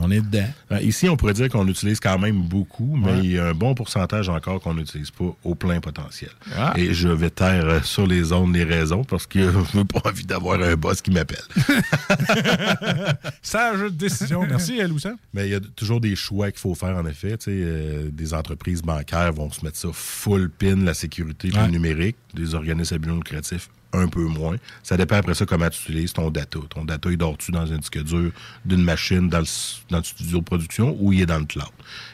on 0.00 0.10
est 0.10 0.20
dedans. 0.20 0.46
Euh, 0.72 0.80
Ici, 0.80 1.08
on 1.08 1.16
pourrait 1.16 1.34
dire 1.34 1.48
qu'on 1.48 1.66
utilise 1.68 2.00
quand 2.00 2.18
même 2.18 2.40
beaucoup, 2.42 2.96
mais 2.96 3.12
Ouais. 3.12 3.20
il 3.24 3.32
y 3.32 3.38
a 3.38 3.46
un 3.48 3.54
bon 3.54 3.74
pourcentage 3.74 4.28
encore 4.28 4.60
qu'on 4.60 4.74
n'utilise 4.74 5.10
pas 5.10 5.34
au 5.44 5.54
plein 5.54 5.80
potentiel. 5.80 6.30
Ah. 6.56 6.72
Et 6.76 6.92
je 6.94 7.08
vais 7.08 7.30
taire 7.30 7.66
euh, 7.66 7.80
sur 7.82 8.06
les 8.06 8.32
ondes 8.32 8.54
les 8.54 8.64
raisons 8.64 9.04
parce 9.04 9.26
que 9.26 9.40
je 9.72 9.76
n'ai 9.78 9.84
pas 9.84 10.00
envie 10.04 10.24
d'avoir 10.26 10.60
un 10.62 10.74
boss 10.76 11.00
qui 11.02 11.10
m'appelle. 11.10 11.42
Sage 13.42 13.90
décision. 13.92 14.46
Merci, 14.48 14.80
Loussa. 14.82 15.14
Mais 15.34 15.46
il 15.48 15.52
y 15.52 15.54
a 15.54 15.60
toujours 15.60 16.00
des 16.00 16.16
choix 16.16 16.50
qu'il 16.50 16.60
faut 16.60 16.74
faire, 16.74 16.96
en 16.96 17.06
effet. 17.06 17.36
Tu 17.38 17.44
sais, 17.44 17.50
euh, 17.52 18.08
des 18.12 18.34
entreprises 18.34 18.82
bancaires 18.82 19.32
vont 19.32 19.50
se 19.50 19.64
mettre 19.64 19.76
ça 19.76 19.88
full 19.92 20.50
pin, 20.50 20.76
la 20.84 20.94
sécurité, 20.94 21.50
Ouais. 21.52 21.66
le 21.66 21.72
numérique. 21.72 22.16
Des 22.34 22.54
organismes 22.54 22.94
à 22.94 22.98
but 22.98 23.08
non 23.08 23.16
lucratif, 23.16 23.68
un 23.92 24.08
peu 24.08 24.24
moins. 24.24 24.56
Ça 24.82 24.96
dépend 24.96 25.16
après 25.16 25.34
ça 25.34 25.46
comment 25.46 25.68
tu 25.70 25.80
utilises 25.82 26.12
ton 26.12 26.30
data. 26.30 26.58
Ton 26.68 26.84
data, 26.84 27.10
il 27.10 27.16
dort-tu 27.16 27.52
dans 27.52 27.72
un 27.72 27.78
disque 27.78 28.02
dur 28.02 28.32
d'une 28.64 28.82
machine 28.82 29.28
dans 29.28 29.40
le, 29.40 29.46
dans 29.90 29.98
le 29.98 30.04
studio 30.04 30.38
de 30.38 30.44
production 30.44 30.96
ou 31.00 31.12
il 31.12 31.22
est 31.22 31.26
dans 31.26 31.38
le 31.38 31.46
cloud? 31.46 31.68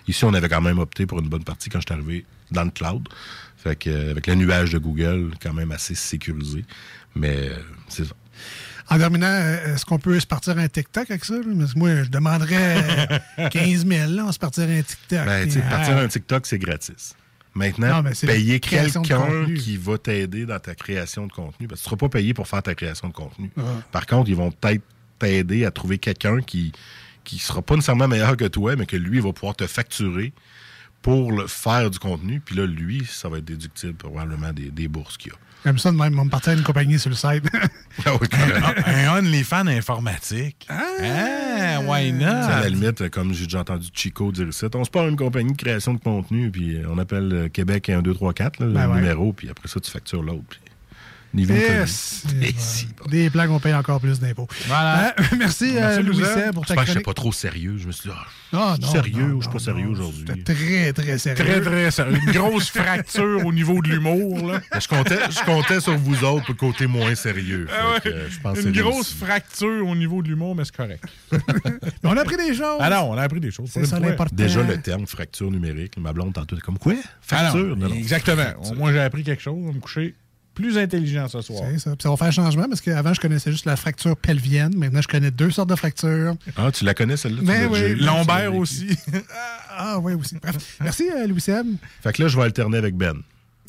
Ici, 0.06 0.24
on 0.24 0.34
avait 0.34 0.48
quand 0.48 0.60
même 0.60 0.78
opté 0.78 1.06
pour 1.06 1.20
une 1.20 1.28
bonne 1.28 1.44
partie 1.44 1.70
quand 1.70 1.80
je 1.80 1.86
suis 1.86 2.00
arrivé 2.00 2.24
dans 2.50 2.64
le 2.64 2.70
cloud. 2.70 3.08
Fait 3.56 3.76
que, 3.76 3.90
euh, 3.90 4.10
avec 4.10 4.26
le 4.26 4.34
nuage 4.34 4.70
de 4.70 4.78
Google, 4.78 5.32
quand 5.42 5.52
même 5.52 5.72
assez 5.72 5.94
sécurisé. 5.94 6.64
Mais 7.14 7.48
euh, 7.48 7.56
c'est 7.88 8.04
ça. 8.04 8.14
En 8.90 8.98
terminant, 8.98 9.26
euh, 9.26 9.74
est-ce 9.74 9.84
qu'on 9.86 9.98
peut 9.98 10.18
se 10.20 10.26
partir 10.26 10.58
un 10.58 10.68
TikTok 10.68 11.10
avec 11.10 11.24
ça? 11.24 11.34
Parce 11.58 11.72
que 11.72 11.78
moi, 11.78 12.02
je 12.02 12.10
demanderais 12.10 13.20
euh, 13.38 13.48
15 13.50 13.86
000, 13.86 14.12
là, 14.12 14.24
on 14.26 14.32
se 14.32 14.38
partirait 14.38 14.78
un 14.78 14.82
TikTok. 14.82 15.24
Ben, 15.24 15.48
Puis, 15.48 15.60
partir 15.62 15.96
ah, 15.96 16.00
un 16.00 16.08
TikTok, 16.08 16.46
c'est 16.46 16.58
gratis. 16.58 17.14
Maintenant, 17.54 18.02
Non, 18.02 18.10
payer 18.26 18.58
quelqu'un 18.58 19.46
qui 19.54 19.76
va 19.76 19.96
t'aider 19.96 20.44
dans 20.44 20.58
ta 20.58 20.74
création 20.74 21.26
de 21.26 21.32
contenu, 21.32 21.68
parce 21.68 21.80
que 21.80 21.84
tu 21.84 21.88
ne 21.88 21.96
seras 21.96 21.96
pas 21.96 22.08
payé 22.08 22.34
pour 22.34 22.48
faire 22.48 22.62
ta 22.62 22.74
création 22.74 23.08
de 23.08 23.12
contenu. 23.12 23.50
Ah. 23.56 23.62
Par 23.92 24.06
contre, 24.06 24.28
ils 24.28 24.36
vont 24.36 24.50
peut-être 24.50 24.82
t'aider 25.18 25.64
à 25.64 25.70
trouver 25.70 25.98
quelqu'un 25.98 26.40
qui 26.40 26.72
qui 27.22 27.38
sera 27.38 27.62
pas 27.62 27.74
nécessairement 27.74 28.06
meilleur 28.06 28.36
que 28.36 28.44
toi, 28.44 28.76
mais 28.76 28.84
que 28.86 28.96
lui 28.96 29.18
va 29.18 29.32
pouvoir 29.32 29.56
te 29.56 29.66
facturer 29.66 30.32
pour 31.02 31.32
le 31.32 31.46
faire 31.46 31.90
du 31.90 31.98
contenu. 31.98 32.40
Puis 32.40 32.54
là, 32.54 32.66
lui, 32.66 33.04
ça 33.06 33.28
va 33.28 33.38
être 33.38 33.44
déductible 33.44 33.94
probablement 33.94 34.52
des, 34.52 34.70
des 34.70 34.88
bourses 34.88 35.16
qu'il 35.16 35.32
y 35.32 35.34
a. 35.34 35.38
Comme 35.64 35.78
ça, 35.78 35.90
de 35.90 35.96
même, 35.96 36.18
on 36.18 36.26
me 36.26 36.30
partir 36.30 36.52
à 36.52 36.54
une 36.56 36.62
compagnie 36.62 36.98
sur 36.98 37.10
le 37.10 37.16
site. 37.16 37.44
Ah 38.06 38.10
oui, 38.20 38.26
carrément. 38.28 38.66
un 38.86 39.18
OnlyFans 39.18 39.68
informatique. 39.68 40.66
Ah, 40.68 41.78
why 41.86 42.12
not? 42.12 42.26
À 42.26 42.60
la 42.62 42.68
limite, 42.68 43.08
comme 43.08 43.32
j'ai 43.32 43.44
déjà 43.44 43.60
entendu 43.60 43.86
Chico 43.94 44.32
dire 44.32 44.52
ça, 44.52 44.66
on 44.74 44.84
se 44.84 44.90
part 44.90 45.06
une 45.06 45.14
compagnie 45.16 45.52
de 45.52 45.56
création 45.56 45.94
de 45.94 46.00
contenu, 46.00 46.50
puis 46.50 46.78
on 46.90 46.98
appelle 46.98 47.32
euh, 47.32 47.48
Québec 47.48 47.88
1, 47.88 48.02
2, 48.02 48.12
3, 48.14 48.32
4, 48.34 48.58
là, 48.60 48.66
Ben 48.66 48.86
le 48.86 48.92
ouais. 48.94 49.00
numéro, 49.00 49.32
puis 49.32 49.48
après 49.48 49.68
ça, 49.68 49.78
tu 49.78 49.90
factures 49.92 50.22
l'autre. 50.24 50.58
Yes. 51.36 52.24
voilà. 52.26 53.10
Des 53.10 53.30
blagues, 53.30 53.50
on 53.50 53.60
paye 53.60 53.74
encore 53.74 54.00
plus 54.00 54.20
d'impôts. 54.20 54.46
Voilà. 54.66 55.14
Euh, 55.18 55.22
merci, 55.38 55.76
euh, 55.76 56.00
Louis 56.00 56.22
pour 56.52 56.64
ta 56.64 56.74
J'espère 56.74 56.76
que 56.76 56.80
je 56.80 56.84
suis 56.84 56.84
chronique. 56.92 57.04
pas 57.06 57.14
trop 57.14 57.32
sérieux. 57.32 57.76
Je 57.78 57.86
me 57.86 57.92
suis 57.92 58.08
dit, 58.08 58.16
ah, 58.16 58.26
Ah, 58.52 58.74
je 58.76 58.82
non, 58.82 58.88
suis 58.88 58.96
sérieux 58.98 59.26
non, 59.26 59.34
ou 59.34 59.40
je 59.42 59.48
suis 59.48 59.52
pas 59.52 59.64
sérieux 59.64 59.86
aujourd'hui? 59.88 60.44
Très, 60.44 60.92
très 60.92 61.18
sérieux. 61.18 61.44
Très, 61.44 61.60
très 61.60 61.90
sérieux. 61.90 62.18
Une 62.26 62.32
grosse 62.32 62.70
fracture 62.70 63.44
au 63.44 63.52
niveau 63.52 63.82
de 63.82 63.88
l'humour, 63.88 64.46
là. 64.52 64.60
Je 64.80 64.88
comptais, 64.88 65.18
je 65.30 65.44
comptais 65.44 65.80
sur 65.80 65.96
vous 65.96 66.24
autres 66.24 66.44
pour 66.46 66.54
le 66.54 66.58
côté 66.72 66.86
moins 66.86 67.14
sérieux. 67.14 67.66
Ah 67.70 68.00
que, 68.00 68.08
ouais. 68.08 68.14
euh, 68.14 68.28
je 68.30 68.40
pense 68.40 68.58
que 68.58 68.66
Une 68.68 68.74
c'est 68.74 68.80
grosse 68.80 69.12
fracture 69.14 69.86
au 69.88 69.94
niveau 69.94 70.22
de 70.22 70.28
l'humour, 70.28 70.54
mais 70.54 70.64
c'est 70.64 70.76
correct. 70.76 71.04
Mais 71.32 71.40
on 72.10 72.16
a 72.16 72.20
appris 72.20 72.36
des 72.36 72.54
choses. 72.54 72.78
Ah 72.80 72.90
non, 72.90 73.10
on 73.10 73.16
a 73.18 73.22
appris 73.22 73.40
des 73.40 73.50
choses. 73.50 73.70
C'est 73.72 73.80
pour 73.80 73.88
ça 73.88 73.98
l'important. 74.00 74.34
Déjà, 74.34 74.62
le 74.62 74.80
terme 74.80 75.06
fracture 75.06 75.50
numérique, 75.50 75.96
ma 75.98 76.12
blonde 76.12 76.32
tantôt, 76.34 76.56
comme 76.64 76.78
quoi? 76.78 76.94
Fracture? 77.20 77.50
Ah 77.54 77.68
non, 77.68 77.76
Non, 77.76 77.88
non. 77.88 77.94
Exactement. 77.94 78.44
Moi, 78.76 78.92
j'ai 78.92 79.00
appris 79.00 79.22
quelque 79.24 79.42
chose. 79.42 79.56
Vais 79.66 79.72
me 79.72 79.80
coucher 79.80 80.14
plus 80.54 80.78
intelligent 80.78 81.28
ce 81.28 81.40
soir. 81.42 81.62
C'est 81.70 81.78
ça. 81.78 81.90
Puis 81.90 82.02
ça 82.02 82.10
va 82.10 82.16
faire 82.16 82.32
changement 82.32 82.66
parce 82.68 82.80
qu'avant, 82.80 83.12
je 83.14 83.20
connaissais 83.20 83.50
juste 83.50 83.66
la 83.66 83.76
fracture 83.76 84.16
pelvienne. 84.16 84.74
Maintenant, 84.76 85.02
je 85.02 85.08
connais 85.08 85.30
deux 85.30 85.50
sortes 85.50 85.68
de 85.70 85.74
fractures. 85.76 86.34
Ah, 86.56 86.70
tu 86.72 86.84
la 86.84 86.94
connais 86.94 87.16
celle-là? 87.16 87.40
Mais 87.42 87.66
oui. 87.66 87.94
Lombaire 87.96 88.54
aussi. 88.54 88.88
Ah 89.76 89.98
oui, 89.98 90.14
aussi. 90.14 90.36
Bref. 90.40 90.54
Merci, 90.80 91.08
euh, 91.10 91.26
Louis 91.26 91.40
Seb. 91.40 91.66
Fait 92.00 92.12
que 92.12 92.22
là, 92.22 92.28
je 92.28 92.36
vais 92.36 92.44
alterner 92.44 92.78
avec 92.78 92.94
Ben. 92.96 93.16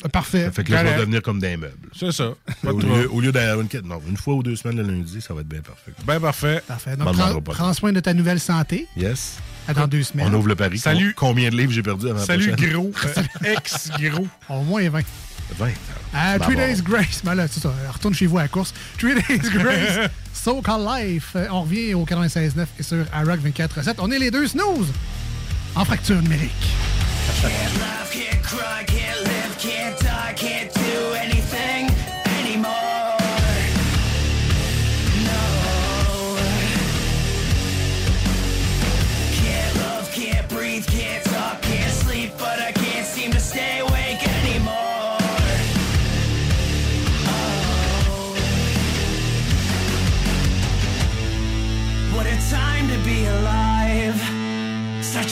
Euh, 0.04 0.08
Parfait. 0.08 0.50
Fait 0.52 0.62
que 0.62 0.70
là, 0.70 0.84
je 0.84 0.90
vais 0.92 0.98
devenir 1.00 1.20
comme 1.20 1.40
des 1.40 1.56
meubles. 1.56 1.74
C'est 1.98 2.12
ça. 2.12 2.34
Pas 2.62 2.70
Au 2.70 2.78
lieu, 2.78 3.10
au 3.12 3.20
lieu 3.20 3.32
d'aller 3.32 3.60
une, 3.60 3.88
non, 3.88 4.00
une 4.08 4.16
fois 4.16 4.34
ou 4.34 4.42
deux 4.44 4.54
semaines 4.54 4.76
le 4.76 4.84
lundi, 4.84 5.20
ça 5.20 5.34
va 5.34 5.40
être 5.40 5.48
bien 5.48 5.62
parfait. 5.62 5.90
Ben 6.06 6.20
parfait. 6.20 6.62
Parfait. 6.68 6.96
Donc, 6.96 7.12
prends, 7.12 7.40
pas 7.40 7.52
prends 7.54 7.72
soin 7.74 7.92
de 7.92 7.98
ta 7.98 8.14
nouvelle 8.14 8.38
santé. 8.38 8.86
Yes. 8.96 9.38
À 9.66 9.74
dans 9.74 9.88
deux 9.88 10.04
semaines. 10.04 10.28
On 10.30 10.34
ouvre 10.38 10.46
le 10.46 10.54
pari. 10.54 10.78
Salut. 10.78 11.12
Com- 11.14 11.30
Combien 11.30 11.50
de 11.50 11.56
livres 11.56 11.72
j'ai 11.72 11.82
perdu 11.82 12.08
avant 12.08 12.20
Salut, 12.24 12.52
prochaine? 12.52 12.70
gros. 12.72 12.92
Euh, 13.04 13.52
ex-gros. 13.56 14.28
Au 14.48 14.62
moins 14.62 14.88
20. 14.88 15.00
20. 15.58 15.70
Ah, 16.14 16.38
Bah 16.38 16.44
Three. 16.46 16.56
Days 16.56 16.82
Grace. 16.82 17.20
Ben 17.24 17.34
là, 17.34 17.46
c'est 17.48 17.60
ça. 17.60 17.72
Retourne 17.92 18.14
chez 18.14 18.26
vous 18.26 18.38
à 18.38 18.42
la 18.42 18.48
course. 18.48 18.72
Three 18.98 19.14
Days 19.14 19.38
Grace. 19.52 20.10
So 20.32 20.60
Called 20.62 20.86
Life. 20.86 21.32
Euh, 21.36 21.46
On 21.50 21.62
revient 21.62 21.94
au 21.94 22.04
96.9 22.04 22.66
et 22.78 22.82
sur 22.82 23.04
iRock 23.14 23.40
24.7. 23.40 23.94
On 23.98 24.10
est 24.10 24.18
les 24.18 24.30
deux 24.30 24.46
snooze 24.48 24.88
en 25.74 25.84
fracture 25.84 26.20
numérique. 26.22 26.50
Can't 27.42 27.50
laugh, 27.80 28.10
can't 28.12 28.42
cry, 28.42 28.84
can't 28.86 29.20
live, 29.24 29.56
can't 29.58 29.98
die, 30.00 30.34
can't 30.36 30.72
do 30.74 31.14
anything 31.20 31.90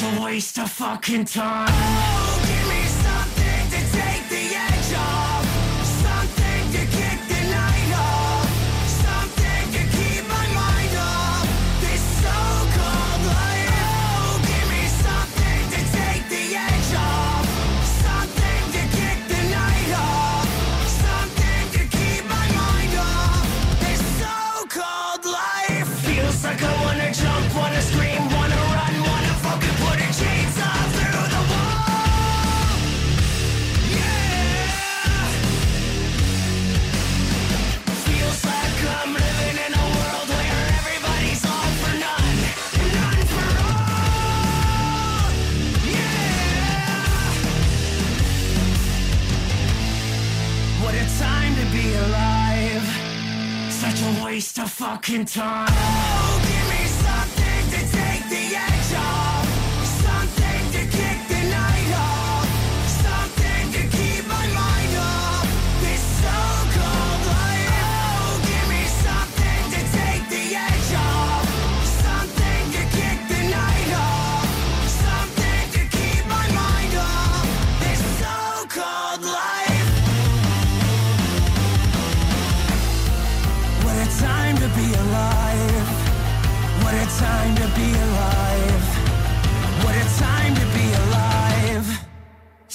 a 0.04 0.20
waste 0.22 0.58
of 0.58 0.70
fucking 0.70 1.24
time. 1.24 2.43
Waste 54.34 54.58
of 54.58 54.68
fucking 54.68 55.24
time. 55.26 56.53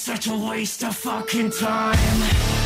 Such 0.10 0.26
a 0.26 0.36
waste 0.36 0.84
of 0.84 0.96
fucking 0.96 1.52
time. 1.52 2.59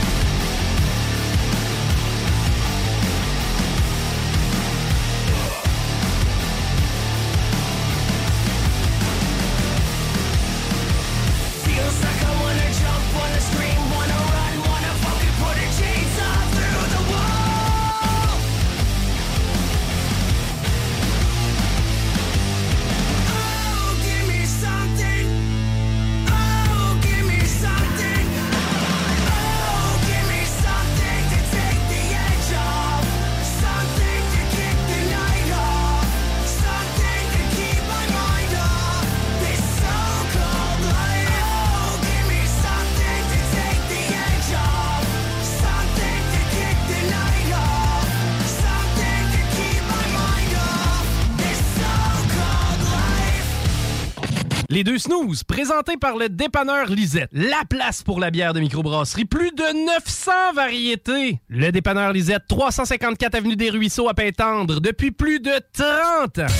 Les 54.73 54.83
deux 54.83 54.97
snooze, 54.97 55.43
présentés 55.43 55.97
par 55.97 56.17
le 56.17 56.29
dépanneur 56.29 56.87
Lisette. 56.87 57.29
La 57.31 57.61
place 57.69 58.01
pour 58.01 58.19
la 58.19 58.31
bière 58.31 58.53
de 58.53 58.59
microbrasserie. 58.59 59.25
Plus 59.25 59.51
de 59.51 59.85
900 59.85 60.31
variétés. 60.55 61.39
Le 61.47 61.71
dépanneur 61.71 62.11
Lisette, 62.11 62.41
354 62.47 63.35
Avenue 63.35 63.55
des 63.55 63.69
Ruisseaux 63.69 64.09
à 64.09 64.15
Pintendre, 64.15 64.81
depuis 64.81 65.11
plus 65.11 65.39
de 65.39 65.51
30 65.73 66.39
ans. 66.39 66.53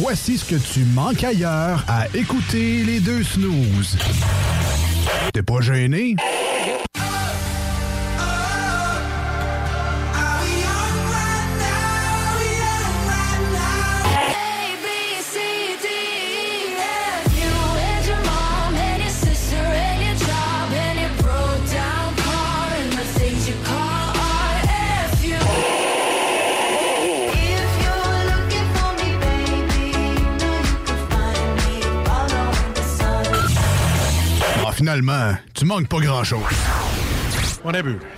Voici 0.00 0.38
ce 0.38 0.46
que 0.46 0.72
tu 0.72 0.86
manques 0.94 1.22
ailleurs 1.22 1.84
à 1.86 2.06
écouter 2.16 2.82
les 2.82 3.00
deux 3.00 3.22
snooze. 3.24 3.98
T'es 5.34 5.42
pas 5.42 5.60
gêné? 5.60 6.16
Finalement, 34.78 35.32
tu 35.54 35.64
manques 35.64 35.88
pas 35.88 35.98
grand-chose. 35.98 36.40
On 37.64 37.74
a 37.74 37.82
vu. 37.82 37.98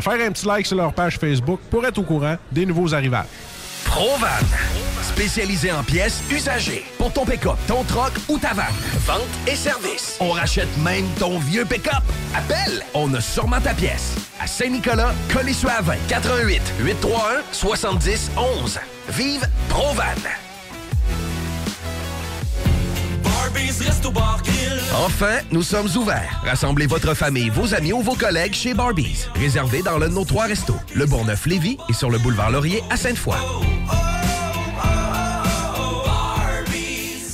faire 0.00 0.20
un 0.20 0.32
petit 0.32 0.46
like 0.46 0.66
sur 0.66 0.76
leur 0.76 0.92
page 0.92 1.18
Facebook 1.18 1.60
pour 1.70 1.84
être 1.86 1.98
au 1.98 2.02
courant 2.02 2.36
des 2.50 2.66
nouveaux 2.66 2.94
arrivages. 2.94 3.26
Provan. 3.84 4.28
Spécialisé 5.02 5.72
en 5.72 5.82
pièces 5.82 6.22
usagées. 6.30 6.84
Pour 6.96 7.12
ton 7.12 7.24
pick-up, 7.24 7.56
ton 7.66 7.82
troc 7.84 8.12
ou 8.28 8.38
ta 8.38 8.54
vanne. 8.54 8.66
Vente 9.04 9.20
et 9.46 9.56
service. 9.56 10.16
On 10.20 10.30
rachète 10.30 10.68
même 10.78 11.06
ton 11.18 11.38
vieux 11.38 11.64
pick-up. 11.64 12.02
Appelle, 12.34 12.82
on 12.94 13.12
a 13.14 13.20
sûrement 13.20 13.60
ta 13.60 13.74
pièce. 13.74 14.14
À 14.40 14.46
Saint-Nicolas, 14.46 15.12
Colissois 15.32 15.80
20 15.82 15.94
88 16.08 16.62
831 16.80 17.42
70 17.52 18.30
11. 18.62 18.78
Vive 19.10 19.46
Provan. 19.68 20.49
Enfin, 24.94 25.38
nous 25.50 25.62
sommes 25.62 25.88
ouverts. 25.96 26.42
Rassemblez 26.44 26.86
votre 26.86 27.14
famille, 27.14 27.48
vos 27.48 27.74
amis 27.74 27.92
ou 27.92 28.00
vos 28.02 28.14
collègues 28.14 28.54
chez 28.54 28.74
Barbies. 28.74 29.26
Réservé 29.34 29.82
dans 29.82 29.98
l'un 29.98 30.08
de 30.08 30.14
nos 30.14 30.24
trois 30.24 30.46
restos. 30.46 30.76
Le 30.94 31.06
Bourgneuf-Lévis 31.06 31.78
et 31.88 31.92
sur 31.92 32.10
le 32.10 32.18
boulevard 32.18 32.50
Laurier 32.50 32.82
à 32.90 32.96
Sainte-Foy. 32.96 33.36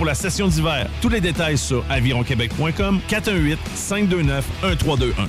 pour 0.00 0.06
la 0.06 0.14
session 0.14 0.48
d'hiver. 0.48 0.88
Tous 1.02 1.10
les 1.10 1.20
détails 1.20 1.58
sur 1.58 1.84
avironquebec.com 1.90 3.00
418 3.06 3.58
529 3.74 4.46
1321. 4.62 5.28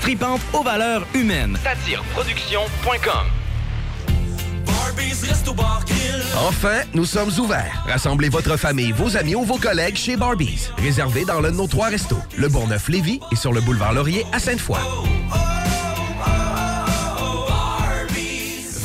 tripante 0.00 0.40
aux 0.52 0.62
valeurs 0.62 1.06
humaines. 1.14 1.58
Satireproduction.com 1.62 3.26
Enfin, 6.46 6.82
nous 6.94 7.04
sommes 7.04 7.30
ouverts. 7.38 7.84
Rassemblez 7.86 8.28
votre 8.28 8.56
famille, 8.56 8.92
vos 8.92 9.16
amis 9.16 9.34
ou 9.34 9.44
vos 9.44 9.58
collègues 9.58 9.96
chez 9.96 10.16
Barbies. 10.16 10.68
Réservé 10.78 11.24
dans 11.24 11.40
l'un 11.40 11.50
de 11.50 11.56
nos 11.56 11.66
trois 11.66 11.88
restos. 11.88 12.18
Le 12.36 12.48
Bourgneuf-Lévis 12.48 13.20
et 13.32 13.36
sur 13.36 13.52
le 13.52 13.60
boulevard 13.60 13.92
Laurier 13.92 14.24
à 14.32 14.38
Sainte-Foy. 14.38 14.78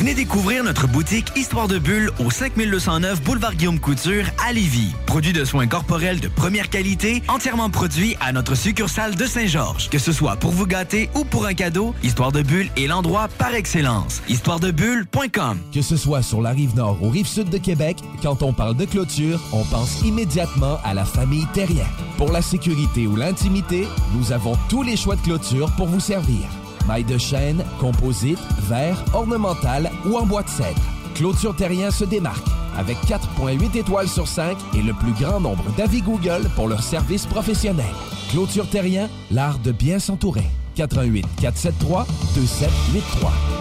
Venez 0.06 0.14
découvrir 0.14 0.64
notre 0.64 0.88
boutique 0.88 1.36
Histoire 1.36 1.68
de 1.68 1.80
Bulle 1.80 2.11
au 2.23 2.30
5209 2.30 3.23
Boulevard 3.23 3.56
Guillaume 3.56 3.80
Couture 3.80 4.26
à 4.48 4.53
Lévis. 4.53 4.94
Produit 5.07 5.34
de 5.34 5.44
soins 5.44 5.65
corporels 5.65 6.19
de 6.19 6.27
première 6.27 6.69
qualité, 6.69 7.23
entièrement 7.27 7.72
produit 7.72 8.15
à 8.22 8.32
notre 8.32 8.53
succursale 8.53 9.15
de 9.15 9.26
Saint-Georges. 9.26 9.90
Que 9.90 9.98
ce 9.98 10.11
soit 10.11 10.36
pour 10.36 10.52
vous 10.52 10.68
gâter 10.68 11.10
ou 11.15 11.23
pour 11.23 11.48
un 11.48 11.56
cadeau, 11.56 11.95
Histoire 12.03 12.32
de 12.32 12.44
Bulle 12.44 12.69
est 12.77 12.86
l'endroit 12.86 13.30
par 13.40 13.56
excellence. 13.56 14.22
Histoiredebulle.com 14.30 15.57
Que 15.73 15.82
ce 15.82 15.98
soit 15.98 16.22
sur 16.22 16.40
la 16.40 16.52
rive 16.52 16.76
nord 16.76 16.99
ou 17.02 17.10
rive 17.10 17.26
sud 17.26 17.49
de 17.49 17.57
Québec, 17.57 17.98
quand 18.22 18.44
on 18.44 18.53
parle 18.53 18.77
de 18.77 18.86
clôture, 18.86 19.41
on 19.53 19.64
pense 19.64 20.03
immédiatement 20.03 20.77
à 20.84 20.94
la 20.94 21.06
famille 21.06 21.48
Terrien. 21.56 21.88
Pour 22.19 22.32
la 22.32 22.44
sécurité 22.44 23.07
ou 23.07 23.15
l'intimité, 23.15 23.88
nous 24.14 24.32
avons 24.32 24.56
tous 24.69 24.84
les 24.84 24.98
choix 24.98 25.15
de 25.15 25.22
clôture 25.22 25.72
pour 25.76 25.88
vous 25.88 25.99
servir. 25.99 26.45
Maille 26.87 27.03
de 27.03 27.17
chêne, 27.17 27.63
composite, 27.79 28.39
verre, 28.67 29.03
ornemental 29.13 29.91
ou 30.05 30.17
en 30.17 30.25
bois 30.25 30.43
de 30.43 30.49
cèdre. 30.49 30.81
Clôture 31.15 31.55
Terrien 31.55 31.91
se 31.91 32.03
démarque 32.03 32.45
avec 32.77 32.97
4.8 33.07 33.77
étoiles 33.77 34.09
sur 34.09 34.27
5 34.27 34.57
et 34.75 34.81
le 34.81 34.93
plus 34.93 35.13
grand 35.13 35.39
nombre 35.39 35.63
d'avis 35.77 36.01
Google 36.01 36.49
pour 36.55 36.67
leur 36.67 36.83
service 36.83 37.25
professionnel. 37.25 37.85
Clôture 38.31 38.69
Terrien, 38.69 39.09
l'art 39.31 39.59
de 39.59 39.71
bien 39.71 39.99
s'entourer. 39.99 40.45
88 40.75 41.25
473 41.41 42.05
2783. 42.35 43.55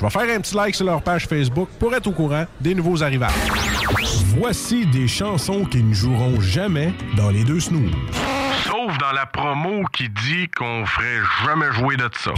Je 0.00 0.06
vais 0.06 0.10
faire 0.10 0.34
un 0.34 0.40
petit 0.40 0.54
like 0.54 0.74
sur 0.74 0.86
leur 0.86 1.02
page 1.02 1.26
Facebook 1.26 1.68
pour 1.78 1.94
être 1.94 2.06
au 2.06 2.12
courant 2.12 2.46
des 2.58 2.74
nouveaux 2.74 3.02
arrivages. 3.02 3.34
Voici 4.38 4.86
des 4.86 5.06
chansons 5.06 5.66
qui 5.66 5.82
ne 5.82 5.92
joueront 5.92 6.40
jamais 6.40 6.94
dans 7.18 7.28
les 7.28 7.44
deux 7.44 7.60
snooze. 7.60 7.92
Sauf 8.64 8.96
dans 8.96 9.12
la 9.12 9.26
promo 9.26 9.84
qui 9.92 10.08
dit 10.08 10.48
qu'on 10.56 10.86
ferait 10.86 11.20
jamais 11.44 11.70
jouer 11.72 11.98
de 11.98 12.08
ça. 12.16 12.32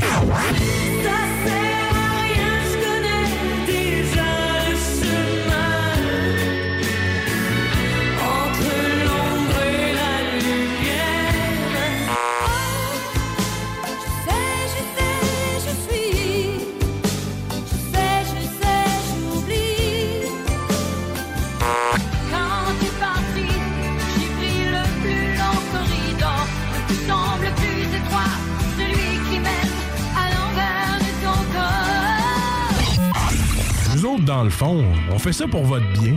Dans 34.32 34.44
le 34.44 34.50
fond, 34.50 34.82
on 35.10 35.18
fait 35.18 35.32
ça 35.32 35.46
pour 35.46 35.62
votre 35.64 35.86
bien. 35.92 36.16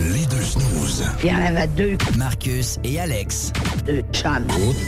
Les 0.00 0.26
deux 0.26 0.42
snooze. 0.42 1.04
Il 1.22 1.30
y 1.30 1.32
en 1.34 1.44
avait 1.44 1.66
deux. 1.68 1.98
Marcus 2.16 2.78
et 2.82 2.98
Alex. 2.98 3.52
Deux 3.84 4.02
chums. 4.12 4.46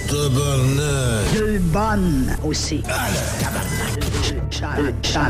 tabarnak. 0.08 1.34
Deux 1.34 1.58
bonnes 1.58 2.36
aussi. 2.42 2.82
Deux 2.82 4.42
chums. 4.50 4.68
Deux 4.78 4.94
chums. 5.02 5.22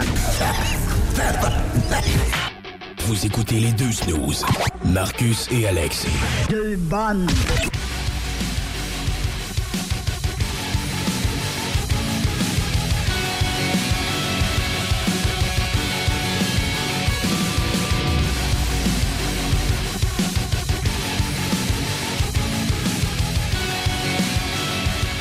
Vous 3.06 3.26
écoutez 3.26 3.58
les 3.58 3.72
deux 3.72 3.90
snooze. 3.90 4.44
Marcus 4.84 5.48
et 5.50 5.66
Alex. 5.66 6.06
Deux 6.48 6.76
bonnes. 6.76 7.26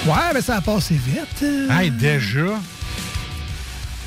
Ouais, 0.07 0.33
mais 0.33 0.41
ça 0.41 0.55
a 0.57 0.61
passé 0.61 0.93
vite. 0.95 1.43
euh. 1.43 1.69
Hey, 1.69 1.91
déjà? 1.91 2.59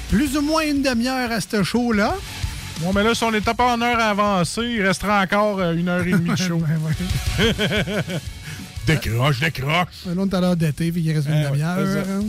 Plus 0.09 0.37
ou 0.37 0.41
moins 0.43 0.63
une 0.65 0.83
demi-heure 0.83 1.31
à 1.31 1.41
ce 1.41 1.63
show-là. 1.63 2.15
Bon, 2.81 2.93
mais 2.95 3.03
là, 3.05 3.15
si 3.15 3.23
on 3.25 3.33
est 3.35 3.41
pas 3.43 3.75
en 3.75 3.81
heure 3.83 4.01
avancée, 4.01 4.63
il 4.63 4.83
restera 4.87 5.21
encore 5.23 5.61
euh, 5.61 5.75
une 5.75 5.89
heure 5.89 6.07
et 6.07 6.13
demie 6.13 6.31
de 6.31 6.37
show. 6.49 6.63
décroche, 8.87 9.41
décroche. 9.41 10.07
Là, 10.07 10.13
on 10.17 10.27
est 10.27 10.35
à 10.35 10.41
l'heure 10.41 10.57
d'été, 10.57 10.91
puis 10.91 11.03
il 11.03 11.13
reste 11.15 11.29
une 11.29 11.35
Eh 11.35 11.51
demi-heure. 11.51 12.23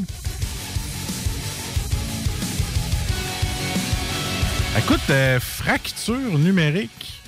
Écoute, 4.77 4.99
euh, 5.09 5.39
fracture 5.39 6.37
numérique. 6.37 7.20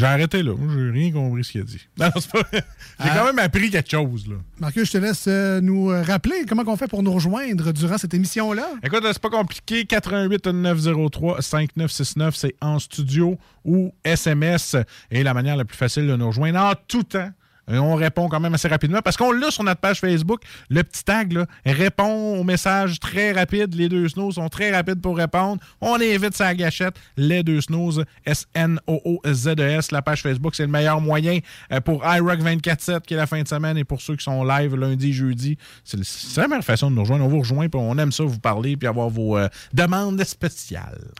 J'ai 0.00 0.06
arrêté 0.06 0.42
là. 0.42 0.52
J'ai 0.58 0.90
rien 0.90 1.12
compris 1.12 1.44
ce 1.44 1.52
qu'il 1.52 1.60
a 1.60 1.64
dit. 1.64 1.80
Non, 1.98 2.06
non, 2.06 2.12
c'est 2.20 2.30
pas. 2.32 2.42
J'ai 2.52 2.60
Ah. 2.98 3.14
quand 3.16 3.24
même 3.26 3.38
appris 3.38 3.70
quelque 3.70 3.90
chose, 3.90 4.26
là. 4.28 4.36
Marcus, 4.58 4.86
je 4.86 4.92
te 4.92 4.98
laisse 4.98 5.26
euh, 5.28 5.60
nous 5.60 5.90
euh, 5.90 6.02
rappeler 6.02 6.44
comment 6.48 6.62
on 6.66 6.76
fait 6.76 6.88
pour 6.88 7.02
nous 7.02 7.12
rejoindre 7.12 7.72
durant 7.72 7.98
cette 7.98 8.14
émission-là. 8.14 8.66
Écoute, 8.82 9.02
c'est 9.04 9.18
pas 9.18 9.28
compliqué. 9.30 9.84
88 9.84 10.46
903 10.46 11.42
5969, 11.42 12.34
c'est 12.34 12.54
en 12.60 12.78
studio 12.78 13.38
ou 13.64 13.92
SMS. 14.04 14.76
Et 15.10 15.22
la 15.22 15.34
manière 15.34 15.56
la 15.56 15.64
plus 15.66 15.76
facile 15.76 16.06
de 16.06 16.16
nous 16.16 16.26
rejoindre 16.28 16.58
en 16.60 16.72
tout 16.88 17.02
temps. 17.02 17.30
On 17.72 17.94
répond 17.94 18.28
quand 18.28 18.40
même 18.40 18.54
assez 18.54 18.68
rapidement 18.68 19.00
parce 19.02 19.16
qu'on 19.16 19.32
l'a 19.32 19.50
sur 19.50 19.62
notre 19.62 19.80
page 19.80 20.00
Facebook. 20.00 20.42
Le 20.68 20.82
petit 20.82 21.04
tag 21.04 21.32
là, 21.32 21.46
répond 21.64 22.36
aux 22.38 22.44
messages 22.44 22.98
très 22.98 23.32
rapides. 23.32 23.74
Les 23.74 23.88
deux 23.88 24.08
snows 24.08 24.32
sont 24.32 24.48
très 24.48 24.70
rapides 24.70 25.00
pour 25.00 25.16
répondre. 25.16 25.62
On 25.80 25.94
invite 25.94 26.34
sa 26.34 26.54
gâchette. 26.54 26.94
Les 27.16 27.42
deux 27.42 27.60
snows, 27.60 28.02
S-N-O-O-Z-E-S. 28.26 29.92
La 29.92 30.02
page 30.02 30.22
Facebook, 30.22 30.54
c'est 30.54 30.64
le 30.64 30.72
meilleur 30.72 31.00
moyen 31.00 31.38
euh, 31.72 31.80
pour 31.80 32.04
iRock 32.04 32.40
24-7 32.40 33.02
qui 33.02 33.14
est 33.14 33.16
la 33.16 33.26
fin 33.26 33.42
de 33.42 33.48
semaine 33.48 33.76
et 33.78 33.84
pour 33.84 34.00
ceux 34.00 34.16
qui 34.16 34.24
sont 34.24 34.44
live 34.44 34.74
lundi, 34.74 35.12
jeudi. 35.12 35.56
C'est 35.84 36.36
la 36.36 36.48
meilleure 36.48 36.64
façon 36.64 36.90
de 36.90 36.96
nous 36.96 37.02
rejoindre. 37.02 37.24
On 37.24 37.28
vous 37.28 37.40
rejoint 37.40 37.68
puis 37.68 37.80
on 37.80 37.96
aime 37.98 38.12
ça 38.12 38.24
vous 38.24 38.38
parler 38.38 38.76
puis 38.76 38.88
avoir 38.88 39.08
vos 39.08 39.36
euh, 39.38 39.48
demandes 39.72 40.22
spéciales. 40.24 41.10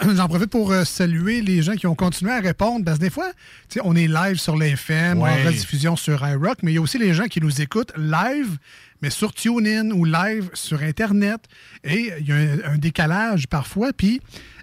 J'en 0.16 0.28
profite 0.28 0.50
pour 0.50 0.72
euh, 0.72 0.84
saluer 0.84 1.40
les 1.42 1.62
gens 1.62 1.74
qui 1.74 1.86
ont 1.86 1.94
continué 1.94 2.32
à 2.32 2.40
répondre. 2.40 2.84
Parce 2.84 2.98
que 2.98 3.04
des 3.04 3.10
fois, 3.10 3.30
on 3.84 3.94
est 3.96 4.06
live 4.08 4.36
sur 4.38 4.56
l'FM, 4.56 5.18
Ouais. 5.20 5.30
en 5.30 5.46
rediffusion 5.46 5.96
sur 5.96 6.26
iRock, 6.26 6.58
mais 6.62 6.72
il 6.72 6.74
y 6.76 6.78
a 6.78 6.80
aussi 6.80 6.98
les 6.98 7.14
gens 7.14 7.24
qui 7.24 7.40
nous 7.40 7.60
écoutent 7.60 7.92
live, 7.96 8.58
mais 9.02 9.10
sur 9.10 9.32
TuneIn 9.32 9.90
ou 9.90 10.04
live 10.04 10.50
sur 10.54 10.82
Internet. 10.82 11.40
Et 11.84 12.12
il 12.20 12.26
y 12.26 12.32
a 12.32 12.36
un, 12.36 12.74
un 12.74 12.78
décalage 12.78 13.46
parfois. 13.48 13.92
Puis, 13.92 14.20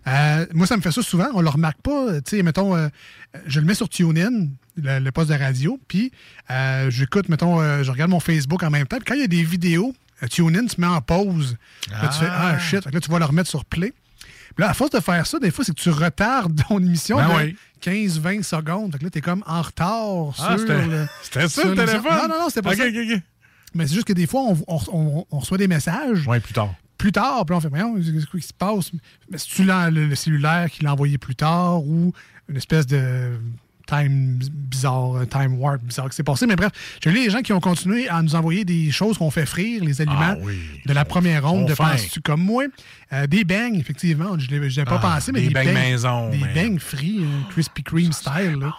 euh, 0.07 0.45
moi, 0.53 0.65
ça 0.65 0.77
me 0.77 0.81
fait 0.81 0.91
ça 0.91 1.01
souvent. 1.01 1.27
On 1.33 1.39
ne 1.39 1.43
le 1.43 1.49
remarque 1.49 1.81
pas. 1.81 2.21
Tu 2.21 2.37
sais, 2.37 2.43
mettons, 2.43 2.75
euh, 2.75 2.87
je 3.45 3.59
le 3.59 3.65
mets 3.65 3.75
sur 3.75 3.89
TuneIn, 3.89 4.47
le, 4.77 4.99
le 4.99 5.11
poste 5.11 5.29
de 5.29 5.35
radio, 5.35 5.79
puis 5.87 6.11
euh, 6.49 6.89
j'écoute, 6.89 7.27
mettons, 7.29 7.59
euh, 7.61 7.83
je 7.83 7.91
regarde 7.91 8.09
mon 8.09 8.19
Facebook 8.21 8.63
en 8.63 8.69
même 8.69 8.87
temps. 8.87 8.97
Puis 8.97 9.05
quand 9.05 9.13
il 9.15 9.21
y 9.21 9.25
a 9.25 9.27
des 9.27 9.43
vidéos, 9.43 9.93
euh, 10.23 10.27
TuneIn 10.27 10.67
se 10.69 10.79
met 10.79 10.87
en 10.87 11.01
pause. 11.01 11.57
Là, 11.91 12.07
tu 12.07 12.19
fais 12.19 12.27
Ah 12.31 12.57
shit. 12.57 12.83
Fait 12.83 12.89
que 12.89 12.95
Là, 12.95 13.01
tu 13.01 13.11
vas 13.11 13.19
le 13.19 13.25
remettre 13.25 13.49
sur 13.49 13.65
play. 13.65 13.93
Puis 14.55 14.63
là, 14.63 14.69
à 14.69 14.73
force 14.73 14.91
de 14.91 14.99
faire 14.99 15.25
ça, 15.27 15.39
des 15.39 15.51
fois, 15.51 15.63
c'est 15.65 15.73
que 15.73 15.79
tu 15.81 15.89
retardes 15.89 16.59
ton 16.67 16.79
émission 16.79 17.17
Ben 17.17 17.27
de 17.27 17.33
oui. 17.45 17.55
15-20 17.81 18.43
secondes. 18.43 18.91
Fait 18.91 18.99
que 18.99 19.03
là, 19.05 19.09
t'es 19.09 19.21
comme 19.21 19.43
en 19.47 19.61
retard 19.61 20.33
Ah, 20.39 20.57
sur 20.57 20.59
c'était- 20.59 20.85
le. 20.85 21.07
c'était 21.23 21.47
ça, 21.47 21.63
le 21.65 21.75
téléphone? 21.75 22.03
Non, 22.11 22.27
non, 22.27 22.39
non, 22.41 22.49
c'était 22.49 22.61
pas 22.61 22.75
ça. 22.75 22.83
Mais 23.75 23.87
c'est 23.87 23.93
juste 23.93 24.07
que 24.07 24.13
des 24.13 24.25
fois, 24.27 24.41
on, 24.41 24.57
on- 24.67 24.79
on- 24.91 25.25
on 25.31 25.39
reçoit 25.39 25.57
des 25.57 25.67
messages. 25.67 26.25
Oui, 26.27 26.39
plus 26.39 26.53
tard. 26.53 26.73
Plus 26.97 27.11
tard, 27.13 27.45
puis 27.45 27.55
on 27.55 27.61
fait, 27.61 27.69
voyons, 27.69 27.95
qu'est-ce 27.95 28.25
qui 28.25 28.41
se 28.41 28.51
passe? 28.53 28.91
Mais 29.31 29.37
c'est-tu 29.37 29.63
l'en- 29.63 29.89
le, 29.89 30.07
le 30.07 30.15
cellulaire 30.15 30.69
qui 30.69 30.83
l'a 30.83 30.91
envoyé 30.93 31.17
plus 31.17 31.35
tard 31.35 31.81
ou 31.85 32.11
une 32.49 32.57
espèce 32.57 32.85
de 32.87 33.39
time 33.89 34.39
bizarre, 34.53 35.15
un 35.17 35.25
time 35.25 35.55
warp 35.59 35.81
bizarre 35.83 36.09
qui 36.09 36.15
s'est 36.15 36.23
passé? 36.23 36.45
Mais 36.45 36.55
bref, 36.55 36.71
j'ai 37.03 37.11
lu 37.11 37.23
les 37.23 37.29
gens 37.29 37.41
qui 37.41 37.53
ont 37.53 37.59
continué 37.59 38.07
à 38.09 38.21
nous 38.21 38.35
envoyer 38.35 38.65
des 38.65 38.91
choses 38.91 39.17
qu'on 39.17 39.31
fait 39.31 39.45
frire, 39.45 39.83
les 39.83 40.01
aliments 40.01 40.17
Ah 40.21 40.37
oui. 40.41 40.57
de 40.85 40.93
la 40.93 41.05
première 41.05 41.47
ronde 41.49 41.67
de. 41.67 41.73
Penses-tu 41.73 42.21
comme 42.21 42.41
moi? 42.43 42.63
Euh, 43.13 43.25
des 43.27 43.43
bangs, 43.43 43.73
effectivement. 43.75 44.37
Je 44.37 44.49
n'avais 44.51 44.69
pas 44.85 44.99
Ah, 45.03 45.15
pensé, 45.15 45.31
mais 45.31 45.41
des 45.41 45.47
des, 45.47 45.53
beignes 45.53 45.73
maison, 45.73 46.29
Des 46.29 46.37
man. 46.37 46.53
beignes 46.53 46.79
frits, 46.79 47.19
euh, 47.21 47.51
Krispy 47.51 47.83
Kreme 47.83 48.11
style. 48.13 48.57
là. 48.61 48.75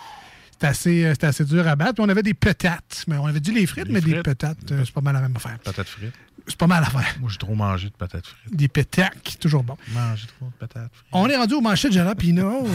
C'est 0.61 0.66
assez, 0.66 1.05
euh, 1.07 1.12
c'était 1.12 1.27
assez 1.28 1.45
dur 1.47 1.66
à 1.66 1.74
battre. 1.74 1.95
Puis 1.95 2.05
on 2.05 2.09
avait 2.11 2.23
des 2.23 2.35
patates. 2.35 3.05
Mais 3.09 3.16
on 3.16 3.27
avait 3.27 3.41
dit 3.41 3.51
les 3.53 3.66
frites, 3.66 3.87
Les 3.87 3.95
mais 3.95 4.01
des 4.03 4.11
frites? 4.11 4.23
patates, 4.24 4.59
euh, 4.73 4.82
c'est 4.85 4.93
pas 4.93 5.01
mal 5.01 5.15
la 5.15 5.23
même 5.23 5.35
affaire. 5.35 5.59
Patates 5.65 5.89
frites? 5.89 6.12
C'est 6.47 6.57
pas 6.59 6.66
mal 6.66 6.82
à 6.82 6.87
faire. 6.87 7.16
Moi, 7.20 7.31
j'ai 7.31 7.39
trop 7.39 7.55
mangé 7.55 7.89
de 7.89 7.95
patates 7.95 8.27
frites. 8.27 8.55
Des 8.57 8.69
pétacs, 8.69 9.37
toujours 9.41 9.62
bon. 9.65 9.77
Mangé 9.95 10.27
trop 10.27 10.47
de 10.47 10.53
patates 10.59 10.91
frites. 10.93 11.09
On 11.12 11.28
est 11.28 11.37
rendu 11.37 11.55
au 11.55 11.61
manchette 11.61 11.93
jalapino. 11.93 12.66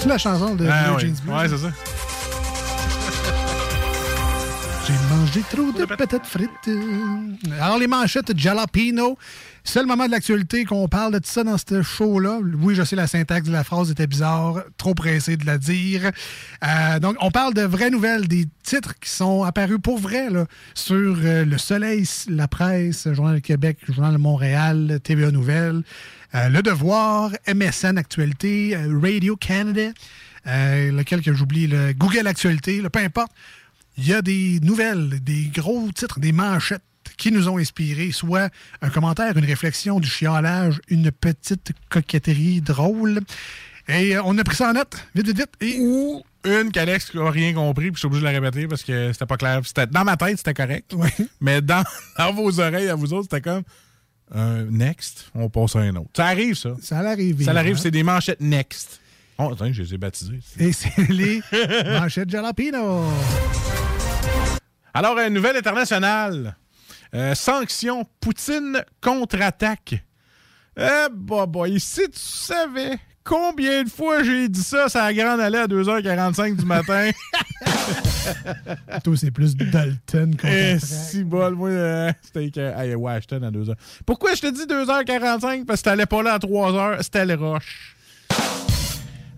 C'est 0.00 0.08
la 0.08 0.18
chanson 0.18 0.54
de 0.56 0.66
Ah, 0.68 0.84
Blue 0.88 0.94
oui. 0.96 1.00
Jeans 1.02 1.16
Blues. 1.24 1.34
Ouais, 1.36 1.48
c'est 1.48 1.58
ça. 1.58 1.72
J'ai 4.84 5.14
mangé 5.14 5.40
trop 5.48 5.70
de 5.78 5.84
patates 5.84 6.26
frites. 6.26 6.50
Alors, 7.60 7.78
les 7.78 7.86
manchettes 7.86 8.36
jalapino. 8.36 9.16
C'est 9.64 9.78
le 9.80 9.86
moment 9.86 10.06
de 10.06 10.10
l'actualité 10.10 10.64
qu'on 10.64 10.88
parle 10.88 11.12
de 11.12 11.18
tout 11.20 11.30
ça 11.30 11.44
dans 11.44 11.56
ce 11.56 11.82
show-là. 11.82 12.40
Oui, 12.60 12.74
je 12.74 12.82
sais, 12.82 12.96
la 12.96 13.06
syntaxe 13.06 13.46
de 13.46 13.52
la 13.52 13.62
phrase 13.62 13.92
était 13.92 14.08
bizarre, 14.08 14.64
trop 14.76 14.92
pressé 14.92 15.36
de 15.36 15.46
la 15.46 15.56
dire. 15.56 16.10
Euh, 16.64 16.98
donc, 16.98 17.14
on 17.20 17.30
parle 17.30 17.54
de 17.54 17.62
vraies 17.62 17.90
nouvelles, 17.90 18.26
des 18.26 18.48
titres 18.64 18.98
qui 18.98 19.08
sont 19.08 19.44
apparus 19.44 19.78
pour 19.80 20.00
vrai 20.00 20.30
là, 20.30 20.46
sur 20.74 20.96
euh, 21.22 21.44
Le 21.44 21.58
Soleil, 21.58 22.04
La 22.28 22.48
Presse, 22.48 23.06
Journal 23.12 23.36
de 23.36 23.40
Québec, 23.40 23.78
Journal 23.88 24.14
de 24.14 24.18
Montréal, 24.18 24.98
TVA 25.04 25.30
Nouvelles, 25.30 25.84
euh, 26.34 26.48
Le 26.48 26.62
Devoir, 26.62 27.30
MSN 27.46 27.98
Actualité, 27.98 28.76
euh, 28.76 28.98
Radio 29.00 29.36
Canada, 29.36 29.90
euh, 30.46 30.92
lequel 30.92 31.22
que 31.22 31.32
j'oublie, 31.32 31.66
le 31.66 31.92
Google 31.92 32.26
Actualité, 32.26 32.80
là, 32.80 32.90
peu 32.90 33.00
importe 33.00 33.32
il 33.98 34.08
y 34.08 34.14
a 34.14 34.22
des 34.22 34.58
nouvelles, 34.62 35.22
des 35.22 35.50
gros 35.54 35.90
titres, 35.94 36.18
des 36.18 36.32
manchettes 36.32 36.82
qui 37.16 37.30
nous 37.30 37.48
ont 37.48 37.58
inspiré, 37.58 38.10
soit 38.10 38.50
un 38.80 38.88
commentaire, 38.88 39.36
une 39.36 39.44
réflexion, 39.44 40.00
du 40.00 40.08
chiolage, 40.08 40.80
une 40.88 41.10
petite 41.10 41.72
coquetterie 41.90 42.60
drôle. 42.60 43.20
Et 43.88 44.16
on 44.18 44.36
a 44.38 44.44
pris 44.44 44.56
ça 44.56 44.70
en 44.70 44.72
note, 44.72 44.96
vite, 45.14 45.26
vite, 45.26 45.38
vite. 45.38 45.50
Et... 45.60 45.78
Ou 45.80 46.22
une 46.44 46.72
qu'Alex 46.72 47.14
n'a 47.14 47.30
rien 47.30 47.52
compris, 47.52 47.90
puis 47.90 47.94
je 47.94 47.98
suis 47.98 48.06
obligé 48.06 48.22
de 48.22 48.32
la 48.32 48.40
répéter 48.40 48.66
parce 48.66 48.82
que 48.82 49.12
c'était 49.12 49.26
pas 49.26 49.36
clair. 49.36 49.60
C'était, 49.64 49.86
dans 49.86 50.04
ma 50.04 50.16
tête, 50.16 50.38
c'était 50.38 50.54
correct. 50.54 50.94
Mais 51.40 51.60
dans, 51.60 51.84
dans 52.18 52.32
vos 52.32 52.58
oreilles, 52.58 52.88
à 52.88 52.94
vous 52.94 53.12
autres, 53.12 53.28
c'était 53.30 53.42
comme 53.42 53.62
euh, 54.34 54.66
next, 54.70 55.30
on 55.34 55.48
passe 55.48 55.76
à 55.76 55.80
un 55.80 55.96
autre. 55.96 56.10
Ça 56.16 56.26
arrive, 56.26 56.54
ça. 56.54 56.74
Ça 56.80 56.98
arrive. 56.98 57.44
Ça 57.44 57.52
arrive, 57.52 57.76
hein. 57.76 57.80
c'est 57.82 57.90
des 57.90 58.02
manchettes 58.02 58.40
next. 58.40 59.00
Oh, 59.38 59.50
attends, 59.52 59.72
je 59.72 59.82
les 59.82 59.94
ai 59.94 59.98
baptisées. 59.98 60.40
Et 60.58 60.72
c'est 60.72 60.96
les 61.08 61.42
manchettes 62.00 62.30
jalapino. 62.30 63.04
Alors, 64.94 65.18
une 65.18 65.34
nouvelle 65.34 65.56
internationale. 65.56 66.56
Euh, 67.14 67.34
sanction 67.34 68.06
Poutine 68.20 68.82
contre-attaque. 69.02 70.02
Eh, 70.78 71.06
bah, 71.12 71.46
boy, 71.46 71.78
si 71.78 72.08
tu 72.08 72.18
savais 72.18 72.98
combien 73.24 73.82
de 73.82 73.88
fois 73.88 74.22
j'ai 74.22 74.48
dit 74.48 74.62
ça, 74.62 74.88
ça 74.88 75.04
a 75.04 75.12
grande 75.12 75.40
allée 75.40 75.58
à 75.58 75.66
2h45 75.66 76.56
du 76.56 76.64
matin? 76.64 77.10
Toi, 79.04 79.16
c'est 79.16 79.30
plus 79.30 79.56
Dalton 79.56 80.36
qu'on 80.36 80.48
Eh, 80.48 80.78
si 80.78 81.24
bol, 81.24 81.54
moi, 81.54 81.68
euh, 81.70 82.12
c'était 82.22 82.50
que. 82.50 82.60
Hey, 82.60 82.94
Washington 82.94 83.44
à 83.44 83.50
2h. 83.50 83.74
Pourquoi 84.06 84.34
je 84.34 84.42
te 84.42 84.50
dis 84.52 84.64
2h45? 84.66 85.64
Parce 85.64 85.80
que 85.80 85.84
t'allais 85.84 86.06
pas 86.06 86.22
là 86.22 86.34
à 86.34 86.38
3h, 86.38 87.02
c'était 87.02 87.26
le 87.26 87.34
rush. 87.34 87.96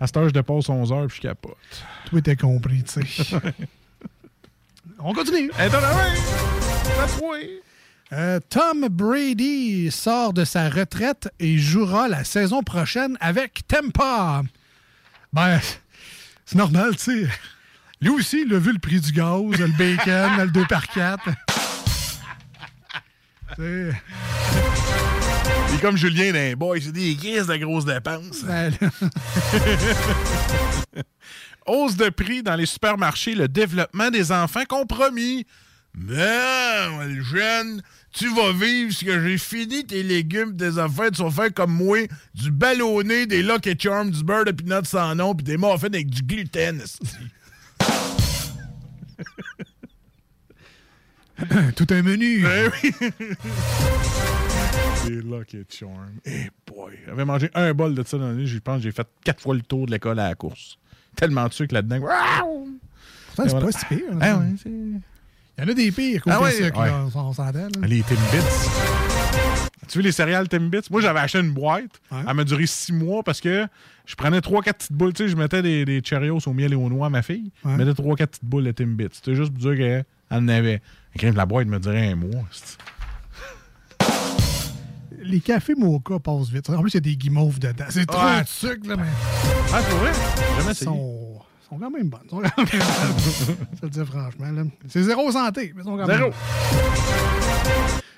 À 0.00 0.06
cette 0.06 0.16
heure, 0.16 0.28
je 0.28 0.34
dépasse 0.34 0.66
11h 0.66 1.06
puis 1.06 1.16
je 1.16 1.22
capote. 1.22 1.56
Toi, 2.10 2.20
t'as 2.20 2.36
compris, 2.36 2.82
tu 2.82 3.00
sais. 3.06 3.36
On 4.98 5.12
continue. 5.12 5.50
Ouais. 5.58 5.70
That's 5.70 7.18
way. 7.20 7.60
Euh, 8.12 8.38
Tom 8.48 8.86
Brady 8.88 9.90
sort 9.90 10.32
de 10.32 10.44
sa 10.44 10.68
retraite 10.68 11.28
et 11.40 11.58
jouera 11.58 12.08
la 12.08 12.22
saison 12.24 12.62
prochaine 12.62 13.16
avec 13.20 13.66
Tampa. 13.66 14.42
Ben, 15.32 15.60
C'est 16.44 16.58
normal, 16.58 16.96
tu 16.96 17.24
sais. 17.24 17.28
Lui 18.00 18.10
aussi, 18.10 18.44
il 18.46 18.54
a 18.54 18.58
vu 18.58 18.72
le 18.72 18.78
prix 18.78 19.00
du 19.00 19.12
gaz, 19.12 19.58
le 19.58 19.66
bacon, 19.78 20.36
le 20.38 20.50
2 20.50 20.66
par 20.66 20.86
4 20.88 21.22
C'est 23.56 23.94
comme 25.80 25.96
Julien 25.96 26.32
d'un 26.32 26.54
boy, 26.54 26.82
c'est 26.82 26.92
des 26.92 27.14
grises 27.14 27.46
de 27.46 27.56
grosses 27.56 27.84
dépenses. 27.84 28.42
Ben, 28.44 28.72
Hausse 31.66 31.96
de 31.96 32.10
prix 32.10 32.42
dans 32.42 32.56
les 32.56 32.66
supermarchés, 32.66 33.34
le 33.34 33.48
développement 33.48 34.10
des 34.10 34.30
enfants 34.32 34.64
compromis. 34.68 35.46
Non, 35.96 37.04
le 37.06 37.22
jeune, 37.22 37.80
tu 38.12 38.28
vas 38.34 38.52
vivre 38.52 38.92
ce 38.92 39.04
que 39.04 39.22
j'ai 39.22 39.38
fini 39.38 39.84
tes 39.84 40.02
légumes, 40.02 40.56
tes 40.56 40.76
affaires, 40.78 41.12
tu 41.12 41.22
vas 41.22 41.30
faire 41.30 41.54
comme 41.54 41.72
moi, 41.72 41.98
du 42.34 42.50
ballonné, 42.50 43.26
des 43.26 43.42
Lucky 43.44 43.74
Charms, 43.78 44.10
du 44.10 44.24
beurre 44.24 44.44
de 44.44 44.50
peanut 44.50 44.84
sans 44.86 45.14
nom, 45.14 45.34
puis 45.34 45.44
des 45.44 45.56
muffins 45.56 45.86
avec 45.86 46.10
du 46.10 46.22
gluten. 46.22 46.82
Tout 51.76 51.86
un 51.90 52.02
menu. 52.02 52.42
Ben 52.42 52.70
oui. 52.82 52.90
Des 55.06 55.20
Lucky 55.22 55.58
Charms. 55.68 56.18
Eh 56.24 56.48
boy. 56.66 56.94
J'avais 57.06 57.24
mangé 57.24 57.50
un 57.54 57.74
bol 57.74 57.94
de 57.94 58.02
ça 58.04 58.16
dans 58.18 58.28
l'année, 58.28 58.46
je 58.46 58.58
pense 58.58 58.78
que 58.78 58.82
j'ai 58.84 58.92
fait 58.92 59.06
quatre 59.24 59.40
fois 59.42 59.54
le 59.54 59.60
tour 59.62 59.86
de 59.86 59.90
l'école 59.92 60.18
à 60.20 60.28
la 60.28 60.34
course. 60.34 60.78
Tellement 61.16 61.46
de 61.46 61.52
sucre 61.52 61.74
là-dedans. 61.74 62.00
Pourtant, 62.00 62.66
c'est 63.36 63.48
voilà. 63.50 63.66
pas 63.66 63.72
si 63.72 63.84
pire. 63.86 64.14
là. 64.14 64.18
Ah 64.22 64.38
ouais, 64.38 64.54
c'est- 64.62 64.70
Il 65.56 65.64
y 65.64 65.66
en 65.66 65.70
a 65.70 65.74
des 65.74 65.92
pires 65.92 66.22
côté 66.22 66.36
Ah 66.36 66.42
ouais, 66.42 66.50
sucre, 66.52 66.80
ouais. 66.80 66.86
là, 66.88 67.04
on 67.06 67.10
s'entend. 67.32 67.52
là. 67.52 67.68
Les 67.86 68.02
Timbits. 68.02 68.20
Tu 69.88 69.98
veux 69.98 70.04
les 70.04 70.12
céréales 70.12 70.48
Timbits? 70.48 70.88
Moi, 70.90 71.00
j'avais 71.00 71.20
acheté 71.20 71.38
une 71.38 71.52
boîte. 71.52 72.00
Elle 72.26 72.34
m'a 72.34 72.44
duré 72.44 72.66
six 72.66 72.92
mois 72.92 73.22
parce 73.22 73.40
que 73.40 73.66
je 74.06 74.14
prenais 74.16 74.40
trois, 74.40 74.62
quatre 74.62 74.78
petites 74.78 74.92
boules. 74.92 75.12
Tu 75.12 75.24
sais, 75.24 75.28
je 75.28 75.36
mettais 75.36 75.62
des, 75.62 75.84
des 75.84 76.02
Cheerios 76.04 76.40
au 76.46 76.52
miel 76.52 76.72
et 76.72 76.76
au 76.76 76.88
noix 76.88 77.06
à 77.06 77.10
ma 77.10 77.22
fille. 77.22 77.52
Je 77.64 77.68
mettais 77.70 77.94
trois, 77.94 78.16
quatre 78.16 78.30
petites 78.32 78.44
boules 78.44 78.64
de 78.64 78.72
Timbits. 78.72 79.08
C'était 79.12 79.34
juste 79.36 79.52
pour 79.52 79.60
dire 79.60 79.76
qu'elle 79.76 80.04
en 80.30 80.48
avait. 80.48 80.82
La 81.22 81.46
boîte 81.46 81.68
me 81.68 81.78
dirait 81.78 82.08
un 82.08 82.16
mois. 82.16 82.30
Les 85.22 85.40
cafés 85.40 85.74
mocha 85.74 86.18
passent 86.22 86.50
vite. 86.50 86.68
En 86.70 86.80
plus, 86.82 86.90
il 86.90 86.94
y 86.94 86.98
a 86.98 87.00
des 87.00 87.16
guimauves 87.16 87.58
dedans. 87.58 87.84
C'est 87.88 88.04
trop 88.06 88.20
de 88.40 88.46
sucre, 88.46 88.88
là, 88.88 88.96
mais. 88.96 89.04
Ah, 89.72 89.80
c'est 89.82 89.94
vrai? 89.96 90.12
Jamais 90.58 90.70
essayé. 90.72 90.84
sont, 90.86 91.40
sont 91.74 91.80
quand 91.80 91.90
même 91.90 92.08
bonnes. 92.08 92.28
Sont 92.28 92.40
quand 92.40 92.56
même 92.56 92.66
le 93.96 94.04
franchement. 94.04 94.70
C'est 94.88 95.02
zéro 95.02 95.30
santé, 95.32 95.72
mais 95.74 95.82
ils 95.82 95.84
sont 95.84 95.96
quand 95.96 96.06
même 96.06 96.16
Zéro. 96.16 96.30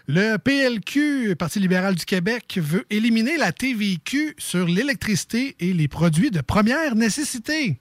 Le 0.08 0.36
PLQ, 0.36 1.34
Parti 1.36 1.58
libéral 1.58 1.96
du 1.96 2.04
Québec, 2.04 2.58
veut 2.62 2.84
éliminer 2.90 3.36
la 3.38 3.52
TVQ 3.52 4.36
sur 4.38 4.66
l'électricité 4.66 5.56
et 5.58 5.72
les 5.72 5.88
produits 5.88 6.30
de 6.30 6.40
première 6.40 6.94
nécessité. 6.94 7.80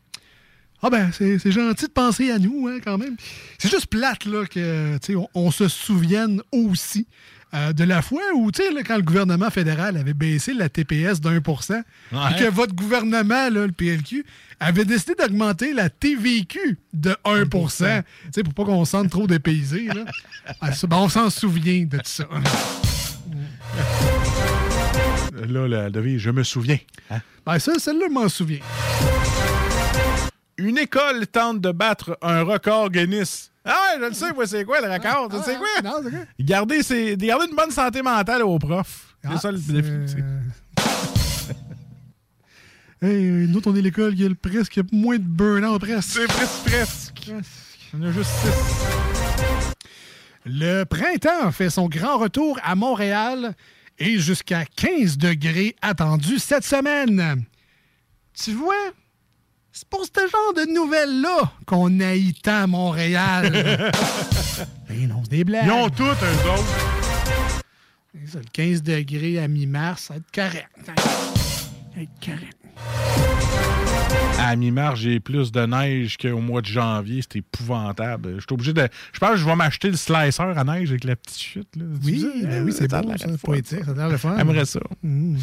Ah 0.81 0.89
ben, 0.89 1.11
c'est 1.11 1.52
gentil 1.52 1.85
de 1.85 1.91
penser 1.91 2.31
à 2.31 2.39
nous, 2.39 2.68
hein, 2.68 2.80
quand 2.84 2.97
même. 2.97 3.15
C'est 3.57 3.69
juste 3.69 3.88
plate, 3.88 4.26
là, 4.26 4.45
que, 4.45 4.97
on 5.34 5.52
se 5.52 5.68
souvienne 5.68 6.41
aussi 6.52 7.07
euh, 7.53 7.73
de 7.73 7.84
la 7.84 8.01
fois 8.01 8.23
où, 8.35 8.51
tu 8.51 8.61
sais, 8.61 8.84
quand 8.84 8.97
le 8.97 9.03
gouvernement 9.03 9.49
fédéral 9.49 9.97
avait 9.97 10.13
baissé 10.13 10.53
la 10.53 10.67
TPS 10.67 11.22
d'un 11.22 11.41
pour 11.41 11.63
cent, 11.63 11.81
et 12.11 12.39
que 12.39 12.49
votre 12.49 12.73
gouvernement, 12.76 13.49
là, 13.49 13.65
le 13.65 13.72
PLQ, 13.72 14.26
avait 14.59 14.85
décidé 14.85 15.15
d'augmenter 15.15 15.73
la 15.73 15.89
TVQ 15.89 16.80
de 16.93 17.15
1% 17.26 18.03
Tu 18.03 18.31
sais, 18.31 18.43
pour 18.43 18.53
pas 18.53 18.65
qu'on 18.65 18.85
se 18.85 18.91
sente 18.91 19.09
trop 19.09 19.27
dépaysé, 19.27 19.88
là. 19.88 20.05
Ah, 20.61 20.69
ben, 20.88 20.97
on 20.97 21.09
s'en 21.09 21.31
souvient 21.31 21.85
de 21.85 21.97
tout 21.97 22.03
ça. 22.05 22.26
Là, 25.47 25.67
la 25.67 25.89
devise, 25.89 26.19
je 26.19 26.30
me 26.30 26.43
souviens. 26.43 26.77
Hein? 27.09 27.19
Ben, 27.45 27.57
ça, 27.57 27.80
celle-là, 27.80 28.05
je 28.09 28.13
m'en 28.13 28.30
souviens. 28.30 28.59
Une 30.57 30.77
école 30.77 31.26
tente 31.27 31.61
de 31.61 31.72
battre 31.72 32.17
un 32.22 32.43
record 32.43 32.91
Guinness. 32.91 33.51
Ah 33.66 33.72
ouais, 33.96 34.00
je 34.00 34.06
le 34.06 34.14
sais, 34.14 34.32
moi, 34.34 34.46
c'est 34.46 34.64
quoi 34.64 34.80
le 34.82 34.92
record? 34.92 35.28
Tu 35.30 35.38
sais 35.44 35.58
quoi? 35.58 35.68
Ah, 35.78 35.82
Non, 35.82 35.96
c'est 36.04 36.12
quoi? 36.12 36.20
Garder, 36.40 36.84
ses- 36.84 37.18
garder 37.18 37.48
une 37.50 37.56
bonne 37.56 37.72
santé 37.72 38.02
mentale 38.02 38.44
aux 38.44 38.60
profs. 38.60 39.16
C'est 39.24 39.30
Ah, 39.34 39.38
ça 39.40 39.52
le 39.52 39.58
c'est- 39.58 39.74
défi. 39.74 39.90
sais. 40.08 40.24
Hey, 43.02 43.26
euh, 43.28 43.46
nous 43.48 43.62
on 43.66 43.76
est 43.76 43.82
l'école 43.82 44.16
qui 44.16 44.26
a 44.26 44.30
le 44.30 44.36
presque 44.36 44.80
moins 44.92 45.18
de 45.18 45.24
burn-out 45.24 45.82
presque. 45.82 46.10
C'est 46.14 46.28
presque, 46.28 46.64
presque. 46.66 47.32
En 47.96 48.02
a 48.04 48.12
juste 48.12 48.30
six. 48.30 49.74
Le 50.46 50.84
printemps 50.86 51.52
fait 51.52 51.70
son 51.70 51.88
grand 51.88 52.18
retour 52.18 52.58
à 52.64 52.76
Montréal 52.76 53.54
et 54.00 54.18
jusqu'à 54.20 54.64
15 54.66 55.18
degrés 55.18 55.76
attendus 55.82 56.40
cette 56.40 56.64
semaine. 56.64 57.44
Tu 58.34 58.54
vois, 58.54 58.74
c'est 59.76 59.89
pour 59.89 60.06
ce 60.06 60.22
genre 60.22 60.53
de 60.56 60.72
nouvelles-là 60.73 61.52
qu'on 61.65 61.99
haït 61.99 62.34
tant 62.41 62.65
Montréal. 62.65 63.52
ben 64.88 65.07
non, 65.10 65.19
c'est 65.23 65.31
des 65.31 65.43
blagues. 65.43 65.65
Ils 65.65 65.72
ont 65.72 65.89
toutes, 65.89 66.02
eux 66.02 66.49
autres. 66.49 66.76
Ça, 68.31 68.39
le 68.39 68.45
15 68.53 68.84
degrés 68.84 69.38
à 69.38 69.49
mi-mars, 69.49 70.03
ça 70.03 70.14
va 70.14 70.19
être 70.19 70.31
correct. 70.34 70.69
Ça 70.85 70.93
va 70.95 72.02
être 72.02 72.10
correct. 72.26 72.56
À 74.39 74.56
mi-mars, 74.56 74.97
j'ai 75.02 75.19
plus 75.19 75.52
de 75.52 75.65
neige 75.65 76.15
qu'au 76.15 76.39
mois 76.39 76.61
de 76.61 76.68
janvier. 76.68 77.22
C'est 77.22 77.39
épouvantable. 77.39 78.35
Je 78.35 78.45
suis 78.45 78.53
obligé 78.53 78.72
de. 78.72 78.88
Je 79.11 79.19
pense 79.19 79.31
que 79.31 79.38
je 79.38 79.45
vais 79.45 79.56
m'acheter 79.57 79.89
le 79.89 79.97
slicer 79.97 80.41
à 80.41 80.64
neige 80.64 80.89
avec 80.89 81.03
la 81.03 81.18
petite 81.18 81.41
chute. 81.41 81.76
Là. 81.76 81.84
Oui, 82.02 82.26
ben 82.43 82.64
oui, 82.64 82.72
c'est 82.72 82.89
beau, 82.89 83.10
l'air 83.10 83.19
ça, 83.19 83.27
poétique, 83.43 83.84
ça 83.84 83.91
a 83.91 83.93
l'air 83.93 84.10
le 84.10 84.18
fun. 84.18 84.35
J'aimerais 84.38 84.65
ça. 84.65 84.80
Mmh. 85.03 85.38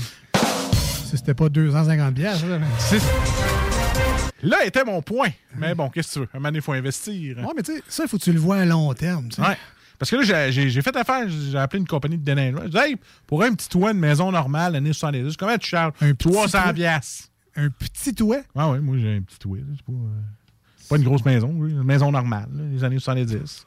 Si 1.04 1.18
c'était 1.18 1.34
pas 1.34 1.50
250 1.50 2.14
pièces, 2.14 2.42
ça, 2.78 2.96
Là 4.42 4.64
était 4.64 4.84
mon 4.84 5.00
point. 5.02 5.28
Mais 5.56 5.74
bon, 5.74 5.88
qu'est-ce 5.88 6.08
que 6.08 6.12
tu 6.14 6.18
veux? 6.20 6.28
Un 6.34 6.38
moment 6.40 6.50
il 6.54 6.60
faut 6.62 6.72
investir. 6.72 7.38
Ouais, 7.38 7.44
mais 7.56 7.62
tu 7.62 7.74
sais, 7.76 7.82
ça, 7.88 8.02
il 8.04 8.08
faut 8.08 8.18
que 8.18 8.24
tu 8.24 8.32
le 8.32 8.40
vois 8.40 8.56
à 8.58 8.64
long 8.64 8.92
terme. 8.94 9.28
Ouais. 9.38 9.56
Parce 9.98 10.10
que 10.10 10.16
là, 10.16 10.50
j'ai- 10.50 10.82
fait 10.82 10.96
affaire, 10.96 11.28
j'ai 11.28 11.56
appelé 11.56 11.78
une 11.80 11.86
compagnie 11.86 12.18
de 12.18 12.24
déneigement. 12.24 12.62
J'ai 12.64 12.70
dit, 12.70 12.76
hey, 12.78 12.96
pour 13.26 13.42
un 13.44 13.52
petit 13.54 13.68
toit, 13.68 13.92
une 13.92 14.00
maison 14.00 14.32
normale, 14.32 14.72
l'année 14.72 14.92
70, 14.92 15.36
combien 15.36 15.58
tu 15.58 15.68
charges? 15.68 15.92
300 16.18 16.60
toit? 16.62 16.72
piastres. 16.72 17.28
Un 17.54 17.68
petit 17.68 18.12
toit? 18.14 18.38
Ah 18.56 18.70
oui, 18.70 18.80
moi, 18.80 18.96
j'ai 18.98 19.16
un 19.16 19.20
petit 19.22 19.38
toit. 19.38 19.58
C'est 19.76 19.84
pas, 19.84 19.92
euh, 19.92 20.88
pas 20.88 20.96
une 20.96 21.04
grosse 21.04 21.24
maison, 21.24 21.52
oui, 21.54 21.70
une 21.70 21.84
maison 21.84 22.10
normale, 22.10 22.48
là, 22.52 22.62
les 22.72 22.82
années 22.82 22.98
70. 22.98 23.66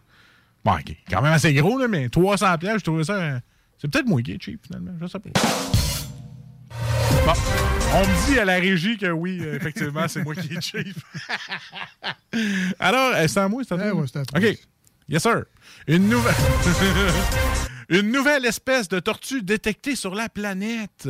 Bon, 0.65 0.73
OK, 0.73 0.93
quand 1.09 1.21
même 1.21 1.31
assez 1.31 1.53
gros, 1.53 1.77
là, 1.79 1.87
mais 1.87 2.09
300 2.09 2.57
piastres, 2.57 2.79
je 2.79 2.83
trouvais 2.83 3.03
ça... 3.05 3.13
euh, 3.13 3.39
c'est 3.77 3.87
peut-être 3.89 4.07
moi 4.07 4.21
qui 4.21 4.31
est 4.33 4.41
cheap, 4.41 4.59
finalement, 4.65 4.91
je 4.99 5.05
sais 5.07 5.19
pas. 5.19 5.29
Bon, 7.25 7.33
on 7.93 8.01
me 8.01 8.27
dit 8.27 8.39
à 8.39 8.45
la 8.45 8.55
régie 8.55 8.97
que 8.97 9.11
oui, 9.11 9.39
euh, 9.41 9.55
effectivement, 9.55 10.07
c'est 10.07 10.23
moi 10.23 10.35
qui 10.35 10.53
est 10.53 10.61
cheap. 10.61 10.97
Alors, 12.79 13.13
euh, 13.15 13.27
c'est 13.27 13.39
à 13.39 13.47
moi, 13.47 13.63
c'est 13.67 13.73
à 13.73 13.77
toi? 13.77 13.87
Eh 13.87 13.91
ouais, 13.91 14.05
c'est 14.11 14.19
à 14.19 14.25
toi. 14.25 14.39
OK. 14.39 14.57
Yes, 15.07 15.21
sir. 15.21 15.43
Une 15.87 16.09
nouvelle... 16.09 16.33
Une 17.89 18.11
nouvelle 18.11 18.45
espèce 18.45 18.87
de 18.87 18.99
tortue 18.99 19.43
détectée 19.43 19.95
sur 19.95 20.15
la 20.15 20.27
planète. 20.27 21.07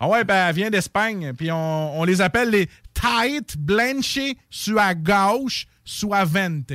Ah 0.00 0.08
ouais, 0.08 0.24
ben, 0.24 0.48
elle 0.48 0.54
vient 0.56 0.70
d'Espagne, 0.70 1.32
puis 1.36 1.52
on, 1.52 2.00
on 2.00 2.04
les 2.04 2.20
appelle 2.20 2.50
les 2.50 2.68
Tête 2.94 3.56
Blanche 3.56 4.18
soit 4.50 4.94
gauche, 4.94 5.66
soit 5.84 6.24
vente. 6.24 6.72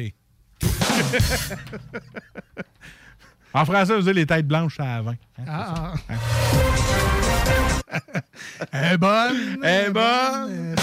en 3.60 3.66
français, 3.66 3.96
vous 3.96 4.02
dites 4.02 4.14
les 4.16 4.26
têtes 4.26 4.48
blanches 4.48 4.80
à 4.80 5.02
20. 5.02 5.16
Ah, 5.48 5.94
Elle 8.72 8.94
est 8.94 8.98
bonne. 9.00 9.58
Eh 9.64 9.90
bonne. 9.90 10.76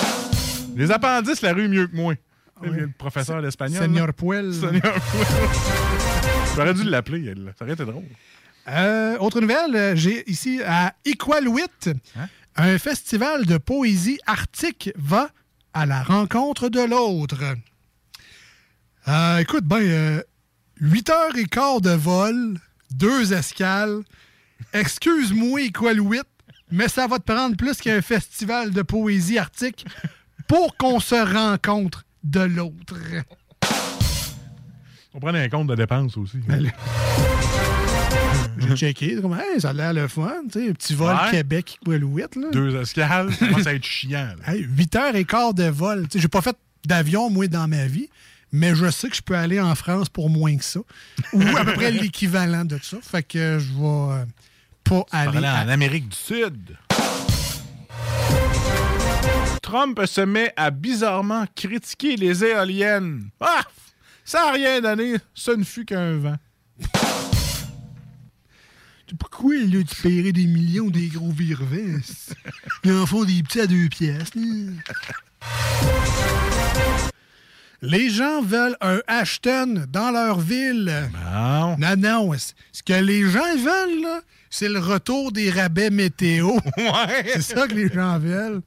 Les 0.77 0.91
appendices, 0.91 1.43
la 1.43 1.53
rue 1.53 1.69
mieux 1.69 1.87
que 1.87 1.95
moi. 1.97 2.15
Le 2.63 2.89
professeur 2.89 3.43
d'espagnol. 3.43 3.83
Seigneur. 3.83 4.15
Puel. 4.15 4.55
Seigneur 4.55 4.81
Puel. 4.83 5.27
J'aurais 6.57 6.75
dû 6.75 6.85
l'appeler, 6.85 7.29
elle. 7.29 7.53
Ça 7.59 7.65
aurait 7.65 7.75
été 7.75 7.85
drôle. 7.85 8.05
Euh, 8.69 9.19
autre 9.19 9.41
nouvelle, 9.41 9.75
euh, 9.75 9.97
j'ai 9.97 10.29
ici 10.31 10.61
à 10.65 10.95
Iqaluit, 11.05 11.65
Hein? 12.17 12.29
un 12.57 12.79
festival 12.79 13.45
de 13.47 13.57
poésie 13.59 14.19
arctique 14.27 14.91
va 14.97 15.31
à 15.75 15.85
la 15.87 16.03
rencontre 16.05 16.69
de 16.69 16.81
l'autre. 16.81 17.43
Euh, 19.09 19.39
écoute, 19.39 19.65
ben, 19.65 19.81
euh, 19.81 20.23
8 20.83 21.11
heures 21.11 21.37
et 21.37 21.45
quart 21.45 21.81
de 21.81 21.91
vol, 21.93 22.59
deux 22.91 23.33
escales. 23.33 24.01
Excuse-moi, 24.73 25.61
Iqaluit, 25.63 26.23
mais 26.73 26.89
ça 26.89 27.07
va 27.07 27.19
te 27.21 27.33
prendre 27.33 27.57
plus 27.57 27.77
qu'un 27.79 28.03
festival 28.03 28.73
de 28.73 28.83
poésie 28.83 29.39
arctique 29.39 29.87
pour 30.49 30.77
qu'on 30.77 30.99
se 30.99 31.15
rencontre 31.15 32.05
de 32.25 32.41
l'autre. 32.41 32.97
On 35.15 35.21
prenait 35.21 35.45
un 35.45 35.49
compte 35.49 35.69
de 35.69 35.75
dépenses 35.77 36.17
aussi. 36.17 36.39
J'ai 38.59 38.77
checké, 38.77 39.21
comme, 39.21 39.35
Hey, 39.39 39.61
ça 39.61 39.71
a 39.71 39.73
l'air 39.73 39.93
le 39.93 40.09
fun, 40.09 40.31
tu 40.51 40.61
sais, 40.61 40.69
un 40.69 40.73
petit 40.73 40.95
vol 40.95 41.15
Ouais. 41.15 41.31
Québec 41.31 41.79
Iqaluit, 41.87 42.23
là. 42.37 42.49
Deux 42.53 42.75
escales, 42.81 43.33
ça 43.35 43.47
commence 43.47 43.67
à 43.67 43.75
être 43.75 43.85
chiant. 43.85 44.35
là. 44.45 44.53
Hey, 44.53 44.63
8 44.69 44.97
heures 44.97 45.17
et 45.17 45.25
quart 45.25 45.55
de 45.55 45.65
vol. 45.65 46.07
J'ai 46.15 46.29
pas 46.29 46.41
fait 46.41 46.57
d'avion, 46.85 47.31
moi, 47.31 47.47
dans 47.49 47.69
ma 47.69 47.87
vie, 47.87 48.09
mais 48.53 48.75
je 48.75 48.91
sais 48.91 49.09
que 49.09 49.17
je 49.17 49.23
peux 49.23 49.37
aller 49.37 49.61
en 49.61 49.75
France 49.75 50.09
pour 50.09 50.31
moins 50.31 50.57
que 50.57 50.65
ça. 50.65 50.81
Ou 51.33 51.43
à 51.57 51.65
peu 51.65 51.73
près 51.75 51.91
l'équivalent 51.91 52.65
de 52.65 52.79
ça. 52.83 52.99
Fait 53.03 53.23
que 53.23 53.59
je 53.59 53.73
vais 53.73 54.21
euh, 54.21 54.25
pas 54.85 55.05
aller. 55.11 55.45
à- 55.45 55.65
en 55.65 55.69
Amérique 55.69 56.09
du 56.11 56.17
Sud. 56.17 56.77
Trump 59.63 60.01
se 60.07 60.21
met 60.21 60.53
à 60.57 60.71
bizarrement 60.71 61.45
critiquer 61.57 62.17
les 62.17 62.45
éoliennes. 62.45 63.29
Ah! 63.41 63.63
Ça 64.25 64.45
n'a 64.47 64.53
rien 64.53 64.81
donné. 64.81 65.15
Ce 65.35 65.51
ne 65.51 65.65
fut 65.65 65.85
qu'un 65.85 66.17
vent. 66.19 66.37
Pourquoi, 69.19 69.55
là, 69.57 69.83
tu 69.85 70.03
paierais 70.03 70.33
des 70.33 70.47
millions 70.47 70.89
des 70.89 71.09
gros 71.09 71.31
virevents? 71.33 72.01
Ils 72.85 72.93
en 72.93 73.05
font 73.07 73.25
des 73.25 73.43
petits 73.43 73.61
à 73.61 73.67
deux 73.67 73.89
pièces. 73.89 74.31
Les 77.85 78.11
gens 78.11 78.43
veulent 78.43 78.77
un 78.81 79.01
Ashton 79.09 79.87
dans 79.89 80.13
leur 80.13 80.39
ville. 80.39 81.11
Non. 81.33 81.77
Non, 81.77 81.97
non. 81.99 82.33
Ce 82.71 82.83
que 82.85 82.93
les 82.93 83.29
gens 83.29 83.57
veulent, 83.57 84.23
c'est 84.51 84.69
le 84.69 84.79
retour 84.79 85.33
des 85.33 85.51
rabais 85.51 85.91
météo. 85.91 86.53
Ouais. 86.77 87.25
C'est 87.35 87.43
ça 87.43 87.67
que 87.67 87.75
les 87.75 87.89
gens 87.89 88.21
veulent. 88.21 88.63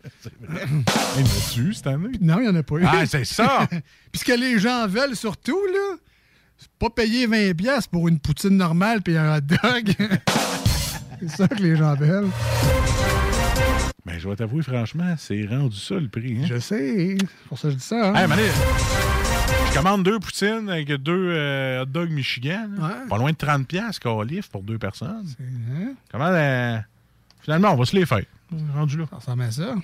Il 0.46 1.22
y 1.22 1.24
en 1.24 1.26
a-tu 1.26 1.74
cette 1.74 1.88
année? 1.88 2.18
Non, 2.20 2.40
il 2.40 2.44
n'y 2.44 2.50
en 2.50 2.56
a 2.56 2.64
pas 2.64 2.76
eu. 2.76 2.86
Ah, 2.86 3.06
c'est 3.06 3.24
ça. 3.24 3.68
Puis 4.12 4.20
ce 4.20 4.26
que 4.26 4.34
les 4.34 4.60
gens 4.60 4.86
veulent 4.86 5.16
surtout, 5.16 5.62
là, 5.74 5.96
c'est 6.58 6.72
pas 6.78 6.90
payer 6.90 7.26
20$ 7.26 7.54
piastres 7.54 7.90
pour 7.90 8.10
une 8.10 8.20
poutine 8.20 8.58
normale 8.58 9.02
puis 9.02 9.16
un 9.18 9.38
hot 9.38 9.42
dog. 9.42 9.94
c'est 11.22 11.30
ça 11.30 11.48
que 11.48 11.62
les 11.62 11.78
gens 11.78 11.96
veulent. 11.96 12.30
Ben, 14.06 14.20
je 14.20 14.30
vais 14.30 14.36
t'avouer, 14.36 14.62
franchement, 14.62 15.16
c'est 15.18 15.46
rendu 15.48 15.76
ça 15.78 15.96
le 15.96 16.08
prix. 16.08 16.38
Hein? 16.40 16.46
Je 16.48 16.60
sais. 16.60 17.18
C'est 17.20 17.28
pour 17.50 17.58
ça 17.58 17.70
que 17.70 17.72
je 17.74 17.78
dis 17.78 17.84
ça. 17.84 18.10
hein? 18.10 18.14
Hey, 18.16 18.28
Mané, 18.28 18.44
je 19.70 19.74
commande 19.76 20.04
deux 20.04 20.20
poutines 20.20 20.70
avec 20.70 20.90
deux 20.92 21.30
euh, 21.32 21.82
hot 21.82 21.86
dogs 21.88 22.12
Michigan. 22.12 22.70
Pas 23.10 23.18
loin 23.18 23.32
de 23.32 23.36
30$ 23.38 23.66
piastres 23.66 24.24
livre 24.24 24.48
pour 24.50 24.62
deux 24.62 24.78
personnes. 24.78 25.26
hein? 25.40 25.94
Comment 26.12 26.28
euh, 26.28 26.78
Finalement, 27.42 27.72
on 27.72 27.78
va 27.78 27.86
se 27.86 27.96
les 27.96 28.06
faire. 28.06 28.24
Rendu 28.76 28.98
là. 28.98 29.06
Ça 29.10 29.16
ressemble 29.18 29.42
à 29.44 29.52
ça. 29.52 29.76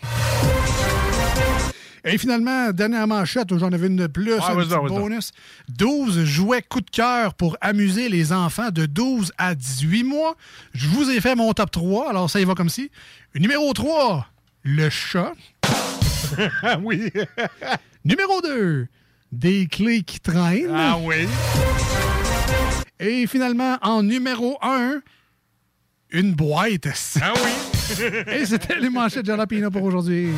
Et 2.04 2.18
finalement, 2.18 2.72
dernière 2.72 3.06
manchette, 3.08 3.56
j'en 3.58 3.72
avais 3.72 3.88
une 3.88 3.96
de 3.96 4.08
plus, 4.08 4.34
un 4.34 4.38
petit 4.38 4.70
donc, 4.70 4.82
vas-y 4.82 4.90
donc. 4.90 5.00
bonus. 5.02 5.32
12 5.70 6.24
jouets 6.24 6.64
coup 6.64 6.82
de 6.82 6.90
cœur 6.90 7.36
pour 7.36 7.58
amuser 7.62 8.10
les 8.10 8.34
enfants 8.34 8.72
de 8.72 8.88
12 8.88 9.32
à 9.38 9.54
18 9.54 10.04
mois. 10.04 10.36
Je 10.74 10.88
vous 10.88 11.10
ai 11.12 11.22
fait 11.22 11.36
mon 11.36 11.54
top 11.54 11.70
3, 11.70 12.10
alors 12.10 12.30
ça 12.30 12.40
y 12.42 12.46
va 12.46 12.56
comme 12.56 12.70
ci. 12.70 12.90
Numéro 13.36 13.72
3, 13.72 14.26
le 14.64 14.90
chat. 14.90 15.34
Ah 16.64 16.80
oui. 16.84 17.12
Numéro 18.06 18.42
2, 18.42 18.88
des 19.32 19.68
clés 19.68 20.02
qui 20.02 20.20
traînent. 20.20 20.74
Ah 20.76 20.98
oui. 21.00 21.28
Et 23.00 23.28
finalement, 23.28 23.78
en 23.84 24.02
numéro 24.02 24.58
1, 24.64 25.02
une 26.12 26.34
boîte. 26.34 26.88
Ah 27.22 27.34
oui. 27.36 28.04
Et 28.28 28.46
c'était 28.46 28.80
les 28.80 28.90
manchettes 28.90 29.26
de 29.26 29.28
Jalapino 29.28 29.70
pour 29.70 29.84
aujourd'hui. 29.84 30.30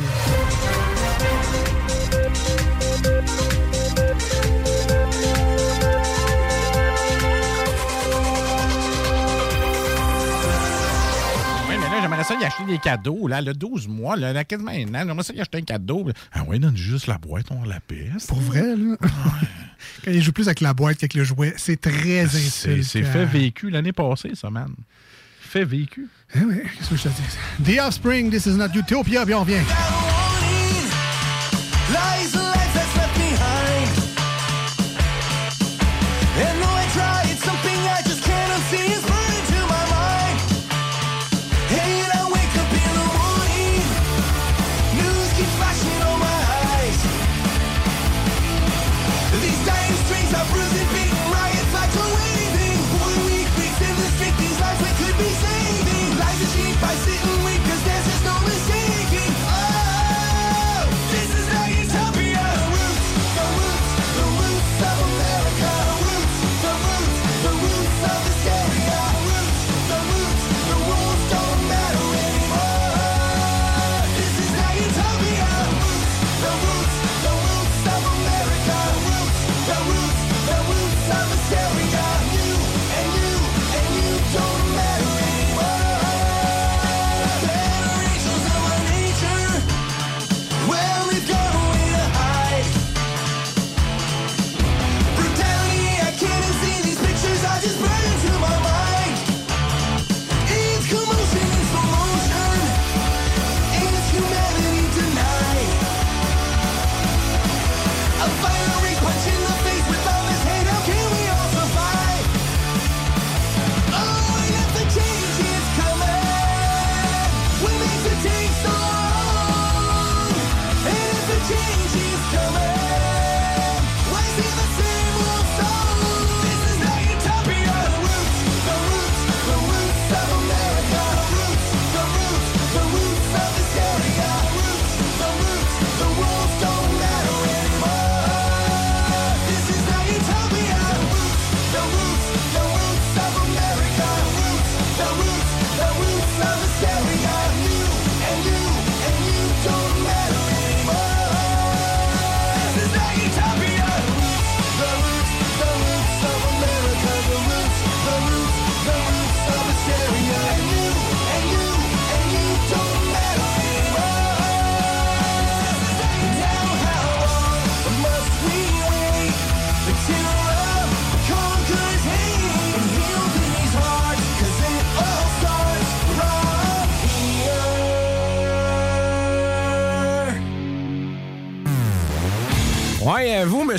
J'aimerais 12.28 12.40
ça 12.40 12.42
y 12.42 12.44
acheter 12.44 12.64
des 12.64 12.78
cadeaux. 12.78 13.26
Là, 13.28 13.40
le 13.40 13.54
12 13.54 13.88
mois, 13.88 14.16
là, 14.16 14.32
là, 14.32 14.44
quasiment 14.44 14.70
un 14.70 14.94
an, 14.94 15.04
j'aimerais 15.06 15.22
ça 15.22 15.32
y 15.34 15.40
acheter 15.40 15.58
un 15.58 15.62
cadeau. 15.62 16.08
Ah 16.32 16.42
ouais, 16.44 16.58
donne 16.58 16.76
juste 16.76 17.06
la 17.06 17.18
boîte, 17.18 17.46
on 17.50 17.64
la 17.64 17.80
peste. 17.80 18.28
Pour 18.28 18.40
vrai, 18.40 18.76
là. 18.76 18.96
Quand 20.04 20.10
il 20.10 20.22
joue 20.22 20.32
plus 20.32 20.46
avec 20.48 20.60
la 20.60 20.72
boîte 20.74 20.96
qu'avec 20.98 21.14
le 21.14 21.24
jouet, 21.24 21.54
c'est 21.56 21.80
très 21.80 22.26
C'est 22.26 22.38
insultant. 22.72 22.82
c'est 22.88 23.02
fait 23.02 23.24
vécu 23.26 23.70
l'année 23.70 23.92
passée, 23.92 24.32
ça, 24.34 24.50
man. 24.50 24.74
Fait 25.40 25.64
vécu. 25.64 26.08
Eh 26.34 26.40
oui, 26.40 26.56
qu'est-ce 26.76 26.90
que 26.90 26.96
je 26.96 27.02
te 27.02 27.08
dis? 27.08 27.76
The 27.76 27.80
Offspring, 27.80 28.30
This 28.30 28.46
is 28.46 28.56
not 28.56 28.68
Utopia, 28.74 29.24
puis 29.24 29.34
on 29.34 29.40
revient. 29.40 29.62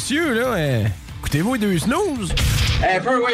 Monsieur, 0.08 0.36
là, 0.36 0.54
euh, 0.54 0.86
écoutez-vous 1.18 1.56
les 1.56 1.60
deux 1.62 1.80
snooze? 1.80 2.32
Un 2.88 3.00
peu, 3.00 3.26
oui. 3.26 3.34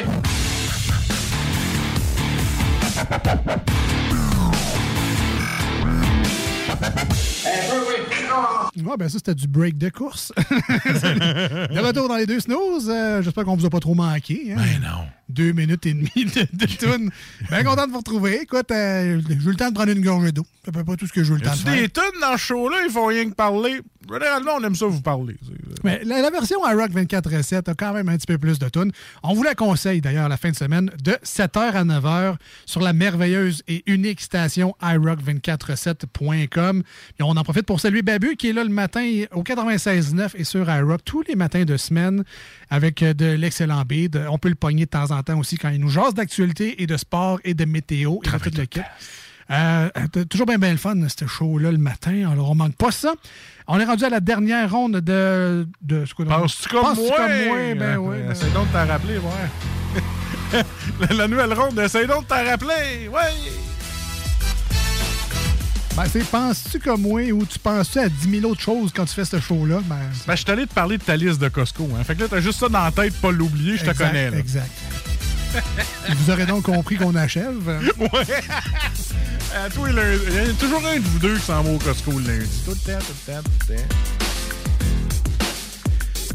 Ah, 8.34 8.98
ben 8.98 9.08
ça, 9.08 9.18
c'était 9.20 9.36
du 9.36 9.48
break 9.48 9.78
de 9.78 9.90
course. 9.90 10.32
de 10.38 11.80
retour 11.80 12.08
dans 12.10 12.16
les 12.18 12.26
deux 12.26 12.40
snooze. 12.40 12.90
euh, 12.90 13.22
J'espère 13.22 13.46
qu'on 13.46 13.56
vous 13.56 13.66
a 13.66 13.70
pas 13.70 13.80
trop 13.80 13.94
manqué. 13.96 14.52
hein. 14.54 14.58
Ben 14.58 14.82
non. 14.82 15.06
deux 15.30 15.52
minutes 15.54 15.86
et 15.86 15.94
demie 15.94 16.10
de, 16.26 16.48
de 16.54 16.66
tune. 16.66 17.10
Bien 17.50 17.64
content 17.64 17.88
de 17.88 17.92
vous 17.92 18.00
retrouver. 18.00 18.42
Écoute, 18.42 18.70
euh, 18.72 19.22
j'ai 19.28 19.34
eu 19.36 19.50
le 19.50 19.56
temps 19.56 19.70
de 19.70 19.74
prendre 19.76 19.92
une 19.92 20.02
gorgée 20.04 20.32
d'eau. 20.32 20.46
C'est 20.64 20.70
à 20.70 20.72
peu 20.74 20.84
près 20.84 20.98
tout 20.98 21.08
ce 21.08 21.14
que 21.14 21.24
j'ai 21.24 21.34
eu 21.34 21.38
le 21.38 21.42
temps 21.42 21.52
de 21.52 21.58
faire. 21.58 21.74
des 21.76 21.90
tunes 21.90 22.20
dans 22.22 22.34
ce 22.34 22.38
show-là? 22.44 22.78
Ils 22.86 22.92
font 22.92 23.06
rien 23.06 23.30
que 23.30 23.36
parler. 23.36 23.82
Généralement, 24.12 24.52
on 24.60 24.64
aime 24.64 24.76
ça 24.76 24.86
vous 24.86 25.02
parler. 25.02 25.36
Mais 25.84 26.02
la, 26.04 26.22
la 26.22 26.30
version 26.30 26.60
iRock 26.68 26.92
24 26.92 27.38
recettes 27.38 27.70
a 27.70 27.74
quand 27.74 27.94
même 27.94 28.10
un 28.10 28.18
petit 28.18 28.28
peu 28.28 28.38
plus 28.38 28.60
de 28.60 28.70
tunes. 28.70 28.92
On 29.24 29.34
vous 29.34 29.44
la 29.44 29.56
conseille 29.56 30.02
d'ailleurs 30.02 30.30
la 30.30 30.38
fin 30.38 30.52
de 30.52 30.56
semaine 30.56 30.92
de 31.04 31.14
7h 31.24 31.60
à 31.60 31.84
9h 31.84 32.36
sur 32.66 32.82
la 32.82 32.94
merveilleuse 32.94 33.64
et 33.68 33.84
unique 33.86 34.22
station 34.22 34.76
iRock247.com. 34.82 36.84
Et 37.20 37.24
on 37.24 37.30
en 37.30 37.44
profite 37.44 37.66
pour 37.66 37.80
saluer 37.80 38.02
Babu 38.02 38.36
qui 38.36 38.50
est 38.50 38.54
là 38.54 38.64
le 38.64 38.70
matin 38.70 39.24
au 39.32 39.44
96.9 39.44 40.32
et 40.36 40.44
sur 40.44 40.70
iRock 40.70 41.04
tous 41.04 41.24
les 41.24 41.36
matins 41.36 41.64
de 41.64 41.78
semaine 41.78 42.24
avec 42.70 43.04
euh, 43.04 43.14
de 43.14 43.26
l'excellent 43.26 43.84
beat. 43.84 44.18
On 44.30 44.38
peut 44.38 44.50
le 44.50 44.56
pogner 44.56 44.86
de 44.86 44.92
temps 44.92 45.12
en 45.12 45.24
temps 45.24 45.40
aussi 45.40 45.58
quand 45.58 45.70
il 45.70 45.80
nous 45.80 45.90
jase 45.90 46.14
d'actualité 46.14 46.82
et 46.82 46.88
de 46.88 46.98
sport 46.98 47.40
et 47.44 47.54
de 47.54 47.66
météo 47.66 48.18
et 48.24 48.30
de 48.30 48.38
tout 48.38 48.58
le 48.58 48.66
kit. 48.66 48.82
Euh, 49.52 49.90
t'as 50.12 50.24
toujours 50.26 50.46
bien, 50.48 50.58
bien 50.58 50.72
le 50.72 50.78
fun, 50.78 50.96
ce 51.08 51.28
show-là, 51.28 51.72
le 51.72 51.78
matin. 51.78 52.30
Alors, 52.32 52.50
on 52.52 52.56
manque 52.56 52.76
pas 52.76 52.92
ça. 52.92 53.14
On 53.68 53.80
est 53.80 53.86
rendu 53.86 54.04
à 54.06 54.10
la 54.10 54.20
dernière 54.22 54.72
ronde 54.72 54.98
de. 55.02 55.68
de 55.82 56.06
ce 56.06 56.14
Penses-tu 56.14 56.70
comme 56.70 56.82
Penses-tu 56.82 57.02
moi? 57.08 57.18
comme 57.18 57.46
moi? 57.48 57.58
Ben 57.76 57.82
Euh, 57.82 57.96
oui. 57.98 58.18
ben 58.26 58.32
Essaye 58.32 58.52
donc 58.52 58.68
de 58.70 58.74
t'en 58.74 58.88
rappeler, 58.88 59.18
ouais. 59.18 60.64
la, 61.10 61.16
la 61.16 61.28
nouvelle 61.28 61.54
ronde, 61.54 61.78
essaye 61.80 62.08
donc 62.08 62.24
de 62.24 62.28
t'en 62.30 62.44
rappeler, 62.46 63.10
ouais. 63.12 63.52
Ben, 65.98 66.04
c'est 66.10 66.24
penses-tu 66.24 66.80
comme 66.80 67.02
moi 67.02 67.22
ou 67.34 67.46
tu 67.46 67.60
penses-tu 67.60 68.00
à 68.00 68.08
10 68.08 68.40
000 68.40 68.50
autres 68.50 68.62
choses 68.62 68.92
quand 68.96 69.04
tu 69.04 69.14
fais 69.14 69.26
ce 69.26 69.40
show-là? 69.42 69.82
Ben, 69.86 69.98
Ben, 70.26 70.36
je 70.36 70.42
suis 70.42 70.50
allé 70.52 70.66
te 70.66 70.74
parler 70.74 70.98
de 70.98 71.04
ta 71.04 71.18
liste 71.18 71.40
de 71.42 71.50
Costco. 71.50 71.90
Hein. 72.00 72.04
Fait 72.06 72.16
que 72.16 72.22
là, 72.22 72.28
t'as 72.30 72.40
juste 72.40 72.60
ça 72.60 72.70
dans 72.70 72.82
la 72.84 72.92
tête, 72.92 73.14
pas 73.20 73.32
l'oublier, 73.32 73.76
je 73.76 73.84
te 73.84 73.98
connais. 73.98 74.32
Là. 74.32 74.38
Exact. 74.38 74.72
Vous 76.16 76.32
aurez 76.32 76.46
donc 76.46 76.64
compris 76.64 76.96
qu'on 76.98 77.16
achève. 77.16 77.68
ouais. 78.00 78.08
À 79.54 79.70
tous 79.70 79.84
les 79.86 79.92
lundis. 79.92 80.24
Il 80.30 80.34
y 80.34 80.50
a 80.50 80.54
toujours 80.54 80.82
un 80.88 80.96
de 80.96 81.02
vous 81.02 81.20
deux 81.20 81.36
qui 81.36 81.42
s'en 81.42 81.62
va 81.62 81.72
au 81.72 81.78
Costco 81.78 82.12
le 82.12 82.20
lundi. 82.26 82.62
Tout 82.64 82.72
le 82.72 82.78
temps, 82.78 83.00
tout 83.00 83.14
le 83.28 83.34
temps, 83.34 83.42
tout 83.44 83.52
le 83.70 83.76
temps. 83.76 83.84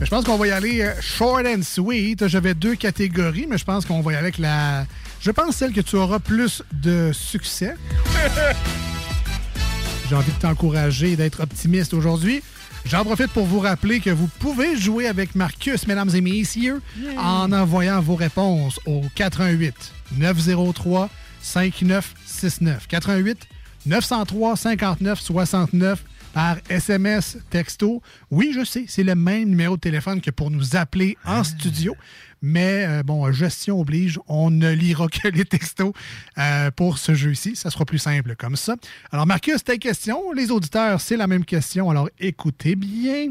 Je 0.03 0.11
pense 0.11 0.25
qu'on 0.25 0.37
va 0.37 0.47
y 0.47 0.51
aller 0.51 0.83
euh, 0.83 0.93
short 1.01 1.47
and 1.47 1.63
sweet. 1.63 2.29
J'avais 2.29 2.53
deux 2.53 2.75
catégories, 2.75 3.47
mais 3.49 3.57
je 3.57 3.65
pense 3.65 3.87
qu'on 3.87 4.03
va 4.03 4.13
y 4.13 4.17
aller 4.17 4.25
avec 4.25 4.37
la. 4.37 4.85
Je 5.23 5.31
pense 5.31 5.57
celle 5.57 5.73
que 5.73 5.81
tu 5.81 5.97
auras 5.97 6.19
plus 6.19 6.63
de 6.75 7.11
succès. 7.15 7.75
J'ai 10.11 10.15
envie 10.15 10.33
de 10.33 10.39
t'encourager 10.39 11.13
et 11.13 11.17
d'être 11.17 11.43
optimiste 11.43 11.95
aujourd'hui. 11.95 12.43
J'en 12.89 13.05
profite 13.05 13.33
pour 13.33 13.47
vous 13.47 13.59
rappeler 13.59 13.99
que 13.99 14.11
vous 14.11 14.29
pouvez 14.39 14.77
jouer 14.77 15.09
avec 15.09 15.35
Marcus, 15.35 15.89
mesdames 15.89 16.11
et 16.15 16.21
messieurs, 16.21 16.81
en 17.19 17.51
envoyant 17.51 18.01
vos 18.01 18.15
réponses 18.15 18.79
au 18.87 19.03
88 19.17 19.75
903 20.17 21.11
5969. 21.43 22.87
88 22.87 23.49
903 23.87 24.57
59 24.57 25.21
69 25.21 26.05
par 26.37 26.59
SMS, 26.69 27.39
texto. 27.49 28.03
Oui, 28.31 28.53
je 28.55 28.63
sais, 28.63 28.85
c'est 28.89 29.03
le 29.03 29.15
même 29.15 29.49
numéro 29.49 29.77
de 29.77 29.81
téléphone 29.81 30.21
que 30.21 30.31
pour 30.31 30.51
nous 30.51 30.77
appeler 30.77 31.17
en 31.25 31.43
studio. 31.43 31.97
Mais 32.43 32.85
euh, 32.87 33.03
bon, 33.03 33.33
gestion 33.33 33.81
oblige, 33.81 34.21
on 34.29 34.51
ne 34.51 34.71
lira 34.71 35.09
que 35.09 35.29
les 35.29 35.47
textos 35.47 35.95
euh, 36.37 36.71
pour 36.71 36.99
ce 36.99 37.15
jeu-ci. 37.15 37.57
Ça 37.57 37.71
sera 37.71 37.87
plus 37.87 37.97
simple 37.99 38.37
comme 38.37 38.55
ça. 38.55 38.77
Alors, 39.13 39.27
Marcus, 39.27 39.65
ta 39.65 39.79
question. 39.79 40.31
Les 40.33 40.51
auditeurs, 40.51 41.01
c'est 41.01 41.17
la 41.17 41.27
même 41.27 41.47
question. 41.47 41.89
Alors, 41.89 42.11
écoutez 42.19 42.77
bien. 42.77 43.31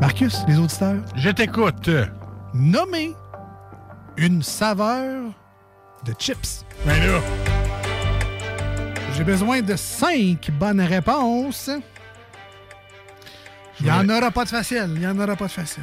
Marcus, 0.00 0.38
les 0.48 0.56
auditeurs. 0.56 1.04
Je 1.14 1.28
t'écoute. 1.28 1.90
Nommez 2.54 3.12
une 4.16 4.42
saveur 4.42 5.30
de 6.06 6.14
chips. 6.18 6.64
Ben 6.86 6.98
là. 7.06 7.65
J'ai 9.16 9.24
besoin 9.24 9.62
de 9.62 9.76
cinq 9.76 10.50
bonnes 10.58 10.80
réponses. 10.80 11.70
Il 13.80 13.84
n'y 13.86 13.90
en 13.92 14.08
aura 14.08 14.30
pas 14.30 14.44
de 14.44 14.48
facile. 14.50 14.88
Il 14.94 15.00
n'y 15.00 15.06
en 15.06 15.18
aura 15.18 15.36
pas 15.36 15.46
de 15.46 15.52
facile. 15.52 15.82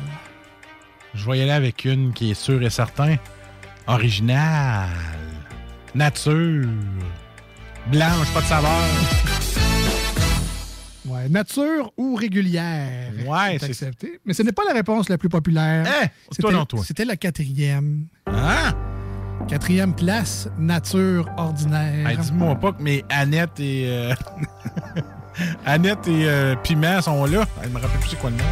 Je 1.13 1.29
vais 1.29 1.39
y 1.39 1.41
aller 1.41 1.51
avec 1.51 1.85
une 1.85 2.13
qui 2.13 2.31
est 2.31 2.35
sûre 2.35 2.61
et 2.63 2.69
certain. 2.69 3.15
Originale. 3.87 4.89
Nature. 5.95 6.67
Blanche, 7.87 8.31
pas 8.33 8.41
de 8.41 8.45
saveur. 8.45 8.71
Ouais, 11.05 11.27
nature 11.29 11.91
ou 11.97 12.15
régulière. 12.15 13.11
Ouais, 13.27 13.57
c'est 13.59 13.65
accepté. 13.65 14.19
Mais 14.25 14.33
ce 14.33 14.41
n'est 14.41 14.53
pas 14.53 14.63
la 14.67 14.73
réponse 14.73 15.09
la 15.09 15.17
plus 15.17 15.29
populaire. 15.29 15.85
Hein? 15.87 16.07
C'était- 16.31 16.41
Toi 16.43 16.51
non, 16.51 16.65
toi. 16.65 16.81
C'était 16.85 17.05
la 17.05 17.17
quatrième. 17.17 18.07
Hein? 18.27 18.73
Quatrième 19.47 19.93
place, 19.93 20.47
nature 20.57 21.27
ordinaire. 21.37 22.07
Hey, 22.09 22.17
Dis-moi 22.17 22.55
pas 22.55 22.71
que 22.71 22.81
mes 22.81 23.03
Annette 23.09 23.59
et. 23.59 23.85
euh, 23.87 24.13
Annette 25.65 26.07
et 26.07 26.27
euh, 26.27 26.55
Piment 26.63 27.01
sont 27.01 27.25
là. 27.25 27.45
Elle 27.63 27.69
me 27.69 27.79
rappelle 27.79 27.99
plus 27.99 28.09
c'est 28.11 28.19
quoi 28.19 28.29
le 28.29 28.37
nom. 28.37 28.43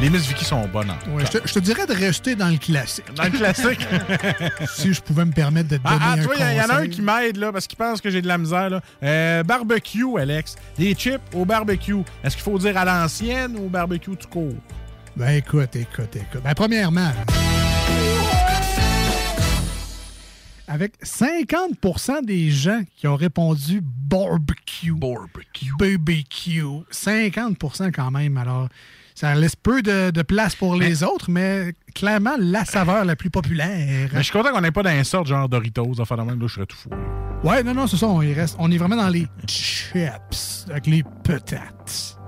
Les 0.00 0.10
Miss 0.10 0.26
Vicky 0.28 0.44
sont 0.44 0.68
bonnes. 0.68 0.90
hein. 0.90 0.98
Ouais, 1.10 1.24
je, 1.24 1.38
te, 1.38 1.48
je 1.48 1.54
te 1.54 1.58
dirais 1.58 1.86
de 1.86 1.94
rester 1.94 2.34
dans 2.36 2.48
le 2.48 2.58
classique. 2.58 3.06
Dans 3.16 3.24
le 3.24 3.30
classique. 3.30 3.86
si 4.76 4.92
je 4.92 5.00
pouvais 5.00 5.24
me 5.24 5.32
permettre 5.32 5.68
de 5.70 5.78
te 5.78 5.82
donner 5.82 5.96
Ah, 6.00 6.08
ah, 6.10 6.12
un 6.12 6.16
tu 6.18 6.22
vois, 6.24 6.34
il 6.36 6.56
y, 6.56 6.60
en 6.60 6.68
a 6.68 6.74
un 6.80 6.86
qui 6.88 7.00
m'aide, 7.00 7.38
là, 7.38 7.50
parce 7.50 7.66
qu'il 7.66 7.78
pense 7.78 8.00
que 8.02 8.10
j'ai 8.10 8.20
de 8.20 8.28
la 8.28 8.36
misère, 8.36 8.68
là. 8.68 8.80
Euh, 9.02 9.42
barbecue, 9.42 10.18
Alex. 10.18 10.56
Des 10.76 10.92
chips 10.94 11.18
au 11.34 11.46
barbecue. 11.46 12.02
Est-ce 12.22 12.36
qu'il 12.36 12.44
faut 12.44 12.58
dire 12.58 12.76
à 12.76 12.84
l'ancienne 12.84 13.56
ou 13.56 13.66
au 13.66 13.68
barbecue 13.70 14.14
tout 14.16 14.28
court? 14.28 14.54
Ben 15.16 15.30
écoute, 15.30 15.74
écoute, 15.76 16.14
écoute. 16.14 16.42
Ben 16.44 16.52
premièrement, 16.54 17.10
avec 20.68 20.94
50% 21.02 22.24
des 22.24 22.50
gens 22.50 22.82
qui 22.96 23.06
ont 23.06 23.16
répondu 23.16 23.80
barbecue. 23.82 24.92
Barbecue. 24.92 25.72
BBQ. 25.78 26.62
50% 26.90 27.92
quand 27.92 28.10
même. 28.10 28.36
Alors, 28.36 28.68
ça 29.14 29.34
laisse 29.34 29.56
peu 29.56 29.82
de, 29.82 30.10
de 30.10 30.22
place 30.22 30.54
pour 30.54 30.76
les 30.76 31.02
autres, 31.02 31.30
mais 31.30 31.72
clairement, 31.94 32.34
la 32.38 32.64
saveur 32.64 33.04
la 33.04 33.16
plus 33.16 33.30
populaire. 33.30 34.08
Mais 34.12 34.18
je 34.18 34.22
suis 34.24 34.32
content 34.32 34.52
qu'on 34.52 34.60
n'ait 34.60 34.70
pas 34.70 34.82
d'un 34.82 35.02
sort 35.04 35.24
genre 35.24 35.48
Doritos, 35.48 36.00
enfin, 36.00 36.16
de 36.16 36.22
même, 36.22 36.38
là, 36.40 36.46
je 36.46 36.54
serais 36.54 36.66
tout 36.66 36.76
fou. 36.76 36.90
Ouais, 37.42 37.62
non, 37.62 37.74
non, 37.74 37.86
c'est 37.86 37.96
ça. 37.96 38.08
On, 38.08 38.22
y 38.22 38.34
reste, 38.34 38.56
on 38.58 38.70
est 38.70 38.76
vraiment 38.76 38.96
dans 38.96 39.08
les 39.08 39.26
chips, 39.46 40.66
avec 40.68 40.86
les 40.86 41.02
patates. 41.24 42.18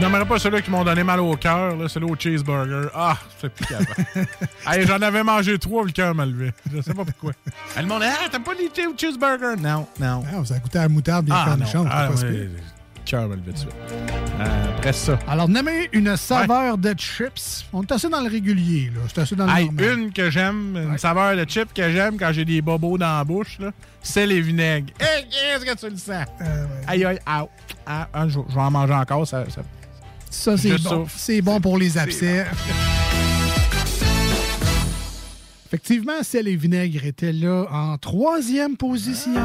Je 0.00 0.06
n'aimerais 0.06 0.24
pas 0.24 0.38
ceux-là 0.38 0.62
qui 0.62 0.70
m'ont 0.70 0.82
donné 0.82 1.04
mal 1.04 1.20
au 1.20 1.36
cœur, 1.36 1.76
là, 1.76 1.86
celui 1.86 2.06
au 2.10 2.16
cheeseburger. 2.18 2.88
Ah, 2.94 3.18
c'est 3.38 3.52
plus 3.52 3.66
capable. 3.66 4.06
hey, 4.66 4.86
J'en 4.86 4.96
avais 5.02 5.22
mangé 5.22 5.58
trois, 5.58 5.84
le 5.84 5.92
cœur 5.92 6.14
m'a 6.14 6.24
levé. 6.24 6.52
Je 6.74 6.80
sais 6.80 6.94
pas 6.94 7.04
pourquoi. 7.04 7.32
Elle 7.76 7.84
m'a 7.86 7.98
dit 7.98 8.06
Ah, 8.08 8.28
t'aimes 8.30 8.42
pas 8.42 8.54
les 8.54 8.68
che- 8.68 8.98
cheeseburgers? 8.98 9.60
Non, 9.60 9.86
non. 10.00 10.24
Ah, 10.26 10.42
ça 10.44 10.54
a 10.54 10.58
goûté 10.58 10.78
à 10.78 10.82
la 10.82 10.88
moutarde 10.88 11.28
et 11.28 11.32
Ah, 11.34 11.44
cornichons. 11.48 11.84
c'est 11.84 11.90
Ah, 11.92 12.08
pas 12.08 12.22
le 12.26 12.50
cœur 13.04 13.28
m'a 13.28 13.34
levé 13.36 13.52
de 13.52 13.58
suite. 13.58 13.70
Euh, 14.40 14.44
après 14.78 14.92
ça. 14.94 15.18
Alors, 15.28 15.48
nommer 15.50 15.90
une 15.92 16.16
saveur 16.16 16.78
de 16.78 16.94
chips. 16.96 17.66
On 17.72 17.82
est 17.82 17.92
assez 17.92 18.08
dans 18.08 18.20
le 18.22 18.30
régulier, 18.30 18.90
là. 18.94 19.00
C'est 19.12 19.20
assez 19.20 19.36
dans 19.36 19.46
le 19.46 19.92
une 19.92 20.12
que 20.14 20.30
j'aime, 20.30 20.76
une 20.76 20.96
saveur 20.98 21.36
de 21.36 21.44
chip 21.46 21.74
que 21.74 21.90
j'aime 21.90 22.16
quand 22.18 22.32
j'ai 22.32 22.46
des 22.46 22.62
bobos 22.62 22.96
dans 22.96 23.18
la 23.18 23.24
bouche, 23.24 23.58
là, 23.58 23.70
c'est 24.02 24.26
les 24.26 24.40
vinaigres. 24.40 24.94
Hey, 24.98 25.26
qu'est-ce 25.28 25.64
que 25.66 25.78
tu 25.78 25.90
le 25.90 25.96
sens? 25.98 26.24
Euh, 26.40 26.66
Aïe, 26.86 27.04
aïe, 27.04 27.18
aïe. 27.26 27.44
Ah, 27.86 28.08
ah, 28.14 28.28
je, 28.28 28.38
je 28.48 28.54
vais 28.54 28.60
en 28.60 28.70
manger 28.70 28.94
encore. 28.94 29.26
Ça, 29.26 29.44
ça- 29.50 29.60
Ça, 30.30 30.56
c'est 30.56 30.78
bon. 30.78 31.06
C'est 31.14 31.42
bon 31.42 31.60
pour 31.60 31.76
les 31.76 31.98
abcès. 31.98 32.46
Effectivement, 35.66 36.22
sel 36.22 36.48
et 36.48 36.56
vinaigre 36.56 37.04
étaient 37.04 37.32
là 37.32 37.66
en 37.70 37.98
troisième 37.98 38.76
position. 38.76 39.40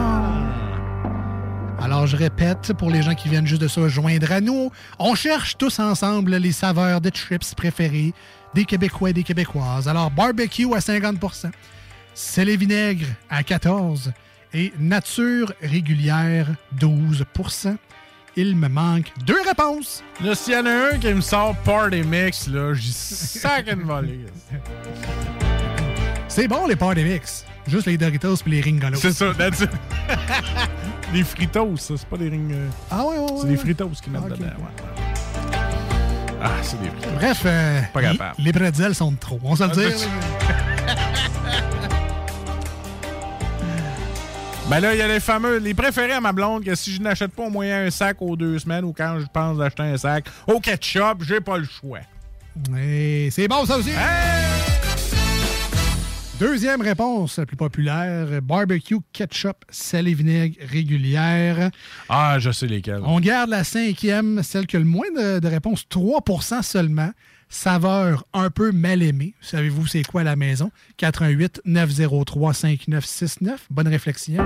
Alors, 1.80 2.08
je 2.08 2.16
répète, 2.16 2.74
pour 2.74 2.90
les 2.90 3.04
gens 3.04 3.14
qui 3.14 3.30
viennent 3.30 3.46
juste 3.46 3.62
de 3.62 3.68
se 3.68 3.90
joindre 3.90 4.32
à 4.32 4.42
nous, 4.42 4.72
on 4.98 5.14
cherche 5.14 5.58
tous 5.58 5.80
ensemble 5.80 6.36
les 6.38 6.52
saveurs 6.52 7.02
de 7.02 7.10
chips 7.10 7.54
préférées 7.54 8.14
des 8.54 8.66
Québécois 8.66 9.10
et 9.10 9.14
des 9.14 9.24
Québécoises. 9.24 9.88
Alors, 9.88 10.10
barbecue 10.10 10.74
à 10.74 10.82
50 10.82 11.18
sel 12.16 12.50
et 12.50 12.58
vinaigre 12.58 13.08
à 13.30 13.44
14 13.44 14.14
et 14.54 14.72
nature 14.80 15.54
régulière 15.62 16.48
12 16.80 17.26
Il 18.38 18.56
me 18.58 18.68
manque 18.68 19.12
deux 19.26 19.42
réponses. 19.48 20.04
Là, 20.22 20.36
s'il 20.36 20.54
y 20.54 20.58
en 20.58 20.66
a 20.66 20.94
un 20.94 20.98
qui 21.00 21.08
me 21.14 21.22
sort 21.22 21.56
Party 21.64 22.02
Mix, 22.04 22.48
là, 22.48 22.74
j'y 22.74 22.92
sac 22.92 23.68
une 23.72 23.84
volée. 23.84 24.26
C'est 26.28 26.48
bon, 26.50 26.68
les 26.68 26.76
party 26.76 27.04
mix. 27.04 27.46
Juste 27.66 27.88
les 27.88 27.98
Doritos 27.98 28.36
et 28.46 28.50
les 28.50 28.62
Ringolos. 28.62 28.98
C'est 29.00 29.14
ça, 29.14 29.34
that's 29.38 29.62
it. 29.62 29.70
Les 31.14 31.24
fritos, 31.24 31.78
ça, 31.78 31.94
c'est 31.98 32.08
pas 32.08 32.18
des 32.18 32.28
rings. 32.30 32.52
euh, 32.52 32.68
Ah 32.92 33.06
ouais, 33.06 33.18
ouais, 33.18 33.26
C'est 33.42 33.48
des 33.48 33.56
fritos 33.58 33.90
qu'ils 34.04 34.12
mettent 34.12 34.24
Ah, 34.26 34.32
ok, 34.34 34.38
dedans. 34.38 34.50
ok. 34.58 34.64
ouais. 34.64 35.58
Ah, 36.44 36.50
c'est 36.62 36.82
des 36.82 36.90
fritos. 36.90 37.10
Bref, 37.16 37.42
euh, 37.46 37.82
Pas 37.94 38.02
les- 38.02 38.08
capable. 38.18 38.36
les 38.40 38.52
pretzels 38.52 38.96
sont 38.96 39.12
de 39.14 39.18
trop. 39.18 39.40
On 39.44 39.56
se 39.56 39.64
le 39.64 39.70
dit. 39.70 40.06
Ben, 44.70 44.80
là, 44.80 44.94
il 44.96 44.98
y 44.98 45.02
a 45.02 45.08
les 45.08 45.20
fameux, 45.20 45.58
les 45.58 45.74
préférés 45.74 46.14
à 46.14 46.22
ma 46.22 46.32
blonde, 46.32 46.64
que 46.64 46.74
si 46.76 46.94
je 46.94 47.02
n'achète 47.02 47.32
pas 47.32 47.44
au 47.44 47.50
moins 47.50 47.86
un 47.86 47.92
sac 47.92 48.18
aux 48.22 48.36
deux 48.36 48.58
semaines 48.60 48.84
ou 48.84 48.94
quand 48.94 49.20
je 49.20 49.26
pense 49.32 49.58
d'acheter 49.58 49.84
un 49.84 49.98
sac 49.98 50.26
au 50.48 50.60
ketchup, 50.60 51.22
j'ai 51.22 51.40
pas 51.40 51.58
le 51.58 51.66
choix. 51.66 52.00
Et 52.78 53.30
c'est 53.32 53.48
bon, 53.48 53.66
ça 53.66 53.78
aussi. 53.78 53.92
Deuxième 56.40 56.82
réponse, 56.82 57.38
la 57.38 57.46
plus 57.46 57.56
populaire, 57.56 58.42
barbecue, 58.42 58.98
ketchup, 59.14 59.58
sel 59.70 60.08
et 60.08 60.14
vinaigre 60.14 60.58
régulière. 60.70 61.70
Ah, 62.10 62.38
je 62.40 62.52
sais 62.52 62.68
lesquels. 62.68 63.02
On 63.06 63.20
garde 63.20 63.52
la 63.52 63.64
cinquième, 63.64 64.44
celle 64.44 64.68
qui 64.68 64.76
a 64.76 64.80
le 64.80 64.86
moins 64.86 65.10
de, 65.16 65.40
de 65.40 65.48
réponses, 65.48 65.86
3% 65.90 66.62
seulement. 66.62 67.12
Saveur 67.58 68.26
un 68.34 68.50
peu 68.50 68.74
mal 68.74 69.02
aimée. 69.02 69.34
Savez-vous 69.40 69.88
c'est 69.88 70.04
quoi 70.04 70.22
à 70.22 70.24
la 70.26 70.36
maison? 70.36 70.72
88 70.98 71.62
903 71.64 72.54
5969. 72.54 73.68
Bonne 73.70 73.88
réflexion. 73.88 74.44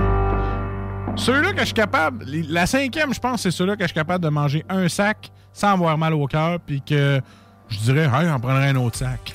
Ceux-là 1.16 1.52
que 1.52 1.58
je 1.60 1.64
suis 1.66 1.74
capable, 1.74 2.24
la 2.24 2.66
cinquième, 2.66 3.12
je 3.12 3.18
pense, 3.18 3.42
c'est 3.42 3.50
ceux-là 3.50 3.74
que 3.74 3.82
je 3.82 3.88
suis 3.88 3.94
capable 3.94 4.22
de 4.24 4.28
manger 4.30 4.64
un 4.68 4.88
sac 4.88 5.32
sans 5.52 5.72
avoir 5.72 5.98
mal 5.98 6.14
au 6.14 6.26
cœur, 6.28 6.60
puis 6.60 6.82
que 6.82 7.20
je 7.68 7.78
dirais, 7.78 8.04
hey, 8.04 8.28
j'en 8.28 8.38
prendrais 8.38 8.68
un 8.68 8.76
autre 8.76 8.96
sac. 8.98 9.34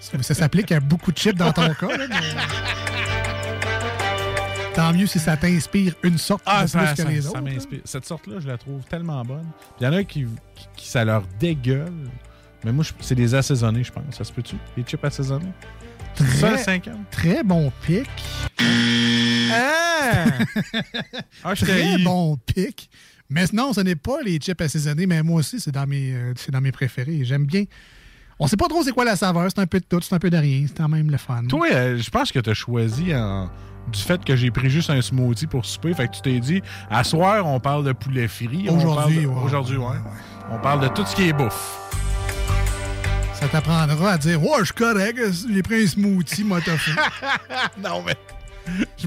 Ça 0.00 0.32
s'applique 0.32 0.72
à 0.72 0.80
beaucoup 0.80 1.12
de 1.12 1.18
chips 1.18 1.36
dans 1.36 1.52
ton 1.52 1.68
cas. 1.80 1.96
là, 1.98 2.06
mais- 2.08 3.15
Tant 4.76 4.92
mieux 4.92 5.06
si 5.06 5.18
ça 5.18 5.36
t'inspire 5.38 5.94
une 6.02 6.18
sorte 6.18 6.42
Ah, 6.44 6.64
de 6.64 6.68
ça, 6.68 6.78
plus 6.80 6.90
que 6.90 7.02
ça- 7.02 7.08
les 7.08 7.22
ça 7.22 7.30
autres. 7.30 7.40
m'inspire. 7.40 7.80
Cette 7.84 8.04
sorte-là, 8.04 8.36
je 8.40 8.46
la 8.46 8.58
trouve 8.58 8.84
tellement 8.84 9.22
bonne. 9.24 9.46
Il 9.80 9.84
y 9.84 9.86
en 9.86 9.92
a 9.94 10.04
qui, 10.04 10.26
qui, 10.54 10.66
qui 10.76 10.86
ça 10.88 11.02
leur 11.04 11.22
dégueule. 11.40 11.90
Mais 12.62 12.72
moi, 12.72 12.84
c'est 13.00 13.14
des 13.14 13.34
assaisonnés, 13.34 13.84
je 13.84 13.90
pense. 13.92 14.14
Ça 14.14 14.24
se 14.24 14.32
peut-tu? 14.32 14.56
Les 14.76 14.82
chips 14.82 15.02
assaisonnés? 15.02 15.52
Le 16.20 16.56
cinquième? 16.58 17.04
Très 17.10 17.42
bon 17.42 17.72
pic. 17.86 18.06
Ah! 19.50 20.24
Ah, 21.44 21.54
Très 21.54 21.98
bon 21.98 22.36
pic. 22.36 22.90
Mais 23.30 23.44
non, 23.52 23.72
ce 23.72 23.80
n'est 23.80 23.96
pas 23.96 24.18
les 24.24 24.38
chips 24.38 24.60
assaisonnés, 24.60 25.06
mais 25.06 25.22
moi 25.22 25.40
aussi, 25.40 25.58
c'est 25.58 25.72
dans 25.72 25.86
mes, 25.86 26.12
euh, 26.14 26.32
c'est 26.36 26.52
dans 26.52 26.60
mes 26.60 26.72
préférés. 26.72 27.20
J'aime 27.24 27.44
bien. 27.46 27.64
On 28.38 28.46
sait 28.46 28.56
pas 28.56 28.68
trop 28.68 28.82
c'est 28.82 28.92
quoi 28.92 29.04
la 29.04 29.16
saveur. 29.16 29.48
C'est 29.48 29.60
un 29.60 29.66
peu 29.66 29.80
de 29.80 29.84
tout, 29.88 30.00
c'est 30.02 30.14
un 30.14 30.18
peu 30.18 30.28
de 30.30 30.36
rien. 30.36 30.64
C'est 30.68 30.76
quand 30.76 30.88
même 30.88 31.10
le 31.10 31.16
fun. 31.16 31.44
Toi, 31.48 31.66
euh, 31.72 31.98
je 31.98 32.10
pense 32.10 32.30
que 32.30 32.38
tu 32.40 32.50
as 32.50 32.54
choisi 32.54 33.14
en- 33.14 33.50
du 33.92 34.00
fait 34.00 34.24
que 34.24 34.34
j'ai 34.36 34.50
pris 34.50 34.70
juste 34.70 34.90
un 34.90 35.00
smoothie 35.00 35.46
pour 35.46 35.64
souper. 35.64 35.94
Fait 35.94 36.08
que 36.08 36.14
tu 36.14 36.22
t'es 36.22 36.40
dit, 36.40 36.62
à 36.90 37.04
soir, 37.04 37.46
on 37.46 37.60
parle 37.60 37.84
de 37.84 37.92
poulet 37.92 38.28
frit. 38.28 38.68
Aujourd'hui, 38.68 39.26
ouais, 39.26 39.42
Aujourd'hui, 39.44 39.76
ouais. 39.76 39.96
On 40.50 40.58
parle 40.58 40.80
de 40.80 40.88
tout 40.88 41.04
ce 41.06 41.14
qui 41.16 41.28
est 41.28 41.32
bouffe. 41.32 41.78
Ça 43.34 43.48
t'apprendra 43.48 44.12
à 44.12 44.18
dire 44.18 44.42
Ouais, 44.42 44.58
je 44.60 44.64
suis 44.66 44.74
correct, 44.74 45.18
j'ai 45.52 45.62
pris 45.62 45.82
un 45.82 45.86
smoothie, 45.86 46.44
moi, 46.44 46.60
t'as 46.64 46.76
fait. 46.78 46.92
non, 47.82 48.02
mais. 48.06 48.16
Je 48.98 49.06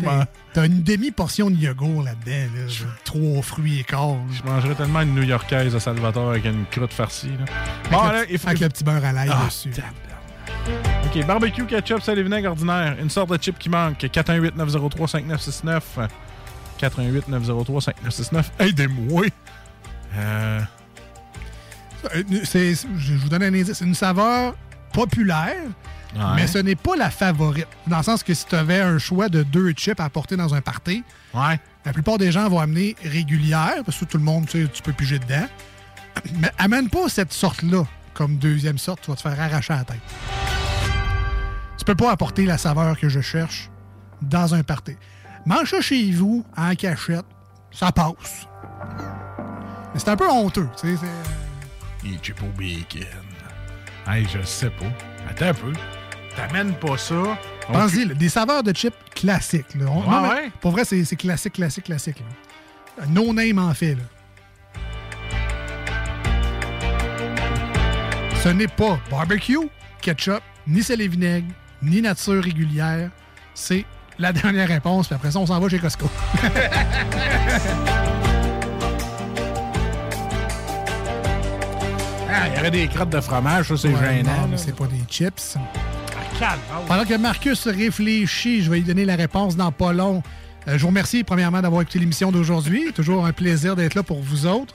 T'as 0.53 0.65
une 0.65 0.81
demi-portion 0.84 1.49
de 1.49 1.56
yogourt 1.56 2.03
là-dedans, 2.03 2.31
là. 2.56 2.85
Trois 3.03 3.41
fruits 3.41 3.80
et 3.80 3.84
quart. 3.84 4.15
Je 4.31 4.41
mangerais 4.49 4.73
tellement 4.76 5.01
une 5.01 5.14
New-Yorkaise 5.14 5.76
à 5.76 5.80
Salvatore 5.80 6.30
avec 6.31 6.45
une 6.45 6.65
croûte 6.72 6.93
farcie. 6.93 7.27
Là. 7.27 7.45
Bon, 7.91 7.97
Avec 7.99 8.14
là, 8.14 8.22
le- 8.26 8.31
il 8.31 8.38
faut... 8.39 8.47
avec 8.47 8.60
le 8.61 8.69
petit 8.69 8.84
beurre 8.84 9.03
à 9.03 9.11
l'ail 9.11 9.30
Ah, 9.31 9.45
dessus. 9.47 9.69
OK, 11.05 11.25
barbecue, 11.25 11.65
ketchup, 11.65 12.01
sel 12.01 12.19
et 12.19 12.23
vinaigre 12.23 12.49
ordinaire. 12.49 12.95
Une 13.01 13.09
sorte 13.09 13.31
de 13.31 13.41
chip 13.41 13.57
qui 13.57 13.69
manque. 13.69 13.99
418-903-5969. 14.03 15.81
418-903-5969. 16.79 18.43
Aidez-moi. 18.59 19.23
Euh... 20.17 20.61
Je 22.13 23.13
vous 23.15 23.29
donne 23.29 23.43
un 23.43 23.47
indice. 23.47 23.73
C'est 23.73 23.85
une 23.85 23.95
saveur 23.95 24.55
populaire, 24.93 25.55
Ouais. 26.15 26.21
mais 26.35 26.47
ce 26.47 26.57
n'est 26.57 26.75
pas 26.75 26.95
la 26.95 27.11
favorite. 27.11 27.67
Dans 27.85 27.97
le 27.97 28.03
sens 28.03 28.23
que 28.23 28.33
si 28.33 28.45
tu 28.45 28.55
avais 28.55 28.79
un 28.79 28.97
choix 28.97 29.29
de 29.29 29.43
deux 29.43 29.71
chips 29.73 29.99
à 29.99 30.05
apporter 30.05 30.35
dans 30.35 30.55
un 30.55 30.61
party, 30.61 31.03
la 31.35 31.93
plupart 31.93 32.17
des 32.17 32.31
gens 32.31 32.49
vont 32.49 32.59
amener 32.59 32.95
régulière, 33.03 33.83
parce 33.85 33.97
que 33.99 34.05
tout 34.05 34.17
le 34.17 34.23
monde, 34.23 34.47
tu 34.47 34.63
sais, 34.63 34.71
tu 34.71 34.81
peux 34.81 34.93
piger 34.93 35.19
dedans. 35.19 35.45
Mais 36.39 36.49
amène 36.57 36.89
pas 36.89 37.07
cette 37.09 37.31
sorte-là 37.31 37.83
comme 38.15 38.37
deuxième 38.37 38.77
sorte, 38.79 39.01
tu 39.03 39.11
vas 39.11 39.17
te 39.17 39.21
faire 39.21 39.39
arracher 39.39 39.73
la 39.73 39.83
tête. 39.83 39.99
Peux 41.90 41.95
pas 41.95 42.11
apporter 42.11 42.45
la 42.45 42.60
saveur 42.60 42.99
que 42.99 43.10
je 43.10 43.20
cherche 43.20 43.72
dans 44.22 44.53
un 44.53 44.61
party. 44.61 44.95
Mange 45.48 45.72
ça 45.72 45.82
chez 45.82 46.11
vous, 46.11 46.45
en 46.56 46.76
cachette, 46.76 47.26
ça 47.72 47.91
passe. 47.91 48.45
Mais 49.91 49.99
c'est 49.99 50.10
un 50.10 50.16
peu 50.16 50.30
honteux, 50.30 50.70
tu 50.80 50.95
sais. 50.95 51.06
Les 52.03 52.16
chips 52.20 52.40
au 52.44 52.56
bacon. 52.56 53.07
Hey, 54.07 54.28
je 54.32 54.40
sais 54.45 54.70
pas. 54.70 54.86
Attends 55.28 55.48
un 55.48 55.53
peu. 55.56 55.74
T'amènes 56.36 56.76
pas 56.76 56.95
ça. 56.95 57.16
Pense-y, 57.74 58.06
là, 58.06 58.14
des 58.14 58.30
saveurs 58.30 58.61
de 58.61 58.72
chips 58.72 58.94
classiques. 59.16 59.74
Là. 59.74 59.86
On- 59.90 60.02
Ouais, 60.02 60.07
non, 60.07 60.30
ouais? 60.30 60.52
Pour 60.61 60.70
vrai, 60.74 60.86
c'est 60.86 61.03
c'est 61.06 61.16
classique, 61.16 61.53
classique, 61.53 61.86
classique. 61.86 62.20
là. 62.99 63.06
No 63.07 63.34
name 63.34 63.57
en 63.57 63.74
fait. 63.74 63.95
Là. 63.95 64.03
Ce 68.44 68.49
n'est 68.49 68.68
pas 68.68 68.99
barbecue, 69.10 69.57
ketchup, 70.03 70.44
ni 70.68 70.84
sel 70.84 71.02
et 71.02 71.07
vinaigre, 71.07 71.48
ni 71.81 72.01
nature 72.01 72.43
régulière. 72.43 73.10
C'est 73.53 73.85
la 74.18 74.31
dernière 74.34 74.68
réponse, 74.68 75.07
puis 75.07 75.15
après 75.15 75.31
ça, 75.31 75.39
on 75.39 75.45
s'en 75.45 75.60
va 75.60 75.69
chez 75.69 75.80
Costco. 75.80 76.10
Ah, 82.31 82.47
il 82.47 82.56
y 82.56 82.60
aurait 82.60 82.72
des 82.72 82.88
crottes 82.88 83.10
de 83.10 83.19
fromage, 83.22 83.69
ça, 83.69 83.77
c'est 83.77 83.88
Ouais, 83.89 84.18
gênant. 84.18 84.47
non, 84.47 84.57
c'est 84.57 84.76
pas 84.76 84.85
des 84.85 85.01
chips. 85.10 85.57
Calme. 86.39 86.60
Pendant 86.88 87.03
que 87.06 87.15
Marcus 87.18 87.68
réfléchit, 87.68 88.61
je 88.64 88.69
vais 88.69 88.77
lui 88.77 88.84
donner 88.84 89.03
la 89.06 89.15
réponse 89.15 89.56
dans 89.57 89.72
pas 89.72 89.91
long. 89.93 90.22
Euh, 90.68 90.73
je 90.77 90.81
vous 90.81 90.88
remercie 90.88 91.23
premièrement 91.23 91.61
d'avoir 91.61 91.81
écouté 91.81 91.99
l'émission 91.99 92.31
d'aujourd'hui. 92.31 92.93
Toujours 92.93 93.26
un 93.26 93.34
plaisir 93.34 93.76
d'être 93.76 93.95
là 93.95 94.03
pour 94.03 94.22
vous 94.22 94.45
autres. 94.45 94.73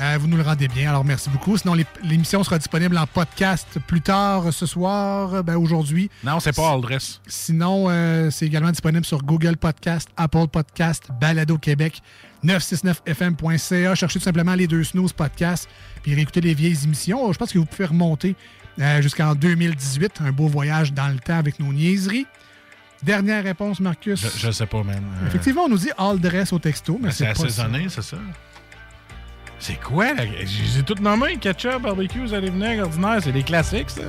Euh, 0.00 0.18
vous 0.20 0.26
nous 0.26 0.36
le 0.36 0.42
rendez 0.42 0.66
bien, 0.66 0.88
alors 0.90 1.04
merci 1.04 1.30
beaucoup. 1.30 1.56
Sinon, 1.56 1.76
l'émission 2.02 2.42
sera 2.42 2.58
disponible 2.58 2.98
en 2.98 3.06
podcast 3.06 3.78
plus 3.86 4.00
tard 4.00 4.52
ce 4.52 4.66
soir, 4.66 5.44
ben, 5.44 5.56
aujourd'hui. 5.56 6.10
Non, 6.24 6.40
c'est 6.40 6.54
pas 6.54 6.72
all 6.72 6.80
dress. 6.80 7.20
Sinon, 7.28 7.86
euh, 7.88 8.28
c'est 8.30 8.44
également 8.46 8.70
disponible 8.72 9.04
sur 9.04 9.22
Google 9.22 9.56
Podcast, 9.56 10.08
Apple 10.16 10.48
Podcast, 10.48 11.10
Balado 11.20 11.58
Québec, 11.58 12.02
969fm.ca. 12.44 13.94
Cherchez 13.94 14.18
tout 14.18 14.24
simplement 14.24 14.54
les 14.54 14.66
deux 14.66 14.82
snooze 14.84 15.12
podcasts, 15.12 15.68
puis 16.02 16.14
réécoutez 16.14 16.40
les 16.40 16.54
vieilles 16.54 16.78
émissions. 16.84 17.32
Je 17.32 17.38
pense 17.38 17.52
que 17.52 17.58
vous 17.58 17.64
pouvez 17.66 17.86
remonter 17.86 18.34
euh, 18.80 19.00
jusqu'en 19.00 19.34
2018. 19.36 20.20
Un 20.24 20.32
beau 20.32 20.48
voyage 20.48 20.92
dans 20.92 21.08
le 21.08 21.18
temps 21.20 21.38
avec 21.38 21.60
nos 21.60 21.72
niaiseries. 21.72 22.26
Dernière 23.04 23.44
réponse, 23.44 23.80
Marcus. 23.80 24.20
Je, 24.20 24.46
je 24.46 24.50
sais 24.50 24.66
pas, 24.66 24.82
man. 24.82 25.02
Euh, 25.22 25.26
Effectivement, 25.28 25.62
on 25.64 25.68
nous 25.68 25.78
dit 25.78 25.90
all 25.98 26.18
dress 26.18 26.52
au 26.52 26.58
texto, 26.58 26.98
mais 27.00 27.08
ben, 27.08 27.12
c'est 27.12 27.26
pas 27.26 27.34
ça. 27.34 27.44
assaisonné, 27.44 27.86
c'est 27.88 28.02
ça? 28.02 28.16
C'est 29.66 29.80
quoi? 29.80 30.12
là? 30.12 30.24
Je 30.26 30.62
les 30.62 30.78
ai 30.80 30.82
toutes 30.82 31.00
nommées. 31.00 31.38
Ketchup, 31.38 31.80
barbecue, 31.80 32.26
et 32.34 32.40
vinaigre, 32.50 32.82
ordinaire. 32.84 33.20
C'est 33.24 33.32
des 33.32 33.42
classiques, 33.42 33.88
ça. 33.88 34.02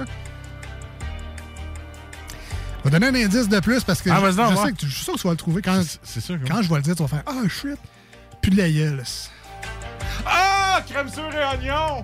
Je 2.83 2.89
vais 2.89 2.99
donner 2.99 3.07
un 3.21 3.25
indice 3.25 3.47
de 3.47 3.59
plus 3.61 3.81
parce 3.85 4.01
que 4.01 4.09
Ah, 4.09 4.19
je, 4.25 4.31
sais 4.31 4.71
que 4.73 4.77
tu, 4.77 4.85
je 4.87 4.93
suis 4.93 5.03
sûr 5.05 5.13
que 5.13 5.19
tu 5.19 5.27
vas 5.27 5.31
le 5.31 5.37
trouver. 5.37 5.61
Quand, 5.61 5.81
C'est 6.03 6.19
sûr. 6.19 6.37
que- 6.37 6.45
quand 6.45 6.61
je 6.61 6.67
vais 6.67 6.75
le 6.75 6.81
dire, 6.81 6.93
tu 6.97 7.03
vas 7.03 7.07
faire 7.07 7.23
Ah, 7.25 7.47
shit! 7.47 7.77
Plus 8.41 8.51
de 8.51 8.57
la 8.57 8.69
gueule. 8.69 9.01
Ah! 10.27 10.81
Crème 10.89 11.07
sûre 11.07 11.31
et 11.33 11.45
oignon! 11.45 12.03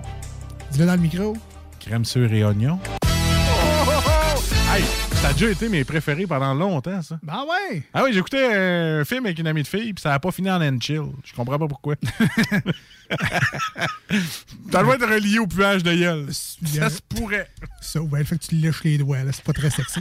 Dis-le 0.70 0.86
dans 0.86 0.94
le 0.94 1.00
micro. 1.00 1.36
Crème 1.78 2.06
sûre 2.06 2.32
et 2.32 2.42
oignon. 2.44 2.78
Hey, 4.74 4.82
ça 5.22 5.28
a 5.28 5.32
déjà 5.34 5.50
été 5.50 5.68
mes 5.68 5.84
préférés 5.84 6.26
pendant 6.26 6.52
longtemps, 6.52 7.00
ça. 7.00 7.16
Ben 7.22 7.44
ouais! 7.44 7.84
Ah 7.94 8.02
oui, 8.02 8.12
j'écoutais 8.12 8.44
un 8.44 9.04
film 9.04 9.24
avec 9.24 9.38
une 9.38 9.46
amie 9.46 9.62
de 9.62 9.68
fille, 9.68 9.92
puis 9.92 10.02
ça 10.02 10.08
n'a 10.08 10.18
pas 10.18 10.32
fini 10.32 10.50
en 10.50 10.60
end 10.60 10.80
chill. 10.80 11.04
Je 11.24 11.32
comprends 11.32 11.60
pas 11.60 11.68
pourquoi. 11.68 11.94
ça 14.72 14.82
doit 14.82 14.96
être 14.96 15.08
relié 15.08 15.38
au 15.38 15.46
puage 15.46 15.84
de 15.84 15.94
gueule. 15.94 16.26
Ça 16.32 16.90
se 16.90 16.98
pourrait. 17.08 17.48
Ça, 17.80 18.02
ouais, 18.02 18.18
le 18.18 18.24
fait 18.24 18.36
que 18.36 18.46
tu 18.46 18.56
lèches 18.56 18.82
les 18.82 18.98
doigts, 18.98 19.22
là, 19.22 19.30
c'est 19.32 19.44
pas 19.44 19.52
très 19.52 19.70
sexy. 19.70 20.00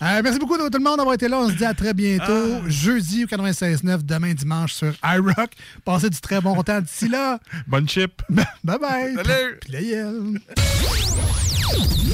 Euh, 0.00 0.22
merci 0.24 0.38
beaucoup 0.38 0.54
à 0.54 0.70
tout 0.70 0.78
le 0.78 0.84
monde 0.84 0.96
d'avoir 0.96 1.16
été 1.16 1.28
là. 1.28 1.40
On 1.40 1.50
se 1.50 1.54
dit 1.54 1.66
à 1.66 1.74
très 1.74 1.92
bientôt. 1.92 2.32
Ah. 2.32 2.62
Jeudi 2.66 3.24
au 3.24 3.26
96.9, 3.26 4.02
demain 4.04 4.32
dimanche 4.32 4.72
sur 4.72 4.94
iRock. 5.04 5.50
Passez 5.84 6.08
du 6.08 6.20
très 6.20 6.40
bon 6.40 6.62
temps 6.62 6.80
d'ici 6.80 7.08
là. 7.08 7.38
Bonne 7.66 7.86
chip. 7.86 8.22
Bye 8.30 8.78
bye. 8.78 9.14
Salut. 9.16 9.58
Puis 9.60 9.72
la 9.72 9.82
gueule. 9.82 10.40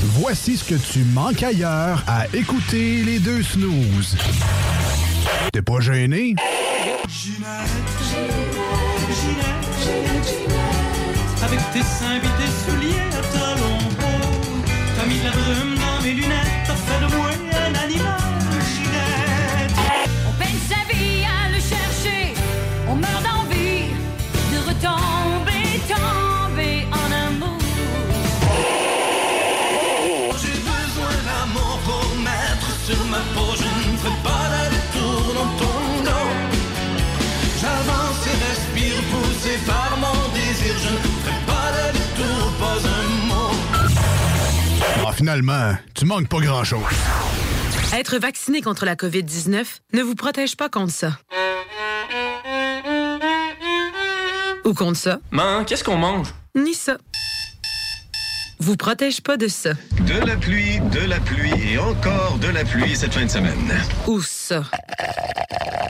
Voici 0.02 0.56
ce 0.56 0.64
que 0.64 0.74
tu 0.74 1.04
manques 1.04 1.42
ailleurs 1.42 2.02
à 2.06 2.26
écouter 2.34 3.02
les 3.04 3.18
deux 3.18 3.42
snooze. 3.42 4.16
T'es 5.52 5.62
pas 5.62 5.80
gêné? 5.80 6.34
Avec 11.42 11.60
tes 11.72 11.82
souliers 11.82 13.08
à 14.98 15.77
finalement, 45.18 45.72
tu 45.96 46.04
manques 46.04 46.28
pas 46.28 46.38
grand-chose. 46.38 46.94
Être 47.92 48.18
vacciné 48.18 48.62
contre 48.62 48.84
la 48.84 48.94
COVID-19 48.94 49.64
ne 49.92 50.02
vous 50.02 50.14
protège 50.14 50.56
pas 50.56 50.68
contre 50.68 50.92
ça. 50.92 51.18
Ou 54.64 54.74
contre 54.74 54.96
ça. 54.96 55.18
Man, 55.32 55.64
qu'est-ce 55.64 55.82
qu'on 55.82 55.96
mange? 55.96 56.28
Ni 56.54 56.72
ça. 56.72 56.98
Vous 58.60 58.76
protège 58.76 59.20
pas 59.20 59.36
de 59.36 59.48
ça. 59.48 59.70
De 60.02 60.24
la 60.24 60.36
pluie, 60.36 60.78
de 60.92 61.00
la 61.00 61.18
pluie 61.18 61.72
et 61.72 61.78
encore 61.78 62.38
de 62.38 62.48
la 62.48 62.64
pluie 62.64 62.94
cette 62.94 63.14
fin 63.14 63.24
de 63.24 63.30
semaine. 63.30 63.74
Ou 64.06 64.20
ça. 64.20 64.62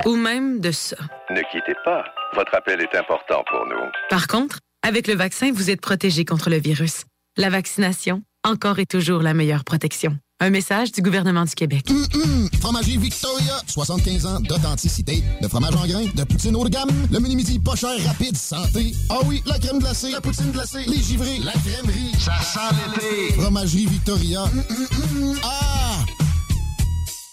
Ou 0.07 0.17
même 0.17 0.61
de 0.61 0.71
ça. 0.71 0.97
Ne 1.29 1.43
quittez 1.53 1.77
pas. 1.85 2.03
Votre 2.35 2.55
appel 2.55 2.81
est 2.81 2.97
important 2.97 3.45
pour 3.51 3.67
nous. 3.67 3.91
Par 4.09 4.27
contre, 4.27 4.61
avec 4.83 5.07
le 5.07 5.15
vaccin, 5.15 5.51
vous 5.53 5.69
êtes 5.69 5.83
protégé 5.83 6.25
contre 6.25 6.49
le 6.49 6.59
virus. 6.59 7.05
La 7.37 7.51
vaccination, 7.51 8.23
encore 8.45 8.79
et 8.79 8.87
toujours 8.87 9.23
la 9.23 9.35
meilleure 9.35 9.65
protection. 9.65 10.19
Un 10.41 10.51
message 10.51 10.93
du 10.93 11.03
gouvernement 11.03 11.45
du 11.45 11.55
Québec. 11.55 11.91
Hum, 11.91 12.49
Fromagerie 12.61 12.97
Victoria, 12.97 13.61
75 13.67 14.27
ans 14.27 14.41
d'authenticité. 14.41 15.25
De 15.43 15.49
fromage 15.49 15.75
en 15.75 15.85
grains, 15.85 16.07
de 16.15 16.23
poutine 16.25 16.55
haut 16.55 16.65
de 16.65 16.69
gamme, 16.69 16.91
le 17.11 17.19
mini 17.19 17.35
midi 17.35 17.59
pas 17.59 17.75
cher, 17.75 17.91
rapide, 18.07 18.37
santé. 18.37 18.95
Ah 19.11 19.19
oui, 19.27 19.43
la 19.47 19.59
crème 19.59 19.81
glacée, 19.81 20.13
la 20.13 20.21
poutine 20.21 20.53
glacée, 20.53 20.85
les 20.87 21.03
givrés, 21.03 21.39
la 21.45 21.53
crèmerie. 21.53 22.13
Ça 22.21 22.41
sent 22.41 22.77
l'été. 22.95 23.41
Fromagerie 23.41 23.87
Victoria. 23.87 24.45
Hum, 24.45 24.65
hum, 24.71 25.23
hum. 25.23 25.39
Ah! 25.43 26.28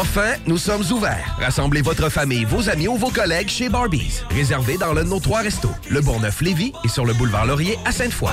Enfin, 0.00 0.34
nous 0.46 0.58
sommes 0.58 0.84
ouverts. 0.90 1.36
Rassemblez 1.40 1.82
votre 1.82 2.08
famille, 2.08 2.44
vos 2.44 2.68
amis 2.68 2.88
ou 2.88 2.96
vos 2.96 3.10
collègues 3.10 3.48
chez 3.48 3.68
Barbies. 3.68 4.22
Réservé 4.30 4.76
dans 4.76 4.92
l'un 4.92 5.04
de 5.04 5.08
nos 5.08 5.20
trois 5.20 5.40
restos, 5.40 5.70
le 5.88 6.00
Bourgneuf-Lévis 6.00 6.72
et 6.84 6.88
sur 6.88 7.04
le 7.04 7.14
boulevard 7.14 7.46
Laurier 7.46 7.78
à 7.84 7.92
Sainte-Foy. 7.92 8.32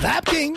Vapking! 0.00 0.56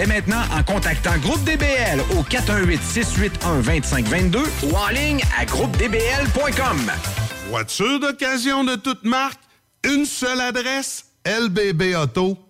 dès 0.00 0.06
maintenant 0.06 0.40
en 0.56 0.62
contactant 0.62 1.18
Groupe 1.18 1.44
DBL 1.44 2.00
au 2.16 2.22
418-681-2522 2.22 4.38
ou 4.62 4.74
en 4.74 4.88
ligne 4.88 5.20
à 5.38 5.44
groupedbl.com. 5.44 6.90
Voiture 7.50 8.00
d'occasion 8.00 8.64
de 8.64 8.76
toute 8.76 9.04
marque, 9.04 9.40
une 9.84 10.06
seule 10.06 10.40
adresse, 10.40 11.04
lbbauto.com. 11.26 12.49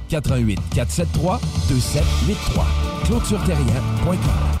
88 0.11 0.59
473 0.73 1.39
2783. 1.67 2.65
ClôtureTerrien.com. 3.05 4.60